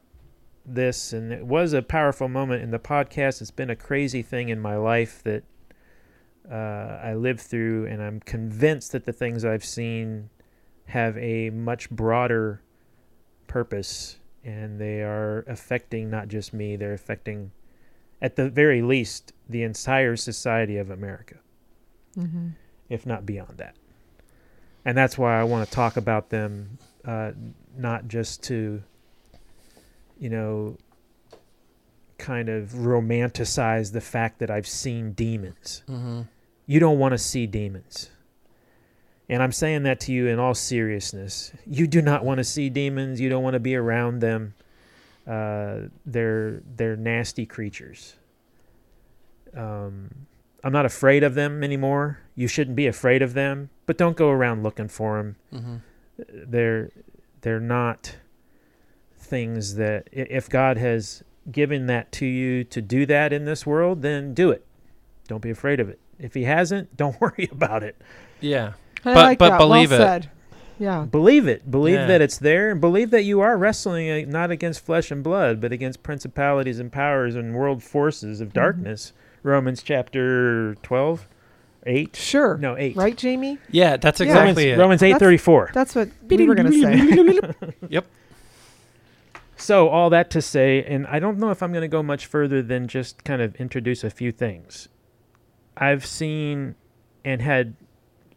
this, 0.65 1.11
and 1.11 1.31
it 1.31 1.45
was 1.45 1.73
a 1.73 1.81
powerful 1.81 2.27
moment 2.27 2.61
in 2.61 2.71
the 2.71 2.79
podcast. 2.79 3.41
It's 3.41 3.51
been 3.51 3.69
a 3.69 3.75
crazy 3.75 4.21
thing 4.21 4.49
in 4.49 4.59
my 4.59 4.75
life 4.75 5.23
that 5.23 5.43
uh, 6.49 6.99
I 7.03 7.15
lived 7.15 7.39
through, 7.39 7.87
and 7.87 8.01
I'm 8.01 8.19
convinced 8.19 8.91
that 8.91 9.05
the 9.05 9.13
things 9.13 9.43
I've 9.43 9.65
seen 9.65 10.29
have 10.85 11.17
a 11.17 11.49
much 11.49 11.89
broader 11.89 12.61
purpose, 13.47 14.19
and 14.43 14.79
they 14.79 15.01
are 15.01 15.43
affecting 15.47 16.09
not 16.09 16.27
just 16.27 16.53
me, 16.53 16.75
they're 16.75 16.93
affecting, 16.93 17.51
at 18.21 18.35
the 18.35 18.49
very 18.49 18.83
least, 18.83 19.33
the 19.49 19.63
entire 19.63 20.15
society 20.15 20.77
of 20.77 20.91
America 20.91 21.37
Mm-hmm. 22.17 22.49
if 22.89 23.05
not 23.05 23.25
beyond 23.25 23.57
that. 23.57 23.75
And 24.83 24.97
that's 24.97 25.17
why 25.17 25.39
I 25.39 25.43
want 25.43 25.67
to 25.67 25.73
talk 25.73 25.95
about 25.95 26.29
them, 26.29 26.77
uh, 27.05 27.31
not 27.77 28.07
just 28.07 28.43
to, 28.43 28.83
you 30.19 30.29
know, 30.29 30.77
kind 32.17 32.49
of 32.49 32.69
romanticize 32.71 33.93
the 33.93 34.01
fact 34.01 34.39
that 34.39 34.51
I've 34.51 34.67
seen 34.67 35.13
demons. 35.13 35.83
Mm-hmm. 35.89 36.21
You 36.65 36.79
don't 36.79 36.99
want 36.99 37.13
to 37.13 37.17
see 37.17 37.47
demons. 37.47 38.09
And 39.29 39.41
I'm 39.41 39.51
saying 39.51 39.83
that 39.83 39.99
to 40.01 40.11
you 40.11 40.27
in 40.27 40.39
all 40.39 40.53
seriousness. 40.53 41.53
You 41.65 41.87
do 41.87 42.01
not 42.01 42.25
want 42.25 42.39
to 42.39 42.43
see 42.43 42.69
demons. 42.69 43.21
You 43.21 43.29
don't 43.29 43.43
want 43.43 43.53
to 43.53 43.59
be 43.59 43.75
around 43.75 44.19
them. 44.19 44.53
Uh, 45.25 45.87
they're 46.05 46.61
they're 46.75 46.97
nasty 46.97 47.45
creatures. 47.45 48.15
Um, 49.55 50.09
I'm 50.63 50.71
not 50.73 50.85
afraid 50.85 51.23
of 51.23 51.33
them 51.35 51.63
anymore. 51.63 52.19
You 52.35 52.47
shouldn't 52.47 52.75
be 52.75 52.87
afraid 52.87 53.21
of 53.21 53.33
them, 53.33 53.69
but 53.85 53.97
don't 53.97 54.15
go 54.15 54.29
around 54.29 54.63
looking 54.63 54.87
for 54.87 55.17
them. 55.17 55.35
Mm-hmm. 55.53 55.75
They're 56.51 56.91
they're 57.41 57.59
not 57.59 58.15
things 59.17 59.75
that 59.75 60.07
if 60.11 60.49
God 60.49 60.77
has 60.77 61.23
given 61.51 61.87
that 61.87 62.11
to 62.13 62.25
you 62.25 62.63
to 62.65 62.81
do 62.81 63.05
that 63.07 63.33
in 63.33 63.45
this 63.45 63.65
world, 63.65 64.01
then 64.01 64.33
do 64.33 64.51
it. 64.51 64.65
Don't 65.27 65.41
be 65.41 65.49
afraid 65.49 65.79
of 65.79 65.89
it. 65.89 65.99
If 66.19 66.33
he 66.33 66.43
hasn't, 66.43 66.95
don't 66.97 67.19
worry 67.19 67.49
about 67.51 67.83
it. 67.83 67.99
Yeah. 68.39 68.73
I 69.03 69.13
But- 69.13 69.15
like 69.15 69.39
but 69.39 69.49
that. 69.51 69.57
believe 69.57 69.91
well 69.91 70.01
it. 70.01 70.05
Said. 70.05 70.29
Yeah. 70.77 71.05
Believe 71.05 71.47
it. 71.47 71.69
Believe 71.69 71.95
Yeah. 71.95 72.07
that 72.07 72.21
it's 72.21 72.37
there, 72.39 72.71
and 72.71 72.81
believe 72.81 73.11
that 73.11 73.23
you 73.23 73.39
are 73.41 73.55
wrestling 73.57 74.09
uh, 74.09 74.29
not 74.29 74.49
against 74.51 74.83
flesh 74.83 75.11
and 75.11 75.23
blood, 75.23 75.61
but 75.61 75.71
against 75.71 76.01
principalities 76.01 76.79
and 76.79 76.91
powers 76.91 77.35
and 77.35 77.53
world 77.55 77.83
forces 77.83 78.41
of 78.41 78.51
darkness. 78.53 79.13
Romans 79.43 79.81
chapter 79.83 80.75
12, 80.83 81.27
8. 81.85 82.15
Sure. 82.15 82.57
No, 82.57 82.77
8. 82.77 82.95
Right, 82.95 83.17
Jamie? 83.17 83.57
Yeah, 83.71 83.97
that's 83.97 84.19
Yeah. 84.19 84.27
exactly 84.27 84.65
Romans, 84.71 84.77
it. 84.79 84.81
Romans 84.81 85.01
That's- 85.01 85.21
8:34. 85.21 85.71
That's 85.73 85.95
what 85.95 86.09
we 86.27 86.47
were 86.47 86.55
going 86.55 86.71
to 86.71 86.81
say. 86.81 87.39
Yep. 87.89 88.05
So 89.57 89.89
all 89.89 90.09
that 90.09 90.29
to 90.31 90.41
say, 90.41 90.83
and 90.83 91.05
I 91.07 91.19
don't 91.19 91.37
know 91.37 91.51
if 91.51 91.61
I'm 91.61 91.71
going 91.71 91.83
to 91.83 91.87
go 91.87 92.01
much 92.01 92.25
further 92.25 92.63
than 92.63 92.87
just 92.87 93.23
kind 93.23 93.41
of 93.43 93.55
introduce 93.57 94.03
a 94.03 94.09
few 94.09 94.31
things. 94.31 94.87
I've 95.77 96.03
seen 96.05 96.75
and 97.23 97.41
had 97.43 97.75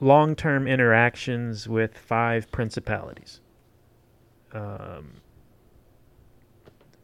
long-term 0.01 0.67
interactions 0.67 1.67
with 1.67 1.97
five 1.97 2.51
principalities. 2.53 3.41
Um, 4.53 5.15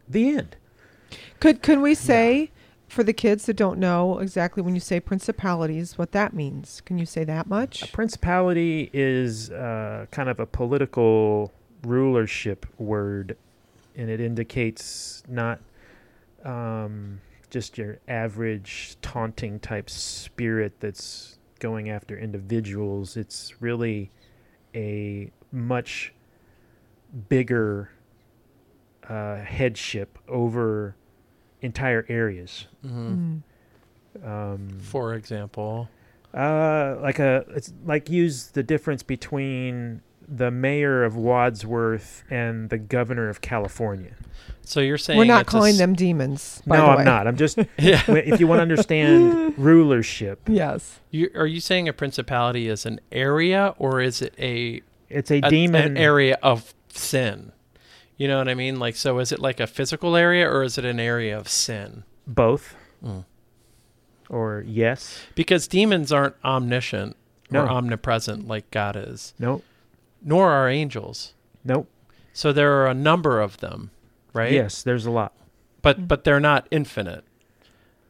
the 0.09 0.29
end. 0.37 0.57
Could 1.41 1.63
can 1.63 1.81
we 1.81 1.95
say 1.95 2.51
for 2.91 3.05
the 3.05 3.13
kids 3.13 3.47
that 3.47 3.55
don't 3.55 3.79
know 3.79 4.19
exactly 4.19 4.63
when 4.63 4.75
you 4.75 4.81
say 4.81 5.01
principalities 5.01 5.97
what 5.97 6.13
that 6.13 6.35
means? 6.35 6.81
Can 6.85 6.99
you 6.99 7.07
say 7.07 7.25
that 7.25 7.47
A 7.47 7.49
much? 7.49 7.93
principality 7.93 8.91
is 8.93 9.51
uh, 9.51 10.07
kind 10.11 10.29
of 10.29 10.41
a 10.41 10.47
political 10.47 11.53
rulership 11.83 12.67
word, 12.79 13.37
and 13.97 14.11
it 14.11 14.21
indicates 14.21 15.23
not 15.29 15.61
um, 16.45 17.21
just 17.51 17.79
your 17.79 17.99
average 18.09 18.97
taunting 19.03 19.61
type 19.61 19.89
spirit 19.89 20.73
that's 20.81 21.39
going 21.59 21.91
after 21.91 22.19
individuals. 22.19 23.17
It's 23.17 23.61
really 23.61 24.11
a 24.75 25.31
much 25.53 26.13
bigger 27.29 27.91
uh, 29.09 29.39
headship 29.39 30.19
over 30.29 30.95
entire 31.63 32.05
areas. 32.09 32.67
Mhm. 32.87 33.41
Mm. 34.23 34.27
Um, 34.27 34.69
For 34.81 35.15
example, 35.15 35.89
uh, 36.35 36.97
like 37.01 37.19
a 37.19 37.45
it's 37.55 37.73
like 37.85 38.11
use 38.11 38.49
the 38.49 38.63
difference 38.63 39.03
between 39.03 40.03
the 40.33 40.51
mayor 40.51 41.03
of 41.05 41.17
Wadsworth 41.17 42.23
and 42.31 42.71
the 42.71 42.79
governor 42.79 43.29
of 43.29 43.41
California. 43.41 44.13
so 44.63 44.79
you're 44.81 44.97
saying 44.99 45.19
We're 45.19 45.25
not 45.25 45.47
calling 45.47 45.73
s- 45.73 45.79
them 45.79 45.95
demons. 45.95 46.63
By 46.67 46.77
no, 46.77 46.85
the 46.85 46.91
I'm 46.93 46.99
way. 46.99 47.05
not. 47.05 47.27
I'm 47.27 47.37
just 47.37 47.59
Yeah. 47.79 48.03
if 48.09 48.39
you 48.41 48.47
want 48.47 48.59
to 48.59 48.63
understand 48.63 49.55
rulership, 49.59 50.41
Yes. 50.49 51.01
You, 51.11 51.31
are 51.35 51.47
you 51.47 51.61
saying 51.61 51.89
a 51.89 51.93
principality 51.93 52.69
is 52.69 52.87
an 52.87 53.01
area 53.11 53.75
or 53.79 54.01
is 54.01 54.23
it 54.23 54.35
a, 54.39 54.83
it's 55.09 55.31
a, 55.33 55.39
a 55.39 55.51
demon 55.51 55.83
an 55.83 55.97
area 55.97 56.39
of 56.43 56.75
sin? 56.89 57.51
You 58.21 58.29
know 58.29 58.37
what 58.37 58.49
I 58.51 58.55
mean? 58.55 58.79
Like, 58.79 58.97
so 58.97 59.19
is 59.19 59.33
it 59.33 59.39
like 59.39 59.61
a 59.61 59.67
physical 59.67 60.15
area 60.15 60.47
or 60.47 60.63
is 60.63 60.77
it 60.77 60.85
an 60.85 61.01
area 61.01 61.37
of 61.39 61.49
sin? 61.49 62.05
both 62.27 62.75
Mm. 63.03 63.25
or 64.29 64.63
yes. 64.67 65.23
Because 65.35 65.67
demons 65.67 66.13
aren't 66.13 66.35
omniscient 66.45 67.17
or 67.51 67.67
omnipresent 67.69 68.47
like 68.47 68.71
God 68.71 68.95
is, 68.95 69.33
Nope. 69.39 69.65
nor 70.23 70.51
are 70.51 70.69
angels. 70.69 71.33
Nope. 71.65 71.89
So 72.35 72.53
there 72.53 72.75
are 72.83 72.87
a 72.89 72.95
number 72.95 73.41
of 73.41 73.57
them, 73.59 73.91
right? 74.35 74.53
Yes, 74.53 74.83
there's 74.83 75.07
a 75.07 75.11
lot. 75.11 75.33
But 75.81 76.07
but 76.07 76.25
they're 76.25 76.41
not 76.41 76.69
infinite. 76.71 77.25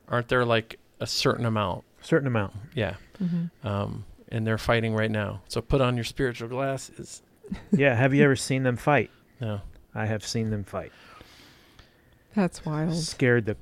Aren't 0.08 0.26
there 0.28 0.44
like 0.44 0.78
a 0.98 1.06
certain 1.06 1.46
amount? 1.46 1.84
Certain 2.02 2.26
amount. 2.26 2.54
Yeah. 2.74 2.96
hmm 3.18 3.44
Um, 3.62 4.04
and 4.28 4.44
they're 4.44 4.58
fighting 4.58 4.92
right 4.94 5.10
now. 5.10 5.42
So 5.48 5.60
put 5.62 5.80
on 5.80 5.94
your 5.96 6.04
spiritual 6.04 6.48
glasses. 6.48 7.22
Yeah. 7.70 7.94
Have 7.94 8.12
you 8.12 8.24
ever 8.24 8.36
seen 8.36 8.64
them 8.64 8.76
fight? 8.76 9.10
No. 9.40 9.60
I 9.94 10.06
have 10.06 10.24
seen 10.24 10.50
them 10.50 10.64
fight. 10.64 10.92
That's 12.34 12.64
wild. 12.64 12.94
Scared 12.96 13.46
the 13.46 13.56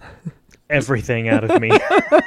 everything 0.70 1.28
out 1.28 1.44
of 1.48 1.60
me. 1.60 1.70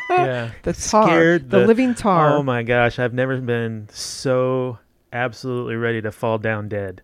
Yeah. 0.09 0.51
The 0.63 0.73
tar, 0.73 1.07
Scared 1.07 1.49
the, 1.51 1.59
the- 1.59 1.67
living 1.67 1.93
tar. 1.93 2.33
Oh 2.35 2.43
my 2.43 2.63
gosh, 2.63 2.97
I've 2.99 3.13
never 3.13 3.39
been 3.39 3.87
so 3.91 4.79
absolutely 5.13 5.75
ready 5.75 6.01
to 6.01 6.11
fall 6.11 6.39
down 6.39 6.67
dead. 6.67 7.03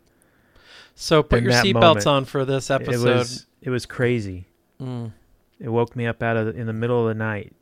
So 0.95 1.21
put 1.23 1.43
your 1.43 1.51
that 1.51 1.63
seatbelts 1.63 2.07
on 2.07 2.25
for 2.25 2.43
this 2.45 2.69
It 2.71 2.73
episode. 2.73 3.05
was 3.17 3.45
it 3.61 3.69
was 3.69 3.85
crazy. 3.85 4.47
Mm. 4.81 5.13
It 5.59 5.69
woke 5.69 5.95
me 5.95 6.07
up 6.07 6.21
out 6.23 6.35
of 6.35 6.47
the, 6.47 6.59
in 6.59 6.65
the 6.67 6.73
middle 6.73 6.99
of 7.01 7.07
the 7.07 7.13
night. 7.13 7.53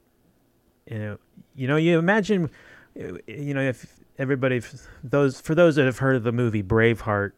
You 0.90 0.98
know, 1.00 1.18
you 1.56 1.68
know, 1.68 1.76
you 1.76 2.00
imagine, 2.00 2.50
you 2.96 3.54
know, 3.54 3.62
if 3.62 3.86
everybody, 4.18 4.62
those 5.04 5.40
for 5.42 5.54
those 5.54 5.76
that 5.76 5.86
have 5.86 6.00
heard 6.00 6.16
of 6.16 6.24
the 6.24 6.32
movie 6.32 6.64
Braveheart 6.64 7.34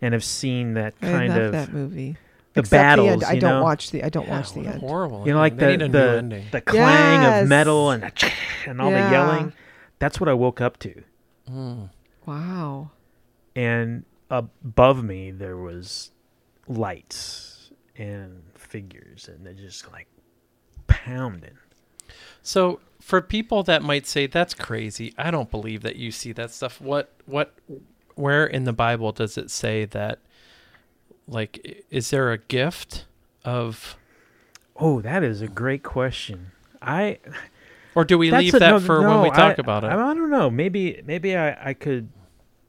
and 0.00 0.12
have 0.14 0.24
seen 0.24 0.74
that 0.74 0.94
I 1.02 1.06
kind 1.06 1.28
love 1.28 1.42
of 1.42 1.52
that 1.52 1.72
movie. 1.72 2.16
the 2.54 2.60
Except 2.60 2.70
battles, 2.70 3.06
the 3.06 3.12
end. 3.12 3.24
I 3.24 3.32
you 3.34 3.40
don't 3.40 3.50
know, 3.58 3.62
watch 3.62 3.90
the. 3.90 4.02
I 4.04 4.08
don't 4.08 4.26
Yeah, 4.26 4.36
watch 4.38 4.52
the 4.52 4.60
end. 4.66 4.80
Horrible. 4.80 5.26
you 5.26 5.32
know, 5.32 5.38
like 5.38 5.60
ending. 5.60 5.90
the 5.92 5.98
They 5.98 6.02
need 6.02 6.20
a 6.20 6.22
new 6.22 6.40
the, 6.40 6.50
the 6.52 6.60
clang 6.60 7.22
Yes. 7.22 7.42
of 7.42 7.48
metal 7.48 7.90
and 7.90 8.02
the 8.02 8.32
and 8.66 8.80
all 8.80 8.90
Yeah. 8.90 9.06
the 9.06 9.10
yelling. 9.12 9.52
That's 9.98 10.20
what 10.20 10.28
I 10.28 10.34
woke 10.34 10.60
up 10.60 10.78
to. 10.80 11.02
Mm. 11.50 11.90
Wow. 12.26 12.90
and 13.54 14.04
above 14.30 15.04
me 15.04 15.30
there 15.30 15.56
was 15.56 16.10
lights 16.66 17.70
and 17.96 18.42
figures 18.54 19.28
and 19.28 19.46
they're 19.46 19.52
just 19.54 19.90
like 19.92 20.08
pounding 20.88 21.56
So 22.42 22.80
for 23.00 23.20
people 23.22 23.62
that 23.64 23.82
might 23.82 24.06
say 24.06 24.26
that's 24.26 24.54
crazy, 24.54 25.14
I 25.16 25.30
don't 25.30 25.50
believe 25.50 25.82
that 25.82 25.96
you 25.96 26.10
see 26.10 26.32
that 26.32 26.50
stuff. 26.50 26.80
What 26.80 27.12
what 27.26 27.54
where 28.16 28.44
in 28.46 28.64
the 28.64 28.72
Bible 28.72 29.12
does 29.12 29.38
it 29.38 29.50
say 29.50 29.84
that 29.86 30.18
like 31.28 31.84
is 31.90 32.10
there 32.10 32.32
a 32.32 32.38
gift 32.38 33.04
of 33.44 33.96
oh 34.76 35.00
that 35.00 35.22
is 35.24 35.40
a 35.42 35.48
great 35.48 35.82
question 35.82 36.52
i 36.82 37.18
or 37.96 38.04
do 38.04 38.16
we 38.18 38.30
leave 38.30 38.54
a- 38.54 38.58
that 38.58 38.70
no, 38.70 38.80
for 38.80 39.00
no, 39.00 39.08
when 39.08 39.22
we 39.22 39.30
talk 39.30 39.58
I- 39.58 39.60
about 39.60 39.82
it? 39.84 39.88
I, 39.88 39.94
I 39.94 40.14
don't 40.14 40.30
know 40.30 40.50
maybe 40.50 41.02
maybe 41.04 41.36
I, 41.36 41.70
I 41.70 41.74
could 41.74 42.08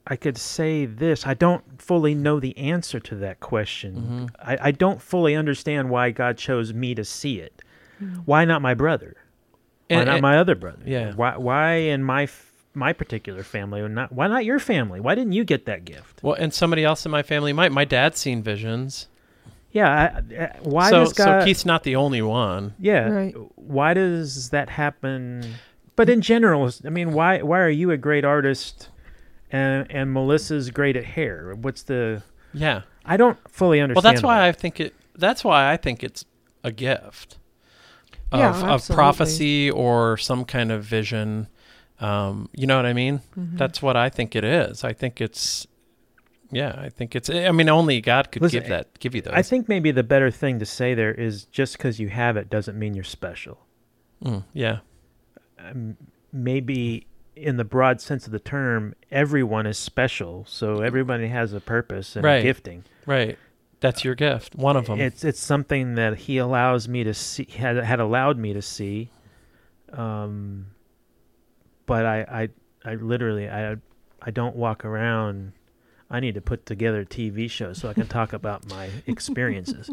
i 0.07 0.15
could 0.15 0.38
say 0.38 0.86
this 0.88 1.28
i 1.28 1.34
don't 1.36 1.80
fully 1.82 2.15
know 2.15 2.40
the 2.40 2.57
answer 2.57 2.99
to 2.99 3.15
that 3.18 3.40
question 3.41 3.95
Mhm. 3.95 4.30
I, 4.41 4.57
I 4.69 4.72
don't 4.72 5.02
fully 5.02 5.36
understand 5.36 5.90
why 5.91 6.10
god 6.11 6.38
chose 6.38 6.74
me 6.74 6.95
to 6.95 7.03
see 7.06 7.40
it 7.40 7.61
Mm. 8.02 8.24
why 8.26 8.45
not 8.45 8.61
my 8.61 8.74
brother 8.76 9.15
why 9.90 9.98
And- 9.98 10.06
not 10.06 10.15
and- 10.15 10.22
my 10.22 10.38
other 10.38 10.53
brother 10.56 10.82
yeah. 10.86 11.14
why 11.15 11.36
why 11.38 11.74
in 11.76 12.03
my 12.03 12.24
f- 12.24 12.47
my 12.78 12.94
particular 12.94 13.44
family 13.44 13.82
or 13.82 13.90
not 13.90 14.12
why 14.12 14.28
not 14.28 14.45
your 14.45 14.60
family 14.60 14.99
why 14.99 15.16
didn't 15.16 15.34
you 15.34 15.44
get 15.44 15.66
that 15.66 15.84
gift 15.84 16.22
well, 16.22 16.36
and 16.36 16.54
somebody 16.54 16.84
else 16.84 17.06
in 17.06 17.12
my 17.12 17.24
family 17.24 17.52
might. 17.52 17.72
My 17.72 17.86
dad's 17.86 18.20
seen 18.20 18.41
visions. 18.44 19.08
Yeah, 19.72 19.90
I, 20.30 20.44
I, 20.44 20.58
why 20.62 20.90
so 20.90 20.99
does 21.02 21.14
God? 21.14 21.41
so 21.41 21.45
Keith's 21.45 21.66
not 21.66 21.84
the 21.84 21.95
only 21.98 22.22
one. 22.22 22.74
yeah, 22.80 23.10
Right. 23.10 23.36
why 23.56 23.94
does 23.94 24.49
that 24.52 24.70
happen? 24.70 25.44
But 25.95 26.10
in 26.10 26.22
general, 26.22 26.72
I 26.86 26.90
mean, 26.90 27.12
why 27.12 27.41
why 27.41 27.60
are 27.60 27.70
you 27.70 27.91
a 27.91 27.98
great 27.98 28.24
artist, 28.24 28.90
and 29.52 29.86
and 29.91 30.14
Melissa's 30.14 30.70
great 30.72 30.95
at 30.95 31.04
hair? 31.04 31.54
What's 31.56 31.84
the? 31.84 32.24
Yeah. 32.54 32.82
I 33.06 33.18
don't 33.18 33.38
fully 33.52 33.82
understand 33.82 34.04
Well, 34.04 34.14
that's 34.14 34.24
why 34.24 34.38
that. 34.40 34.45
I 34.45 34.52
think 34.52 34.80
it. 34.80 34.94
That's 35.16 35.44
why 35.44 35.72
I 35.72 35.78
think 35.78 36.04
it's 36.04 36.24
a 36.64 36.72
gift 36.72 37.38
of, 38.32 38.40
Yeah, 38.40 38.74
of 38.74 38.88
prophecy 38.88 39.70
or 39.72 40.18
some 40.18 40.45
kind 40.45 40.72
of 40.72 40.84
vision. 40.84 41.48
Um, 41.99 42.49
you 42.53 42.68
know 42.68 42.76
what 42.76 42.86
I 42.86 42.94
mean? 42.94 43.22
Mhm. 43.38 43.57
That's 43.57 43.82
what 43.82 43.95
I 43.98 44.10
think 44.10 44.36
it 44.36 44.44
is. 44.44 44.84
I 44.84 44.94
think 44.94 45.19
it's. 45.22 45.65
Yeah, 46.52 46.76
I 46.78 46.90
think 46.90 47.15
it's. 47.15 47.30
I 47.30 47.52
mean, 47.52 47.68
only 47.69 47.99
God 48.02 48.32
could 48.32 48.41
Listen, 48.41 48.61
give 48.61 48.69
that. 48.69 48.99
Give 48.99 49.14
you 49.15 49.22
those. 49.22 49.34
I 49.34 49.41
think 49.41 49.68
maybe 49.68 49.91
the 49.91 50.03
better 50.03 50.32
thing 50.32 50.60
to 50.60 50.65
say 50.65 50.94
there 50.94 51.11
is 51.14 51.45
just 51.45 51.78
because 51.78 51.99
you 51.99 52.10
have 52.10 52.38
it 52.38 52.49
doesn't 52.49 52.78
mean 52.80 52.94
you're 52.94 53.03
special. 53.03 53.65
Mm, 54.24 54.44
yeah. 54.53 54.80
Um, 55.60 55.98
maybe 56.32 57.06
in 57.36 57.57
the 57.57 57.65
broad 57.65 57.99
sense 57.99 58.26
of 58.26 58.32
the 58.32 58.40
term, 58.40 58.95
everyone 59.11 59.65
is 59.68 59.78
special. 59.78 60.45
So 60.48 60.82
everybody 60.82 61.28
has 61.28 61.52
a 61.53 61.60
purpose 61.60 62.15
and 62.15 62.24
Right. 62.24 62.38
a 62.38 62.44
gifting. 62.44 62.84
Right. 63.06 63.38
That's 63.80 64.03
your 64.06 64.15
gift. 64.15 64.56
One 64.56 64.76
of 64.78 64.86
them. 64.86 64.99
It's 65.02 65.24
it's 65.24 65.40
something 65.40 65.95
that 65.95 66.18
he 66.19 66.38
allows 66.38 66.88
me 66.88 67.03
to 67.03 67.14
see 67.14 67.45
had 67.57 67.76
had 67.78 67.99
allowed 67.99 68.38
me 68.38 68.53
to 68.53 68.61
see. 68.61 69.11
Um 69.94 70.68
but 71.88 72.05
I 72.05 72.49
I 72.85 72.91
I 72.91 72.95
literally 72.95 73.49
I 73.49 73.77
I 74.22 74.30
don't 74.31 74.55
walk 74.55 74.85
around 74.85 75.53
I 76.09 76.19
need 76.19 76.35
to 76.35 76.41
put 76.41 76.65
together 76.68 77.01
a 77.01 77.05
TV 77.05 77.49
show 77.49 77.73
so 77.73 77.89
I 77.89 77.93
can 77.93 78.07
talk 78.07 78.31
about 78.34 78.69
my 78.69 78.89
experiences. 79.07 79.89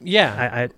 yeah. 0.00 0.34
I, 0.52 0.62
I 0.62 0.68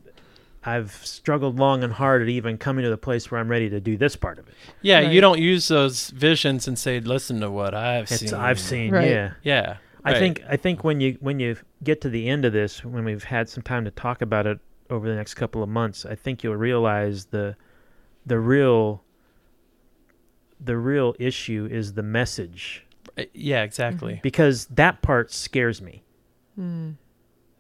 I've 0.64 0.92
struggled 0.92 1.56
long 1.58 1.84
and 1.84 1.92
hard 1.92 2.20
at 2.20 2.28
even 2.28 2.58
coming 2.58 2.82
to 2.82 2.90
the 2.90 2.98
place 2.98 3.30
where 3.30 3.40
I'm 3.40 3.48
ready 3.48 3.70
to 3.70 3.80
do 3.80 3.96
this 3.96 4.16
part 4.16 4.38
of 4.38 4.48
it. 4.48 4.54
yeah. 4.82 4.98
Right. 5.00 5.12
You 5.12 5.20
don't 5.20 5.38
use 5.38 5.68
those 5.68 6.10
visions 6.10 6.66
and 6.68 6.76
say, 6.78 6.98
"Listen 7.00 7.40
to 7.40 7.50
what 7.50 7.74
I've 7.74 8.10
It's 8.10 8.18
seen." 8.18 8.34
I've 8.34 8.58
seen, 8.58 8.92
Right. 8.92 9.08
yeah. 9.08 9.32
Yeah. 9.44 9.76
I 10.04 10.12
right. 10.12 10.18
think 10.18 10.42
I 10.48 10.56
think 10.56 10.84
when 10.84 11.00
you 11.00 11.16
when 11.20 11.38
you 11.40 11.56
get 11.84 12.00
to 12.02 12.08
the 12.10 12.28
end 12.28 12.44
of 12.44 12.52
this, 12.52 12.84
when 12.84 13.04
we've 13.04 13.24
had 13.24 13.48
some 13.48 13.62
time 13.62 13.84
to 13.84 13.90
talk 13.90 14.20
about 14.20 14.46
it 14.46 14.58
over 14.90 15.08
the 15.08 15.14
next 15.14 15.34
couple 15.34 15.62
of 15.62 15.68
months, 15.68 16.04
I 16.04 16.14
think 16.16 16.42
you'll 16.42 16.56
realize 16.56 17.26
the 17.26 17.56
the 18.26 18.38
real 18.38 19.02
the 20.60 20.76
real 20.76 21.14
issue 21.18 21.68
is 21.70 21.94
the 21.94 22.02
message 22.02 22.84
Uh, 23.16 23.24
Yeah. 23.32 23.62
Exactly. 23.62 24.20
because 24.22 24.66
that 24.66 25.02
part 25.02 25.30
scares 25.32 25.80
me. 25.82 26.02
Mm. 26.58 26.96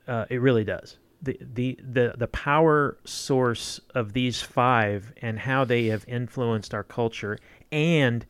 Uh, 0.06 0.24
it 0.30 0.40
really 0.40 0.64
does. 0.64 0.96
The, 1.22 1.36
the 1.40 1.78
the 1.82 2.14
the 2.16 2.28
power 2.28 2.96
source 3.04 3.80
of 3.94 4.12
these 4.12 4.40
five 4.40 5.12
and 5.20 5.38
how 5.40 5.64
they 5.64 5.86
have 5.86 6.04
influenced 6.06 6.72
our 6.74 6.84
culture 6.84 7.38
and 7.72 8.24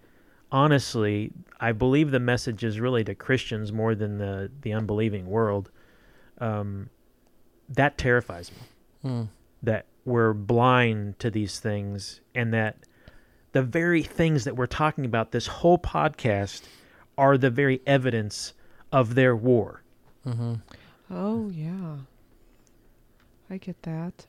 honestly 0.50 1.30
i 1.60 1.70
believe 1.72 2.10
the 2.10 2.18
message 2.20 2.64
is 2.64 2.80
really 2.80 3.04
to 3.04 3.14
christians 3.14 3.70
more 3.72 3.94
than 3.94 4.16
the 4.16 4.50
the 4.62 4.72
unbelieving 4.72 5.26
world 5.26 5.70
um, 6.38 6.88
that 7.68 7.98
terrifies 7.98 8.50
me 8.52 8.58
Mm. 9.04 9.28
that 9.62 9.84
we're 10.06 10.32
blind 10.32 11.18
to 11.20 11.30
these 11.30 11.60
things 11.60 12.20
and 12.34 12.54
that 12.54 12.78
the 13.52 13.62
very 13.62 14.02
things 14.02 14.44
that 14.44 14.56
we're 14.56 14.66
talking 14.66 15.04
about 15.04 15.32
this 15.32 15.46
whole 15.46 15.78
podcast 15.78 16.62
are 17.16 17.36
the 17.38 17.50
very 17.50 17.80
evidence 17.86 18.52
of 18.92 19.14
their 19.14 19.34
war 19.36 19.82
Mm-hmm. 20.26 20.54
Oh 21.10 21.48
yeah. 21.50 21.96
I 23.50 23.56
get 23.56 23.80
that. 23.82 24.26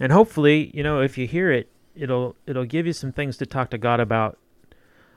and 0.00 0.10
hopefully 0.12 0.70
you 0.74 0.82
know 0.82 1.00
if 1.00 1.16
you 1.18 1.26
hear 1.26 1.50
it 1.52 1.68
it'll 1.94 2.34
it'll 2.46 2.64
give 2.64 2.86
you 2.86 2.92
some 2.92 3.12
things 3.12 3.36
to 3.36 3.46
talk 3.46 3.70
to 3.70 3.78
god 3.78 4.00
about 4.00 4.38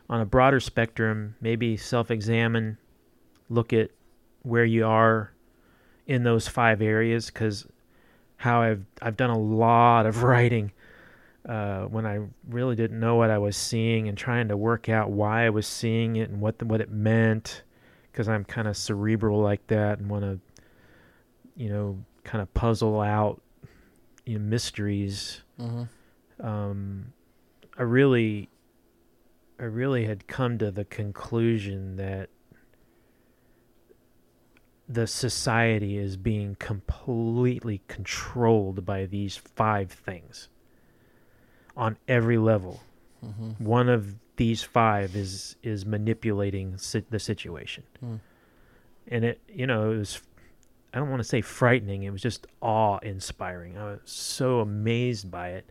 on 0.10 0.20
a 0.22 0.26
broader 0.26 0.60
spectrum 0.60 1.36
maybe 1.42 1.78
self-examine 1.78 2.78
look 3.50 3.72
at 3.72 3.90
where 4.44 4.66
you 4.66 4.86
are 4.86 5.32
in 6.06 6.24
those 6.24 6.48
five 6.48 6.82
areas 6.82 7.28
because 7.28 7.66
how 8.38 8.62
i've 8.62 8.84
i've 9.02 9.16
done 9.18 9.30
a 9.30 9.38
lot 9.40 10.06
of 10.06 10.22
writing 10.30 10.72
uh, 11.48 11.84
when 11.84 12.06
I 12.06 12.20
really 12.50 12.76
didn't 12.76 13.00
know 13.00 13.16
what 13.16 13.30
I 13.30 13.38
was 13.38 13.56
seeing 13.56 14.10
and 14.10 14.18
trying 14.18 14.50
to 14.50 14.58
work 14.58 14.90
out 14.90 15.12
why 15.12 15.46
I 15.46 15.50
was 15.50 15.66
seeing 15.66 16.18
it 16.18 16.30
and 16.30 16.42
what 16.42 16.60
the, 16.60 16.66
what 16.66 16.82
it 16.82 16.92
meant, 16.92 17.64
because 18.12 18.28
I'm 18.28 18.44
kind 18.44 18.68
of 18.68 18.76
cerebral 18.76 19.40
like 19.42 19.66
that 19.68 20.00
and 20.00 20.10
want 20.10 20.24
to, 20.24 20.40
you 21.56 21.70
know, 21.70 22.04
kind 22.26 22.42
of 22.42 22.54
puzzle 22.54 23.00
out 23.00 23.42
you 24.26 24.38
know, 24.38 24.44
mysteries. 24.44 25.42
Mm-hmm. 25.58 26.46
Um, 26.46 27.14
I 27.78 27.84
really, 27.84 28.50
I 29.58 29.64
really 29.64 30.06
had 30.06 30.28
come 30.28 30.58
to 30.58 30.70
the 30.70 30.84
conclusion 30.84 31.96
that 31.96 32.30
the 34.90 35.08
society 35.08 35.98
is 35.98 36.18
being 36.18 36.56
completely 36.56 37.82
controlled 37.88 38.86
by 38.86 39.06
these 39.06 39.38
five 39.38 39.92
things 39.92 40.50
on 41.78 41.96
every 42.08 42.38
level. 42.38 42.82
Mm-hmm. 43.26 43.64
One 43.64 43.88
of 43.88 44.16
these 44.36 44.64
five 44.64 45.16
is 45.16 45.56
is 45.64 45.86
manipulating 45.86 46.78
si- 46.78 47.06
the 47.10 47.20
situation, 47.20 47.84
Mm. 48.04 48.20
and 49.08 49.24
it 49.26 49.40
you 49.48 49.66
know 49.66 49.92
it 49.92 49.98
was 49.98 50.22
I 50.94 51.00
don't 51.00 51.10
want 51.10 51.22
to 51.22 51.28
say 51.28 51.42
frightening. 51.42 52.04
It 52.04 52.12
was 52.12 52.22
just 52.22 52.48
awe 52.62 52.98
inspiring. 53.00 53.78
I 53.78 53.84
was 53.92 54.00
so 54.06 54.60
amazed 54.60 55.30
by 55.32 55.50
it. 55.50 55.70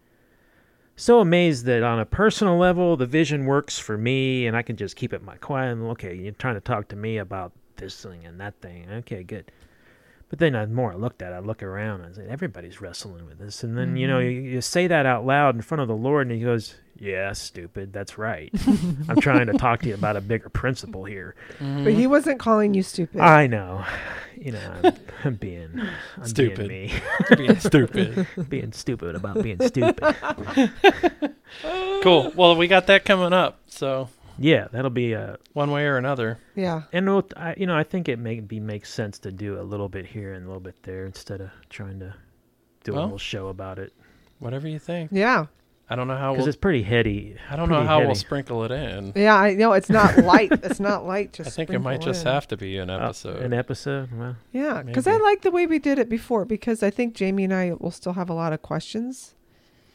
So 0.98 1.20
amazed 1.20 1.66
that 1.66 1.82
on 1.82 1.98
a 2.00 2.06
personal 2.06 2.56
level, 2.56 2.96
the 2.96 3.06
vision 3.06 3.44
works 3.44 3.78
for 3.78 3.98
me, 3.98 4.46
and 4.46 4.56
I 4.56 4.62
can 4.62 4.76
just 4.76 4.96
keep 4.96 5.12
it 5.12 5.22
my 5.22 5.36
quiet. 5.36 5.72
And, 5.72 5.82
okay, 5.90 6.14
you're 6.14 6.32
trying 6.32 6.54
to 6.54 6.60
talk 6.60 6.88
to 6.88 6.96
me 6.96 7.18
about 7.18 7.52
this 7.76 8.02
thing 8.02 8.24
and 8.24 8.40
that 8.40 8.54
thing. 8.62 8.86
Okay, 8.90 9.22
good. 9.22 9.50
But 10.28 10.40
then 10.40 10.54
the 10.54 10.66
more 10.66 10.92
I 10.92 10.96
looked 10.96 11.22
at 11.22 11.32
it, 11.32 11.36
I 11.36 11.38
look 11.38 11.62
around 11.62 12.00
and 12.00 12.12
I 12.12 12.16
said, 12.16 12.28
everybody's 12.28 12.80
wrestling 12.80 13.26
with 13.26 13.38
this. 13.38 13.62
And 13.62 13.78
then, 13.78 13.96
you 13.96 14.08
know, 14.08 14.18
mm-hmm. 14.18 14.44
you, 14.44 14.52
you 14.54 14.60
say 14.60 14.88
that 14.88 15.06
out 15.06 15.24
loud 15.24 15.54
in 15.54 15.62
front 15.62 15.82
of 15.82 15.88
the 15.88 15.94
Lord, 15.94 16.26
and 16.26 16.36
He 16.36 16.42
goes, 16.42 16.74
Yeah, 16.98 17.32
stupid. 17.32 17.92
That's 17.92 18.18
right. 18.18 18.50
I'm 19.08 19.20
trying 19.20 19.46
to 19.46 19.52
talk 19.52 19.82
to 19.82 19.88
you 19.88 19.94
about 19.94 20.16
a 20.16 20.20
bigger 20.20 20.48
principle 20.48 21.04
here. 21.04 21.36
Mm-hmm. 21.60 21.84
But 21.84 21.92
he 21.92 22.08
wasn't 22.08 22.40
calling 22.40 22.74
you 22.74 22.82
stupid. 22.82 23.20
I 23.20 23.46
know. 23.46 23.84
You 24.36 24.52
know, 24.52 24.74
I'm, 24.84 24.94
I'm 25.24 25.34
being 25.36 25.80
I'm 26.16 26.24
Stupid. 26.26 26.68
being, 26.68 26.90
Being 27.36 27.58
stupid. 27.60 28.26
being 28.48 28.72
stupid 28.72 29.14
about 29.14 29.42
being 29.42 29.60
stupid. 29.60 30.02
cool. 32.02 32.32
Well, 32.34 32.56
we 32.56 32.66
got 32.66 32.86
that 32.88 33.04
coming 33.04 33.32
up. 33.32 33.60
So 33.68 34.08
Yeah, 34.38 34.68
that'll 34.72 34.90
be 34.90 35.14
uh 35.14 35.36
one 35.52 35.70
way 35.70 35.86
or 35.86 35.96
another. 35.96 36.38
yeah. 36.54 36.82
and 36.92 37.06
we'll, 37.06 37.26
I, 37.36 37.54
you 37.56 37.66
know, 37.66 37.76
I 37.76 37.82
think 37.84 38.08
it 38.08 38.18
maybe 38.18 38.60
makes 38.60 38.92
sense 38.92 39.18
to 39.20 39.32
do 39.32 39.60
a 39.60 39.62
little 39.62 39.88
bit 39.88 40.06
here 40.06 40.32
and 40.34 40.44
a 40.44 40.46
little 40.48 40.60
bit 40.60 40.82
there 40.82 41.06
instead 41.06 41.40
of 41.40 41.50
trying 41.70 42.00
to 42.00 42.14
do 42.84 42.96
a 42.96 43.06
whole 43.06 43.18
show 43.18 43.48
about 43.48 43.78
it 43.78 43.92
Whatever 44.38 44.68
you 44.68 44.78
think. 44.78 45.10
Yeah. 45.12 45.46
I 45.88 45.94
don't 45.96 46.08
know 46.08 46.16
how 46.16 46.32
because 46.32 46.42
we'll. 46.42 46.48
it's 46.48 46.56
pretty 46.56 46.82
heady. 46.82 47.36
I 47.48 47.56
don't 47.56 47.68
know 47.70 47.76
pretty 47.76 47.88
how 47.88 48.00
we'll 48.04 48.14
sprinkle 48.16 48.64
it 48.64 48.70
in. 48.72 49.12
Yeah, 49.14 49.36
I 49.36 49.54
know 49.54 49.72
it's 49.72 49.88
not 49.88 50.18
light. 50.18 50.50
it's 50.52 50.80
not 50.80 51.06
light. 51.06 51.32
Just 51.38 51.48
I 51.48 51.50
think 51.52 51.70
it 51.70 51.78
might 51.78 52.00
just 52.00 52.26
in. 52.26 52.32
have 52.32 52.48
to 52.48 52.56
be 52.56 52.76
an 52.78 52.90
Uh, 52.90 52.98
episode. 52.98 53.40
an 53.42 53.52
episode. 53.54 54.10
Well, 54.12 54.36
Yeah, 54.52 54.82
because 54.82 55.06
I 55.06 55.16
like 55.16 55.42
the 55.42 55.50
way 55.52 55.66
we 55.66 55.78
did 55.78 55.98
it 55.98 56.08
before 56.08 56.44
because 56.44 56.82
I 56.82 56.90
think 56.90 57.14
Jamie 57.14 57.44
and 57.44 57.54
I 57.54 57.72
will 57.78 57.92
still 57.92 58.14
have 58.14 58.28
a 58.28 58.34
lot 58.34 58.52
of 58.52 58.60
questions. 58.62 59.34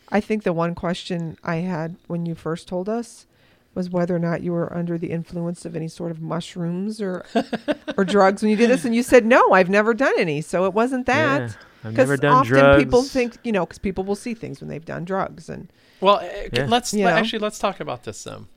I 0.10 0.22
think 0.22 0.44
the 0.44 0.54
one 0.54 0.76
question 0.76 1.38
I 1.44 1.58
had 1.58 1.98
when 2.08 2.26
you 2.26 2.36
first 2.36 2.68
told 2.70 2.88
us 2.90 3.28
was 3.74 3.90
whether 3.90 4.16
or 4.16 4.20
not 4.20 4.42
you 4.44 4.52
were 4.52 4.72
under 4.76 4.98
the 4.98 5.12
influence 5.12 5.64
of 5.66 5.76
any 5.76 5.88
sort 5.88 6.12
of 6.12 6.22
mushrooms 6.22 7.02
or 7.02 7.26
or 7.98 8.04
drugs 8.04 8.42
when 8.42 8.52
you 8.52 8.58
did 8.58 8.70
this, 8.70 8.86
and 8.86 8.94
you 8.96 9.04
said 9.04 9.26
no, 9.26 9.52
I've 9.54 9.70
never 9.70 9.94
done 9.94 10.14
any, 10.18 10.42
so 10.42 10.66
it 10.66 10.74
wasn't 10.74 11.08
yeah, 11.08 11.40
that. 11.40 11.58
I've 11.84 11.94
never 11.98 12.18
done 12.18 12.34
often 12.34 12.54
drugs. 12.54 12.84
people 12.84 13.04
think 13.04 13.38
you 13.44 13.52
know 13.52 13.66
because 13.66 13.80
people 13.80 14.04
will 14.04 14.16
see 14.16 14.34
things 14.34 14.60
when 14.60 14.70
they've 14.70 14.84
done 14.86 15.06
drugs 15.06 15.50
and 15.50 15.72
well, 16.02 16.20
eh, 16.20 16.50
Yeah. 16.54 16.66
let's 16.66 16.94
let- 16.94 17.14
actually 17.18 17.40
let's 17.40 17.60
talk 17.60 17.80
about 17.80 18.04
this 18.04 18.24
then. 18.24 18.48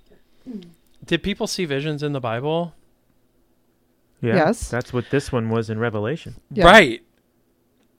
Did 1.05 1.23
people 1.23 1.47
see 1.47 1.65
visions 1.65 2.03
in 2.03 2.13
the 2.13 2.21
Bible? 2.21 2.75
Yeah, 4.21 4.37
Yes. 4.37 4.69
that's 4.71 4.93
what 4.93 5.11
this 5.11 5.31
one 5.31 5.51
was 5.51 5.69
in 5.71 5.79
Revelation. 5.79 6.35
Yeah. 6.51 6.65
Right. 6.65 7.03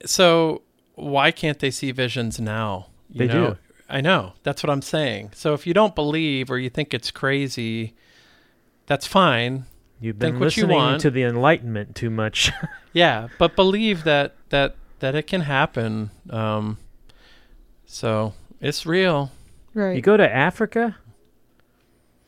So 0.06 0.64
why 0.96 1.32
can't 1.32 1.60
they 1.60 1.72
see 1.72 1.92
visions 1.92 2.40
now? 2.40 2.88
You 3.10 3.20
They 3.20 3.28
know? 3.34 3.48
do. 3.52 3.58
I 3.90 4.02
know. 4.02 4.34
That's 4.44 4.64
what 4.64 4.70
I'm 4.70 4.82
saying. 4.82 5.32
So 5.36 5.53
if 5.53 5.68
you 5.68 5.74
don't 5.74 5.94
believe 5.95 6.49
or 6.49 6.57
you 6.57 6.70
think 6.70 6.94
it's 6.94 7.12
crazy, 7.12 7.94
that's 8.88 9.06
fine. 9.06 9.66
You've 9.99 10.20
been 10.20 10.34
Think 10.34 10.40
what 10.41 10.57
you 10.57 10.64
listening 10.64 10.78
want. 10.78 11.02
to 11.02 11.10
the 11.12 11.24
Enlightenment 11.24 11.95
too 11.95 12.10
much. 12.10 12.52
Yeah, 12.94 13.28
but 13.38 13.57
believe 13.57 14.06
that 14.06 14.36
that 14.52 14.78
that 14.99 15.16
it 15.16 15.24
can 15.28 15.41
happen. 15.41 16.12
Um, 16.30 16.78
so 17.86 18.34
it's 18.62 18.86
real. 18.86 19.32
right. 19.74 19.98
you 19.98 20.02
go 20.02 20.16
to 20.16 20.34
Africa, 20.34 20.95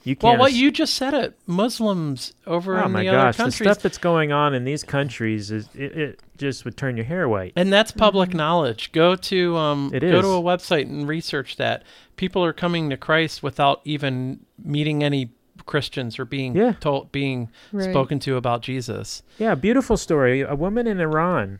you 0.07 0.15
Well, 0.21 0.33
can't. 0.33 0.39
what 0.39 0.51
es- 0.51 0.57
you 0.57 0.71
just 0.71 0.93
said 0.95 1.13
it. 1.13 1.37
Muslims 1.45 2.33
over 2.45 2.79
oh 2.81 2.85
in 2.85 2.91
my 2.91 2.99
the 3.03 3.05
gosh, 3.11 3.13
other 3.15 3.31
the 3.31 3.37
countries, 3.37 3.55
stuff 3.69 3.79
that's 3.81 3.97
going 3.97 4.31
on 4.31 4.53
in 4.53 4.63
these 4.63 4.83
countries 4.83 5.51
is 5.51 5.67
it, 5.75 5.97
it 5.97 6.19
just 6.37 6.65
would 6.65 6.77
turn 6.77 6.95
your 6.97 7.05
hair 7.05 7.27
white. 7.27 7.53
and 7.55 7.71
that's 7.73 7.91
public 7.91 8.33
knowledge. 8.33 8.91
Go 8.91 9.15
to 9.15 9.57
um, 9.57 9.91
It 9.93 9.99
go 10.01 10.07
is. 10.19 10.21
to 10.21 10.27
a 10.31 10.41
website 10.41 10.83
and 10.83 11.07
research 11.07 11.57
that. 11.57 11.83
People 12.15 12.43
are 12.43 12.53
coming 12.53 12.89
to 12.89 12.97
Christ 12.97 13.43
without 13.43 13.81
even 13.85 14.39
meeting 14.63 15.03
any 15.03 15.29
Christians 15.65 16.17
or 16.19 16.25
being 16.25 16.55
Yeah. 16.55 16.73
told, 16.79 17.11
being 17.11 17.49
Right. 17.71 17.89
spoken 17.89 18.19
to 18.19 18.35
about 18.37 18.61
Jesus. 18.61 19.21
Yeah, 19.37 19.53
beautiful 19.55 19.97
story. 19.97 20.41
A 20.41 20.55
woman 20.55 20.87
in 20.87 20.99
Iran 20.99 21.59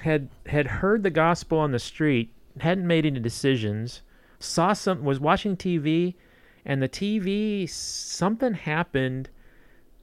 had 0.00 0.28
had 0.46 0.66
heard 0.66 1.02
the 1.02 1.10
gospel 1.10 1.58
on 1.58 1.72
the 1.72 1.78
street, 1.78 2.30
hadn't 2.60 2.86
made 2.86 3.04
any 3.06 3.20
decisions, 3.20 4.02
saw 4.38 4.72
some 4.72 5.04
was 5.04 5.18
watching 5.20 5.56
TV, 5.56 6.14
and 6.66 6.82
the 6.82 6.88
TV 6.88 7.70
something 7.70 8.52
happened 8.52 9.30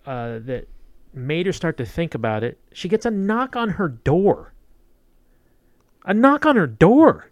uh, 0.06 0.40
that 0.40 0.68
made 1.14 1.46
her 1.46 1.52
start 1.52 1.78
to 1.78 1.86
think 1.86 2.16
about 2.16 2.44
it. 2.44 2.58
She 2.72 2.88
gets 2.88 3.06
a 3.06 3.12
knock 3.12 3.56
on 3.56 3.72
her 3.72 3.90
door. 3.90 4.54
A 6.06 6.14
knock 6.14 6.46
on 6.46 6.56
her 6.56 6.66
door. 6.66 7.30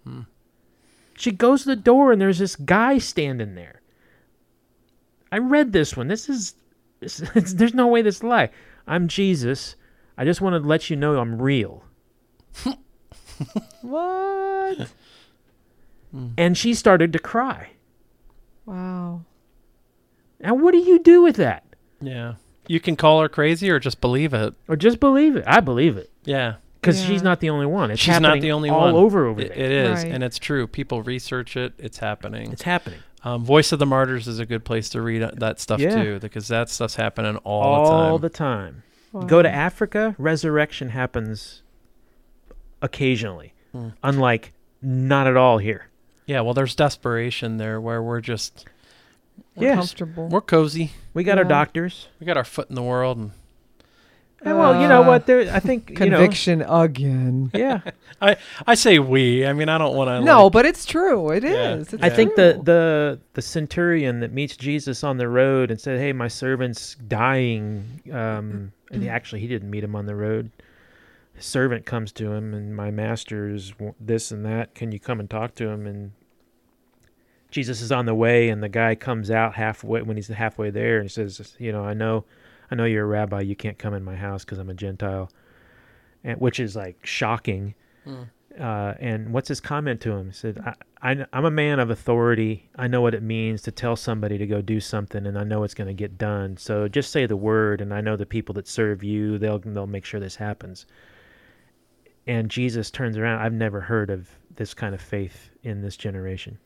She 1.16 1.32
goes 1.32 1.64
to 1.64 1.70
the 1.70 1.76
door 1.76 2.12
and 2.12 2.22
there's 2.22 2.40
this 2.40 2.56
guy 2.56 2.98
standing 2.98 3.56
there. 3.56 3.82
I 5.32 5.38
read 5.38 5.72
this 5.72 5.96
one. 5.96 6.10
This 6.10 6.30
is 6.30 6.54
this, 7.00 7.18
there's 7.54 7.74
no 7.74 7.88
way 7.88 8.02
this 8.02 8.18
is 8.18 8.22
a 8.22 8.28
lie. 8.28 8.50
I'm 8.86 9.08
Jesus. 9.08 9.76
I 10.18 10.26
just 10.26 10.42
want 10.42 10.62
to 10.62 10.68
let 10.68 10.90
you 10.90 10.98
know 10.98 11.18
I'm 11.18 11.42
real. 11.42 11.84
what? 13.82 14.92
And 16.38 16.58
she 16.58 16.74
started 16.74 17.14
to 17.14 17.20
cry. 17.20 17.72
Wow. 18.66 19.22
Now, 20.40 20.54
what 20.56 20.72
do 20.72 20.78
you 20.80 21.00
do 21.00 21.22
with 21.22 21.36
that? 21.38 21.64
Yeah, 22.02 22.36
you 22.68 22.80
can 22.80 22.96
call 22.96 23.22
her 23.22 23.30
crazy 23.30 23.70
or 23.70 23.80
just 23.80 24.02
believe 24.02 24.34
it. 24.34 24.54
Or 24.68 24.76
just 24.76 25.00
believe 25.00 25.36
it? 25.36 25.44
I 25.48 25.60
believe 25.60 25.98
it 25.98 26.10
Yeah, 26.26 26.56
because 26.80 27.02
Yeah. 27.02 27.08
she's 27.08 27.22
not 27.24 27.40
the 27.42 27.50
only 27.52 27.66
one. 27.68 27.92
It's 27.92 28.02
she's 28.02 28.20
not 28.20 28.42
the 28.42 28.52
only 28.52 28.70
all 28.70 28.82
one. 28.82 28.96
over 28.96 29.26
over 29.28 29.40
It- 29.42 29.52
it 29.52 29.72
is, 29.72 30.04
Right. 30.04 30.12
and 30.14 30.24
it's 30.24 30.40
true. 30.40 30.66
People 30.68 31.04
research 31.04 31.56
it. 31.58 31.74
It's 31.78 32.00
happening. 32.00 32.52
it's 32.52 32.64
happening 32.64 33.00
Um, 33.24 33.46
Voice 33.46 33.72
of 33.72 33.78
the 33.78 33.86
Martyrs 33.86 34.28
is 34.28 34.40
a 34.40 34.48
good 34.48 34.66
place 34.66 34.90
to 34.90 35.02
read 35.02 35.22
uh, 35.22 35.30
that 35.38 35.60
stuff 35.60 35.80
Yeah. 35.80 36.02
too, 36.04 36.20
because 36.20 36.48
that 36.48 36.70
stuff's 36.70 36.96
happening 36.96 37.38
all, 37.38 37.62
all 37.62 37.84
the 37.84 37.90
time. 37.90 38.12
All 38.12 38.18
the 38.18 38.30
time. 38.30 38.84
time. 39.14 39.28
Go 39.28 39.44
to 39.44 39.50
Africa, 39.50 40.16
resurrection 40.18 40.90
happens 40.90 41.62
occasionally, 42.82 43.54
Hmm. 43.74 43.90
unlike 44.02 44.54
not 44.82 45.28
at 45.28 45.38
all 45.38 45.60
here. 45.60 45.86
Yeah, 46.32 46.42
well, 46.42 46.54
there's 46.54 46.76
desperation 46.76 47.58
there 47.58 47.80
where 47.82 48.02
we're 48.02 48.22
just 48.22 48.66
We're 49.56 49.68
Yes. 49.70 49.76
comfortable. 49.78 50.28
we're 50.30 50.42
cozy. 50.42 50.92
We 51.14 51.24
got 51.24 51.38
our 51.38 51.44
doctors. 51.44 52.08
We 52.20 52.26
got 52.26 52.38
our 52.38 52.44
foot 52.46 52.70
in 52.70 52.76
the 52.76 52.84
world, 52.84 53.18
and 53.18 53.32
And 54.44 54.58
well, 54.58 54.82
you 54.82 54.88
know 54.88 55.04
Uh, 55.04 55.08
what? 55.08 55.26
There, 55.28 55.54
I 55.54 55.60
think 55.60 55.90
you 55.90 56.10
know. 56.10 56.18
Conviction 56.18 56.62
again. 56.64 57.52
Yeah, 57.64 57.82
I 58.22 58.38
I 58.66 58.76
say 58.76 58.98
we. 58.98 59.46
I 59.46 59.54
mean, 59.54 59.70
I 59.70 59.78
don't 59.78 59.96
want 59.96 60.08
to. 60.10 60.22
No, 60.22 60.46
like, 60.46 60.54
but 60.54 60.66
it's 60.66 60.86
true. 60.86 61.30
It 61.32 61.44
is. 61.44 61.54
Yeah. 61.54 61.96
It's 61.96 62.04
I 62.04 62.10
think 62.10 62.36
the 62.36 62.60
the 62.64 63.20
the 63.34 63.42
centurion 63.42 64.20
that 64.22 64.32
meets 64.32 64.56
Jesus 64.58 65.04
on 65.04 65.18
the 65.18 65.28
road 65.28 65.70
and 65.70 65.80
said, 65.80 66.00
"Hey, 66.00 66.12
my 66.14 66.28
servant's 66.30 66.96
dying." 67.08 68.02
Um, 68.12 68.72
and 68.92 69.04
he, 69.04 69.10
actually, 69.10 69.42
he 69.42 69.48
didn't 69.48 69.70
meet 69.70 69.84
him 69.84 69.96
on 69.96 70.06
the 70.08 70.16
road. 70.16 70.50
His 71.36 71.46
servant 71.46 71.86
comes 71.86 72.12
to 72.14 72.32
him, 72.34 72.54
and 72.54 72.76
my 72.76 72.90
master's 72.92 73.72
w- 73.72 73.94
this 74.00 74.32
and 74.32 74.44
that. 74.46 74.74
Can 74.76 74.92
you 74.92 75.00
come 75.00 75.20
and 75.20 75.30
talk 75.30 75.54
to 75.56 75.68
him? 75.70 75.86
And 75.88 76.12
Jesus 77.52 77.82
is 77.82 77.92
on 77.92 78.06
the 78.06 78.16
way, 78.16 78.50
and 78.50 78.64
the 78.64 78.70
guy 78.70 78.96
comes 78.96 79.30
out 79.30 79.54
halfway 79.54 80.02
when 80.02 80.18
he's 80.18 80.28
halfway 80.28 80.70
there, 80.72 80.98
and 80.98 81.06
he 81.06 81.10
says, 81.10 81.56
"You 81.60 81.72
know, 81.72 81.84
I 81.84 81.94
know, 81.94 82.26
I 82.72 82.76
know 82.76 82.86
you're 82.86 83.04
a 83.04 83.08
rabbi. 83.08 83.42
You 83.42 83.56
can't 83.56 83.78
come 83.78 83.94
in 83.94 84.04
my 84.04 84.16
house 84.16 84.44
because 84.44 84.58
I'm 84.58 84.70
a 84.70 84.74
Gentile," 84.74 85.30
and 86.24 86.40
which 86.40 86.60
is 86.60 86.76
like 86.76 87.06
shocking. 87.06 87.76
Mm. 88.08 88.30
Uh, 88.60 88.94
and 89.00 89.32
what's 89.32 89.48
his 89.48 89.62
comment 89.62 90.02
to 90.02 90.12
him? 90.12 90.28
He 90.28 90.34
said, 90.34 90.60
I, 90.66 91.12
I, 91.12 91.26
I'm 91.32 91.46
a 91.46 91.52
man 91.52 91.80
of 91.80 91.90
authority. 91.90 92.70
I 92.76 92.88
know 92.88 93.02
what 93.02 93.14
it 93.14 93.24
means 93.24 93.62
to 93.64 93.72
tell 93.72 93.96
somebody 93.96 94.38
to 94.38 94.46
go 94.46 94.62
do 94.62 94.80
something, 94.80 95.26
and 95.26 95.38
I 95.38 95.44
know 95.44 95.64
it's 95.64 95.74
going 95.74 95.88
to 95.88 95.94
get 95.94 96.18
done. 96.18 96.58
So 96.58 96.88
just 96.88 97.12
say 97.12 97.26
the 97.26 97.38
word, 97.38 97.80
and 97.80 97.94
I 97.94 98.02
know 98.02 98.18
the 98.18 98.26
people 98.26 98.54
that 98.56 98.68
serve 98.68 99.04
you, 99.04 99.38
they'll 99.38 99.60
they'll 99.60 99.88
make 99.88 100.06
sure 100.06 100.20
this 100.20 100.36
happens. 100.36 100.86
And 102.28 102.50
Jesus 102.52 102.92
turns 102.92 103.18
around. 103.18 103.42
I've 103.42 103.54
never 103.54 103.80
heard 103.80 104.10
of 104.10 104.30
this 104.56 104.74
kind 104.74 104.94
of 104.94 105.02
faith 105.02 105.50
in 105.64 105.82
this 105.82 105.98
generation. 105.98 106.60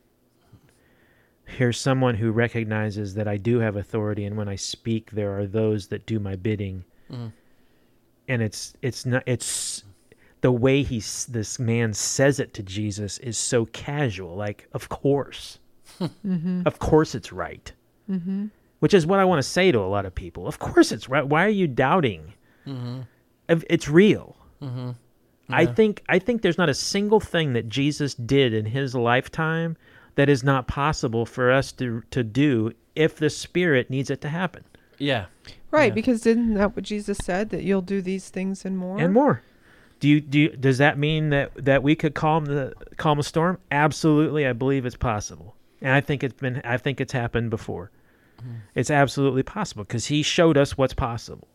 Here's 1.46 1.78
someone 1.78 2.14
who 2.16 2.30
recognizes 2.32 3.14
that 3.14 3.26
I 3.28 3.36
do 3.36 3.58
have 3.60 3.76
authority, 3.76 4.24
and 4.24 4.36
when 4.36 4.48
I 4.48 4.56
speak, 4.56 5.10
there 5.12 5.38
are 5.38 5.46
those 5.46 5.86
that 5.88 6.06
do 6.06 6.18
my 6.18 6.36
bidding. 6.36 6.84
Mhm. 7.10 7.32
And 8.28 8.42
it's 8.42 8.74
it's 8.82 9.06
not 9.06 9.22
it's 9.26 9.84
the 10.40 10.52
way 10.52 10.82
he 10.82 10.98
this 11.28 11.58
man 11.58 11.92
says 11.94 12.40
it 12.40 12.52
to 12.54 12.62
Jesus 12.62 13.18
is 13.18 13.38
so 13.38 13.66
casual. 13.66 14.36
Like, 14.36 14.68
of 14.72 14.88
course, 14.88 15.58
Mm-hmm. 16.00 16.62
of 16.66 16.78
course, 16.78 17.14
it's 17.14 17.32
right. 17.32 17.72
Mm-hmm. 18.10 18.46
Which 18.80 18.92
is 18.92 19.06
what 19.06 19.20
I 19.20 19.24
want 19.24 19.38
to 19.38 19.48
say 19.48 19.72
to 19.72 19.78
a 19.78 19.86
lot 19.88 20.04
of 20.04 20.14
people. 20.14 20.46
Of 20.46 20.58
course, 20.58 20.92
it's 20.92 21.08
right. 21.08 21.26
Why 21.26 21.44
are 21.46 21.48
you 21.48 21.66
doubting? 21.66 22.34
Mm-hmm. 22.66 23.00
It's 23.48 23.88
real. 23.88 24.36
Mm-hmm. 24.60 24.90
I 25.48 25.64
think 25.66 26.02
I 26.08 26.18
think 26.18 26.42
there's 26.42 26.58
not 26.58 26.68
a 26.68 26.74
single 26.74 27.20
thing 27.20 27.52
that 27.52 27.68
Jesus 27.68 28.14
did 28.14 28.52
in 28.52 28.66
his 28.66 28.94
lifetime 28.96 29.76
that 30.16 30.28
is 30.28 30.42
not 30.44 30.66
possible 30.66 31.24
for 31.24 31.50
us 31.50 31.72
to 31.72 32.02
to 32.10 32.22
do 32.24 32.72
if 32.94 33.16
the 33.16 33.30
Spirit 33.30 33.88
needs 33.90 34.10
it 34.10 34.20
to 34.22 34.28
happen 34.28 34.64
Yeah. 34.98 35.26
Right, 35.70 35.88
Yeah. 35.88 35.94
because 35.94 36.20
didn't 36.22 36.54
that 36.54 36.74
what 36.74 36.84
Jesus 36.84 37.18
said 37.18 37.50
that 37.50 37.62
you'll 37.62 37.82
do 37.82 38.00
these 38.00 38.28
things 38.30 38.64
and 38.64 38.76
more? 38.78 38.98
and 38.98 39.12
more. 39.12 39.42
Do 40.00 40.08
you 40.08 40.20
do? 40.20 40.38
You, 40.38 40.48
does 40.50 40.78
that 40.78 40.98
mean 40.98 41.30
that 41.30 41.52
that 41.64 41.82
we 41.82 41.94
could 41.94 42.14
calm 42.14 42.44
the 42.46 42.72
calm 42.96 43.18
a 43.18 43.22
storm? 43.22 43.58
Absolutely, 43.70 44.46
I 44.46 44.52
believe 44.52 44.84
it's 44.86 44.96
possible, 44.96 45.54
and 45.80 45.92
I 45.92 46.00
think 46.02 46.22
it's 46.22 46.34
been 46.34 46.60
I 46.64 46.76
think 46.76 47.00
it's 47.00 47.12
happened 47.12 47.50
before. 47.50 47.90
It's 48.74 48.90
absolutely 48.90 49.42
possible 49.42 49.84
because 49.84 50.06
he 50.06 50.22
showed 50.22 50.56
us 50.58 50.76
what's 50.76 50.92
possible. 50.94 51.48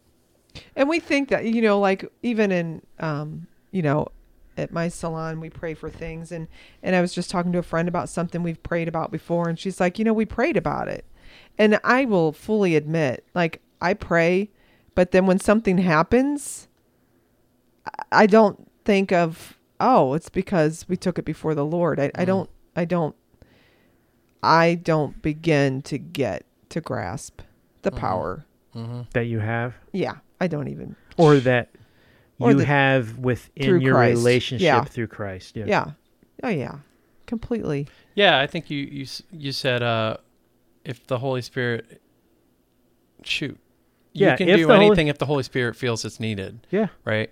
And 0.76 0.90
we 0.90 1.00
think 1.00 1.30
that 1.30 1.46
you 1.46 1.62
know, 1.62 1.80
like 1.80 2.04
even 2.24 2.52
in 2.52 2.82
um, 3.00 3.46
you 3.72 3.82
know, 3.84 4.08
at 4.58 4.72
my 4.72 4.88
salon 4.90 5.40
we 5.40 5.50
pray 5.50 5.74
for 5.74 5.90
things 5.90 6.32
and 6.32 6.48
and 6.84 6.96
I 6.96 7.02
was 7.02 7.14
just 7.14 7.30
talking 7.30 7.52
to 7.54 7.58
a 7.60 7.64
friend 7.64 7.88
about 7.88 8.10
something 8.10 8.44
we've 8.44 8.62
prayed 8.64 8.88
about 8.88 9.12
before 9.12 9.48
and 9.50 9.58
she's 9.58 9.80
like, 9.80 9.98
"You 10.00 10.06
know, 10.06 10.14
we 10.14 10.26
prayed 10.26 10.58
about 10.58 10.88
it." 10.88 11.06
And 11.58 11.80
I 11.84 12.06
will 12.06 12.32
fully 12.32 12.76
admit, 12.76 13.26
like 13.34 13.62
I 13.82 13.94
pray, 13.94 14.50
but 14.96 15.12
then 15.12 15.26
when 15.26 15.40
something 15.40 15.78
happens, 15.80 16.68
I- 17.86 18.24
I 18.24 18.26
don't 18.28 18.70
think 18.86 19.12
of, 19.12 19.58
"Oh, 19.80 20.14
it's 20.14 20.30
because 20.30 20.86
we 20.90 20.98
took 20.98 21.18
it 21.18 21.26
before 21.26 21.56
the 21.56 21.66
Lord." 21.66 22.00
I, 22.00 22.12
I 22.16 22.24
Mhm. 22.24 22.28
don't 22.28 22.50
I 22.76 22.86
don't 22.86 23.16
I 24.44 24.76
don't 24.76 25.22
begin 25.22 25.82
to 25.84 25.98
get 25.98 26.46
to 26.70 26.82
grasp 26.82 27.42
the 27.84 27.92
Mhm. 27.92 27.98
power. 27.98 28.46
Mm-hmm. 28.76 29.02
that 29.14 29.26
you 29.26 29.40
have 29.40 29.74
Yeah, 29.92 30.16
I 30.40 30.48
don't 30.48 30.70
even 30.70 30.96
or 31.18 31.40
that 31.42 31.68
Or 32.44 32.52
you 32.52 32.58
the- 32.58 32.66
have 32.66 33.18
within 33.18 33.82
your 33.82 33.94
Christ. 33.96 34.18
relationship 34.18 34.64
Yeah. 34.66 34.84
through 34.84 35.08
Christ. 35.08 35.56
Yeah. 35.56 35.66
Yeah. 35.68 35.86
Oh 36.44 36.50
yeah. 36.50 36.76
Completely. 37.28 37.88
Yeah, 38.16 38.40
I 38.40 38.48
think 38.48 38.70
you 38.70 38.80
you 38.80 39.06
you 39.32 39.52
said 39.52 39.82
uh, 39.84 40.18
if 40.84 41.06
the 41.08 41.20
Holy 41.20 41.42
Spirit, 41.42 42.02
shoot, 43.24 43.58
Yeah, 44.14 44.26
you 44.26 44.32
Yeah, 44.32 44.36
can 44.38 44.48
do 44.48 44.68
the 44.68 44.74
Holy- 44.74 44.86
anything 44.88 45.08
if 45.08 45.18
the 45.18 45.26
Holy 45.26 45.44
Spirit 45.44 45.76
feels 45.76 46.04
it's 46.04 46.20
needed, 46.20 46.68
Yeah. 46.72 46.88
right? 47.06 47.32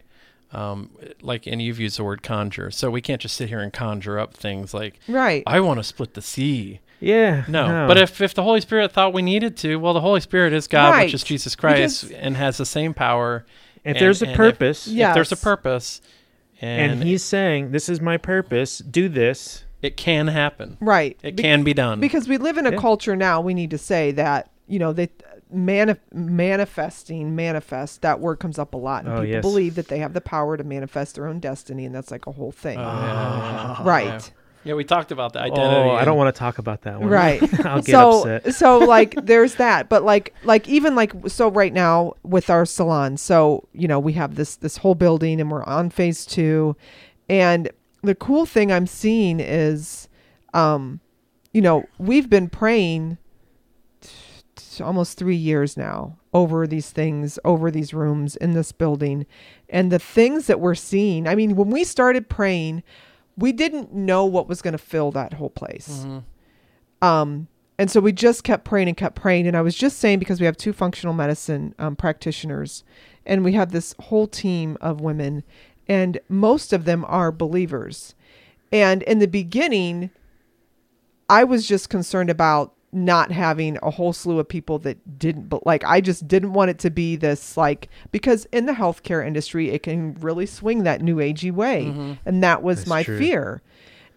Um, 0.52 0.92
like, 1.22 1.46
and 1.46 1.62
you've 1.62 1.80
used 1.80 2.00
the 2.00 2.04
word 2.04 2.24
conjure, 2.24 2.72
so 2.72 2.90
we 2.90 3.02
can't 3.02 3.22
just 3.22 3.36
sit 3.36 3.50
here 3.50 3.60
and 3.60 3.72
conjure 3.74 4.18
up 4.18 4.34
things 4.34 4.74
like 4.74 5.00
Right. 5.08 5.44
I 5.46 5.60
want 5.60 5.80
to 5.80 5.84
split 5.84 6.14
the 6.14 6.22
sea. 6.22 6.80
Yeah. 7.02 7.44
No, 7.48 7.86
but 7.88 7.98
if 7.98 8.20
if 8.22 8.34
the 8.34 8.44
Holy 8.44 8.62
Spirit 8.62 8.92
thought 8.92 9.14
we 9.14 9.22
needed 9.22 9.56
to, 9.58 9.76
well, 9.78 9.94
the 9.94 10.02
Holy 10.02 10.22
Spirit 10.22 10.54
is 10.54 10.68
God, 10.68 10.92
Right. 10.92 11.06
which 11.06 11.14
is 11.14 11.24
Jesus 11.24 11.56
Christ, 11.56 12.04
Because- 12.08 12.20
and 12.22 12.36
has 12.38 12.58
the 12.58 12.66
same 12.66 12.94
power. 12.94 13.46
If 13.84 13.96
and- 13.96 14.00
there's 14.00 14.22
a 14.22 14.26
and 14.26 14.32
if- 14.32 14.38
purpose 14.38 14.88
Yeah. 14.88 15.10
If 15.10 15.14
there's 15.16 15.32
a 15.32 15.38
purpose, 15.38 16.02
and, 16.62 16.92
and 16.94 17.04
he's 17.04 17.24
saying, 17.24 17.72
This 17.72 17.88
is 17.90 18.02
my 18.02 18.18
purpose, 18.18 18.80
do 18.80 19.08
this. 19.10 19.64
it 19.82 19.96
can 19.96 20.28
happen. 20.28 20.78
right. 20.82 21.18
It 21.24 21.36
Be- 21.38 21.44
can 21.44 21.64
be 21.64 21.74
done. 21.74 22.00
because 22.02 22.28
we 22.28 22.38
live 22.38 22.58
in 22.58 22.66
a 22.66 22.72
Yeah. 22.72 22.78
culture 22.78 23.16
now 23.16 23.40
we 23.42 23.54
need 23.54 23.70
to 23.72 23.78
say 23.78 24.12
that, 24.12 24.50
you 24.68 24.78
know, 24.80 24.92
they 24.92 25.10
mani- 25.52 25.96
manifesting 26.14 27.36
manifest 27.36 28.02
that 28.02 28.20
word 28.20 28.38
comes 28.38 28.60
up 28.60 28.74
a 28.74 28.78
lot 28.78 29.04
and 29.06 29.14
Oh, 29.14 29.16
people 29.22 29.28
yes. 29.28 29.42
believe 29.42 29.76
that 29.76 29.88
they 29.88 30.00
have 30.00 30.14
the 30.14 30.22
power 30.22 30.58
to 30.58 30.64
manifest 30.64 31.16
their 31.16 31.28
own 31.28 31.40
destiny 31.40 31.86
and 31.86 31.94
that's 31.96 32.12
like 32.12 32.28
a 32.28 32.32
whole 32.32 32.52
thing. 32.52 32.78
Oh, 32.78 32.82
yeah, 32.82 33.06
yeah, 33.06 33.76
yeah. 33.80 33.88
right. 33.88 34.06
Yeah. 34.06 34.20
Yeah, 34.66 34.74
we 34.74 34.84
talked 34.84 35.12
about 35.12 35.34
the 35.34 35.40
identity. 35.40 35.62
Oh, 35.90 35.92
I 35.92 36.04
don't 36.04 36.18
want 36.18 36.34
to 36.36 36.38
talk 36.38 36.58
about 36.58 36.82
that 36.82 37.00
one. 37.00 37.10
Right. 37.10 37.42
I'll 37.66 37.82
get 37.82 37.92
so 37.94 38.28
upset. 38.36 38.56
so 38.56 38.78
like 38.80 39.16
there's 39.26 39.56
that 39.56 39.88
but 39.90 40.04
like 40.04 40.34
like 40.44 40.68
even 40.68 40.96
like 40.96 41.14
so 41.28 41.50
right 41.50 41.72
now 41.74 42.14
with 42.24 42.50
our 42.50 42.66
salon 42.66 43.16
so 43.18 43.68
you 43.74 43.88
know 43.88 44.00
we 44.00 44.14
have 44.14 44.36
this 44.36 44.58
this 44.58 44.78
whole 44.78 44.96
building 44.96 45.40
and 45.40 45.50
we're 45.50 45.64
on 45.64 45.90
phase 45.90 46.26
two 46.26 46.76
and 47.30 47.70
the 48.04 48.16
cool 48.16 48.46
thing 48.46 48.72
i'm 48.72 48.86
seeing 48.88 49.40
is 49.40 50.08
um 50.54 51.00
you 51.54 51.62
know 51.62 51.86
we've 51.98 52.30
been 52.30 52.50
praying 52.50 53.18
t- 54.02 54.10
t- 54.56 54.84
almost 54.84 55.18
three 55.18 55.36
years 55.36 55.78
now 55.78 56.18
over 56.34 56.68
these 56.68 56.90
things 56.92 57.40
over 57.46 57.72
these 57.72 57.94
rooms 57.94 58.36
in 58.38 58.52
this 58.54 58.72
building 58.72 59.26
and 59.70 59.92
the 59.92 60.00
things 60.00 60.48
that 60.48 60.60
we're 60.60 60.76
seeing 60.76 61.28
i 61.28 61.36
mean 61.36 61.56
when 61.56 61.70
we 61.70 61.84
started 61.84 62.28
praying 62.30 62.84
we 63.40 63.52
didn't 63.52 63.94
know 63.94 64.26
what 64.26 64.48
was 64.48 64.62
going 64.62 64.72
to 64.74 64.78
fill 64.78 65.12
that 65.12 65.34
whole 65.34 65.50
place 65.50 66.06
Mhm. 66.06 66.24
um, 67.02 67.48
and 67.78 67.90
so 67.90 68.02
we 68.02 68.12
just 68.12 68.44
kept 68.44 68.66
praying 68.66 68.90
and 68.90 68.98
kept 68.98 69.16
praying. 69.16 69.48
And 69.48 69.56
I 69.56 69.62
was 69.62 69.74
just 69.74 70.00
saying 70.00 70.20
because 70.20 70.42
we 70.42 70.46
have 70.46 70.58
two 70.58 70.74
functional 70.74 71.14
medicine 71.14 71.74
um, 71.80 71.96
practitioners, 71.96 72.84
and 73.26 73.42
we 73.42 73.54
have 73.54 73.72
this 73.72 73.96
whole 74.02 74.28
team 74.28 74.78
of 74.82 75.00
women, 75.00 75.44
and 75.88 76.20
most 76.28 76.74
of 76.74 76.84
them 76.84 77.06
are 77.08 77.32
believers. 77.32 78.16
And 78.70 79.02
in 79.04 79.20
the 79.20 79.30
beginning, 79.30 80.10
I 81.30 81.46
was 81.46 81.66
just 81.66 81.90
concerned 81.90 82.30
about 82.30 82.74
not 82.92 83.32
having 83.32 83.78
a 83.84 83.90
whole 83.92 84.14
slew 84.14 84.40
of 84.40 84.48
people 84.48 84.80
that 84.80 85.20
didn't 85.20 85.48
but 85.48 85.66
like 85.66 85.84
I 85.86 86.02
just 86.02 86.28
didn't 86.28 86.54
want 86.54 86.72
it 86.72 86.80
to 86.80 86.90
be 86.90 87.16
this 87.16 87.56
like 87.56 87.88
because 88.12 88.46
in 88.52 88.66
the 88.66 88.74
healthcare 88.74 89.26
industry 89.26 89.70
it 89.70 89.84
can 89.84 90.16
really 90.16 90.46
swing 90.48 90.84
that 90.84 91.02
new 91.02 91.18
agey 91.18 91.52
way 91.52 91.86
Mhm. 91.86 92.18
and 92.26 92.44
that 92.44 92.64
was 92.64 92.80
That's 92.80 92.90
my 92.90 93.04
true. 93.04 93.18
fear. 93.20 93.62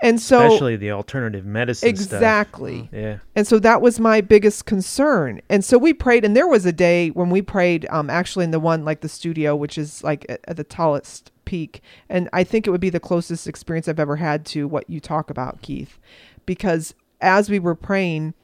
And 0.04 0.20
so 0.20 0.44
Especially 0.46 0.74
the 0.74 0.90
alternative 0.90 1.44
medicine 1.46 1.94
stuff. 1.94 2.14
exactly. 2.16 2.88
Yeah. 2.92 3.18
And 3.36 3.46
so 3.46 3.60
that 3.60 3.80
was 3.80 4.00
my 4.00 4.20
biggest 4.20 4.66
concern. 4.66 5.40
And 5.48 5.64
so 5.64 5.78
we 5.78 5.92
prayed, 5.94 6.24
and 6.24 6.36
there 6.36 6.48
was 6.48 6.66
a 6.66 6.72
day 6.72 7.10
when 7.10 7.30
we 7.30 7.40
prayed, 7.40 7.86
um, 7.88 8.10
actually 8.10 8.44
in 8.44 8.50
the 8.50 8.58
one 8.58 8.84
like 8.84 9.02
the 9.02 9.08
studio, 9.08 9.54
which 9.54 9.78
is 9.78 10.02
like 10.02 10.26
at, 10.28 10.40
at 10.48 10.56
the 10.56 10.64
tallest 10.64 11.30
peak. 11.44 11.82
And 12.08 12.28
I 12.32 12.42
think 12.42 12.66
it 12.66 12.70
would 12.70 12.80
be 12.80 12.90
the 12.90 12.98
closest 12.98 13.46
experience 13.46 13.86
I've 13.86 14.00
ever 14.00 14.16
had 14.16 14.44
to 14.46 14.66
what 14.66 14.90
you 14.90 14.98
talk 14.98 15.30
about, 15.30 15.62
Keith, 15.62 16.00
because 16.46 16.94
as 17.20 17.48
we 17.48 17.60
were 17.60 17.76
praying, 17.76 18.34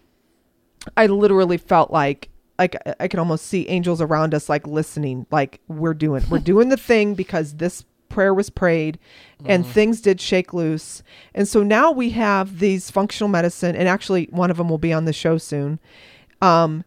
I 0.96 1.06
literally 1.06 1.58
felt 1.58 1.90
like 1.90 2.28
like 2.58 2.76
I- 2.98 3.08
could 3.08 3.20
almost 3.20 3.46
see 3.46 3.68
angels 3.68 4.00
around 4.00 4.34
us, 4.34 4.48
like 4.48 4.66
listening, 4.66 5.26
like 5.30 5.60
we're 5.68 5.94
doing 5.94 6.24
we're 6.28 6.38
doing 6.52 6.68
the 6.68 6.76
thing 6.76 7.14
because 7.14 7.54
this 7.54 7.84
prayer 8.08 8.32
was 8.34 8.50
prayed 8.50 8.98
and 9.44 9.64
things 9.66 10.00
did 10.00 10.20
shake 10.20 10.52
loose. 10.52 11.02
And 11.34 11.46
so 11.46 11.62
now 11.62 11.92
we 11.92 12.10
have 12.10 12.58
these 12.58 12.90
functional 12.90 13.28
medicine, 13.28 13.76
and 13.76 13.88
actually 13.88 14.26
one 14.30 14.50
of 14.50 14.56
them 14.56 14.68
will 14.68 14.78
be 14.78 14.92
on 14.92 15.04
the 15.04 15.12
show 15.12 15.38
soon. 15.38 15.78
Um, 16.42 16.84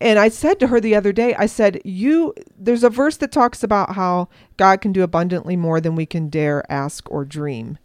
and 0.00 0.18
I 0.18 0.28
said 0.28 0.58
to 0.60 0.66
her 0.66 0.80
the 0.80 0.94
other 0.94 1.12
day, 1.12 1.34
I 1.36 1.46
said, 1.46 1.80
"You, 1.84 2.34
there's 2.58 2.84
a 2.84 2.90
verse 2.90 3.16
that 3.18 3.32
talks 3.32 3.62
about 3.62 3.94
how 3.94 4.28
God 4.56 4.80
can 4.80 4.92
do 4.92 5.02
abundantly 5.02 5.56
more 5.56 5.80
than 5.80 5.94
we 5.96 6.06
can 6.06 6.28
dare 6.28 6.70
ask 6.70 7.10
or 7.10 7.24
dream." 7.24 7.78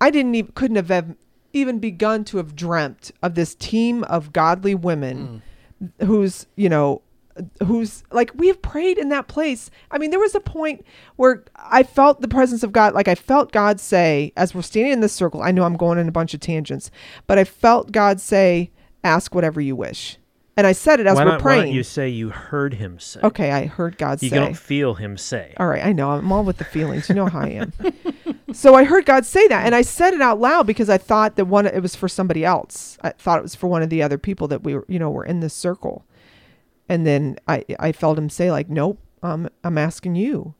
I 0.00 0.10
didn't 0.10 0.34
even 0.34 0.52
couldn't 0.52 0.76
have 0.76 1.16
even 1.56 1.78
begun 1.78 2.24
to 2.24 2.36
have 2.36 2.54
dreamt 2.54 3.10
of 3.22 3.34
this 3.34 3.54
team 3.54 4.04
of 4.04 4.32
godly 4.32 4.74
women 4.74 5.42
mm. 5.82 6.06
who's 6.06 6.46
you 6.56 6.68
know 6.68 7.02
who's 7.66 8.02
like 8.10 8.30
we 8.34 8.46
have 8.48 8.60
prayed 8.62 8.98
in 8.98 9.08
that 9.10 9.28
place 9.28 9.70
i 9.90 9.98
mean 9.98 10.10
there 10.10 10.20
was 10.20 10.34
a 10.34 10.40
point 10.40 10.84
where 11.16 11.44
i 11.56 11.82
felt 11.82 12.20
the 12.20 12.28
presence 12.28 12.62
of 12.62 12.72
god 12.72 12.94
like 12.94 13.08
i 13.08 13.14
felt 13.14 13.52
god 13.52 13.78
say 13.78 14.32
as 14.36 14.54
we're 14.54 14.62
standing 14.62 14.92
in 14.92 15.00
this 15.00 15.12
circle 15.12 15.42
i 15.42 15.50
know 15.50 15.64
i'm 15.64 15.76
going 15.76 15.98
in 15.98 16.08
a 16.08 16.12
bunch 16.12 16.32
of 16.34 16.40
tangents 16.40 16.90
but 17.26 17.38
i 17.38 17.44
felt 17.44 17.92
god 17.92 18.20
say 18.20 18.70
ask 19.04 19.34
whatever 19.34 19.60
you 19.60 19.76
wish 19.76 20.16
and 20.56 20.66
i 20.66 20.72
said 20.72 20.98
it 20.98 21.06
as 21.06 21.16
why, 21.16 21.24
we're 21.24 21.32
don't, 21.32 21.44
why 21.44 21.54
don't 21.54 21.60
praying 21.60 21.74
you 21.74 21.82
say 21.82 22.08
you 22.08 22.30
heard 22.30 22.72
him 22.74 22.98
say? 22.98 23.20
okay 23.22 23.50
i 23.50 23.66
heard 23.66 23.98
god 23.98 24.22
You 24.22 24.30
say 24.30 24.36
You 24.36 24.42
don't 24.42 24.56
feel 24.56 24.94
him 24.94 25.18
say. 25.18 25.54
all 25.58 25.66
right, 25.66 25.84
I 25.84 25.92
know. 25.92 26.10
I'm 26.12 26.32
all 26.32 26.42
with 26.44 26.56
the 26.56 26.64
feelings. 26.64 27.08
You 27.08 27.14
know 27.14 27.26
how 27.26 27.40
I 27.40 27.48
am. 27.48 27.72
so 28.52 28.74
I 28.74 28.84
heard 28.84 29.06
God 29.06 29.26
say 29.26 29.46
that, 29.48 29.66
and 29.66 29.74
I 29.74 29.82
said 29.82 30.14
it 30.14 30.20
out 30.20 30.40
loud 30.40 30.66
because 30.66 30.88
I 30.88 30.98
thought 30.98 31.36
that 31.36 31.46
one 31.46 31.66
it 31.66 31.82
was 31.82 31.96
for 31.96 32.08
somebody 32.08 32.44
else. 32.44 32.96
I 33.02 33.10
thought 33.10 33.38
it 33.38 33.42
was 33.42 33.54
for 33.54 33.66
one 33.66 33.82
of 33.82 33.90
the 33.90 34.02
other 34.02 34.18
people 34.18 34.46
that 34.48 34.62
we 34.62 34.74
were, 34.74 34.84
you 34.88 34.98
know, 34.98 35.10
were 35.10 35.24
in 35.24 35.40
this 35.40 35.54
circle. 35.54 36.04
And 36.88 37.06
then 37.06 37.36
I 37.48 37.64
I 37.78 37.92
felt 37.92 38.18
him 38.18 38.28
say 38.28 38.50
like, 38.50 38.68
"Nope, 38.68 39.00
um, 39.22 39.48
I'm 39.64 39.78
asking 39.78 40.14
you." 40.14 40.54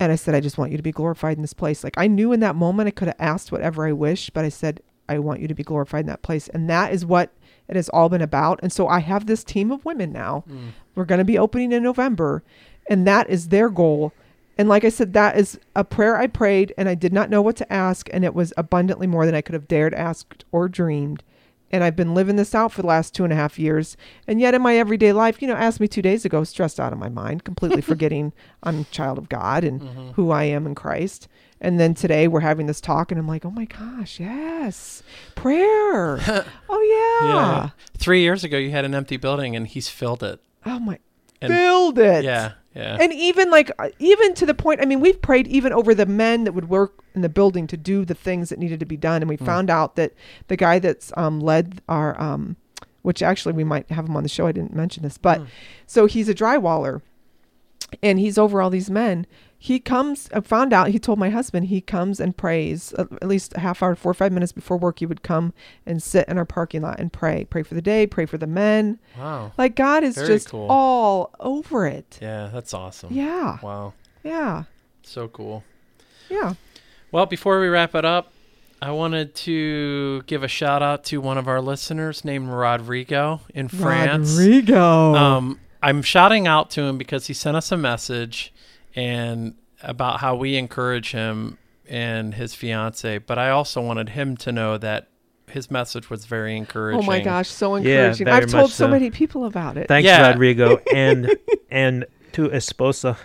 And 0.00 0.10
I 0.10 0.16
said, 0.16 0.34
"I 0.34 0.40
just 0.40 0.58
want 0.58 0.72
you 0.72 0.76
to 0.76 0.82
be 0.82 0.90
glorified 0.90 1.36
in 1.36 1.42
this 1.42 1.52
place." 1.52 1.84
Like 1.84 1.96
I 1.96 2.08
knew 2.08 2.32
in 2.32 2.40
that 2.40 2.56
moment 2.56 2.88
I 2.88 2.90
could 2.90 3.08
have 3.08 3.16
asked 3.20 3.52
whatever 3.52 3.86
I 3.86 3.92
wished, 3.92 4.32
but 4.32 4.44
I 4.44 4.48
said, 4.48 4.80
"I 5.08 5.20
want 5.20 5.40
you 5.40 5.46
to 5.46 5.54
be 5.54 5.62
glorified 5.62 6.00
in 6.00 6.08
that 6.08 6.22
place," 6.22 6.48
and 6.48 6.68
that 6.68 6.92
is 6.92 7.06
what 7.06 7.32
it 7.68 7.76
has 7.76 7.88
all 7.90 8.08
been 8.08 8.20
about. 8.20 8.58
And 8.62 8.72
so 8.72 8.88
I 8.88 8.98
have 8.98 9.26
this 9.26 9.44
team 9.44 9.70
of 9.70 9.84
women 9.84 10.10
now. 10.12 10.44
We're 10.96 11.04
going 11.04 11.20
to 11.20 11.24
be 11.24 11.38
opening 11.38 11.70
in 11.70 11.82
November, 11.84 12.42
and 12.90 13.06
that 13.06 13.30
is 13.30 13.48
their 13.48 13.70
goal. 13.70 14.12
And 14.56 14.68
like 14.68 14.84
I 14.84 14.88
said, 14.88 15.12
that 15.14 15.36
is 15.36 15.58
a 15.74 15.82
prayer 15.84 16.16
I 16.16 16.26
prayed, 16.28 16.72
and 16.78 16.88
I 16.88 16.94
did 16.94 17.12
not 17.12 17.28
know 17.30 17.42
what 17.42 17.56
to 17.56 17.72
ask, 17.72 18.08
and 18.12 18.24
it 18.24 18.34
was 18.34 18.52
abundantly 18.56 19.06
more 19.06 19.26
than 19.26 19.34
I 19.34 19.40
could 19.40 19.54
have 19.54 19.66
dared 19.68 19.94
asked 19.94 20.44
or 20.52 20.68
dreamed. 20.68 21.22
and 21.72 21.82
I've 21.82 21.96
been 21.96 22.14
living 22.14 22.36
this 22.36 22.54
out 22.54 22.70
for 22.70 22.82
the 22.82 22.86
last 22.88 23.14
two 23.14 23.24
and 23.24 23.32
a 23.32 23.36
half 23.36 23.58
years. 23.58 23.96
And 24.28 24.40
yet, 24.40 24.54
in 24.54 24.62
my 24.62 24.76
everyday 24.76 25.12
life, 25.12 25.42
you 25.42 25.48
know, 25.48 25.56
asked 25.56 25.80
me 25.80 25.88
two 25.88 26.02
days 26.02 26.24
ago, 26.24 26.44
stressed 26.44 26.78
out 26.78 26.92
of 26.92 27.00
my 27.00 27.08
mind, 27.08 27.42
completely 27.42 27.80
forgetting 27.92 28.32
I'm 28.62 28.80
a 28.80 28.84
child 28.84 29.18
of 29.18 29.28
God 29.28 29.64
and 29.64 29.80
Mm-hmm. 29.80 30.10
who 30.12 30.30
I 30.30 30.44
am 30.44 30.66
in 30.68 30.76
Christ. 30.76 31.26
And 31.60 31.80
then 31.80 31.94
today 31.94 32.28
we're 32.28 32.40
having 32.40 32.66
this 32.66 32.80
talk, 32.80 33.10
and 33.10 33.18
I'm 33.18 33.26
like, 33.26 33.44
oh 33.44 33.50
my 33.50 33.64
gosh, 33.64 34.20
yes, 34.20 35.02
prayer. 35.34 36.18
oh 36.68 37.20
yeah. 37.22 37.28
Yeah. 37.28 37.70
Three 37.96 38.20
years 38.20 38.44
ago, 38.44 38.56
you 38.56 38.70
had 38.70 38.84
an 38.84 38.94
empty 38.94 39.16
building, 39.16 39.56
and 39.56 39.66
he's 39.66 39.88
filled 39.88 40.22
it. 40.22 40.40
Oh 40.64 40.78
my. 40.78 40.98
And- 41.40 41.52
Filled 41.52 41.98
it. 41.98 42.24
Yeah, 42.24 42.52
yeah. 42.74 42.96
And 43.00 43.12
even 43.12 43.50
like 43.50 43.70
uh, 43.78 43.90
even 43.98 44.34
to 44.34 44.46
the 44.46 44.54
point, 44.54 44.80
I 44.80 44.84
mean, 44.84 45.00
we've 45.00 45.20
prayed 45.20 45.46
even 45.46 45.72
over 45.72 45.94
the 45.94 46.06
men 46.06 46.44
that 46.44 46.52
would 46.52 46.68
work 46.68 47.04
in 47.14 47.22
the 47.22 47.28
building 47.28 47.66
to 47.68 47.76
do 47.76 48.04
the 48.04 48.14
things 48.14 48.48
that 48.48 48.58
needed 48.58 48.80
to 48.80 48.86
be 48.86 48.96
done, 48.96 49.22
and 49.22 49.28
we 49.28 49.36
found 49.36 49.70
out 49.70 49.94
that 49.96 50.12
the 50.48 50.56
guy 50.56 50.78
that's 50.80 51.12
um, 51.16 51.40
led 51.40 51.80
our, 51.88 52.20
um, 52.20 52.56
which 53.02 53.22
actually 53.22 53.52
we 53.54 53.64
might 53.64 53.88
have 53.90 54.06
him 54.06 54.16
on 54.16 54.24
the 54.24 54.28
show. 54.28 54.46
I 54.46 54.52
didn't 54.52 54.74
mention 54.74 55.04
this, 55.04 55.18
but 55.18 55.38
so 55.86 56.06
he's 56.06 56.28
a 56.28 56.34
drywaller, 56.34 57.00
and 58.02 58.18
he's 58.18 58.38
over 58.38 58.60
all 58.60 58.70
these 58.70 58.90
men. 58.90 59.26
He 59.64 59.80
comes. 59.80 60.28
I 60.34 60.40
found 60.42 60.74
out. 60.74 60.88
He 60.88 60.98
told 60.98 61.18
my 61.18 61.30
husband 61.30 61.68
he 61.68 61.80
comes 61.80 62.20
and 62.20 62.36
prays 62.36 62.92
uh, 62.98 63.06
at 63.22 63.28
least 63.28 63.54
a 63.56 63.60
half 63.60 63.82
hour, 63.82 63.94
four 63.94 64.10
or 64.10 64.14
five 64.14 64.30
minutes 64.30 64.52
before 64.52 64.76
work. 64.76 64.98
He 64.98 65.06
would 65.06 65.22
come 65.22 65.54
and 65.86 66.02
sit 66.02 66.28
in 66.28 66.36
our 66.36 66.44
parking 66.44 66.82
lot 66.82 67.00
and 67.00 67.10
pray, 67.10 67.46
pray 67.48 67.62
for 67.62 67.72
the 67.72 67.80
day, 67.80 68.06
pray 68.06 68.26
for 68.26 68.36
the 68.36 68.46
men. 68.46 68.98
wow. 69.18 69.52
Like 69.56 69.74
God 69.74 70.04
is 70.04 70.16
Very 70.16 70.28
just 70.28 70.50
cool. 70.50 70.66
all 70.68 71.30
over 71.40 71.86
it. 71.86 72.18
Yeah, 72.20 72.50
that's 72.52 72.74
awesome. 72.74 73.10
Yeah. 73.14 73.56
Wow. 73.62 73.94
Yeah. 74.22 74.64
So 75.02 75.28
cool. 75.28 75.64
Yeah. 76.28 76.56
Well, 77.10 77.24
before 77.24 77.58
we 77.58 77.68
wrap 77.68 77.94
it 77.94 78.04
up, 78.04 78.34
I 78.82 78.90
wanted 78.90 79.34
to 79.36 80.20
give 80.26 80.42
a 80.42 80.48
shout 80.48 80.82
out 80.82 81.04
to 81.04 81.22
one 81.22 81.38
of 81.38 81.48
our 81.48 81.62
listeners 81.62 82.22
named 82.22 82.50
Rodrigo 82.50 83.40
in 83.54 83.68
France. 83.68 84.36
Rodrigo. 84.36 85.14
Um, 85.14 85.58
I'm 85.82 86.02
shouting 86.02 86.46
out 86.46 86.68
to 86.72 86.82
him 86.82 86.98
because 86.98 87.28
he 87.28 87.32
sent 87.32 87.56
us 87.56 87.72
a 87.72 87.78
message 87.78 88.52
and 88.94 89.54
about 89.82 90.20
how 90.20 90.34
we 90.36 90.56
encourage 90.56 91.12
him 91.12 91.58
and 91.88 92.34
his 92.34 92.54
fiance. 92.54 93.18
But 93.18 93.38
I 93.38 93.50
also 93.50 93.80
wanted 93.80 94.10
him 94.10 94.36
to 94.38 94.52
know 94.52 94.78
that 94.78 95.08
his 95.48 95.70
message 95.70 96.08
was 96.10 96.24
very 96.24 96.56
encouraging. 96.56 97.00
oh 97.00 97.06
my 97.06 97.20
gosh, 97.20 97.48
so 97.48 97.74
encouraging. 97.74 98.24
very 98.24 98.36
I've 98.42 98.50
told 98.50 98.70
so 98.70 98.86
so. 98.86 98.88
many 98.88 99.10
people 99.10 99.44
about 99.44 99.76
it. 99.76 99.88
Thanks, 99.88 100.06
Yeah. 100.06 100.28
Rodrigo, 100.30 100.78
and 100.92 101.30
and 101.70 102.06
to 102.32 102.48
esposa. 102.48 103.16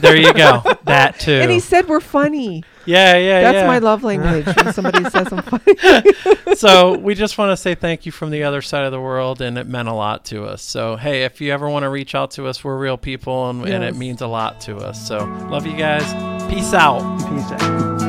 There 0.00 0.16
you 0.16 0.32
go. 0.32 0.62
that 0.84 1.18
too. 1.20 1.32
and 1.32 1.50
he 1.50 1.60
said 1.60 1.88
we're 1.88 2.00
funny. 2.00 2.62
Yeah, 2.86 3.16
yeah, 3.16 3.18
yeah. 3.18 3.40
That's 3.42 3.56
yeah. 3.56 3.66
my 3.66 3.78
love 3.78 4.02
language 4.02 4.46
when 4.46 4.72
somebody 4.72 5.04
says 5.10 5.32
I'm 5.32 5.42
funny. 5.42 6.54
so 6.56 6.98
we 6.98 7.14
just 7.14 7.38
want 7.38 7.50
to 7.50 7.56
say 7.56 7.74
thank 7.74 8.06
you 8.06 8.12
from 8.12 8.30
the 8.30 8.44
other 8.44 8.62
side 8.62 8.84
of 8.84 8.92
the 8.92 9.00
world, 9.00 9.40
and 9.40 9.58
it 9.58 9.66
meant 9.66 9.88
a 9.88 9.94
lot 9.94 10.24
to 10.26 10.44
us. 10.44 10.62
So 10.62 10.96
hey, 10.96 11.24
if 11.24 11.40
you 11.40 11.52
ever 11.52 11.68
want 11.68 11.84
to 11.84 11.88
reach 11.88 12.14
out 12.14 12.32
to 12.32 12.46
us, 12.46 12.62
we're 12.62 12.78
real 12.78 12.96
people, 12.96 13.50
and, 13.50 13.64
and 13.66 13.84
it 13.84 13.96
means 13.96 14.20
a 14.20 14.26
lot 14.26 14.60
to 14.62 14.76
us. 14.76 15.06
So 15.06 15.24
love 15.48 15.66
you 15.66 15.76
guys. 15.76 16.04
Peace 16.50 16.74
out. 16.74 17.00
Peace 17.28 17.62
out. 17.62 18.03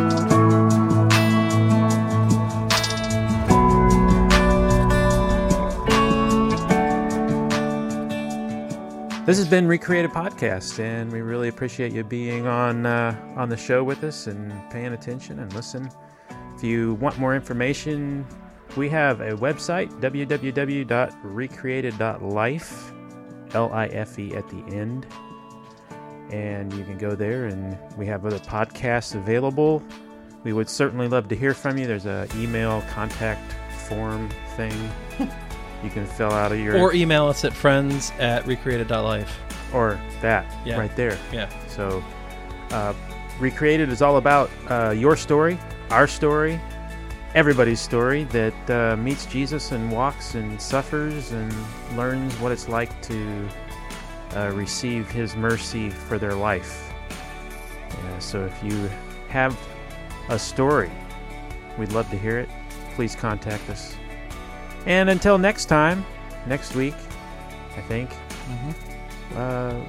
This 9.26 9.38
has 9.40 9.48
been 9.48 9.68
Recreated 9.68 10.12
Podcast, 10.12 10.78
and 10.78 11.12
we 11.12 11.22
really 11.22 11.48
appreciate 11.48 11.92
you 11.92 12.04
being 12.04 12.46
on 12.46 12.86
uh, 12.86 13.20
on 13.36 13.50
the 13.50 13.58
show 13.58 13.84
with 13.84 14.04
us 14.04 14.28
and 14.28 14.54
paying 14.70 14.94
attention 14.94 15.40
and 15.40 15.52
listen. 15.56 15.90
If 16.56 16.64
you 16.64 16.94
want 16.94 17.18
more 17.18 17.36
information, 17.36 18.28
we 18.78 18.88
have 18.90 19.22
a 19.22 19.32
website 19.32 19.90
www.recreated.life, 20.00 22.92
L-I-F-E 23.56 24.36
at 24.36 24.48
the 24.48 24.64
end, 24.68 25.08
and 26.30 26.72
you 26.74 26.84
can 26.84 27.00
go 27.00 27.16
there. 27.16 27.46
And 27.46 27.80
we 27.98 28.06
have 28.06 28.28
other 28.28 28.38
podcasts 28.38 29.16
available. 29.16 29.82
We 30.44 30.54
would 30.54 30.70
certainly 30.70 31.08
love 31.08 31.30
to 31.30 31.36
hear 31.36 31.56
from 31.56 31.80
you. 31.80 31.88
There's 31.88 32.06
a 32.06 32.28
email 32.36 32.84
contact 32.92 33.56
form 33.88 34.30
thing 34.56 34.92
you 35.84 35.90
can 35.90 36.06
fill 36.06 36.32
out 36.32 36.52
of 36.52 36.60
your 36.60 36.78
Or 36.78 36.94
email 36.94 37.28
us 37.28 37.44
at 37.46 37.54
friends 37.54 38.12
at 38.20 38.46
recreated.life. 38.48 39.40
or 39.74 40.00
that 40.22 40.46
Yeah. 40.66 40.78
right 40.80 40.96
there. 40.96 41.18
Yeah. 41.32 41.50
So, 41.68 42.04
uh, 42.72 42.94
Recreated 43.40 43.90
is 43.90 44.02
all 44.02 44.16
about 44.16 44.50
uh, 44.70 44.92
your 44.98 45.18
story, 45.18 45.60
our 45.92 46.08
story, 46.08 46.58
everybody's 47.34 47.82
story 47.82 48.24
that 48.26 48.70
uh, 48.70 48.96
meets 48.96 49.26
Jesus 49.26 49.74
and 49.74 49.92
walks 49.92 50.36
and 50.36 50.60
suffers 50.62 51.34
and 51.34 51.54
learns 51.98 52.34
what 52.40 52.54
it's 52.54 52.70
like 52.70 52.90
to 53.02 53.50
uh, 54.38 54.52
receive 54.54 55.10
His 55.12 55.36
mercy 55.36 55.90
for 55.90 56.18
their 56.18 56.34
life. 56.34 56.94
Yeah, 57.90 58.20
so, 58.20 58.46
if 58.46 58.64
you 58.64 58.90
have 59.28 59.58
a 60.30 60.40
story, 60.40 60.92
we'd 61.78 61.92
love 61.92 62.10
to 62.12 62.18
hear 62.18 62.40
it. 62.40 62.48
Please 62.96 63.16
contact 63.18 63.70
us. 63.70 63.96
And 64.86 65.10
until 65.10 65.38
next 65.38 65.66
time, 65.66 66.06
next 66.48 66.76
week, 66.76 66.96
I 67.78 67.82
think. 67.82 68.10
Uh, 69.36 69.80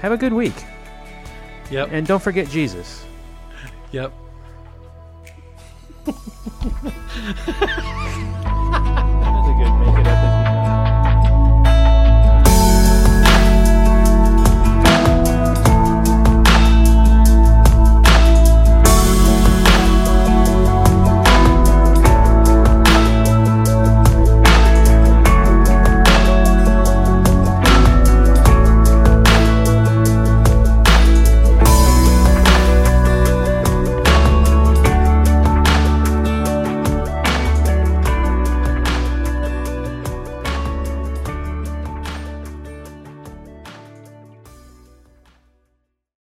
have 0.00 0.12
a 0.12 0.16
good 0.16 0.32
week. 0.32 0.54
Yep. 1.70 1.88
And 1.92 2.06
don't 2.06 2.22
forget 2.22 2.48
Jesus. 2.48 3.04
Yep. 3.92 4.12